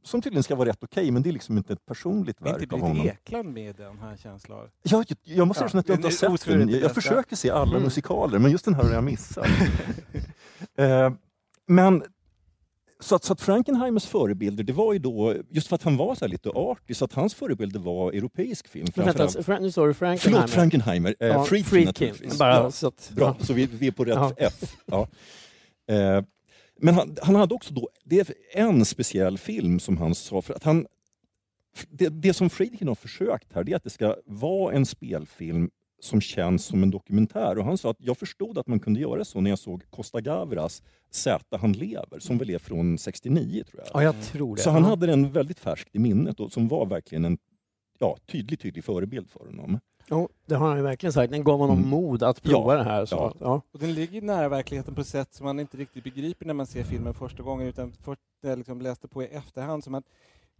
Som 0.04 0.22
tydligen 0.22 0.42
ska 0.42 0.54
vara 0.54 0.68
rätt 0.68 0.78
okej, 0.84 1.10
men 1.10 1.22
det 1.22 1.28
är 1.30 1.32
liksom 1.32 1.56
inte 1.58 1.72
ett 1.72 1.86
personligt 1.86 2.40
Är 2.40 2.46
inte 2.48 2.58
verk 2.60 2.72
av 2.72 2.80
honom. 2.80 3.06
Ekland 3.06 3.52
med 3.52 3.74
den, 3.76 3.98
har 3.98 4.06
jag 4.06 4.12
en 4.12 4.18
känsla 4.18 4.54
av. 4.54 4.68
Jag, 4.82 5.04
jag, 5.08 5.18
jag 5.36 5.46
måste 5.48 5.62
Ja, 5.62 5.66
erkänna 5.66 5.80
att 5.80 5.88
jag 5.88 5.96
inte 5.98 6.06
har 6.28 6.36
sett 6.36 6.46
den. 6.58 6.68
Jag, 6.68 6.80
jag 6.80 6.94
försöker 6.94 7.36
se 7.36 7.50
alla 7.50 7.70
Mm. 7.70 7.82
musikaler, 7.82 8.38
men 8.38 8.50
just 8.50 8.64
den 8.64 8.74
här 8.74 8.82
har 8.84 8.92
jag 8.92 9.04
missat. 9.04 9.46
eh, 10.78 11.12
men 11.66 12.02
så 13.00 13.14
att, 13.14 13.24
så 13.24 13.32
att 13.32 13.40
Frankenheimers 13.40 14.06
förebilder, 14.06 14.64
det 14.64 14.72
var 14.72 14.92
ju 14.92 14.98
då, 14.98 15.34
just 15.50 15.66
för 15.68 15.74
att 15.74 15.82
han 15.82 15.96
var 15.96 16.14
så 16.14 16.24
här 16.24 16.30
lite 16.30 16.48
artig, 16.50 16.96
så 16.96 17.04
att 17.04 17.12
hans 17.12 17.34
förebilder 17.34 17.80
var 17.80 18.12
europeisk 18.12 18.68
film. 18.68 18.86
Men 18.96 19.04
vänta, 19.06 19.18
framförallt. 19.28 19.46
Fra- 19.48 19.60
nu 19.60 19.70
sa 19.72 19.86
du 19.86 19.94
Frankenheimer. 19.94 20.38
Förlåt, 20.40 20.50
Frankenheimer. 20.50 21.14
Eh, 21.20 21.28
Ja, 21.28 21.44
Friedkin, 21.44 21.70
Friedkin, 21.70 21.86
naturligtvis. 21.86 22.38
bara 22.38 22.54
ja, 22.54 22.70
så 22.70 22.86
att- 22.86 23.10
bra, 23.16 23.36
ja. 23.38 23.44
så 23.46 23.52
vi, 23.52 23.66
vi 23.66 23.86
är 23.86 23.92
på 23.92 24.04
rätt 24.04 24.14
Ja. 24.14 24.32
F. 24.36 24.76
Ja. 24.86 25.08
Eh, 25.88 26.22
men 26.80 26.94
han, 26.94 27.16
han 27.22 27.34
hade 27.34 27.54
också 27.54 27.74
då, 27.74 27.88
det 28.04 28.20
är 28.20 28.34
en 28.52 28.84
speciell 28.84 29.38
film 29.38 29.80
som 29.80 29.96
han 29.96 30.14
sa, 30.14 30.42
för 30.42 30.54
att 30.54 30.64
han, 30.64 30.86
det, 31.90 32.08
det 32.08 32.34
som 32.34 32.50
Friedkin 32.50 32.88
har 32.88 32.94
försökt 32.94 33.52
här, 33.52 33.64
det 33.64 33.72
är 33.72 33.76
att 33.76 33.84
det 33.84 33.90
ska 33.90 34.16
vara 34.26 34.74
en 34.74 34.86
spelfilm 34.86 35.70
som 36.00 36.20
känns 36.20 36.64
som 36.64 36.82
en 36.82 36.90
dokumentär. 36.90 37.58
Och 37.58 37.64
han 37.64 37.78
sa 37.78 37.90
att 37.90 37.96
jag 38.00 38.18
förstod 38.18 38.58
att 38.58 38.66
man 38.66 38.80
kunde 38.80 39.00
göra 39.00 39.24
så 39.24 39.40
när 39.40 39.50
jag 39.50 39.58
såg 39.58 39.90
Costa 39.90 40.20
Gavras 40.20 40.82
Z 41.10 41.56
han 41.56 41.72
lever, 41.72 42.18
som 42.18 42.38
väl 42.38 42.50
är 42.50 42.58
från 42.58 42.98
69 42.98 43.64
tror 43.70 43.82
jag. 43.82 44.02
Ja, 44.02 44.02
jag 44.02 44.22
tror 44.22 44.56
det. 44.56 44.62
Så 44.62 44.70
han 44.70 44.84
hade 44.84 45.06
den 45.06 45.32
väldigt 45.32 45.60
färskt 45.60 45.96
i 45.96 45.98
minnet 45.98 46.40
och 46.40 46.52
som 46.52 46.68
var 46.68 46.86
verkligen 46.86 47.24
en 47.24 47.38
ja, 47.98 48.16
tydlig, 48.26 48.60
tydlig 48.60 48.84
förebild 48.84 49.30
för 49.30 49.46
honom. 49.46 49.78
Jo, 50.10 50.28
det 50.46 50.54
har 50.54 50.68
han 50.68 50.76
ju 50.76 50.82
verkligen 50.82 51.12
sagt. 51.12 51.30
Den 51.32 51.44
gav 51.44 51.58
honom 51.58 51.78
Mm. 51.78 51.88
mod 51.90 52.22
att 52.22 52.42
prova 52.42 52.72
Ja, 52.72 52.78
det 52.78 52.84
här. 52.84 53.06
Så, 53.06 53.16
ja. 53.16 53.32
ja. 53.40 53.60
Och 53.72 53.78
den 53.78 53.94
ligger 53.94 54.22
nära 54.22 54.48
verkligheten 54.48 54.94
på 54.94 55.00
ett 55.00 55.06
sätt 55.06 55.34
som 55.34 55.44
man 55.46 55.60
inte 55.60 55.76
riktigt 55.76 56.04
begriper 56.04 56.46
när 56.46 56.54
man 56.54 56.66
ser 56.66 56.82
filmen 56.84 57.14
första 57.14 57.42
gången, 57.42 57.66
utan 57.66 57.92
först 57.92 58.20
jag 58.40 58.58
liksom 58.58 58.80
läste 58.80 59.08
på 59.08 59.22
i 59.22 59.26
efterhand. 59.26 59.84
Som 59.84 59.94
att 59.94 60.04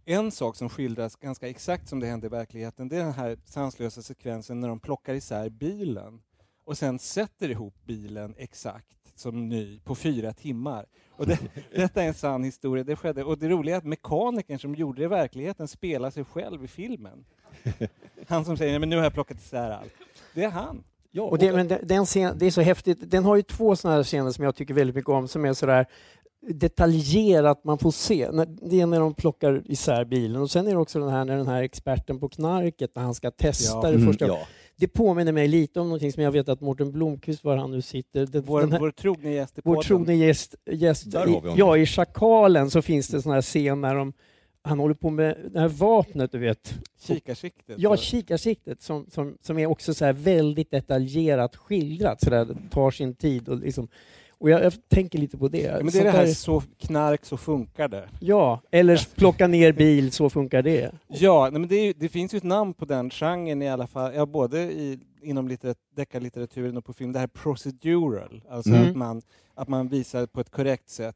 en 0.05 0.31
sak 0.31 0.55
som 0.55 0.69
skildras 0.69 1.15
ganska 1.15 1.49
exakt 1.49 1.89
som 1.89 1.99
det 1.99 2.07
hände 2.07 2.27
i 2.27 2.29
verkligheten, 2.29 2.89
det 2.89 2.95
är 2.97 3.03
den 3.03 3.13
här 3.13 3.37
sanslösa 3.45 4.01
sekvensen 4.01 4.59
när 4.59 4.67
de 4.67 4.79
plockar 4.79 5.13
isär 5.13 5.49
bilen 5.49 6.21
och 6.65 6.77
sen 6.77 6.99
sätter 6.99 7.49
ihop 7.49 7.73
bilen 7.85 8.35
exakt 8.37 8.87
som 9.15 9.49
ny 9.49 9.79
på 9.79 9.95
fyra 9.95 10.33
timmar. 10.33 10.85
Och 11.09 11.27
det, 11.27 11.39
detta 11.75 12.03
är 12.03 12.07
en 12.07 12.13
sann 12.13 12.43
historia. 12.43 12.83
Det 12.83 12.95
skedde. 12.95 13.23
Och 13.23 13.37
det 13.37 13.49
roliga 13.49 13.75
är 13.75 13.77
att 13.77 13.85
mekanikern 13.85 14.59
som 14.59 14.75
gjorde 14.75 15.01
det 15.01 15.05
i 15.05 15.07
verkligheten 15.07 15.67
spelar 15.67 16.11
sig 16.11 16.23
själv 16.23 16.63
i 16.63 16.67
filmen. 16.67 17.25
Han 18.27 18.45
som 18.45 18.57
säger 18.57 18.71
"Nej, 18.71 18.79
men 18.79 18.89
nu 18.89 18.95
har 18.95 19.03
jag 19.03 19.13
plockat 19.13 19.37
isär 19.37 19.69
allt. 19.71 19.91
Det 20.33 20.43
är 20.43 20.49
han. 20.49 20.83
Ja, 21.11 21.23
Och 21.23 21.37
det, 21.37 21.51
men 21.53 21.67
den 21.83 22.05
scen, 22.05 22.37
det 22.37 22.45
är 22.45 22.51
så 22.51 22.61
häftigt. 22.61 23.11
Den 23.11 23.23
har 23.25 23.35
ju 23.35 23.41
två 23.41 23.75
sådana 23.75 23.95
här 23.97 24.03
scener 24.03 24.31
som 24.31 24.43
jag 24.43 24.55
tycker 24.55 24.73
väldigt 24.73 24.95
mycket 24.95 25.09
om 25.09 25.27
som 25.27 25.45
är 25.45 25.53
sådär 25.53 25.85
detaljerat 26.47 27.63
man 27.63 27.77
får 27.77 27.91
se. 27.91 28.29
Det 28.61 28.81
är 28.81 28.85
när 28.85 28.99
de 28.99 29.13
plockar 29.13 29.61
isär 29.65 30.05
bilen 30.05 30.41
och 30.41 30.51
sen 30.51 30.67
är 30.67 30.71
det 30.71 30.77
också 30.77 30.99
den 30.99 31.09
här 31.09 31.25
när 31.25 31.37
den 31.37 31.47
här 31.47 31.63
experten 31.63 32.19
på 32.19 32.29
knarket 32.29 32.95
när 32.95 33.03
han 33.03 33.13
ska 33.15 33.31
testa 33.31 33.77
Ja. 33.77 33.81
det 33.89 33.95
Mm, 33.95 34.07
första 34.07 34.27
ja. 34.27 34.39
Det 34.77 34.87
påminner 34.87 35.31
mig 35.31 35.47
lite 35.47 35.79
om 35.79 35.87
någonting 35.87 36.11
som 36.11 36.23
jag 36.23 36.31
vet 36.31 36.49
att 36.49 36.61
Mårten 36.61 36.91
Blomqvist, 36.91 37.43
var 37.43 37.57
han 37.57 37.71
nu 37.71 37.81
sitter, 37.81 38.25
den, 38.25 38.43
Vår, 38.45 38.59
den 38.61 38.71
här, 38.71 38.79
vår 38.79 38.91
trogne 38.91 39.31
gäst 39.33 39.57
i 39.57 39.61
vår 39.63 39.73
podden. 39.75 39.87
trogne 39.87 40.15
gäst, 40.15 40.55
gäst 40.71 41.11
Där 41.11 41.19
har 41.19 41.25
i, 41.27 41.29
vi 41.29 41.35
honom. 41.35 41.55
ja, 41.57 41.77
i 41.77 41.85
Schakalen 41.85 42.69
så 42.71 42.81
finns 42.81 43.07
det 43.07 43.21
sån 43.21 43.31
här 43.31 43.41
scen 43.41 43.81
när 43.81 43.95
de, 43.95 44.13
han 44.65 44.79
håller 44.79 44.95
på 44.95 45.09
med 45.09 45.37
det 45.53 45.59
här 45.59 45.67
vapnet, 45.67 46.31
du 46.31 46.37
vet. 46.39 46.73
Kikarsiktet. 46.99 47.75
Ja, 47.79 47.97
kikarsiktet 47.97 48.81
som, 48.81 49.05
som, 49.09 49.37
som 49.41 49.59
är 49.59 49.65
också 49.65 49.93
så 49.93 50.13
väldigt 50.13 50.71
detaljerat 50.71 51.55
skildrat, 51.55 52.21
så 52.21 52.29
där, 52.29 52.45
det 52.45 52.55
tar 52.71 52.91
sin 52.91 53.15
tid. 53.15 53.49
Och, 53.49 53.57
liksom, 53.57 53.87
och 54.37 54.49
jag, 54.49 54.63
jag 54.63 54.73
tänker 54.89 55.19
lite 55.19 55.37
på 55.37 55.47
det. 55.47 55.61
Ja, 55.61 55.77
men 55.77 55.85
det 55.85 55.89
är 55.89 55.91
Sånt 55.91 56.03
det 56.03 56.11
här 56.11 56.25
där- 56.25 56.33
så 56.33 56.63
knark 56.79 57.25
så 57.25 57.37
funkar 57.37 57.87
det. 57.87 58.09
Ja, 58.19 58.61
eller 58.71 59.15
plocka 59.15 59.47
ner 59.47 59.71
bil, 59.71 60.11
så 60.11 60.29
funkar 60.29 60.61
det. 60.61 60.91
Ja, 61.07 61.49
men 61.51 61.67
det, 61.67 61.75
är, 61.75 61.93
det 61.97 62.09
finns 62.09 62.33
ju 62.33 62.37
ett 62.37 62.43
namn 62.43 62.73
på 62.73 62.85
den 62.85 63.09
genren 63.09 63.61
i 63.61 63.69
alla 63.69 63.87
fall, 63.87 64.15
ja, 64.15 64.25
både 64.25 64.59
i, 64.61 64.99
inom 65.21 65.47
litterat, 65.47 65.77
deckarlitteraturen 65.95 66.77
och 66.77 66.85
på 66.85 66.93
film, 66.93 67.11
det 67.11 67.19
här 67.19 67.27
procedural, 67.27 68.43
alltså 68.49 68.69
Mm. 68.69 68.89
att, 68.89 68.95
man, 68.95 69.21
att 69.55 69.67
man 69.67 69.87
visar 69.87 70.25
på 70.25 70.39
ett 70.41 70.49
korrekt 70.51 70.89
sätt 70.89 71.15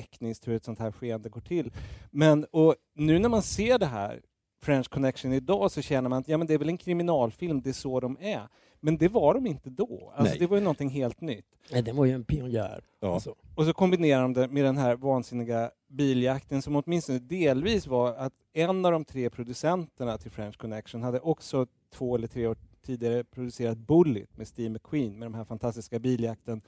tekniskt 0.00 0.48
hur 0.48 0.56
ett 0.56 0.64
sånt 0.64 0.78
här 0.78 0.92
skeende 0.92 1.28
går 1.28 1.40
till. 1.40 1.72
Men 2.10 2.44
och 2.44 2.74
nu 2.94 3.18
när 3.18 3.28
man 3.28 3.42
ser 3.42 3.78
det 3.78 3.86
här, 3.86 4.20
French 4.62 4.88
Connection 4.88 5.32
idag, 5.32 5.70
så 5.70 5.82
känner 5.82 6.08
man 6.08 6.18
att 6.18 6.28
ja, 6.28 6.38
men 6.38 6.46
det 6.46 6.54
är 6.54 6.58
väl 6.58 6.68
en 6.68 6.76
kriminalfilm, 6.76 7.62
det 7.62 7.70
är 7.70 7.74
så 7.74 8.00
de 8.00 8.16
är. 8.20 8.48
Men 8.80 8.96
det 8.96 9.08
var 9.08 9.34
de 9.34 9.46
inte 9.46 9.70
då. 9.70 10.12
Alltså, 10.16 10.32
Nej. 10.32 10.38
det 10.38 10.46
var 10.46 10.56
ju 10.56 10.62
någonting 10.62 10.90
helt 10.90 11.20
nytt. 11.20 11.46
Nej, 11.72 11.82
den 11.82 11.96
var 11.96 12.04
ju 12.04 12.12
en 12.12 12.24
pionjär. 12.24 12.84
Ja. 13.00 13.14
Alltså. 13.14 13.34
Och 13.54 13.64
så 13.64 13.72
kombinerar 13.72 14.22
de 14.22 14.32
det 14.32 14.48
med 14.48 14.64
den 14.64 14.76
här 14.76 14.96
vansinniga 14.96 15.70
biljakten 15.88 16.62
som 16.62 16.76
åtminstone 16.76 17.18
delvis 17.18 17.86
var 17.86 18.14
att 18.14 18.32
en 18.52 18.84
av 18.84 18.92
de 18.92 19.04
tre 19.04 19.30
producenterna 19.30 20.18
till 20.18 20.30
French 20.30 20.56
Connection 20.56 21.02
hade 21.02 21.20
också 21.20 21.66
två 21.92 22.14
eller 22.14 22.26
tre 22.26 22.46
år 22.46 22.56
tidigare 22.86 23.24
producerat 23.24 23.78
Bullet 23.78 24.36
med 24.36 24.48
Steve 24.48 24.68
McQueen 24.68 25.18
med 25.18 25.26
de 25.26 25.34
här 25.34 25.44
fantastiska 25.44 25.98
biljakten 25.98 26.60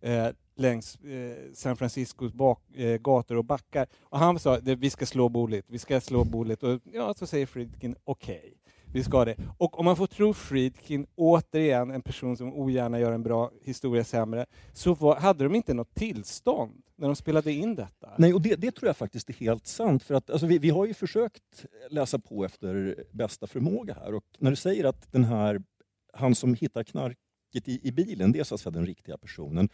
eh, 0.00 0.28
längs 0.56 0.96
eh, 0.96 1.52
San 1.54 1.76
Franciscos 1.76 2.32
bak, 2.32 2.60
eh, 2.74 2.96
gator 2.96 3.36
och 3.36 3.44
backar. 3.44 3.86
Och 4.02 4.18
han 4.18 4.38
sa 4.38 4.56
att 4.56 4.62
vi 4.62 4.90
ska 4.90 5.06
slå 5.06 5.28
Bolit, 5.28 5.64
vi 5.68 5.78
ska 5.78 6.00
slå 6.00 6.24
Bolit. 6.24 6.62
Och 6.62 6.80
ja, 6.92 7.14
så 7.14 7.26
säger 7.26 7.46
Friedkin 7.46 7.96
okej. 8.04 8.54
Vi 8.94 9.04
ska 9.04 9.24
det. 9.24 9.36
Och 9.58 9.78
om 9.78 9.84
man 9.84 9.96
får 9.96 10.06
tro 10.06 10.34
Friedkin, 10.34 11.06
återigen 11.14 11.90
en 11.90 12.02
person 12.02 12.36
som 12.36 12.54
ogärna 12.54 12.98
gör 13.00 13.12
en 13.12 13.22
bra 13.22 13.50
historia 13.62 14.04
sämre, 14.04 14.46
så 14.72 14.94
var, 14.94 15.16
hade 15.16 15.44
de 15.44 15.54
inte 15.54 15.74
något 15.74 15.94
tillstånd 15.94 16.82
när 16.96 17.06
de 17.06 17.16
spelade 17.16 17.52
in 17.52 17.74
detta. 17.74 18.10
Nej, 18.18 18.34
och 18.34 18.40
det, 18.40 18.54
det 18.54 18.70
tror 18.70 18.88
jag 18.88 18.96
faktiskt 18.96 19.28
är 19.28 19.34
helt 19.34 19.66
sant. 19.66 20.02
För 20.02 20.14
att, 20.14 20.30
alltså, 20.30 20.46
vi, 20.46 20.58
vi 20.58 20.70
har 20.70 20.86
ju 20.86 20.94
försökt 20.94 21.64
läsa 21.90 22.18
på 22.18 22.44
efter 22.44 23.04
bästa 23.10 23.46
förmåga 23.46 23.94
här. 23.94 24.14
Och 24.14 24.24
när 24.38 24.50
du 24.50 24.56
säger 24.56 24.84
att 24.84 25.12
den 25.12 25.24
här, 25.24 25.62
han 26.12 26.34
som 26.34 26.54
hittar 26.54 26.82
knarket 26.82 27.68
i, 27.68 27.88
i 27.88 27.92
bilen, 27.92 28.32
det 28.32 28.38
är 28.38 28.44
så 28.44 28.54
att 28.54 28.60
säga 28.60 28.70
den 28.70 28.86
riktiga 28.86 29.18
personen. 29.18 29.68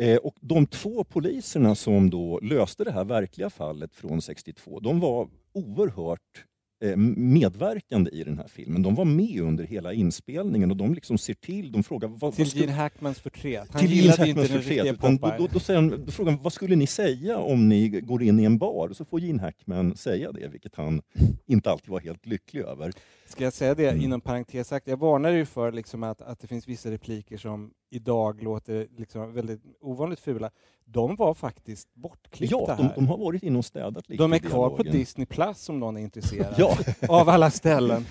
Eh, 0.00 0.16
och 0.16 0.34
de 0.40 0.66
två 0.66 1.04
poliserna 1.04 1.74
som 1.74 2.10
då 2.10 2.38
löste 2.42 2.84
det 2.84 2.92
här 2.92 3.04
verkliga 3.04 3.50
fallet 3.50 3.96
från 3.96 4.22
62, 4.22 4.80
de 4.80 5.00
var 5.00 5.28
oerhört 5.52 6.44
eh, 6.84 6.96
medverkande 7.16 8.10
i 8.10 8.24
den 8.24 8.38
här 8.38 8.48
filmen. 8.48 8.82
De 8.82 8.94
var 8.94 9.04
med 9.04 9.40
under 9.40 9.64
hela 9.64 9.92
inspelningen 9.92 10.70
och 10.70 10.76
de 10.76 10.94
liksom 10.94 11.18
ser 11.18 11.34
till, 11.34 11.72
de 11.72 11.82
frågar... 11.82 12.08
Vad, 12.08 12.34
Till 12.34 12.44
vad 12.44 12.48
skulle- 12.50 12.64
Gene 12.64 12.76
Hackmans 12.76 13.18
förtret. 13.20 13.68
Han 13.72 13.80
till 13.80 13.92
Gene 13.92 14.16
Hackmans 14.18 14.48
förtret. 14.48 15.00
då, 15.00 15.34
då, 15.38 15.48
då, 15.52 15.60
säger 15.60 15.80
han, 15.80 16.04
då 16.06 16.12
frågar 16.12 16.32
han, 16.32 16.42
vad 16.42 16.52
skulle 16.52 16.76
ni 16.76 16.86
säga 16.86 17.38
om 17.38 17.68
ni 17.68 17.88
går 17.88 18.22
in 18.22 18.40
i 18.40 18.44
en 18.44 18.58
bar? 18.58 18.88
Och 18.88 18.96
så 18.96 19.04
får 19.04 19.20
Gene 19.20 19.42
Hackman 19.42 19.96
säga 19.96 20.32
det, 20.32 20.48
vilket 20.48 20.74
han 20.74 21.02
inte 21.46 21.70
alltid 21.70 21.88
var 21.88 22.00
helt 22.00 22.26
lycklig 22.26 22.60
över. 22.62 22.92
Ska 23.30 23.44
jag 23.44 23.52
säga 23.52 23.74
det 23.74 23.88
Mm. 23.90 24.02
inom 24.04 24.20
parentes 24.20 24.68
sagt, 24.68 24.86
jag 24.86 24.96
varnar 24.96 25.30
ju 25.30 25.44
för 25.46 25.72
liksom 25.72 26.02
att, 26.02 26.22
att 26.22 26.38
det 26.40 26.46
finns 26.46 26.68
vissa 26.68 26.90
repliker 26.90 27.36
som 27.38 27.70
idag 27.90 28.42
låter 28.42 28.86
liksom 28.96 29.32
väldigt 29.32 29.60
ovanligt 29.80 30.20
fula. 30.20 30.50
De 30.84 31.16
var 31.16 31.34
faktiskt 31.34 31.94
bortklippta 31.94 32.56
Ja, 32.56 32.74
de, 32.76 32.82
här. 32.82 32.94
de 32.94 33.08
har 33.08 33.16
varit 33.18 33.42
inne 33.42 33.58
och 33.58 33.64
städat 33.64 34.08
lite 34.08 34.22
De 34.22 34.32
är 34.32 34.38
kvar 34.38 34.70
på. 34.70 34.82
Disney 34.82 35.26
Plus 35.26 35.68
om 35.68 35.80
någon 35.80 35.96
är 35.96 36.00
intresserad. 36.00 36.54
Ja. 36.58 36.76
Av 37.08 37.28
alla 37.28 37.50
ställen. 37.50 38.06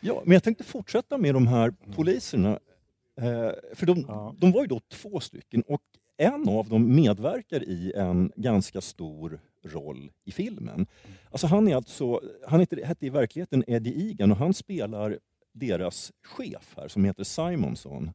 Ja, 0.00 0.20
men 0.24 0.32
jag 0.32 0.42
tänkte 0.42 0.64
fortsätta 0.64 1.18
med 1.18 1.34
de 1.34 1.46
här 1.46 1.74
poliserna. 1.94 2.50
Eh, 3.20 3.50
för 3.74 3.86
de, 3.86 4.04
Ja. 4.08 4.34
de 4.38 4.52
var 4.52 4.60
ju 4.60 4.66
då 4.66 4.80
två 4.88 5.20
stycken 5.20 5.62
och 5.66 5.82
en 6.16 6.48
av 6.48 6.68
dem 6.68 6.94
medverkar 6.94 7.62
i 7.62 7.92
en 7.96 8.32
ganska 8.36 8.80
stor 8.80 9.40
roll 9.66 10.10
i 10.24 10.32
filmen. 10.32 10.86
Alltså 11.30 11.46
han 11.46 11.68
är 11.68 11.76
alltså, 11.76 12.20
han 12.48 12.60
heter, 12.60 12.84
hette 12.84 13.06
i 13.06 13.10
verkligheten 13.10 13.64
Eddie 13.66 14.10
Egan 14.10 14.30
och 14.30 14.36
han 14.36 14.54
spelar 14.54 15.18
deras 15.52 16.12
chef 16.22 16.74
här 16.76 16.88
som 16.88 17.04
heter 17.04 17.24
Simonson. 17.24 18.10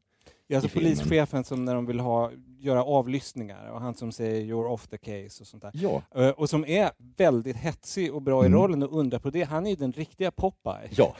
Ja, 0.46 0.56
alltså 0.58 0.78
polischefen 0.78 1.44
som 1.44 1.64
när 1.64 1.74
de 1.74 1.86
vill 1.86 2.00
ha, 2.00 2.30
göra 2.58 2.84
avlyssningar 2.84 3.70
och 3.70 3.80
han 3.80 3.94
som 3.94 4.12
säger 4.12 4.44
“you're 4.54 4.66
off 4.68 4.86
the 4.88 4.98
case” 4.98 5.42
och 5.42 5.46
sånt 5.46 5.62
där. 5.62 5.70
Ja, 5.74 6.02
Eh, 6.14 6.28
Och 6.28 6.50
som 6.50 6.64
är 6.66 6.90
väldigt 7.16 7.56
hetsig 7.56 8.14
och 8.14 8.22
bra 8.22 8.40
Mm. 8.40 8.52
i 8.52 8.56
rollen 8.56 8.82
och 8.82 8.98
undrar 8.98 9.18
på 9.18 9.30
det. 9.30 9.42
Han 9.42 9.66
är 9.66 9.70
ju 9.70 9.76
den 9.76 9.92
riktiga 9.92 10.30
Popeye. 10.30 10.88
ja. 10.96 11.16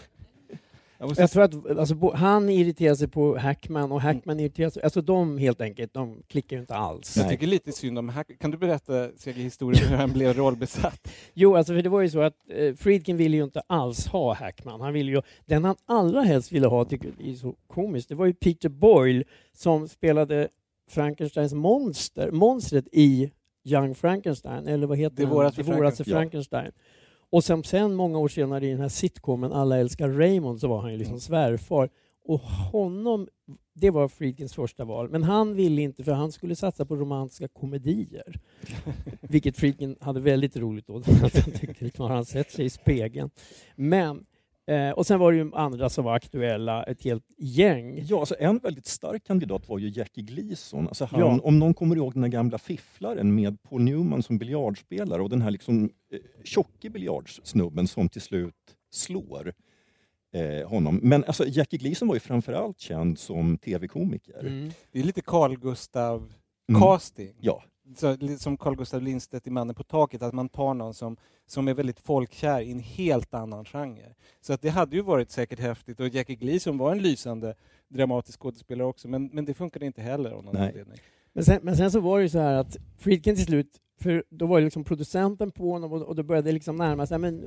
Jag 1.16 1.30
tror 1.30 1.42
att 1.42 1.78
alltså, 1.78 2.12
han 2.14 2.48
irriterar 2.48 2.94
sig 2.94 3.08
på 3.08 3.38
Hackman 3.38 3.92
och 3.92 4.00
Hackman 4.00 4.40
irriterar 4.40 4.70
sig... 4.70 4.82
Alltså 4.82 5.00
de 5.00 5.38
helt 5.38 5.60
enkelt, 5.60 5.94
de 5.94 6.22
klickar 6.28 6.56
ju 6.56 6.60
inte 6.60 6.74
alls. 6.74 7.16
Jag 7.16 7.28
tycker 7.28 7.46
lite 7.46 7.72
synd 7.72 7.98
om 7.98 8.08
Hack. 8.08 8.38
Kan 8.40 8.50
du 8.50 8.56
berätta, 8.56 9.08
Seger, 9.16 9.42
historien 9.42 9.88
hur 9.88 9.96
han 9.96 10.12
blev 10.12 10.36
rollbesatt? 10.36 11.08
Jo, 11.34 11.56
alltså 11.56 11.74
för 11.74 11.82
det 11.82 11.88
var 11.88 12.00
ju 12.00 12.10
så 12.10 12.20
att 12.20 12.34
eh, 12.48 12.74
Friedkin 12.74 13.16
ville 13.16 13.36
ju 13.36 13.44
inte 13.44 13.62
alls 13.66 14.06
ha 14.06 14.34
Hackman. 14.34 14.80
Han 14.80 14.92
ville 14.92 15.10
ju, 15.10 15.22
den 15.46 15.64
han 15.64 15.76
allra 15.86 16.22
helst 16.22 16.52
ville 16.52 16.66
ha, 16.66 16.84
tycker 16.84 17.12
jag 17.18 17.28
är 17.28 17.34
så 17.34 17.54
komiskt, 17.66 18.08
det 18.08 18.14
var 18.14 18.26
ju 18.26 18.32
Peter 18.32 18.68
Boyle 18.68 19.24
som 19.52 19.88
spelade 19.88 20.48
Frankensteins 20.90 21.52
monster, 21.52 22.30
monstret 22.30 22.88
i 22.92 23.30
Young 23.64 23.94
Frankenstein, 23.94 24.66
eller 24.66 24.86
vad 24.86 24.98
heter 24.98 25.16
Det 25.16 25.26
våras 25.26 25.96
för 25.96 26.04
Frankenstein. 26.04 26.72
Och 27.32 27.44
sen, 27.44 27.64
sen 27.64 27.94
många 27.94 28.18
år 28.18 28.28
senare 28.28 28.66
i 28.66 28.70
den 28.70 28.80
här 28.80 28.88
sitcomen 28.88 29.52
Alla 29.52 29.78
älskar 29.78 30.08
Raymond 30.08 30.60
så 30.60 30.68
var 30.68 30.80
han 30.80 30.92
ju 30.92 30.98
liksom 30.98 31.20
svärfar. 31.20 31.88
Och 32.24 32.40
honom, 32.40 33.28
det 33.74 33.90
var 33.90 34.08
Friedkins 34.08 34.54
första 34.54 34.84
val. 34.84 35.10
Men 35.10 35.22
han 35.22 35.54
ville 35.54 35.82
inte 35.82 36.04
för 36.04 36.12
han 36.12 36.32
skulle 36.32 36.56
satsa 36.56 36.84
på 36.84 36.96
romantiska 36.96 37.48
komedier. 37.48 38.40
Vilket 39.20 39.56
Friedkin 39.56 39.96
hade 40.00 40.20
väldigt 40.20 40.56
roligt 40.56 40.90
åt. 40.90 41.06
Han 41.06 41.30
tyckte 41.60 41.84
liksom, 41.84 42.02
har 42.02 42.14
han 42.14 42.24
sett 42.24 42.50
sig 42.50 42.64
i 42.64 42.70
spegeln. 42.70 43.30
Men, 43.76 44.26
eh, 44.66 44.90
och 44.90 45.06
sen 45.06 45.18
var 45.20 45.32
det 45.32 45.38
ju 45.38 45.50
andra 45.54 45.88
som 45.88 46.04
var 46.04 46.14
aktuella, 46.14 46.84
ett 46.84 47.02
helt 47.02 47.24
gäng. 47.38 48.04
Ja, 48.06 48.20
alltså 48.20 48.34
en 48.38 48.58
väldigt 48.58 48.86
stark 48.86 49.24
kandidat 49.24 49.68
var 49.68 49.78
ju 49.78 49.88
Jackie 49.88 50.24
Gleason. 50.24 50.88
Alltså 50.88 51.04
han, 51.04 51.20
Ja. 51.20 51.40
Om 51.42 51.58
någon 51.58 51.74
kommer 51.74 51.96
ihåg 51.96 52.14
den 52.14 52.22
här 52.22 52.30
gamla 52.30 52.58
fifflaren 52.58 53.34
med 53.34 53.62
Paul 53.62 53.80
Newman 53.82 54.22
som 54.22 54.38
biljardspelare 54.38 55.22
och 55.22 55.30
den 55.30 55.42
här 55.42 55.50
liksom, 55.50 55.84
eh, 56.12 56.18
tjocke 56.44 56.90
biljardsnubben 56.90 57.88
som 57.88 58.08
till 58.08 58.22
slut 58.22 58.54
slår 58.90 59.52
eh, 60.34 60.68
honom. 60.68 61.00
Men 61.02 61.24
alltså, 61.24 61.44
Jackie 61.48 61.78
Gleason 61.78 62.08
var 62.08 62.14
ju 62.14 62.20
framförallt 62.20 62.80
känd 62.80 63.18
som 63.18 63.58
tv-komiker. 63.58 64.40
Mm. 64.40 64.70
Det 64.92 64.98
är 65.00 65.04
lite 65.04 65.20
Carl 65.20 65.56
Gustav 65.56 66.32
Mm. 66.68 66.80
casting. 66.80 67.34
Ja, 67.40 67.62
Så, 67.96 68.16
som 68.38 68.56
Carl 68.56 68.76
Gustav 68.76 69.02
Lindstedt 69.02 69.46
i 69.46 69.50
Mannen 69.50 69.74
på 69.74 69.82
taket, 69.82 70.22
att 70.22 70.34
man 70.34 70.48
tar 70.48 70.74
någon 70.74 70.94
som, 70.94 71.16
som 71.46 71.68
är 71.68 71.74
väldigt 71.74 72.00
folkkär 72.00 72.60
i 72.60 72.72
en 72.72 72.78
helt 72.78 73.34
annan 73.34 73.64
genre. 73.64 74.14
Så 74.40 74.52
att 74.52 74.62
det 74.62 74.68
hade 74.68 74.96
ju 74.96 75.02
varit 75.02 75.30
säkert 75.30 75.58
häftigt 75.58 76.00
och 76.00 76.08
Jackie 76.08 76.36
Gleason 76.36 76.78
var 76.78 76.92
en 76.92 77.02
lysande 77.02 77.54
dramatisk 77.88 78.40
skådespelare 78.40 78.88
också, 78.88 79.08
men, 79.08 79.30
men 79.32 79.44
det 79.44 79.54
funkade 79.54 79.86
inte 79.86 80.02
heller 80.02 80.30
av 80.30 80.44
någon 80.44 80.54
Nej. 80.54 80.68
anledning. 80.68 80.98
Men 81.32 81.44
sen, 81.44 81.58
men 81.62 81.76
sen 81.76 81.90
så 81.90 82.00
var 82.00 82.18
det 82.18 82.22
ju 82.22 82.28
så 82.28 82.38
här 82.38 82.54
att 82.54 82.76
Friedkin 82.98 83.36
till 83.36 83.44
slut, 83.44 83.80
för 84.00 84.24
då 84.28 84.46
var 84.46 84.58
ju 84.58 84.64
liksom 84.64 84.84
producenten 84.84 85.50
på 85.50 85.72
honom 85.72 85.92
och, 85.92 86.02
och 86.02 86.16
då 86.16 86.22
började 86.22 86.48
det 86.48 86.52
liksom 86.52 86.76
närma 86.76 87.06
sig, 87.06 87.18
men, 87.18 87.44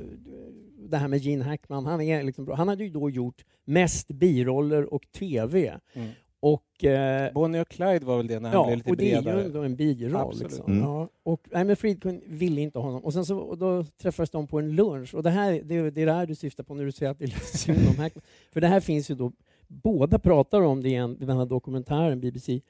det 0.89 0.97
här 0.97 1.07
med 1.07 1.19
Gene 1.19 1.43
Hackman, 1.43 1.85
han, 1.85 2.01
är 2.01 2.23
liksom 2.23 2.45
bra. 2.45 2.55
han 2.55 2.67
hade 2.67 2.83
ju 2.83 2.89
då 2.89 3.09
gjort 3.09 3.45
mest 3.65 4.07
biroller 4.07 4.93
och 4.93 5.11
TV. 5.11 5.79
Mm. 5.93 6.09
Och, 6.45 6.83
eh, 6.85 7.33
Bonnie 7.33 7.59
och 7.61 7.67
Clyde 7.67 8.05
var 8.05 8.17
väl 8.17 8.27
det 8.27 8.39
när 8.39 8.49
han 8.49 8.59
ja, 8.59 8.65
blev 8.65 8.77
lite 8.77 8.89
och 8.89 8.97
det 8.97 9.11
är 9.11 9.21
bredare. 9.21 9.39
ju 9.41 9.45
ändå 9.45 9.61
en 9.63 9.75
biroll. 9.75 10.35
Liksom. 10.39 10.65
Mm. 10.71 10.83
Ja, 10.83 11.09
och, 11.23 11.47
nej, 11.51 11.63
men 11.65 11.75
Friedkin 11.75 12.21
ville 12.27 12.61
inte 12.61 12.79
ha 12.79 12.85
honom. 12.85 13.03
Och 13.05 13.13
sen 13.13 13.25
så, 13.25 13.37
och 13.37 13.57
då 13.57 13.83
träffades 13.83 14.29
de 14.29 14.47
på 14.47 14.59
en 14.59 14.75
lunch. 14.75 15.15
Och 15.15 15.23
det, 15.23 15.29
här, 15.29 15.51
det, 15.63 15.89
det 15.91 16.01
är 16.01 16.05
det 16.05 16.11
här 16.13 16.25
du 16.25 16.35
syftar 16.35 16.63
på 16.63 16.73
när 16.73 16.85
du 16.85 16.91
säger 16.91 17.11
att 17.11 17.19
det 17.19 17.25
är 17.25 17.57
synd 17.57 17.77
om 17.89 17.95
Hackman. 17.97 18.21
För 18.53 18.61
det 18.61 18.67
här 18.67 18.79
finns 18.79 19.11
ju 19.11 19.15
då, 19.15 19.31
båda 19.67 20.19
pratar 20.19 20.61
om 20.61 20.81
det 20.83 20.89
i 20.89 20.95
en- 20.95 21.21
i 21.21 21.25
den 21.25 21.37
här 21.37 21.45
dokumentären, 21.45 22.19
BBC. 22.21 22.61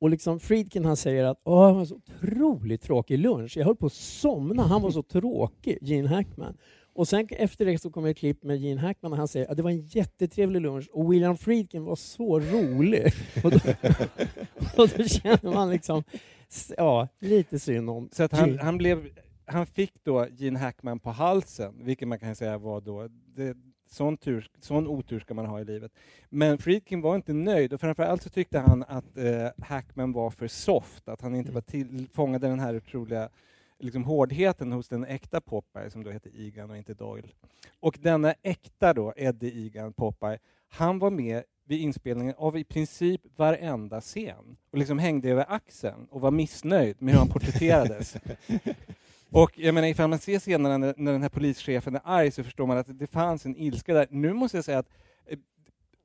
Och 0.00 0.10
liksom 0.10 0.40
Friedkin 0.40 0.84
han 0.84 0.96
säger 0.96 1.24
att 1.24 1.40
Åh, 1.44 1.66
det 1.68 1.74
var 1.74 1.84
så 1.84 1.94
otroligt 1.94 2.82
tråkig 2.82 3.18
lunch. 3.18 3.56
Jag 3.56 3.64
höll 3.64 3.76
på 3.76 3.86
att 3.86 3.92
somna. 3.92 4.62
Han 4.62 4.82
var 4.82 4.90
så 4.90 5.02
tråkig, 5.02 5.78
Gene 5.80 6.08
Hackman. 6.08 6.56
Och 6.94 7.08
sen 7.08 7.28
efter 7.30 7.64
det 7.64 7.78
så 7.78 7.90
kommer 7.90 8.10
ett 8.10 8.16
klipp 8.16 8.42
med 8.42 8.58
Gene 8.58 8.80
Hackman 8.80 9.12
och 9.12 9.18
han 9.18 9.28
säger 9.28 9.50
att 9.50 9.56
det 9.56 9.62
var 9.62 9.70
en 9.70 9.86
jättetrevlig 9.86 10.60
lunch 10.60 10.88
och 10.92 11.12
William 11.12 11.36
Friedkin 11.36 11.84
var 11.84 11.96
så 11.96 12.40
rolig. 12.40 13.12
Och 13.44 13.50
då, 13.50 13.58
och 14.82 14.88
då 14.96 15.04
känner 15.04 15.54
man 15.54 15.70
liksom, 15.70 16.02
ja, 16.76 17.08
lite 17.18 17.58
synd 17.58 17.90
om 17.90 18.08
Så 18.12 18.22
att 18.22 18.32
han, 18.32 18.58
han, 18.58 18.78
blev, 18.78 19.08
han 19.46 19.66
fick 19.66 20.04
då 20.04 20.26
Gene 20.30 20.58
Hackman 20.58 20.98
på 20.98 21.10
halsen, 21.10 21.74
vilket 21.84 22.08
man 22.08 22.18
kan 22.18 22.36
säga 22.36 22.58
var 22.58 22.80
då... 22.80 23.08
Det, 23.36 23.56
sån, 23.92 24.16
tur, 24.16 24.46
sån 24.60 24.86
otur 24.86 25.20
ska 25.20 25.34
man 25.34 25.46
ha 25.46 25.60
i 25.60 25.64
livet. 25.64 25.92
Men 26.28 26.58
Friedkin 26.58 27.00
var 27.00 27.16
inte 27.16 27.32
nöjd 27.32 27.72
och 27.72 27.80
framförallt 27.80 28.22
så 28.22 28.30
tyckte 28.30 28.58
han 28.58 28.84
att 28.88 29.18
eh, 29.18 29.64
Hackman 29.64 30.12
var 30.12 30.30
för 30.30 30.48
soft, 30.48 31.08
att 31.08 31.20
han 31.20 31.34
inte 31.34 31.52
var 31.52 31.60
till, 31.60 32.06
fångade 32.12 32.46
den 32.46 32.60
här 32.60 32.76
otroliga 32.76 33.28
liksom, 33.82 34.04
hårdheten 34.04 34.72
hos 34.72 34.88
den 34.88 35.04
äkta 35.04 35.40
Popeye 35.40 35.90
som 35.90 36.04
då 36.04 36.10
heter 36.10 36.30
Egan 36.34 36.70
och 36.70 36.76
inte 36.76 36.94
Doyle. 36.94 37.28
Och 37.80 37.98
denna 38.00 38.34
äkta 38.42 38.94
då, 38.94 39.12
Eddie 39.16 39.66
Egan 39.66 39.92
Popeye, 39.92 40.38
han 40.68 40.98
var 40.98 41.10
med 41.10 41.42
vid 41.64 41.80
inspelningen 41.80 42.34
av 42.38 42.58
i 42.58 42.64
princip 42.64 43.20
varenda 43.36 44.00
scen 44.00 44.56
och 44.70 44.78
liksom 44.78 44.98
hängde 44.98 45.28
över 45.28 45.44
axeln 45.48 46.06
och 46.10 46.20
var 46.20 46.30
missnöjd 46.30 47.02
med 47.02 47.14
hur 47.14 47.18
han 47.18 47.28
porträtterades. 47.28 48.16
Och 49.32 49.58
jag 49.58 49.74
menar, 49.74 49.88
ifall 49.88 50.08
man 50.08 50.18
ser 50.18 50.38
scenerna 50.38 50.78
när, 50.78 50.94
när 50.96 51.12
den 51.12 51.22
här 51.22 51.28
polischefen 51.28 51.94
är 51.94 52.00
arg 52.04 52.30
så 52.30 52.44
förstår 52.44 52.66
man 52.66 52.78
att 52.78 52.98
det 52.98 53.06
fanns 53.06 53.46
en 53.46 53.56
ilska 53.56 53.94
där. 53.94 54.06
Nu 54.10 54.32
måste 54.32 54.56
jag 54.56 54.64
säga 54.64 54.78
att 54.78 54.90
eh, 55.26 55.38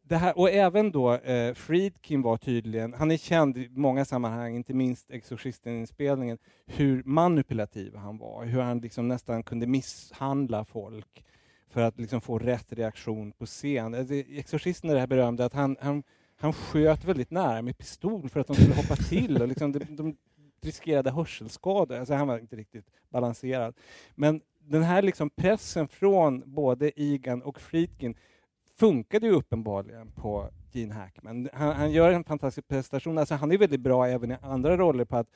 det 0.08 0.18
här, 0.18 0.38
och 0.38 0.50
även 0.50 0.92
då 0.92 1.14
eh, 1.14 1.54
Friedkin 1.54 2.22
var 2.22 2.38
tydligen, 2.38 2.94
han 2.94 3.12
är 3.12 3.18
känd 3.18 3.58
i 3.58 3.70
många 3.72 4.06
sammanhang, 4.06 4.56
inte 4.56 4.74
minst 4.74 5.12
Exorcisten-inspelningen, 5.12 6.38
hur 6.66 7.04
manipulativ 7.06 7.96
han 7.96 8.18
var, 8.18 8.46
hur 8.46 8.62
han 8.62 8.80
liksom 8.80 9.08
nästan 9.08 9.44
kunde 9.44 9.68
misshandla 9.68 10.66
folk 10.66 11.24
för 11.70 11.82
att 11.82 12.00
liksom 12.00 12.22
få 12.22 12.40
rätt 12.40 12.74
reaktion 12.74 13.32
på 13.32 13.46
scen. 13.46 13.94
Alltså, 13.96 14.14
Exorcisten 14.14 14.90
är 14.90 14.94
det 14.94 15.00
här 15.00 15.08
berömda 15.08 15.46
att 15.46 15.54
han, 15.54 15.78
han, 15.82 16.04
han 16.38 16.54
sköt 16.54 17.06
väldigt 17.06 17.32
nära 17.32 17.62
med 17.62 17.78
pistol 17.78 18.30
för 18.30 18.40
att 18.40 18.48
de 18.48 18.56
skulle 18.56 18.76
hoppa 18.76 18.96
till 18.96 19.42
och 19.42 19.48
liksom 19.48 19.72
de, 19.72 19.80
de 19.90 20.16
riskerade 20.62 21.12
hörselskador. 21.12 21.98
Alltså 21.98 22.14
han 22.14 22.28
var 22.28 22.40
inte 22.40 22.56
riktigt 22.56 22.86
balanserad. 23.10 23.76
Men 24.16 24.42
den 24.60 24.84
här 24.84 25.02
liksom 25.02 25.30
pressen 25.30 25.88
från 25.88 26.44
både 26.46 26.92
Egan 26.96 27.42
och 27.42 27.62
Friedkin 27.62 28.16
funkade 28.80 29.28
ju 29.28 29.34
uppenbarligen 29.34 30.12
på 30.12 30.50
Gene 30.72 30.94
Hackman. 30.94 31.50
Han, 31.54 31.76
han 31.76 31.92
gör 31.92 32.12
en 32.12 32.24
fantastisk 32.24 32.68
prestation. 32.68 33.18
Alltså 33.18 33.36
han 33.36 33.52
är 33.52 33.58
väldigt 33.58 33.82
bra 33.82 34.08
även 34.08 34.32
i 34.32 34.38
andra 34.42 34.78
roller 34.78 35.06
på 35.06 35.18
att 35.18 35.28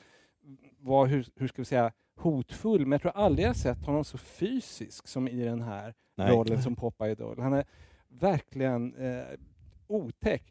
vara, 0.78 1.06
hur, 1.06 1.26
hur 1.36 1.48
ska 1.48 1.62
vi 1.62 1.66
säga, 1.66 1.92
hotfull. 2.16 2.80
Men 2.80 2.92
jag 2.92 3.02
tror 3.02 3.12
aldrig 3.16 3.48
jag 3.48 3.56
sett 3.56 3.86
honom 3.86 4.04
så 4.04 4.18
fysisk 4.18 5.08
som 5.08 5.28
i 5.28 5.44
den 5.44 5.62
här 5.62 5.94
Nej. 6.14 6.30
rollen 6.32 6.62
som 6.62 6.76
Popeye 6.76 7.14
Doll. 7.14 7.40
Han 7.40 7.52
är 7.52 7.64
verkligen 8.08 8.94
eh, 8.94 9.24
otäck. 9.86 10.44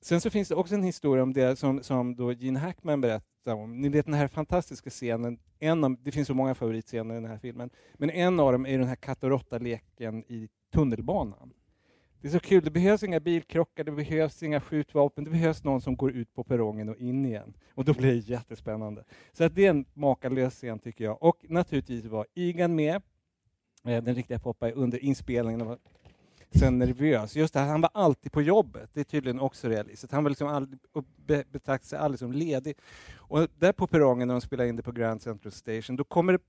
Sen 0.00 0.20
så 0.20 0.30
finns 0.30 0.48
det 0.48 0.54
också 0.54 0.74
en 0.74 0.82
historia 0.82 1.22
om 1.22 1.32
det 1.32 1.56
som, 1.58 1.82
som 1.82 2.16
då 2.16 2.32
Gene 2.32 2.58
Hackman 2.58 3.00
berättar 3.00 3.54
om. 3.54 3.80
Ni 3.80 3.88
vet 3.88 4.06
den 4.06 4.14
här 4.14 4.28
fantastiska 4.28 4.90
scenen, 4.90 5.38
en 5.58 5.84
av, 5.84 5.96
det 6.02 6.12
finns 6.12 6.28
så 6.28 6.34
många 6.34 6.54
favoritscener 6.54 7.14
i 7.14 7.20
den 7.20 7.30
här 7.30 7.38
filmen, 7.38 7.70
men 7.94 8.10
en 8.10 8.40
av 8.40 8.52
dem 8.52 8.66
är 8.66 8.78
den 8.78 8.88
här 8.88 8.96
katt 8.96 9.24
och 9.24 9.30
råtta-leken 9.30 10.24
i 10.28 10.48
tunnelbanan. 10.72 11.52
Det 12.24 12.28
är 12.28 12.32
så 12.32 12.40
kul, 12.40 12.64
det 12.64 12.70
behövs 12.70 13.02
inga 13.02 13.20
bilkrockar, 13.20 13.84
det 13.84 13.92
behövs 13.92 14.42
inga 14.42 14.60
skjutvapen, 14.60 15.24
det 15.24 15.30
behövs 15.30 15.64
någon 15.64 15.80
som 15.80 15.96
går 15.96 16.12
ut 16.12 16.34
på 16.34 16.44
perrongen 16.44 16.88
och 16.88 16.96
in 16.96 17.26
igen. 17.26 17.54
Och 17.74 17.84
då 17.84 17.94
blir 17.94 18.12
det 18.12 18.28
jättespännande. 18.28 19.04
Så 19.32 19.44
att 19.44 19.54
det 19.54 19.66
är 19.66 19.70
en 19.70 19.84
makalös 19.94 20.54
scen 20.54 20.78
tycker 20.78 21.04
jag. 21.04 21.22
Och 21.22 21.36
naturligtvis 21.48 22.04
var 22.04 22.26
Egan 22.34 22.74
med, 22.74 23.02
eh, 23.84 24.02
den 24.02 24.14
riktiga 24.14 24.38
Popeye, 24.38 24.72
under 24.72 24.98
inspelningen. 24.98 25.60
och 25.60 25.66
var 25.66 25.78
sen 26.54 26.78
nervös. 26.78 27.36
Just 27.36 27.54
det, 27.54 27.60
här, 27.60 27.66
han 27.66 27.80
var 27.80 27.90
alltid 27.94 28.32
på 28.32 28.42
jobbet. 28.42 28.90
Det 28.92 29.00
är 29.00 29.04
tydligen 29.04 29.40
också 29.40 29.68
realistiskt. 29.68 30.12
Han 30.12 30.24
var 30.24 30.30
liksom 30.30 30.48
aldrig, 30.48 30.80
be, 31.26 31.44
betraktade 31.50 31.88
sig 31.88 31.98
aldrig 31.98 32.18
som 32.18 32.32
ledig. 32.32 32.76
Och 33.16 33.48
där 33.58 33.72
på 33.72 33.86
perrongen 33.86 34.28
när 34.28 34.34
de 34.34 34.40
spelar 34.40 34.64
in 34.64 34.76
det 34.76 34.82
på 34.82 34.92
Grand 34.92 35.22
Central 35.22 35.52
Station, 35.52 35.96
då 35.96 36.04
kommer 36.04 36.32
det 36.32 36.42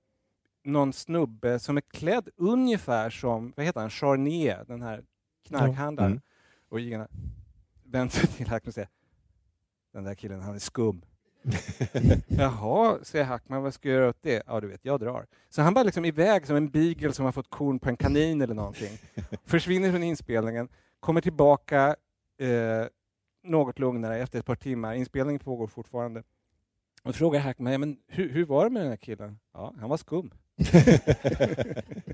någon 0.63 0.93
snubbe 0.93 1.59
som 1.59 1.77
är 1.77 1.81
klädd 1.81 2.29
ungefär 2.35 3.09
som, 3.09 3.53
vad 3.55 3.65
heter 3.65 3.81
han, 3.81 3.89
Charnier, 3.89 4.65
den 4.67 4.81
här 4.81 5.03
knarkhandlaren. 5.47 6.11
Mm. 6.11 6.21
Och 6.69 6.79
vänder 7.83 8.15
sig 8.15 8.27
till 8.27 8.47
Hackman 8.47 8.69
och 8.69 8.73
säger 8.73 8.89
den 9.91 10.03
där 10.03 10.15
killen, 10.15 10.41
han 10.41 10.55
är 10.55 10.59
skum. 10.59 11.01
Jaha, 12.27 12.97
säger 13.03 13.25
Hackman, 13.25 13.63
vad 13.63 13.73
ska 13.73 13.89
jag 13.89 13.95
göra 13.95 14.09
åt 14.09 14.21
det? 14.21 14.43
Ja, 14.47 14.59
du 14.59 14.67
vet, 14.67 14.85
jag 14.85 14.99
drar. 14.99 15.25
Så 15.49 15.61
han 15.61 15.73
bara 15.73 15.83
liksom 15.83 16.05
iväg 16.05 16.47
som 16.47 16.55
en 16.55 16.69
beagle 16.69 17.13
som 17.13 17.25
har 17.25 17.31
fått 17.31 17.49
korn 17.49 17.79
på 17.79 17.89
en 17.89 17.97
kanin 17.97 18.41
eller 18.41 18.53
någonting. 18.53 18.97
Försvinner 19.45 19.91
från 19.91 20.03
inspelningen, 20.03 20.67
kommer 20.99 21.21
tillbaka 21.21 21.95
eh, 22.37 22.85
något 23.43 23.79
lugnare 23.79 24.17
efter 24.17 24.39
ett 24.39 24.45
par 24.45 24.55
timmar. 24.55 24.93
Inspelningen 24.93 25.39
pågår 25.39 25.67
fortfarande. 25.67 26.23
Och 27.03 27.15
frågar 27.15 27.39
Hackman, 27.39 27.71
ja, 27.71 27.77
men 27.77 27.97
hur, 28.07 28.29
hur 28.29 28.45
var 28.45 28.63
det 28.63 28.69
med 28.69 28.81
den 28.81 28.89
här 28.89 28.97
killen? 28.97 29.39
Ja, 29.53 29.73
han 29.79 29.89
var 29.89 29.97
skum. 29.97 30.31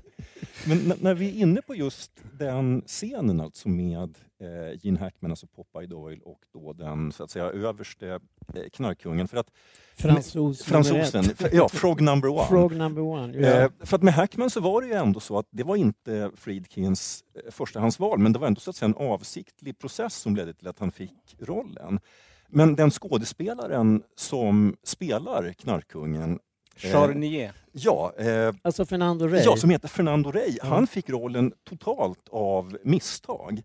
Men 0.66 0.92
när 1.00 1.14
vi 1.14 1.28
är 1.28 1.42
inne 1.42 1.62
på 1.62 1.74
just 1.74 2.10
den 2.38 2.82
scenen 2.86 3.40
alltså 3.40 3.68
med 3.68 4.18
eh, 4.40 4.78
Gene 4.82 4.98
Hackman, 4.98 5.30
alltså 5.30 5.46
Popeye 5.46 5.86
Doyle 5.86 6.20
och 6.24 6.40
då 6.52 6.72
den 6.72 7.12
så 7.12 7.24
att 7.24 7.30
säga 7.30 7.44
överste 7.44 8.20
eh, 8.54 8.62
knarkkungen. 8.72 9.28
För 9.28 9.36
att, 9.36 9.50
Fransos 9.94 10.62
fransosen, 10.62 11.24
ja, 11.52 11.68
Frog 11.68 12.00
number 12.00 12.28
one. 12.28 12.46
Frog 12.46 12.76
number 12.76 13.02
one. 13.02 13.38
Ja. 13.38 13.48
Eh, 13.48 13.70
för 13.80 13.96
att 13.96 14.02
med 14.02 14.14
Hackman 14.14 14.50
så 14.50 14.60
var 14.60 14.82
det 14.82 14.88
ju 14.88 14.94
ändå 14.94 15.20
så 15.20 15.38
att 15.38 15.46
det 15.50 15.62
var 15.62 15.76
inte 15.76 16.30
Friedkins 16.36 17.24
eh, 17.34 17.50
förstahandsval, 17.50 18.18
men 18.18 18.32
det 18.32 18.38
var 18.38 18.46
ändå 18.46 18.60
så 18.60 18.70
att 18.70 18.76
säga 18.76 18.86
en 18.86 19.10
avsiktlig 19.10 19.78
process 19.78 20.14
som 20.14 20.36
ledde 20.36 20.54
till 20.54 20.68
att 20.68 20.78
han 20.78 20.92
fick 20.92 21.36
rollen. 21.38 22.00
Men 22.48 22.76
den 22.76 22.90
skådespelaren 22.90 24.02
som 24.16 24.76
spelar 24.82 25.52
knarkkungen 25.52 26.38
Charnier. 26.82 27.52
Ja, 27.72 28.12
eh, 28.18 28.54
Alltså 28.62 28.86
Fernando 28.86 29.26
Rey. 29.26 29.42
Ja, 29.44 29.56
som 29.56 29.70
heter 29.70 29.88
Fernando 29.88 30.30
Rey. 30.30 30.58
Han 30.62 30.86
fick 30.86 31.08
rollen 31.08 31.52
totalt 31.64 32.28
av 32.30 32.78
misstag. 32.82 33.62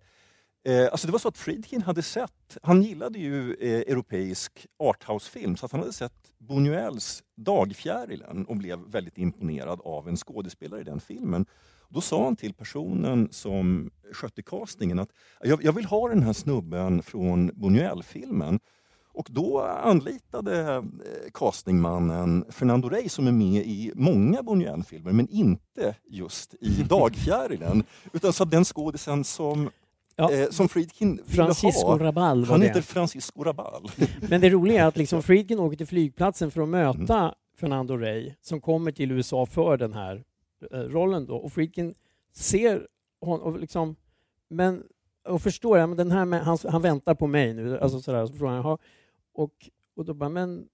Eh, 0.68 0.88
alltså 0.92 1.08
det 1.08 1.12
var 1.12 1.20
så 1.20 1.28
att 1.28 1.38
Friedkin 1.38 1.82
hade 1.82 2.02
sett, 2.02 2.58
han 2.62 2.82
gillade 2.84 3.20
ju 3.20 3.54
eh, 3.54 3.80
europeisk 3.80 4.68
arthouse-film, 4.80 5.58
så 5.58 5.66
att 5.66 5.72
han 5.72 5.82
hade 5.82 5.94
sett 5.94 6.14
Buñuels 6.40 7.24
Dagfjärilen 7.36 8.46
och 8.46 8.56
blev 8.58 8.80
väldigt 8.80 9.18
imponerad 9.18 9.80
av 9.84 10.08
en 10.08 10.18
skådespelare 10.18 10.82
i 10.82 10.84
den 10.84 11.00
filmen. 11.00 11.46
Då 11.90 12.02
sa 12.02 12.24
han 12.24 12.36
till 12.36 12.54
personen 12.54 13.28
som 13.32 13.92
skötte 14.14 14.42
castingen 14.42 15.00
att 15.00 15.10
jag, 15.44 15.64
jag 15.64 15.74
vill 15.74 15.86
ha 15.86 16.10
den 16.10 16.24
här 16.24 16.34
snubben 16.34 17.04
från 17.04 17.52
Buñuel-filmen. 17.52 18.60
Och 19.18 19.28
då 19.32 19.62
anlitade 19.62 20.74
eh, 20.76 20.82
castingmannen 21.34 22.46
Fernando 22.50 22.90
Rey 22.90 23.10
som 23.10 23.28
är 23.28 23.32
med 23.32 23.66
i 23.68 23.92
många 23.96 24.42
Buñuel-filmer 24.42 25.12
men 25.12 25.28
inte 25.30 25.96
just 26.08 26.54
i 26.60 26.84
Dagfjärilen. 26.90 27.84
Utan 28.14 28.34
så 28.34 28.46
den 28.46 28.66
skådisen 28.66 29.24
som, 29.24 29.70
Ja. 30.16 30.32
eh, 30.32 30.50
som 30.50 30.70
Friedkin 30.70 31.16
ville 31.16 31.26
Francisco 31.36 31.88
ha, 31.88 31.98
Rabal 32.00 32.40
var 32.46 32.52
han 32.52 32.60
det. 32.60 32.68
heter 32.68 32.82
Francisco 32.82 33.44
Rabal. 33.44 33.92
Men 34.30 34.42
det 34.42 34.50
roliga 34.50 34.84
är 34.84 34.88
att 34.88 34.98
liksom 34.98 35.24
Friedkin 35.24 35.60
åker 35.60 35.78
till 35.78 35.88
flygplatsen 35.88 36.52
för 36.52 36.62
att 36.62 36.70
möta 36.70 37.34
Fernando 37.60 37.98
Rey 37.98 38.34
som 38.42 38.62
kommer 38.62 38.92
till 38.92 39.12
USA 39.12 39.46
för 39.46 39.78
den 39.78 39.94
här 39.94 40.24
eh, 40.72 40.80
rollen 40.80 41.26
då. 41.26 41.36
Och 41.36 41.54
Friedkin 41.54 41.94
ser 42.34 42.88
honom 43.22 43.46
och 43.54 43.60
liksom, 43.60 43.96
men 44.50 44.84
och 45.30 45.42
förstår 45.42 45.96
den 45.96 46.12
här 46.12 46.40
han, 46.40 46.58
han 46.70 46.82
väntar 46.82 47.16
på 47.16 47.28
mig 47.28 47.54
nu, 47.54 47.80
alltså 47.80 48.02
sådär, 48.02 48.26
så 48.26 48.34
frågar 48.34 48.62
han. 48.62 48.78
Och, 49.38 49.70
och 49.96 50.06
då 50.06 50.14
bara, 50.14 50.30
men 50.30 50.68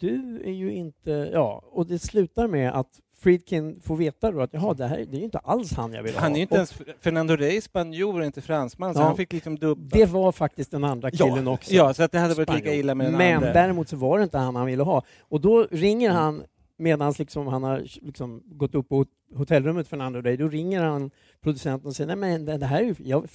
du 0.00 0.42
är 0.44 0.52
ju 0.52 0.72
inte, 0.72 1.30
ja, 1.32 1.62
och 1.70 1.86
det 1.86 1.98
slutar 1.98 2.46
med 2.46 2.72
att 2.72 3.00
Friedkin 3.18 3.80
får 3.84 3.96
veta 3.96 4.30
då 4.30 4.40
att 4.40 4.52
jaha, 4.54 4.74
det 4.74 4.86
här 4.86 4.96
det 4.96 5.16
är 5.16 5.18
ju 5.18 5.24
inte 5.24 5.38
alls 5.38 5.72
han 5.72 5.92
jag 5.92 6.02
vill 6.02 6.14
ha. 6.14 6.20
Han 6.20 6.32
är 6.32 6.36
ju 6.36 6.42
inte 6.42 6.54
Och 6.54 6.56
ens, 6.56 6.72
Fernando 7.00 7.36
Rey 7.36 7.60
spanjor 7.60 8.22
inte 8.24 8.40
fransman, 8.40 8.94
så 8.94 9.00
Ja. 9.00 9.04
han 9.04 9.16
fick 9.16 9.32
liksom 9.32 9.56
dubbla. 9.58 9.98
det 9.98 10.06
var 10.06 10.32
faktiskt 10.32 10.70
den 10.70 10.84
andra 10.84 11.10
killen 11.10 11.48
också. 11.48 11.72
Ja, 11.74 11.94
så 11.94 12.02
att 12.02 12.12
det 12.12 12.18
hade 12.18 12.34
varit 12.34 12.48
lika 12.48 12.58
Spanjor. 12.60 12.80
illa 12.80 12.94
med 12.94 13.06
den 13.06 13.16
Men 13.16 13.36
andra. 13.36 13.52
däremot 13.52 13.88
så 13.88 13.96
var 13.96 14.18
det 14.18 14.24
inte 14.24 14.38
han 14.38 14.56
han 14.56 14.66
ville 14.66 14.82
ha. 14.82 15.02
Och 15.20 15.40
då 15.40 15.66
ringer 15.70 16.10
han 16.10 16.42
medan 16.76 17.14
liksom 17.18 17.46
han 17.46 17.62
har 17.62 17.78
liksom 18.06 18.42
gått 18.46 18.74
upp 18.74 18.88
på 18.88 19.04
hotellrummet 19.34 19.88
Fernando 19.88 20.20
Rey, 20.20 20.36
då 20.36 20.48
ringer 20.48 20.82
han 20.82 21.10
producenten 21.40 21.88
och 21.88 21.96
säger 21.96 22.16
nej 22.16 22.16
men 22.16 22.44
det, 22.60 22.66
här 22.66 22.80
är 22.80 22.84
ju, 22.84 22.94
jag 22.98 23.28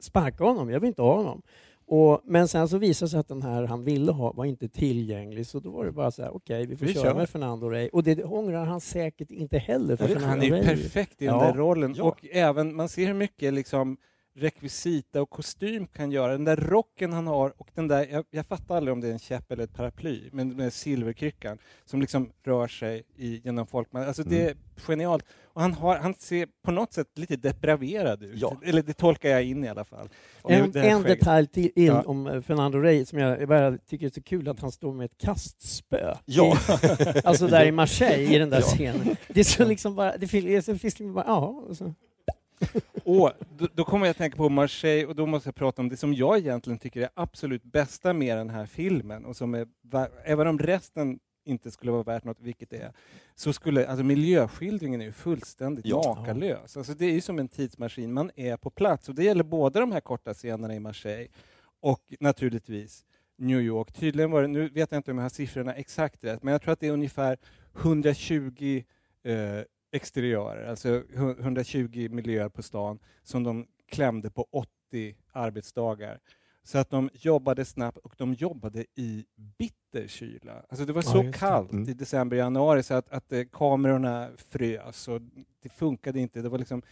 sparkar 0.00 0.44
honom, 0.44 0.70
jag 0.70 0.80
vill 0.80 0.88
inte 0.88 1.02
ha 1.02 1.16
honom. 1.16 1.42
Och, 1.88 2.20
men 2.24 2.48
sen 2.48 2.68
så 2.68 2.78
visade 2.78 3.06
det 3.06 3.10
sig 3.10 3.20
att 3.20 3.28
den 3.28 3.42
här 3.42 3.62
han 3.62 3.84
ville 3.84 4.12
ha 4.12 4.32
var 4.32 4.44
inte 4.44 4.68
tillgänglig, 4.68 5.46
så 5.46 5.60
då 5.60 5.70
var 5.70 5.84
det 5.84 5.92
bara 5.92 6.10
så 6.10 6.22
här, 6.22 6.36
okej, 6.36 6.56
okay, 6.62 6.66
vi 6.66 6.76
får 6.76 6.86
Vi 6.86 6.94
köra 6.94 7.02
kör. 7.04 7.14
med 7.14 7.28
Fernando 7.28 7.68
Rey. 7.68 7.88
Och 7.92 8.02
det 8.02 8.24
ångrar 8.24 8.64
han 8.64 8.80
säkert 8.80 9.30
inte 9.30 9.58
heller, 9.58 9.96
för 9.96 10.14
Han 10.16 10.42
är 10.42 10.44
ju 10.44 10.62
perfekt 10.64 11.22
i 11.22 11.26
den 11.26 11.34
Ja. 11.34 11.44
där 11.46 11.52
rollen. 11.54 11.94
Ja. 11.96 12.04
Och 12.04 12.26
även, 12.32 12.74
man 12.76 12.88
ser 12.88 13.06
hur 13.06 13.14
mycket 13.14 13.54
liksom 13.54 13.96
rekvisita 14.34 15.22
och 15.22 15.30
kostym 15.30 15.86
kan 15.86 16.10
göra. 16.12 16.32
Den 16.32 16.44
där 16.44 16.56
rocken 16.56 17.12
han 17.12 17.26
har 17.26 17.52
och 17.56 17.68
den 17.74 17.88
där, 17.88 18.06
jag, 18.10 18.24
jag 18.30 18.46
fattar 18.46 18.76
aldrig 18.76 18.92
om 18.92 19.00
det 19.00 19.08
är 19.08 19.12
en 19.12 19.18
käpp 19.18 19.52
eller 19.52 19.64
ett 19.64 19.74
paraply, 19.76 20.28
men 20.32 20.48
den 20.48 20.58
där 20.58 20.70
silverkryckan 20.70 21.58
som 21.84 22.00
liksom 22.00 22.30
rör 22.44 22.66
sig 22.68 23.02
i, 23.16 23.40
genom 23.44 23.66
folk. 23.66 23.88
Alltså 23.94 24.22
det 24.22 24.42
är 24.50 24.56
genialt. 24.76 25.24
Och 25.56 25.62
han, 25.62 25.72
har, 25.74 25.96
han 25.96 26.14
ser 26.14 26.48
på 26.62 26.70
något 26.70 26.92
sätt 26.92 27.06
lite 27.14 27.36
depraverad 27.36 28.22
ut. 28.22 28.42
Eller 28.64 28.82
det 28.82 28.92
tolkar 28.92 29.28
jag 29.28 29.44
in 29.44 29.64
i 29.64 29.68
alla 29.68 29.84
fall. 29.84 30.08
En, 30.48 30.76
en 30.76 31.02
detalj 31.02 31.46
till 31.46 31.70
in 31.74 31.86
Ja. 31.86 32.02
om 32.06 32.26
eh, 32.26 32.40
Fernando 32.40 32.78
Rey 32.78 33.04
som 33.04 33.18
jag 33.18 33.48
bara 33.48 33.78
tycker 33.78 34.06
är 34.06 34.10
så 34.10 34.22
kul 34.22 34.48
att 34.48 34.60
han 34.60 34.72
står 34.72 34.92
med 34.92 35.04
ett 35.04 35.18
kastspö. 35.18 36.14
Ja. 36.24 36.56
I, 36.56 37.20
alltså 37.24 37.46
där 37.46 37.66
i 37.66 37.72
Marseille 37.72 38.34
i 38.34 38.38
den 38.38 38.50
där 38.50 38.60
Ja. 38.60 38.62
scenen. 38.66 39.16
Det 39.28 39.40
är 39.40 39.44
så 39.44 39.64
liksom 39.64 39.94
bara, 39.94 40.16
det 40.16 40.28
finns, 40.28 40.66
det 40.66 40.78
finns 40.78 40.82
liksom 40.82 41.14
bara, 41.14 41.24
ja. 41.26 41.46
och 41.68 41.76
så. 41.76 41.92
Och 43.04 43.32
då, 43.58 43.68
då 43.74 43.84
kommer 43.84 44.06
jag 44.06 44.10
att 44.10 44.16
tänka 44.18 44.36
på 44.36 44.48
Marseille 44.48 45.06
och 45.06 45.16
då 45.16 45.26
måste 45.26 45.48
jag 45.48 45.54
prata 45.54 45.82
om 45.82 45.88
det 45.88 45.96
som 45.96 46.14
jag 46.14 46.38
egentligen 46.38 46.78
tycker 46.78 47.00
är 47.00 47.08
absolut 47.14 47.62
bästa 47.64 48.12
med 48.12 48.36
den 48.38 48.50
här 48.50 48.66
filmen 48.66 49.24
och 49.24 49.36
som 49.36 49.54
är, 49.54 49.66
även 50.24 50.46
om 50.46 50.58
resten 50.58 51.18
inte 51.46 51.70
skulle 51.70 51.92
vara 51.92 52.02
värt 52.02 52.24
något, 52.24 52.40
vilket 52.40 52.70
det 52.70 52.76
är, 52.76 52.92
så 53.34 53.52
skulle, 53.52 53.86
alltså 53.86 54.04
miljöskildringen 54.04 55.00
är 55.00 55.04
ju 55.04 55.12
fullständigt 55.12 55.86
Ja. 55.86 56.14
makalös. 56.18 56.76
Alltså 56.76 56.94
det 56.94 57.04
är 57.06 57.12
ju 57.12 57.20
som 57.20 57.38
en 57.38 57.48
tidsmaskin, 57.48 58.12
man 58.12 58.30
är 58.36 58.56
på 58.56 58.70
plats 58.70 59.08
och 59.08 59.14
det 59.14 59.24
gäller 59.24 59.44
både 59.44 59.80
de 59.80 59.92
här 59.92 60.00
korta 60.00 60.34
scenerna 60.34 60.74
i 60.74 60.80
Marseille 60.80 61.28
och 61.80 62.00
naturligtvis 62.20 63.04
New 63.36 63.60
York. 63.60 63.92
Tydligen 63.92 64.30
var 64.30 64.42
det, 64.42 64.48
nu 64.48 64.68
vet 64.68 64.90
jag 64.92 64.98
inte 64.98 65.10
om 65.10 65.16
jag 65.18 65.24
har 65.24 65.28
siffrorna 65.30 65.74
exakt 65.74 66.24
rätt, 66.24 66.42
men 66.42 66.52
jag 66.52 66.62
tror 66.62 66.72
att 66.72 66.80
det 66.80 66.86
är 66.86 66.92
ungefär 66.92 67.38
120 67.76 68.82
eh, 69.22 69.60
exteriörer, 69.92 70.66
alltså 70.70 70.88
hu- 70.88 71.40
120 71.40 72.08
miljöer 72.10 72.48
på 72.48 72.62
stan 72.62 72.98
som 73.22 73.42
de 73.44 73.66
klämde 73.90 74.30
på 74.30 74.46
80 74.50 75.14
arbetsdagar. 75.32 76.18
Så 76.66 76.78
att 76.78 76.90
de 76.90 77.10
jobbade 77.12 77.64
snabbt 77.64 77.98
och 77.98 78.14
de 78.16 78.34
jobbade 78.34 78.84
i 78.94 79.24
bitter 79.58 80.06
kyla. 80.08 80.62
Alltså 80.68 80.84
det 80.86 80.92
var 80.92 81.02
Ja, 81.06 81.10
så 81.12 81.22
det. 81.22 81.32
kallt 81.32 81.72
Mm. 81.72 81.88
i 81.88 81.92
december, 81.94 82.36
januari 82.36 82.82
så 82.82 82.94
att, 82.94 83.10
att 83.10 83.32
eh, 83.32 83.42
kamerorna 83.52 84.28
frös 84.48 85.08
och 85.08 85.20
det 85.62 85.68
funkade 85.68 86.20
inte. 86.20 86.42
Det 86.42 86.48
var 86.48 86.58
liksom, 86.58 86.82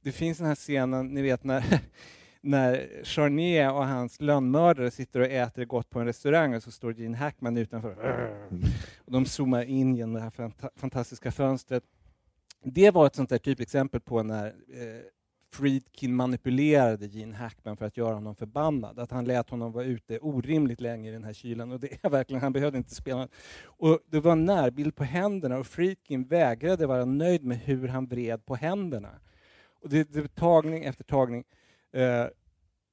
det 0.00 0.12
finns 0.12 0.38
den 0.38 0.46
här 0.46 0.54
scenen, 0.54 1.06
ni 1.08 1.22
vet 1.22 1.44
när 1.44 1.64
när 2.40 2.88
Charnier 3.04 3.72
och 3.72 3.86
hans 3.86 4.20
lönnmördare 4.20 4.90
sitter 4.90 5.20
och 5.20 5.26
äter 5.26 5.64
gott 5.64 5.90
på 5.90 6.00
en 6.00 6.06
restaurang 6.06 6.54
och 6.54 6.62
så 6.62 6.70
står 6.70 6.92
Gene 6.92 7.16
Hackman 7.16 7.56
utanför. 7.56 7.96
Och 8.98 9.12
de 9.12 9.26
zoomar 9.26 9.62
in 9.62 9.94
genom 9.96 10.14
det 10.14 10.20
här 10.20 10.30
fanta- 10.30 10.70
fantastiska 10.76 11.32
fönstret. 11.32 11.84
Det 12.62 12.90
var 12.90 13.06
ett 13.06 13.14
sånt 13.14 13.30
där 13.30 13.38
typexempel 13.38 14.00
på 14.00 14.22
när 14.22 14.46
eh, 14.46 15.00
Friedkin 15.50 16.14
manipulerade 16.14 17.06
Gene 17.06 17.36
Hackman 17.36 17.76
för 17.76 17.86
att 17.86 17.96
göra 17.96 18.14
honom 18.14 18.34
förbannad. 18.34 18.98
Att 18.98 19.10
han 19.10 19.24
lät 19.24 19.50
honom 19.50 19.72
vara 19.72 19.84
ute 19.84 20.18
orimligt 20.18 20.80
länge 20.80 21.08
i 21.08 21.12
den 21.12 21.24
här 21.24 21.32
kylan. 21.32 21.72
Och 21.72 21.80
det 21.80 22.04
är 22.04 22.10
verkligen, 22.10 22.42
han 22.42 22.52
behövde 22.52 22.78
inte 22.78 22.94
spela. 22.94 23.28
Och 23.64 23.98
det 24.06 24.20
var 24.20 24.32
en 24.32 24.44
närbild 24.44 24.96
på 24.96 25.04
händerna 25.04 25.58
och 25.58 25.66
Friedkin 25.66 26.24
vägrade 26.24 26.86
vara 26.86 27.04
nöjd 27.04 27.44
med 27.44 27.58
hur 27.58 27.88
han 27.88 28.06
vred 28.06 28.46
på 28.46 28.56
händerna. 28.56 29.10
Och 29.82 29.88
det, 29.88 30.12
det 30.12 30.20
var 30.20 30.28
tagning 30.28 30.84
efter 30.84 31.04
tagning. 31.04 31.44
Eh, 31.92 32.26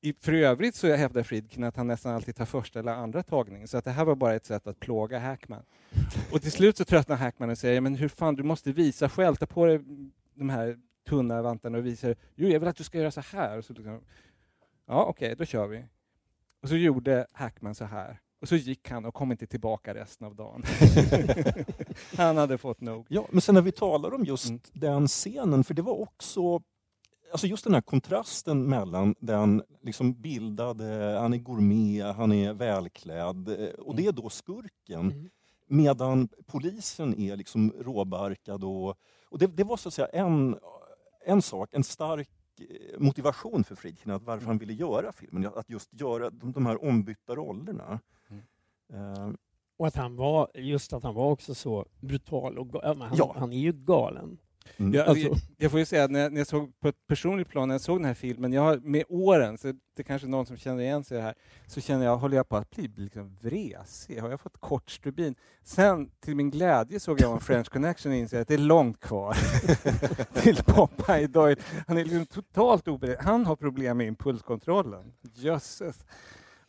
i, 0.02 0.14
för 0.22 0.34
övrigt 0.34 0.76
så 0.76 0.95
hävdar 0.95 1.23
Friedkin 1.23 1.64
att 1.64 1.76
han 1.76 1.88
nästan 1.88 2.15
alltid 2.15 2.36
tar 2.36 2.45
första 2.45 2.80
eller 2.80 2.91
andra 2.91 3.23
tagningen, 3.23 3.68
så 3.68 3.77
att 3.77 3.86
det 3.86 3.91
här 3.91 4.06
var 4.06 4.15
bara 4.15 4.36
ett 4.36 4.45
sätt 4.45 4.68
att 4.68 4.80
plåga 4.80 5.19
Hackman. 5.19 5.64
Och 6.32 6.41
till 6.41 6.52
slut 6.52 6.77
så 6.77 6.86
tröttnar 6.86 7.15
Hackman 7.15 7.49
och 7.49 7.57
säger, 7.57 7.82
men 7.82 7.95
hur 7.95 8.10
fan, 8.10 8.36
du 8.36 8.44
måste 8.44 8.72
visa 8.72 9.10
själv, 9.10 9.36
ta 9.36 9.45
på 9.45 9.65
dig 9.65 9.80
de 10.34 10.49
här 10.49 10.77
tunna 11.06 11.41
vantarna 11.41 11.77
och 11.77 11.86
visa, 11.86 12.14
jo 12.36 12.48
jag 12.49 12.60
vill 12.60 12.69
att 12.69 12.76
du 12.76 12.84
ska 12.84 12.98
göra 12.98 13.11
så 13.11 13.22
här. 13.22 13.61
Så 13.61 13.73
liksom, 13.73 13.99
ja 14.86 15.03
okej, 15.06 15.36
då 15.38 15.45
kör 15.45 15.68
vi. 15.68 15.84
Och 16.61 16.69
så 16.69 16.76
gjorde 16.76 17.27
Hackman 17.32 17.76
så 17.76 17.86
här. 17.86 18.19
Och 18.41 18.49
så 18.49 18.56
gick 18.56 18.90
han 18.90 19.06
och 19.06 19.14
kom 19.14 19.32
inte 19.32 19.48
tillbaka 19.48 19.94
resten 19.94 20.27
av 20.27 20.36
dagen. 20.36 20.64
han 22.18 22.38
hade 22.38 22.57
fått 22.57 22.82
nog. 22.82 23.06
Ja, 23.10 23.27
men 23.32 23.41
sen 23.41 23.56
när 23.56 23.61
vi 23.61 23.72
talar 23.72 24.14
om 24.14 24.23
just 24.26 24.49
Mm. 24.49 24.60
den 24.73 25.07
scenen, 25.07 25.64
för 25.64 25.73
det 25.73 25.82
var 25.82 25.99
också 26.02 26.61
Alltså 27.32 27.48
just 27.48 27.64
den 27.64 27.73
här 27.73 27.82
kontrasten 27.82 28.64
mellan 28.69 29.15
den 29.19 29.64
liksom 29.82 30.14
bildade, 30.14 31.18
han 31.19 31.34
är 31.34 31.38
gourmet, 31.38 32.15
han 32.15 32.32
är 32.32 32.53
välklädd 32.53 33.49
eh, 33.49 33.69
och 33.69 33.95
det 33.95 34.06
är 34.06 34.11
då 34.11 34.30
skurken. 34.30 34.99
Mm. 34.99 35.30
Medan 35.68 36.30
polisen 36.45 37.19
är 37.19 37.36
liksom 37.36 37.73
råbarkad 37.80 38.64
och, 38.64 38.98
och 39.30 39.40
det, 39.40 39.48
det 39.48 39.64
var 39.64 39.77
så 39.77 39.88
att 39.88 39.94
säga 39.94 40.07
en, 40.07 40.60
en 41.26 41.41
sak, 41.41 41.69
en 41.72 41.84
stark 41.84 42.30
eh, 42.60 42.99
motivation 42.99 43.64
för 43.64 43.76
Friedkin 43.76 44.11
att 44.11 44.23
varför 44.23 44.45
han 44.47 44.57
ville 44.57 44.73
göra 44.73 45.11
filmen, 45.11 45.52
att 45.56 45.69
just 45.69 45.89
göra 45.93 46.30
de, 46.30 46.52
de 46.52 46.65
här 46.65 46.84
ombytta 46.84 47.35
rollerna. 47.35 47.99
Eh, 48.93 49.30
Och 49.77 49.88
att 49.88 49.95
han 49.95 50.15
var, 50.15 50.47
just 50.53 50.93
att 50.93 51.03
han 51.03 51.14
var 51.15 51.31
också 51.31 51.56
så 51.56 51.85
brutal 51.99 52.57
och 52.57 52.68
ga- 52.68 52.80
ja, 52.84 52.93
men 52.93 53.07
han, 53.07 53.18
Ja. 53.18 53.35
han 53.38 53.53
är 53.53 53.57
ju 53.60 53.72
galen. 53.72 54.38
Mm. 54.78 54.94
Jag, 54.94 55.08
Alltså- 55.08 55.36
jag, 55.58 55.72
får 55.72 55.80
ju 55.80 55.86
säga 55.86 56.04
att 56.04 56.12
när 56.12 56.20
jag, 56.20 56.34
när 56.34 56.40
jag 56.40 56.48
såg 56.48 56.80
på 56.80 56.88
ett 56.88 57.08
personligt 57.08 57.50
plan, 57.50 57.68
när 57.68 57.76
jag 57.76 57.82
såg 57.82 58.00
den 58.00 58.06
här 58.06 58.14
filmen, 58.14 58.54
jag 58.54 58.62
har, 58.62 58.78
med 58.78 59.04
åren, 59.10 59.58
så 59.58 59.68
det 59.68 60.02
är 60.02 60.04
kanske 60.04 60.28
någon 60.28 60.46
som 60.46 60.58
känner 60.58 60.84
igen 60.84 61.04
sig 61.04 61.18
i 61.18 61.20
det 61.20 61.26
här, 61.26 61.36
så 61.68 61.82
känner 61.82 62.06
jag, 62.06 62.18
håller 62.18 62.38
jag 62.38 62.50
på 62.50 62.58
att 62.58 62.72
bli 62.72 62.92
liksom 62.96 63.38
vresig? 63.42 64.22
Har 64.22 64.30
jag 64.30 64.42
fått 64.42 64.58
kort 64.60 64.90
stubin? 64.90 65.36
Sen, 65.64 66.10
till 66.20 66.36
min 66.36 66.52
glädje, 66.52 67.00
såg 67.00 67.22
jag 67.22 67.32
en 67.34 67.40
French 67.40 67.70
Connection 67.70 68.12
och 68.12 68.18
insåg 68.18 68.40
att 68.40 68.48
det 68.48 68.54
är 68.54 68.58
långt 68.58 69.00
kvar 69.00 69.38
till 70.42 70.64
Popeye 70.64 71.28
Doyle. 71.28 71.58
Han 71.88 71.98
är 71.98 72.04
liksom 72.04 72.26
totalt 72.26 72.88
oberedd. 72.88 73.18
Han 73.20 73.46
har 73.46 73.56
problem 73.56 73.98
med 73.98 74.08
impulskontrollen. 74.08 75.14
Jösses. 75.34 76.06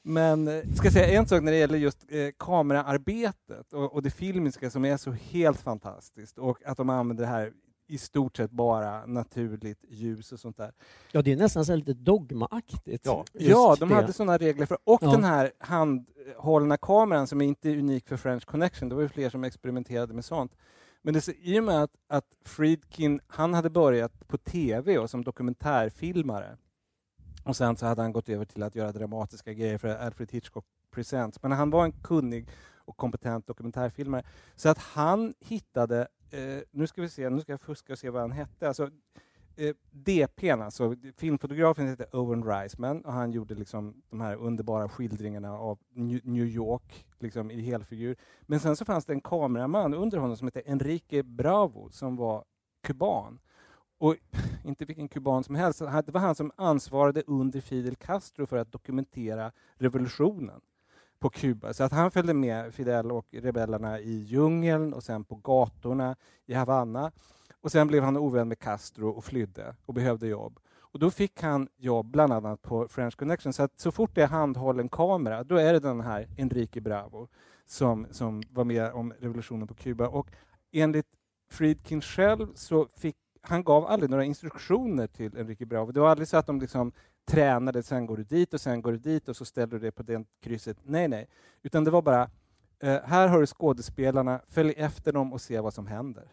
Men 0.09 0.49
eh, 0.49 0.65
ska 0.75 0.91
säga 0.91 1.19
en 1.19 1.29
sak 1.29 1.43
när 1.43 1.53
det 1.53 1.59
gäller 1.59 1.79
just 1.79 1.99
eh, 2.09 2.29
kameraarbetet 2.39 3.73
och, 3.73 3.95
och 3.95 4.03
det 4.03 4.11
filmiska 4.11 4.71
som 4.71 4.85
är 4.85 4.97
så 4.97 5.13
helt 5.13 5.61
fantastiskt 5.61 6.39
och 6.39 6.59
att 6.67 6.77
de 6.77 6.91
använder 6.91 7.25
det 7.25 7.31
här 7.31 7.53
i 7.87 7.99
stort 7.99 8.37
sett 8.37 8.51
bara 8.51 9.07
naturligt 9.07 9.85
ljus 9.89 10.33
och 10.33 10.41
sånt 10.41 10.57
där. 10.57 10.73
Ja, 11.13 11.23
det 11.23 11.33
är 11.33 11.37
nästan 11.37 11.65
så 11.67 11.77
lite 11.77 11.93
dogmaaktigt. 11.93 13.07
Ja. 13.07 13.25
Ja, 13.33 13.77
de 13.81 13.89
det. 13.89 13.95
hade 13.95 14.13
sådana 14.13 14.39
regler 14.39 14.67
för 14.67 14.79
och 14.85 15.03
Ja. 15.03 15.11
den 15.11 15.25
här 15.25 15.53
handhållna 15.59 16.77
kameran 16.77 17.27
som 17.27 17.41
är 17.41 17.47
inte 17.47 17.71
unik 17.79 18.09
för 18.09 18.17
French 18.17 18.45
Connection, 18.45 18.89
det 18.89 18.95
var 18.95 19.03
ju 19.03 19.09
fler 19.09 19.31
som 19.31 19.45
experimenterade 19.45 20.15
med 20.15 20.25
sånt. 20.25 20.53
Men 21.03 21.15
det, 21.15 21.19
är 21.19 21.21
så- 21.21 21.33
i 21.41 21.61
och 21.61 21.65
med 21.65 21.83
att, 21.83 21.91
att 22.09 22.27
Friedkin, 22.45 23.21
han 23.27 23.55
hade 23.55 23.71
börjat 23.71 24.29
på 24.29 24.39
TV 24.39 24.99
och 24.99 25.11
som 25.11 25.25
dokumentärfilmare 25.25 26.57
och 27.45 27.57
sen 27.57 27.77
så 27.77 27.87
hade 27.87 28.03
han 28.03 28.13
gått 28.13 28.29
över 28.29 28.45
till 28.45 28.63
att 28.63 28.75
göra 28.75 28.93
dramatiska 28.93 29.53
grejer 29.53 29.79
för 29.79 29.89
Alfred 29.89 30.33
Hitchcock 30.33 30.65
Presents. 30.91 31.43
Men 31.43 31.53
han 31.53 31.71
var 31.71 31.85
en 31.85 31.93
kunnig 31.93 32.49
och 32.85 32.97
kompetent 32.97 33.47
dokumentärfilmare. 33.47 34.23
Så 34.57 34.69
att 34.69 34.79
han 34.79 35.35
hittade, 35.41 36.09
eh, 36.31 36.63
nu 36.71 36.87
ska 36.87 37.03
vi 37.03 37.09
se, 37.09 37.31
nu 37.31 37.41
ska 37.41 37.53
jag 37.53 37.61
fuska 37.61 37.93
och 37.93 37.99
se 37.99 38.11
vad 38.11 38.23
han 38.23 38.33
hette. 38.33 38.69
Alltså, 38.69 38.91
eh, 39.57 39.75
DPn, 39.91 40.63
alltså 40.63 40.95
filmfotografen 41.17 41.89
heter 41.89 42.17
Owen 42.17 42.45
Reisman 42.45 43.01
och 43.01 43.13
han 43.13 43.33
gjorde 43.33 43.55
liksom 43.55 44.03
de 44.11 44.21
här 44.21 44.37
underbara 44.37 44.89
skildringarna 44.89 45.53
av 45.53 45.79
New 46.23 46.47
York 46.47 47.07
liksom 47.19 47.51
i 47.51 47.61
helfigur. 47.61 48.17
Men 48.43 48.61
sen 48.61 48.77
så 48.77 48.85
fanns 48.85 49.05
det 49.05 49.13
en 49.13 49.21
kameraman 49.21 49.95
under 49.95 50.19
honom 50.19 50.37
som 50.37 50.47
hette 50.47 50.63
Enrique 50.67 51.23
Bravo 51.23 51.91
som 51.91 52.17
var 52.17 52.45
kuban. 52.83 53.39
Och 53.99 54.17
inte 54.65 54.85
vilken 54.85 55.09
kuban 55.09 55.45
som 55.45 55.55
helst, 55.55 55.79
det 55.79 56.09
var 56.09 56.21
han 56.21 56.35
som 56.35 56.53
ansvarade 56.57 57.23
under 57.27 57.61
Fidel 57.61 57.97
Castro 57.97 58.47
för 58.47 58.57
att 58.57 58.73
dokumentera 58.73 59.53
revolutionen 59.75 60.61
på 61.19 61.31
Kuba. 61.31 61.75
Så 61.75 61.85
att 61.85 61.93
han 61.93 62.11
följde 62.11 62.35
med 62.35 62.75
Fidel 62.75 63.13
och 63.13 63.27
rebellerna 63.31 64.01
i 64.01 64.17
djungeln 64.17 64.93
och 64.93 65.03
sen 65.03 65.25
på 65.25 65.35
gatorna 65.35 66.17
i 66.47 66.55
Havanna. 66.55 67.13
Och 67.61 67.73
sen 67.73 67.87
blev 67.87 68.03
han 68.03 68.17
ovän 68.17 68.49
med 68.49 68.59
Castro 68.59 69.09
och 69.09 69.25
flydde 69.25 69.75
och 69.87 69.95
behövde 69.95 70.27
jobb. 70.27 70.59
Och 70.79 70.99
då 70.99 71.11
fick 71.11 71.43
han 71.43 71.69
jobb 71.77 72.11
bland 72.11 72.33
annat 72.33 72.63
på 72.63 72.89
French 72.89 73.17
Connection. 73.17 73.53
Så 73.53 73.63
att 73.63 73.81
så 73.81 73.93
fort 73.93 74.11
det 74.15 74.23
är 74.23 74.27
handhållen 74.27 74.89
kamera, 74.89 75.45
då 75.45 75.57
är 75.57 75.73
det 75.73 75.81
den 75.81 76.01
här 76.01 76.27
Enrique 76.37 76.81
Bravo 76.81 77.29
som, 77.67 78.07
som 78.11 78.43
var 78.51 78.65
med 78.65 78.93
om 78.93 79.13
revolutionen 79.21 79.69
på 79.69 79.75
Kuba. 79.75 80.09
Och 80.09 80.31
enligt 80.73 81.07
Friedkin 81.51 82.01
själv 82.01 82.47
så 82.55 82.89
fick 82.97 83.17
han 83.49 83.65
gav 83.65 83.87
aldrig 83.87 84.11
några 84.11 84.25
instruktioner 84.25 85.07
till 85.07 85.39
Enrique 85.39 85.67
Bravo. 85.67 85.93
Det 85.93 86.01
var 86.01 86.09
aldrig 86.09 86.29
så 86.29 86.37
att 86.37 86.47
de 86.47 86.61
liksom 86.61 86.93
tränade, 87.27 87.83
sen 87.83 88.07
går 88.07 88.17
du 88.17 88.25
dit 88.25 88.55
och 88.55 88.61
sen 88.61 88.83
går 88.83 88.93
du 88.93 88.99
dit 88.99 89.29
och 89.29 89.37
så 89.37 89.45
ställer 89.45 89.73
du 89.73 89.79
det 89.79 89.91
på 89.91 90.03
det 90.03 90.25
krysset. 90.41 90.77
Nej, 90.83 91.09
nej. 91.09 91.27
Utan 91.63 91.85
det 91.85 91.91
var 91.91 92.03
bara 92.03 92.31
Eh, 92.79 93.01
här 93.05 93.29
har 93.29 93.41
du 93.41 93.47
skådespelarna, 93.47 94.41
följ 94.49 94.75
efter 94.77 95.13
dem 95.13 95.33
och 95.33 95.41
se 95.41 95.61
vad 95.61 95.75
som 95.75 95.87
händer. 95.87 96.25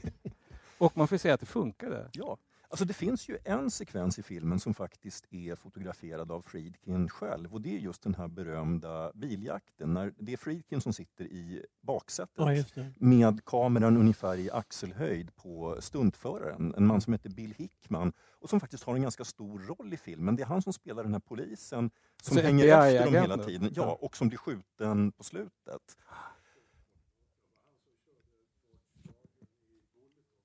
och 0.78 0.96
man 0.96 1.08
får 1.08 1.16
säga 1.16 1.34
att 1.34 1.40
det 1.40 1.46
funkade. 1.46 2.08
Ja, 2.12 2.36
alltså 2.68 2.84
det 2.84 2.94
finns 2.94 3.28
ju 3.28 3.38
en 3.44 3.70
sekvens 3.70 4.18
i 4.18 4.22
filmen 4.22 4.60
som 4.60 4.74
faktiskt 4.74 5.26
är 5.30 5.54
fotograferad 5.54 6.32
av 6.32 6.42
Friedkin 6.42 7.08
själv 7.08 7.54
och 7.54 7.60
det 7.60 7.76
är 7.76 7.78
just 7.78 8.02
den 8.02 8.14
här 8.14 8.28
berömda 8.28 9.12
biljakten. 9.14 9.94
När 9.94 10.12
det 10.18 10.32
är 10.32 10.36
Friedkin 10.36 10.80
som 10.80 10.92
sitter 10.92 11.24
i 11.24 11.66
baksätet 11.80 12.34
Ja, 12.36 12.84
med 12.96 13.44
kameran 13.44 13.96
ungefär 13.96 14.36
i 14.36 14.50
axelhöjd 14.50 15.36
på 15.36 15.76
stuntföraren, 15.80 16.74
en 16.76 16.86
man 16.86 17.00
som 17.00 17.12
heter 17.12 17.30
Bill 17.30 17.54
Hickman 17.58 18.12
och 18.40 18.50
som 18.50 18.60
faktiskt 18.60 18.84
har 18.84 18.94
en 18.94 19.02
ganska 19.02 19.24
stor 19.24 19.58
roll 19.58 19.92
i 19.92 19.96
filmen. 19.96 20.36
Det 20.36 20.42
är 20.42 20.46
han 20.46 20.62
som 20.62 20.72
spelar 20.72 21.02
den 21.02 21.12
här 21.12 21.20
polisen 21.20 21.90
som 22.22 22.36
Så 22.36 22.42
hänger 22.42 22.64
efter 22.64 23.04
dem 23.04 23.14
hela 23.14 23.44
tiden 23.44 23.72
ja, 23.74 23.98
och 24.00 24.16
som 24.16 24.28
blir 24.28 24.38
skjuten 24.38 25.12
på 25.12 25.24
slutet. 25.24 25.96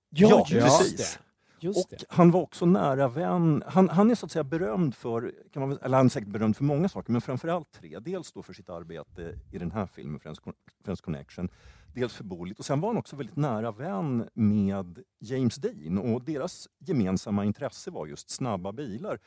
Ja, 0.09 0.29
Ja, 0.29 0.45
just 0.49 0.79
precis. 0.79 1.19
Just 1.63 1.85
och 1.85 1.85
det. 1.89 2.05
han 2.09 2.31
var 2.31 2.41
också 2.41 2.65
nära 2.65 3.07
vän. 3.07 3.63
Han, 3.67 3.89
han 3.89 4.11
är 4.11 4.15
så 4.15 4.25
att 4.25 4.31
säga 4.31 4.43
berömd 4.43 4.95
för, 4.95 5.33
kan 5.53 5.69
man, 5.69 5.77
eller 5.81 5.97
han 5.97 6.05
är 6.05 6.09
säkert 6.09 6.29
berömd 6.29 6.57
för 6.57 6.63
många 6.63 6.89
saker, 6.89 7.11
men 7.11 7.21
framförallt 7.21 7.71
tre. 7.71 7.99
Dels 7.99 8.31
då 8.31 8.43
för 8.43 8.53
sitt 8.53 8.69
arbete 8.69 9.35
i 9.51 9.57
den 9.57 9.71
här 9.71 9.85
filmen, 9.85 10.19
Friends, 10.19 10.41
Con- 10.41 10.53
Friends 10.83 11.01
Connection. 11.01 11.49
Dels 11.93 12.13
för 12.13 12.23
Bullitt 12.23 12.59
och 12.59 12.65
sen 12.65 12.81
var 12.81 12.89
han 12.89 12.97
också 12.97 13.15
väldigt 13.15 13.35
nära 13.35 13.71
vän 13.71 14.29
med 14.33 15.03
James 15.19 15.55
Dean 15.55 15.97
och 15.97 16.23
deras 16.23 16.67
gemensamma 16.79 17.45
intresse 17.45 17.91
var 17.91 18.07
just 18.07 18.29
snabba 18.29 18.71
bilar. 18.71 19.19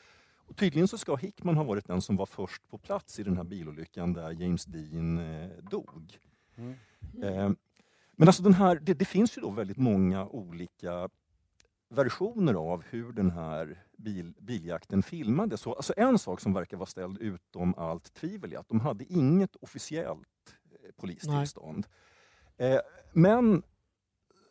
Och 0.49 0.57
tydligen 0.57 0.89
så 0.89 0.99
ska 0.99 1.17
Hickman 1.17 1.57
ha 1.57 1.65
varit 1.65 1.87
den 1.87 2.03
som 2.03 2.17
var 2.17 2.27
först 2.27 2.69
på 2.71 2.79
plats 2.79 3.19
i 3.19 3.23
den 3.23 3.37
här 3.37 3.45
bilolyckan 3.45 4.13
där 4.13 4.31
James 4.31 4.65
Dean 4.65 5.19
eh, 5.19 5.49
dog. 5.71 6.19
Eh, 7.23 7.51
men 8.17 8.29
alltså 8.29 8.43
den 8.43 8.55
här, 8.55 8.79
det, 8.83 8.95
det 8.95 9.05
finns 9.05 9.39
ju 9.39 9.43
då 9.43 9.51
väldigt 9.51 9.77
många 9.77 10.27
olika 10.27 11.09
versioner 11.89 12.55
av 12.55 12.85
hur 12.91 13.13
den 13.13 13.31
här 13.31 13.83
bil, 13.97 14.35
biljakten 14.41 15.03
filmades. 15.03 15.61
Så, 15.61 15.73
alltså 15.73 15.95
en 15.97 16.19
sak 16.19 16.41
som 16.41 16.53
verkar 16.53 16.77
vara 16.77 16.87
ställd 16.87 17.19
utom 17.19 17.75
allt 17.75 18.15
tvivel 18.15 18.53
är 18.53 18.59
att 18.59 18.69
de 18.69 18.81
hade 18.81 19.05
inget 19.05 19.57
officiellt 19.57 20.55
eh, 20.71 20.91
polistillstånd. 20.97 21.87
Eh, 22.57 22.81
men 23.13 23.63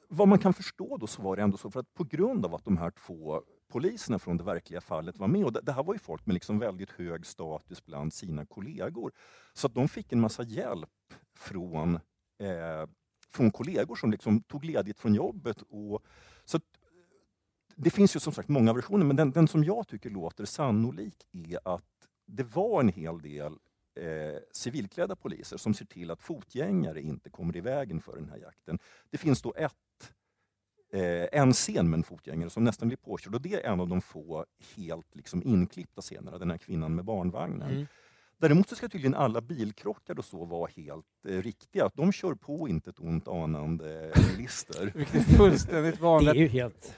vad 0.08 0.28
man 0.28 0.40
kan 0.40 0.54
förstå 0.54 0.98
då 0.98 1.08
så 1.08 1.22
var 1.22 1.36
det 1.36 1.42
ändå 1.42 1.58
så 1.58 1.72
för 1.72 1.80
att 1.80 1.94
på 1.94 2.04
grund 2.04 2.46
av 2.46 2.56
att 2.56 2.66
de 2.66 2.78
här 2.78 2.92
två 2.92 3.42
poliserna 3.68 4.20
från 4.20 4.38
det 4.38 4.44
verkliga 4.44 4.82
fallet 4.82 5.18
var 5.18 5.28
med 5.28 5.46
och 5.46 5.54
det, 5.54 5.72
här 5.72 5.84
var 5.84 5.94
ju 5.94 6.00
folk 6.00 6.26
med 6.26 6.34
liksom 6.34 6.60
väldigt 6.60 6.92
hög 6.92 7.26
status 7.26 7.86
bland 7.86 8.14
sina 8.14 8.46
kollegor. 8.46 9.12
Så 9.54 9.68
att 9.68 9.74
de 9.74 9.88
fick 9.88 10.12
en 10.12 10.20
massa 10.20 10.44
hjälp 10.44 10.90
från, 11.34 11.96
eh, 12.38 12.90
från 13.30 13.52
kollegor 13.52 13.96
som 13.96 14.12
liksom 14.12 14.42
tog 14.42 14.66
ledigt 14.66 15.00
från 15.00 15.16
jobbet. 15.16 15.62
Och, 15.62 16.04
så 16.46 16.60
det 17.76 17.90
finns 17.90 18.16
ju 18.16 18.20
som 18.20 18.34
sagt 18.34 18.50
många 18.50 18.74
versioner, 18.74 19.06
men 19.06 19.16
den, 19.16 19.32
den 19.32 19.48
som 19.48 19.64
jag 19.64 19.88
tycker 19.88 20.10
låter 20.10 20.46
sannolik 20.46 21.28
är 21.32 21.60
att 21.76 21.84
det 22.26 22.44
var 22.44 22.80
en 22.80 22.90
hel 22.90 23.22
del 23.22 23.54
eh, 23.96 24.40
civilklädda 24.52 25.16
poliser 25.16 25.58
som 25.58 25.74
ser 25.74 25.86
till 25.86 26.12
att 26.12 26.22
fotgängare 26.22 27.02
inte 27.02 27.30
kommer 27.30 27.56
i 27.56 27.62
vägen 27.62 28.02
för 28.02 28.16
den 28.16 28.30
här 28.30 28.38
jakten. 28.38 28.80
Det 29.10 29.18
finns 29.18 29.42
då 29.42 29.54
ett, 29.58 30.12
eh, 30.92 31.40
en 31.42 31.54
scen 31.54 31.90
med 31.90 31.98
en 31.98 32.04
fotgängare 32.04 32.50
som 32.50 32.64
nästan 32.64 32.88
blir 32.88 32.98
påkörd 32.98 33.36
och 33.36 33.42
det 33.42 33.54
är 33.54 33.72
en 33.72 33.80
av 33.80 33.88
de 33.88 34.02
få 34.02 34.46
helt 34.76 35.16
liksom, 35.16 35.44
inklippta 35.44 36.02
scenerna, 36.02 36.38
den 36.38 36.52
här 36.52 36.58
kvinnan 36.58 36.96
med 36.96 37.06
barnvagnen. 37.06 37.72
Mm. 37.72 37.88
Däremot 38.38 38.70
så 38.70 38.76
ska 38.76 38.88
tydligen 38.90 39.16
alla 39.16 39.42
bilkrockar 39.42 40.20
och 40.20 40.26
så 40.26 40.46
vara 40.46 40.72
helt 40.76 41.06
eh, 41.28 41.42
riktiga. 41.42 41.86
Att 41.86 41.96
de 41.96 42.12
kör 42.12 42.34
på 42.34 42.68
inte 42.68 42.90
ett 42.90 43.00
ont 43.00 43.28
anande 43.28 44.12
bilister. 44.16 44.92
Vilket 44.96 45.16
är 45.16 45.20
fullständigt 45.20 45.94
Det 45.96 46.00
är 46.00 46.04
vanligt. 46.04 46.36
ju 46.36 46.48
helt... 46.48 46.94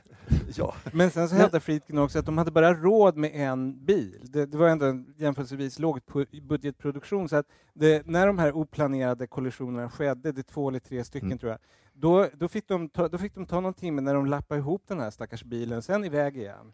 ja. 0.56 0.76
Men 0.94 1.12
sen 1.12 1.30
så 1.30 1.36
hävdar 1.36 1.60
Friedkin 1.60 1.98
också 1.98 2.20
att 2.20 2.26
de 2.26 2.38
hade 2.38 2.52
bara 2.52 2.74
råd 2.74 3.18
med 3.18 3.32
en 3.34 3.86
bil. 3.86 4.20
Det, 4.24 4.46
det 4.46 4.58
var 4.58 4.68
ändå 4.68 4.86
en 4.86 5.14
jämförelsevis 5.18 5.80
låg 5.80 6.00
budgetproduktion. 6.42 7.30
Så 7.30 7.36
att 7.36 7.46
det, 7.74 8.06
när 8.06 8.28
de 8.28 8.40
här 8.40 8.52
oplanerade 8.52 9.28
kollisionerna 9.28 9.90
skedde, 9.90 10.32
det 10.32 10.42
är 10.42 10.44
två 10.44 10.70
eller 10.70 10.80
tre 10.80 11.04
stycken 11.04 11.28
Mm. 11.28 11.38
tror 11.38 11.52
jag, 11.52 11.60
då, 11.94 12.30
då, 12.34 12.48
fick 12.48 12.68
de 12.68 12.90
ta, 12.90 13.08
då 13.08 13.18
fick 13.18 13.36
de 13.36 13.46
ta 13.46 13.60
någon 13.60 13.74
timme 13.74 14.02
när 14.02 14.14
de 14.14 14.26
lappade 14.26 14.60
ihop 14.60 14.82
den 14.88 15.00
här 15.00 15.12
stackars 15.12 15.44
bilen, 15.44 15.82
sen 15.82 16.06
iväg 16.06 16.38
igen. 16.38 16.72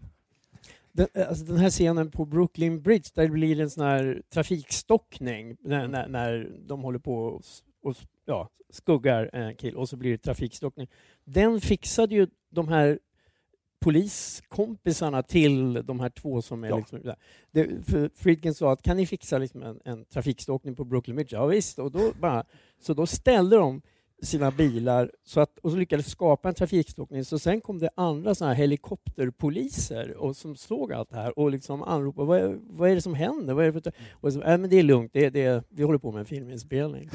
Den, 0.95 1.07
alltså 1.27 1.45
den 1.45 1.57
här 1.57 1.69
scenen 1.69 2.11
på 2.11 2.25
Brooklyn 2.25 2.81
Bridge 2.81 3.09
där 3.13 3.23
det 3.23 3.29
blir 3.29 3.59
en 3.59 3.69
sån 3.69 3.83
här 3.83 4.21
trafikstockning 4.29 5.57
när, 5.59 5.87
när, 5.87 6.07
när 6.07 6.51
de 6.67 6.81
håller 6.83 6.99
på 6.99 7.15
och, 7.15 7.41
och 7.83 7.95
ja, 8.25 8.49
skuggar 8.69 9.29
en 9.33 9.55
kille 9.55 9.77
och 9.77 9.89
så 9.89 9.97
blir 9.97 10.11
det 10.11 10.17
trafikstockning. 10.17 10.87
Den 11.23 11.61
fixade 11.61 12.15
ju 12.15 12.27
de 12.49 12.67
här 12.67 12.99
poliskompisarna 13.79 15.23
till 15.23 15.73
de 15.73 15.99
här 15.99 16.09
två 16.09 16.41
som 16.41 16.63
är 16.63 16.69
Ja. 16.69 16.77
liksom, 16.77 17.13
det, 17.51 17.85
för 17.85 18.09
Friedkin 18.15 18.53
sa 18.53 18.71
att 18.71 18.81
kan 18.81 18.97
ni 18.97 19.05
fixa 19.05 19.37
liksom 19.37 19.63
en, 19.63 19.79
en 19.85 20.05
trafikstockning 20.05 20.75
på 20.75 20.83
Brooklyn 20.83 21.15
Bridge? 21.15 21.35
Ja 21.35 21.45
visst, 21.45 21.79
och 21.79 21.91
då 21.91 22.11
bara, 22.19 22.43
så 22.79 22.93
då 22.93 23.05
ställde 23.05 23.55
de 23.55 23.81
sina 24.23 24.51
bilar 24.51 25.11
så 25.23 25.39
att, 25.39 25.57
och 25.59 25.71
så 25.71 25.77
lyckades 25.77 26.09
skapa 26.09 26.49
en 26.49 26.55
trafikstockning. 26.55 27.25
Så 27.25 27.39
sen 27.39 27.61
kom 27.61 27.79
det 27.79 27.89
andra 27.95 28.35
såna 28.35 28.49
här 28.53 28.55
helikopterpoliser 28.57 30.17
och 30.17 30.35
som 30.35 30.55
såg 30.55 30.93
allt 30.93 31.09
det 31.09 31.15
här 31.15 31.39
och 31.39 31.51
liksom 31.51 31.83
anropade 31.83 32.27
vad 32.27 32.39
är, 32.39 32.57
vad 32.69 32.89
är 32.89 32.95
det 32.95 33.01
som 33.01 33.13
händer? 33.13 33.53
Vad 33.53 33.65
är 33.65 33.71
det 33.71 33.81
för, 33.81 33.91
och 34.11 34.33
så, 34.33 34.41
äh, 34.41 34.57
men 34.57 34.69
det 34.69 34.79
är 34.79 34.83
lugnt, 34.83 35.13
det, 35.13 35.29
det, 35.29 35.63
vi 35.69 35.83
håller 35.83 35.99
på 35.99 36.11
med 36.11 36.19
en 36.19 36.25
filminspelning. 36.25 37.09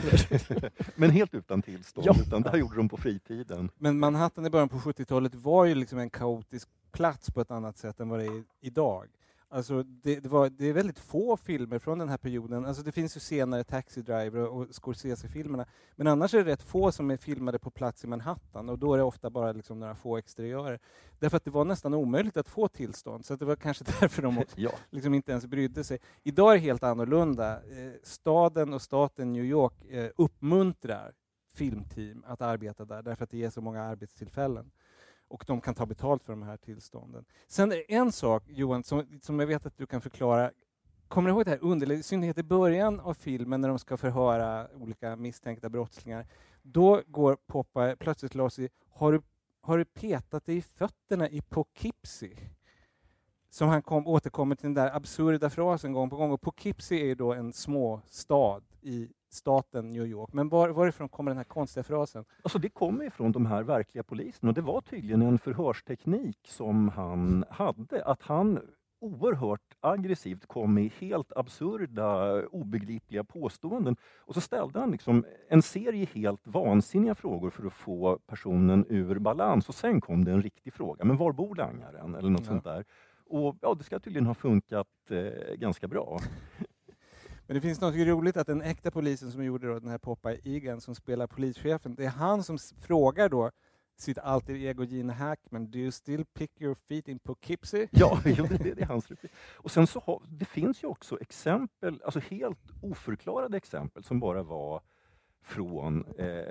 Men 0.96 1.10
helt 1.10 1.34
utan 1.34 1.62
tillstånd, 1.62 2.06
Ja. 2.06 2.14
utan 2.26 2.42
det 2.42 2.50
här 2.50 2.58
gjorde 2.58 2.76
de 2.76 2.88
på 2.88 2.96
fritiden. 2.96 3.70
Men 3.78 3.98
Manhattan 3.98 4.46
i 4.46 4.50
början 4.50 4.68
på 4.68 4.76
70-talet 4.78 5.34
var 5.34 5.64
ju 5.64 5.74
liksom 5.74 5.98
en 5.98 6.10
kaotisk 6.10 6.68
plats 6.92 7.30
på 7.30 7.40
ett 7.40 7.50
annat 7.50 7.78
sätt 7.78 8.00
än 8.00 8.08
vad 8.08 8.18
det 8.18 8.26
är 8.26 8.42
idag. 8.60 9.06
Alltså 9.50 9.82
det, 9.82 10.20
det, 10.20 10.28
var, 10.28 10.50
det 10.50 10.66
är 10.66 10.72
väldigt 10.72 10.98
få 10.98 11.36
filmer 11.36 11.78
från 11.78 11.98
den 11.98 12.08
här 12.08 12.16
perioden. 12.16 12.66
Alltså 12.66 12.82
det 12.82 12.92
finns 12.92 13.16
ju 13.16 13.20
senare 13.20 13.64
Taxi 13.64 14.02
Driver 14.02 14.46
och 14.46 14.66
Scorsese-filmerna. 14.70 15.66
Men 15.96 16.06
annars 16.06 16.34
är 16.34 16.44
det 16.44 16.52
rätt 16.52 16.62
få 16.62 16.92
som 16.92 17.10
är 17.10 17.16
filmade 17.16 17.58
på 17.58 17.70
plats 17.70 18.04
i 18.04 18.06
Manhattan 18.06 18.68
och 18.68 18.78
då 18.78 18.94
är 18.94 18.98
det 18.98 19.04
ofta 19.04 19.30
bara 19.30 19.52
liksom 19.52 19.80
några 19.80 19.94
få 19.94 20.16
exteriörer. 20.16 20.78
Därför 21.18 21.36
att 21.36 21.44
det 21.44 21.50
var 21.50 21.64
nästan 21.64 21.94
omöjligt 21.94 22.36
att 22.36 22.48
få 22.48 22.68
tillstånd, 22.68 23.24
så 23.26 23.36
det 23.36 23.44
var 23.44 23.56
kanske 23.56 23.84
därför 24.00 24.22
de 24.22 24.38
också 24.38 24.60
Ja. 24.60 24.70
liksom 24.90 25.14
inte 25.14 25.30
ens 25.32 25.46
brydde 25.46 25.84
sig. 25.84 25.98
Idag 26.22 26.50
är 26.50 26.54
det 26.54 26.60
helt 26.62 26.82
annorlunda. 26.82 27.54
Eh, 27.54 27.92
staden 28.02 28.74
och 28.74 28.82
staten 28.82 29.32
New 29.32 29.44
York 29.44 29.84
eh, 29.90 30.10
uppmuntrar 30.16 31.12
filmteam 31.54 32.24
att 32.26 32.42
arbeta 32.42 32.84
där, 32.84 33.02
därför 33.02 33.24
att 33.24 33.30
det 33.30 33.38
ger 33.38 33.50
så 33.50 33.60
många 33.60 33.82
arbetstillfällen. 33.82 34.70
Och 35.28 35.44
de 35.46 35.60
kan 35.60 35.74
ta 35.74 35.86
betalt 35.86 36.22
för 36.22 36.32
de 36.32 36.42
här 36.42 36.56
tillstånden. 36.56 37.24
Sen 37.48 37.72
är 37.72 37.76
det 37.76 37.94
en 37.94 38.12
sak, 38.12 38.42
Johan, 38.46 38.84
som, 38.84 39.20
som 39.22 39.40
jag 39.40 39.46
vet 39.46 39.66
att 39.66 39.78
du 39.78 39.86
kan 39.86 40.00
förklara. 40.00 40.50
Kommer 41.09 41.30
du 41.30 41.34
ihåg 41.34 41.44
det 41.44 41.50
här 41.50 41.59
underliga, 41.62 41.98
i 41.98 42.02
synnerhet 42.02 42.38
i 42.38 42.42
början 42.42 43.00
av 43.00 43.14
filmen 43.14 43.60
när 43.60 43.68
de 43.68 43.78
ska 43.78 43.96
förhöra 43.96 44.68
olika 44.74 45.16
misstänkta 45.16 45.68
brottslingar. 45.68 46.26
Då 46.62 47.02
går 47.06 47.36
Poppa 47.46 47.96
plötsligt 47.96 48.34
loss 48.34 48.59
i, 48.59 48.68
har 48.90 49.12
du, 49.12 49.20
har 49.60 49.78
du 49.78 49.84
petat 49.84 50.46
dig 50.46 50.56
i 50.56 50.62
fötterna 50.62 51.28
i 51.28 51.40
Poughkeepsie? 51.40 52.36
Som 53.50 53.68
han 53.68 53.82
kom, 53.82 54.06
återkommer 54.06 54.55
till 54.55 54.66
den 54.66 54.74
där 54.74 54.96
absurda 54.96 55.50
frasen 55.50 55.92
gång 55.92 56.10
på 56.10 56.16
gång. 56.16 56.30
Och 56.30 56.40
Poughkeepsie 56.40 57.00
är 57.00 57.06
ju 57.06 57.14
då 57.14 57.32
en 57.32 57.52
småstad 57.52 58.60
i 58.80 59.09
staten 59.30 59.90
New 59.92 60.06
York. 60.06 60.32
Men 60.32 60.48
var, 60.48 60.68
varifrån 60.68 61.09
kommer 61.09 61.30
den 61.30 61.36
här 61.36 61.44
konstiga 61.44 61.84
frasen? 61.84 62.24
Alltså 62.42 62.59
det 62.59 62.68
kommer 62.68 63.05
ifrån 63.05 63.32
de 63.32 63.46
här 63.46 63.62
verkliga 63.62 64.02
poliserna 64.02 64.50
och 64.50 64.55
det 64.55 64.60
var 64.60 64.80
tydligen 64.80 65.22
en 65.22 65.38
förhörsteknik 65.38 66.38
som 66.48 66.88
han 66.88 67.44
hade. 67.50 68.05
Att 68.05 68.22
han 68.22 68.60
oerhört 69.00 69.74
aggressivt 69.80 70.46
kom 70.46 70.74
med 70.74 70.90
helt 70.98 71.32
absurda, 71.36 72.42
obegripliga 72.46 73.24
påståenden. 73.24 73.96
Och 74.18 74.34
så 74.34 74.40
ställde 74.40 74.80
han 74.80 74.90
liksom 74.90 75.24
en 75.48 75.62
serie 75.62 76.06
helt 76.14 76.46
vansinniga 76.46 77.14
frågor 77.14 77.50
för 77.50 77.66
att 77.66 77.72
få 77.72 78.18
personen 78.26 78.84
ur 78.88 79.18
balans. 79.18 79.68
Och 79.68 79.74
sen 79.74 80.00
kom 80.00 80.24
det 80.24 80.32
en 80.32 80.42
riktig 80.42 80.72
fråga. 80.72 81.05
Men 81.05 81.16
var 81.16 81.32
bor 81.32 81.55
langaren? 81.55 82.14
Eller 82.14 82.30
något 82.30 82.40
Ja. 82.40 82.46
sånt 82.46 82.64
där. 82.64 82.84
Och 83.30 83.56
ja, 83.60 83.74
det 83.74 83.84
ska 83.84 83.98
tydligen 83.98 84.26
ha 84.26 84.34
funkat 84.34 84.88
eh, 85.10 85.55
ganska 85.56 85.88
bra. 85.88 86.20
Men 87.48 87.54
det 87.54 87.60
finns 87.60 87.80
något 87.80 87.94
roligt 87.96 88.36
att 88.36 88.46
den 88.46 88.62
äkta 88.62 88.90
polisen 88.90 89.32
som 89.32 89.44
gjorde 89.44 89.68
då, 89.68 89.78
den 89.78 89.90
här 89.90 89.98
Popeye 89.98 90.40
Egan 90.44 90.80
som 90.80 90.94
spelar 90.94 91.26
polischefen, 91.26 91.94
det 91.94 92.04
är 92.04 92.08
han 92.08 92.42
som 92.42 92.58
frågar 92.80 93.28
då 93.28 93.50
sitt 93.96 94.18
alter 94.18 94.54
ego 94.54 94.84
Gene 94.84 95.12
Hackman, 95.12 95.70
do 95.70 95.78
you 95.78 95.90
still 95.92 96.24
pick 96.24 96.60
your 96.60 96.74
feet 96.74 97.08
in 97.08 97.18
Poughkeepsie? 97.18 97.88
Ja, 97.92 98.20
jo, 98.24 98.46
det, 98.46 98.56
det, 98.56 98.74
det 98.74 98.82
är 98.82 98.86
hans 98.86 99.10
replik. 99.10 99.32
Och 99.56 99.70
sen 99.70 99.86
så 99.86 100.00
har, 100.00 100.22
det 100.28 100.44
finns 100.44 100.82
ju 100.82 100.88
också 100.88 101.20
exempel, 101.20 102.02
alltså 102.04 102.20
helt 102.20 102.58
oförklarade 102.82 103.56
exempel 103.56 104.04
som 104.04 104.20
bara 104.20 104.42
var 104.42 104.80
från 105.42 106.04
eh, 106.18 106.42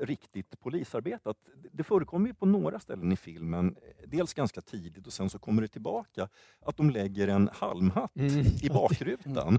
riktigt 0.00 0.60
polisarbete. 0.60 1.30
Att 1.30 1.48
det- 1.72 1.82
förekommer 1.84 2.26
ju 2.28 2.34
på 2.34 2.46
några 2.46 2.80
ställen 2.80 3.12
i 3.12 3.16
filmen, 3.16 3.76
dels 4.06 4.34
ganska 4.34 4.60
tidigt 4.60 5.06
och 5.06 5.12
sen 5.12 5.30
så 5.30 5.38
kommer 5.38 5.62
det 5.62 5.68
tillbaka, 5.68 6.28
att 6.60 6.76
de 6.76 6.90
lägger 6.90 7.28
en 7.28 7.50
halmhatt 7.52 8.16
Mm. 8.16 8.46
i 8.62 8.68
bakrutan 8.68 9.58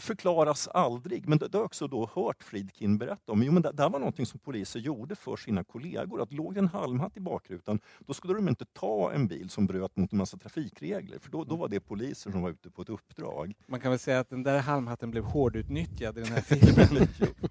förklaras 0.00 0.68
aldrig. 0.68 1.28
Men 1.28 1.38
det, 1.38 1.48
det 1.48 1.58
har 1.58 1.62
jag 1.62 1.66
också 1.66 1.86
då 1.86 2.10
hört 2.14 2.42
Friedkin 2.42 2.98
berätta 2.98 3.32
om. 3.32 3.42
Jo, 3.42 3.52
men 3.52 3.62
det, 3.62 3.72
det 3.72 3.88
var 3.88 3.98
någonting 3.98 4.26
som 4.26 4.38
poliser 4.38 4.80
gjorde 4.80 5.14
för 5.14 5.36
sina 5.36 5.64
kollegor. 5.64 6.22
Att 6.22 6.32
låg 6.32 6.54
det 6.54 6.60
en 6.60 6.68
halmhatt 6.68 7.16
i 7.16 7.20
bakrutan, 7.20 7.80
då 7.98 8.14
skulle 8.14 8.34
de 8.34 8.48
inte 8.48 8.64
ta 8.64 9.12
en 9.12 9.26
bil 9.26 9.50
som 9.50 9.66
bröt 9.66 9.96
mot 9.96 10.12
en 10.12 10.18
massa 10.18 10.36
trafikregler. 10.36 11.18
För 11.18 11.30
då, 11.30 11.44
då 11.44 11.56
var 11.56 11.68
det 11.68 11.80
poliser 11.80 12.30
som 12.30 12.42
var 12.42 12.50
ute 12.50 12.70
på 12.70 12.82
ett 12.82 12.88
uppdrag. 12.88 13.54
Man 13.66 13.80
kan 13.80 13.90
väl 13.90 13.98
säga 13.98 14.20
att 14.20 14.30
den 14.30 14.42
där 14.42 14.58
halmhatten 14.58 15.10
blev 15.10 15.24
hårdutnyttjad 15.24 16.18
i 16.18 16.20
den 16.20 16.32
här 16.32 16.40
filmen. 16.46 17.08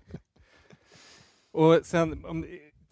Och 1.52 1.80
sen, 1.84 2.26
om, 2.26 2.46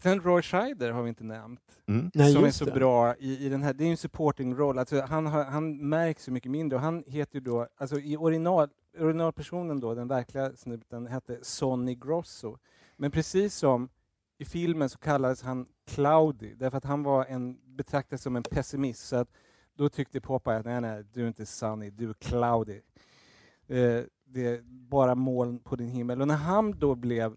sen 0.04 0.22
Roy 0.22 0.42
Scheider 0.42 0.92
har 0.92 1.04
vi 1.04 1.10
inte 1.10 1.24
nämnt. 1.24 1.62
Mm. 1.88 2.12
Nej, 2.14 2.34
som 2.34 2.44
är 2.44 2.52
så 2.52 2.66
det. 2.66 2.72
bra 2.72 3.16
i, 3.16 3.46
i 3.46 3.50
den 3.50 3.64
här, 3.64 3.74
det 3.74 3.84
är 3.84 3.86
ju 3.86 3.92
en 3.92 3.98
supporting 3.98 4.56
roll, 4.56 4.80
alltså 4.80 5.02
han, 5.02 5.26
har, 5.26 5.44
han 5.44 5.90
märks 5.90 6.24
så 6.24 6.32
mycket 6.32 6.52
mindre 6.52 6.76
och 6.76 6.82
han 6.82 7.04
heter 7.08 7.36
ju 7.36 7.42
då, 7.42 7.68
alltså 7.78 8.00
i 8.00 8.18
original, 8.18 8.70
originalpersonen 9.00 9.80
då, 9.80 9.96
den 9.96 10.08
verkliga 10.08 10.56
snuten, 10.56 11.08
hette 11.08 11.40
Sonny 11.42 11.96
Grosso. 11.96 12.58
Men 12.98 13.12
precis 13.12 13.56
som 13.56 13.90
i 14.38 14.46
filmen 14.46 14.90
så 14.90 14.98
kallades 14.98 15.42
han 15.42 15.66
Cloudy, 15.86 16.54
därför 16.54 16.78
att 16.78 16.84
han 16.84 17.04
var 17.04 17.26
en, 17.26 17.60
betraktades 17.66 18.22
som 18.22 18.36
en 18.36 18.44
pessimist, 18.44 19.08
så 19.08 19.16
att 19.16 19.30
då 19.74 19.90
tyckte 19.90 20.22
Popeye 20.22 20.58
att 20.58 20.66
nej, 20.66 20.82
nej, 20.82 21.04
du 21.14 21.24
är 21.24 21.28
inte 21.28 21.46
Sunny, 21.46 21.90
du 21.90 22.10
är 22.10 22.14
Cloudy. 22.14 22.82
Eh, 23.68 24.04
det 24.26 24.46
är 24.46 24.62
bara 24.64 25.16
moln 25.16 25.60
på 25.60 25.76
din 25.76 25.90
himmel. 25.90 26.22
Och 26.22 26.28
när 26.28 26.36
han 26.36 26.80
då 26.80 26.96
blev 26.96 27.36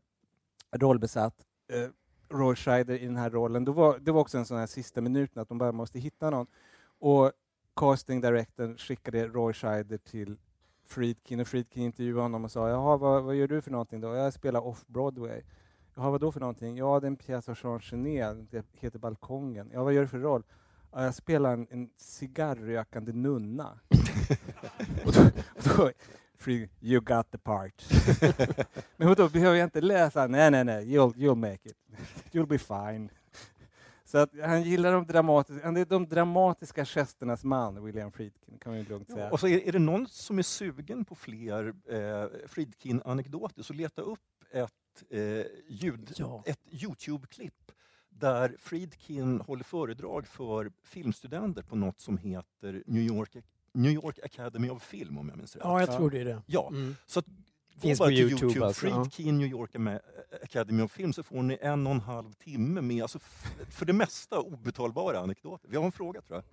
rollbesatt, 0.72 1.34
eh, 1.68 1.88
Roy 2.28 2.56
Scheider 2.56 2.94
i 2.94 3.04
den 3.04 3.16
här 3.16 3.30
rollen, 3.30 3.64
då 3.64 3.72
var, 3.72 3.98
det 3.98 4.12
var 4.12 4.20
också 4.20 4.38
en 4.38 4.46
sån 4.46 4.58
här 4.58 4.66
sista 4.66 5.00
minuten 5.00 5.42
att 5.42 5.48
de 5.48 5.58
bara 5.58 5.72
måste 5.72 5.98
hitta 5.98 6.30
någon. 6.30 6.46
Och 6.98 7.32
casting 7.76 8.20
directorn 8.20 8.78
skickade 8.78 9.26
Roy 9.26 9.52
Scheider 9.52 9.98
till 9.98 10.36
Friedkin 10.92 11.40
och 11.40 11.46
Friedkin 11.46 11.82
intervjuade 11.82 12.22
honom 12.22 12.44
och 12.44 12.50
sa 12.50 12.68
Jaha, 12.68 12.96
vad, 12.96 13.22
vad 13.22 13.34
gör 13.34 13.48
du 13.48 13.62
för 13.62 13.70
någonting 13.70 14.00
då? 14.00 14.14
Jag 14.14 14.32
spelar 14.32 14.60
off-Broadway. 14.60 15.42
Jaha, 15.94 16.10
vad 16.10 16.20
då 16.20 16.32
för 16.32 16.40
någonting? 16.40 16.76
Ja, 16.76 17.00
det 17.00 17.06
är 17.06 17.08
en 17.08 17.16
pjäs 17.16 17.48
av 17.48 17.80
Jean 17.82 18.04
Genet, 18.04 18.50
det 18.50 18.64
heter 18.80 18.98
Balkongen. 18.98 19.70
Ja, 19.72 19.84
vad 19.84 19.92
gör 19.92 20.02
du 20.02 20.08
för 20.08 20.18
roll? 20.18 20.42
Ja, 20.92 21.04
jag 21.04 21.14
spelar 21.14 21.52
en, 21.52 21.66
en 21.70 21.90
cigarrökande 21.96 23.12
nunna. 23.12 23.78
och 25.04 25.12
då, 25.12 25.20
och 25.54 25.76
då 25.76 25.90
you 26.80 27.00
got 27.00 27.30
the 27.30 27.38
part. 27.38 27.84
Men 28.96 29.14
då 29.14 29.28
behöver 29.28 29.56
jag 29.56 29.66
inte 29.66 29.80
läsa, 29.80 30.26
nej, 30.26 30.50
nej, 30.50 30.64
nej, 30.64 30.84
you'll, 30.84 31.14
you'll 31.14 31.34
make 31.34 31.68
it. 31.68 31.76
You'll 32.32 32.46
be 32.46 32.58
fine. 32.58 33.08
Så 34.12 34.18
att 34.18 34.30
han 34.44 34.62
gillar 34.62 34.92
de 34.92 35.06
dramatiska, 35.06 35.64
han 35.66 35.76
är 35.76 35.84
de 35.84 36.08
dramatiska 36.08 36.84
gesternas 36.84 37.44
man, 37.44 37.84
William 37.84 38.12
Friedkin, 38.12 38.58
kan 38.58 38.72
man 38.72 38.78
ju 38.78 38.88
lugnt 38.88 39.10
säga. 39.10 39.30
Och 39.30 39.40
så 39.40 39.48
är, 39.48 39.68
är 39.68 39.72
det 39.72 39.78
någon 39.78 40.08
som 40.08 40.38
är 40.38 40.42
sugen 40.42 41.04
på 41.04 41.14
fler 41.14 41.74
eh, 41.88 42.28
Friedkin-anekdoter 42.48 43.62
så 43.62 43.72
leta 43.72 44.02
upp 44.02 44.20
ett, 44.50 45.02
eh, 45.10 45.20
ljud, 45.68 46.12
Ja. 46.16 46.42
ett 46.46 46.60
Youtube-klipp 46.70 47.72
där 48.08 48.56
Friedkin 48.58 49.40
håller 49.40 49.64
föredrag 49.64 50.26
för 50.26 50.72
filmstudenter 50.84 51.62
på 51.62 51.76
något 51.76 52.00
som 52.00 52.18
heter 52.18 52.82
New 52.86 53.02
York, 53.02 53.36
New 53.72 53.92
York 53.92 54.18
Academy 54.24 54.68
of 54.70 54.82
Film 54.82 55.18
om 55.18 55.28
jag 55.28 55.38
minns 55.38 55.56
rätt. 55.56 55.64
Ja, 55.64 55.80
jag 55.80 55.96
tror 55.96 56.10
det 56.10 56.20
är 56.20 56.24
det. 56.24 56.42
Ja, 56.46 56.68
Mm. 56.68 56.96
så 57.06 57.22
Finns 57.80 57.98
bara 57.98 58.08
på 58.08 58.12
YouTube 58.12 58.44
Youtube, 58.44 58.66
alltså, 58.66 58.86
ja. 58.86 59.04
Friedkin 59.04 59.38
New 59.38 59.48
York 59.48 59.70
Academy 60.42 60.82
of 60.82 60.92
Film 60.92 61.12
så 61.12 61.22
får 61.22 61.42
ni 61.42 61.58
en 61.60 61.86
och 61.86 61.92
en 61.92 62.00
halv 62.00 62.32
timme 62.32 62.80
med 62.80 63.02
alltså, 63.02 63.18
för 63.70 63.86
det 63.86 63.92
mesta 63.92 64.38
obetalbara 64.38 65.18
anekdoter. 65.18 65.68
Vi 65.70 65.76
har 65.76 65.84
en 65.84 65.92
fråga 65.92 66.20
tror 66.20 66.36
jag. 66.36 66.44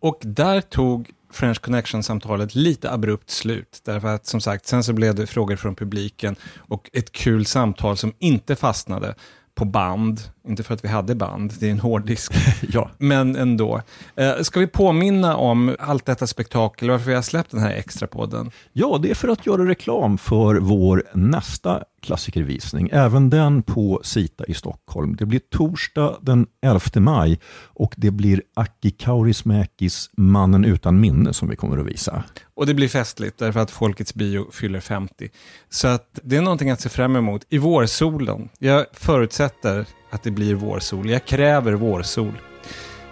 Och 0.00 0.18
där 0.22 0.60
tog 0.60 1.10
French 1.30 1.60
Connection-samtalet 1.60 2.54
lite 2.54 2.90
abrupt 2.90 3.30
slut. 3.30 3.80
Därför 3.84 4.08
att 4.08 4.26
som 4.26 4.40
sagt, 4.40 4.66
sen 4.66 4.84
så 4.84 4.92
blev 4.92 5.14
det 5.14 5.26
frågor 5.26 5.56
från 5.56 5.74
publiken 5.74 6.36
och 6.56 6.90
ett 6.92 7.12
kul 7.12 7.46
samtal 7.46 7.96
som 7.96 8.14
inte 8.18 8.56
fastnade 8.56 9.14
på 9.54 9.64
band. 9.64 10.20
Inte 10.48 10.62
för 10.62 10.74
att 10.74 10.84
vi 10.84 10.88
hade 10.88 11.14
band, 11.14 11.52
det 11.60 11.66
är 11.66 11.70
en 11.70 11.80
hårddisk. 11.80 12.32
Ja. 12.72 12.90
Men 12.98 13.36
ändå. 13.36 13.82
Eh, 14.16 14.36
ska 14.42 14.60
vi 14.60 14.66
påminna 14.66 15.36
om 15.36 15.76
allt 15.78 16.06
detta 16.06 16.26
spektakel, 16.26 16.90
varför 16.90 17.06
vi 17.06 17.14
har 17.14 17.22
släppt 17.22 17.50
den 17.50 17.60
här 17.60 17.70
extra 17.70 18.08
podden? 18.08 18.50
Ja, 18.72 18.98
det 19.02 19.10
är 19.10 19.14
för 19.14 19.28
att 19.28 19.46
göra 19.46 19.68
reklam 19.68 20.18
för 20.18 20.54
vår 20.54 21.04
nästa 21.14 21.84
klassikervisning. 22.02 22.88
Även 22.92 23.30
den 23.30 23.62
på 23.62 24.00
Sita 24.04 24.44
i 24.44 24.54
Stockholm. 24.54 25.16
Det 25.16 25.26
blir 25.26 25.40
torsdag 25.50 26.16
den 26.20 26.46
11 26.62 26.80
maj 26.94 27.40
och 27.64 27.94
det 27.96 28.10
blir 28.10 28.42
Aki 28.54 28.90
Kaurismäkis 28.90 30.10
Mannen 30.16 30.64
utan 30.64 31.00
minne 31.00 31.32
som 31.32 31.48
vi 31.48 31.56
kommer 31.56 31.78
att 31.78 31.86
visa. 31.86 32.24
Och 32.54 32.66
det 32.66 32.74
blir 32.74 32.88
festligt 32.88 33.38
därför 33.38 33.60
att 33.60 33.70
Folkets 33.70 34.14
bio 34.14 34.50
fyller 34.50 34.80
50. 34.80 35.28
Så 35.70 35.88
att 35.88 36.18
det 36.22 36.36
är 36.36 36.42
någonting 36.42 36.70
att 36.70 36.80
se 36.80 36.88
fram 36.88 37.16
emot 37.16 37.46
i 37.48 37.58
vårsolen. 37.58 38.48
Jag 38.58 38.86
förutsätter 38.92 39.86
att 40.10 40.22
det 40.22 40.30
blir 40.30 40.54
vårsol. 40.54 41.10
Jag 41.10 41.24
kräver 41.24 41.72
vårsol. 41.72 42.32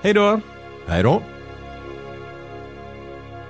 Hej 0.03 0.15
då! 0.15 0.41
Hej 0.87 1.03
då! 1.03 1.23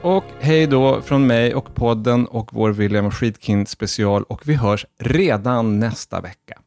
Och 0.02 0.24
hej 0.40 0.66
då 0.66 1.02
från 1.02 1.26
mig 1.26 1.54
och 1.54 1.74
podden 1.74 2.26
och 2.26 2.50
vår 2.52 2.70
William 2.70 3.10
Friedkin 3.10 3.66
special 3.66 4.22
och 4.22 4.48
vi 4.48 4.54
hörs 4.54 4.86
redan 4.98 5.78
nästa 5.78 6.20
vecka. 6.20 6.58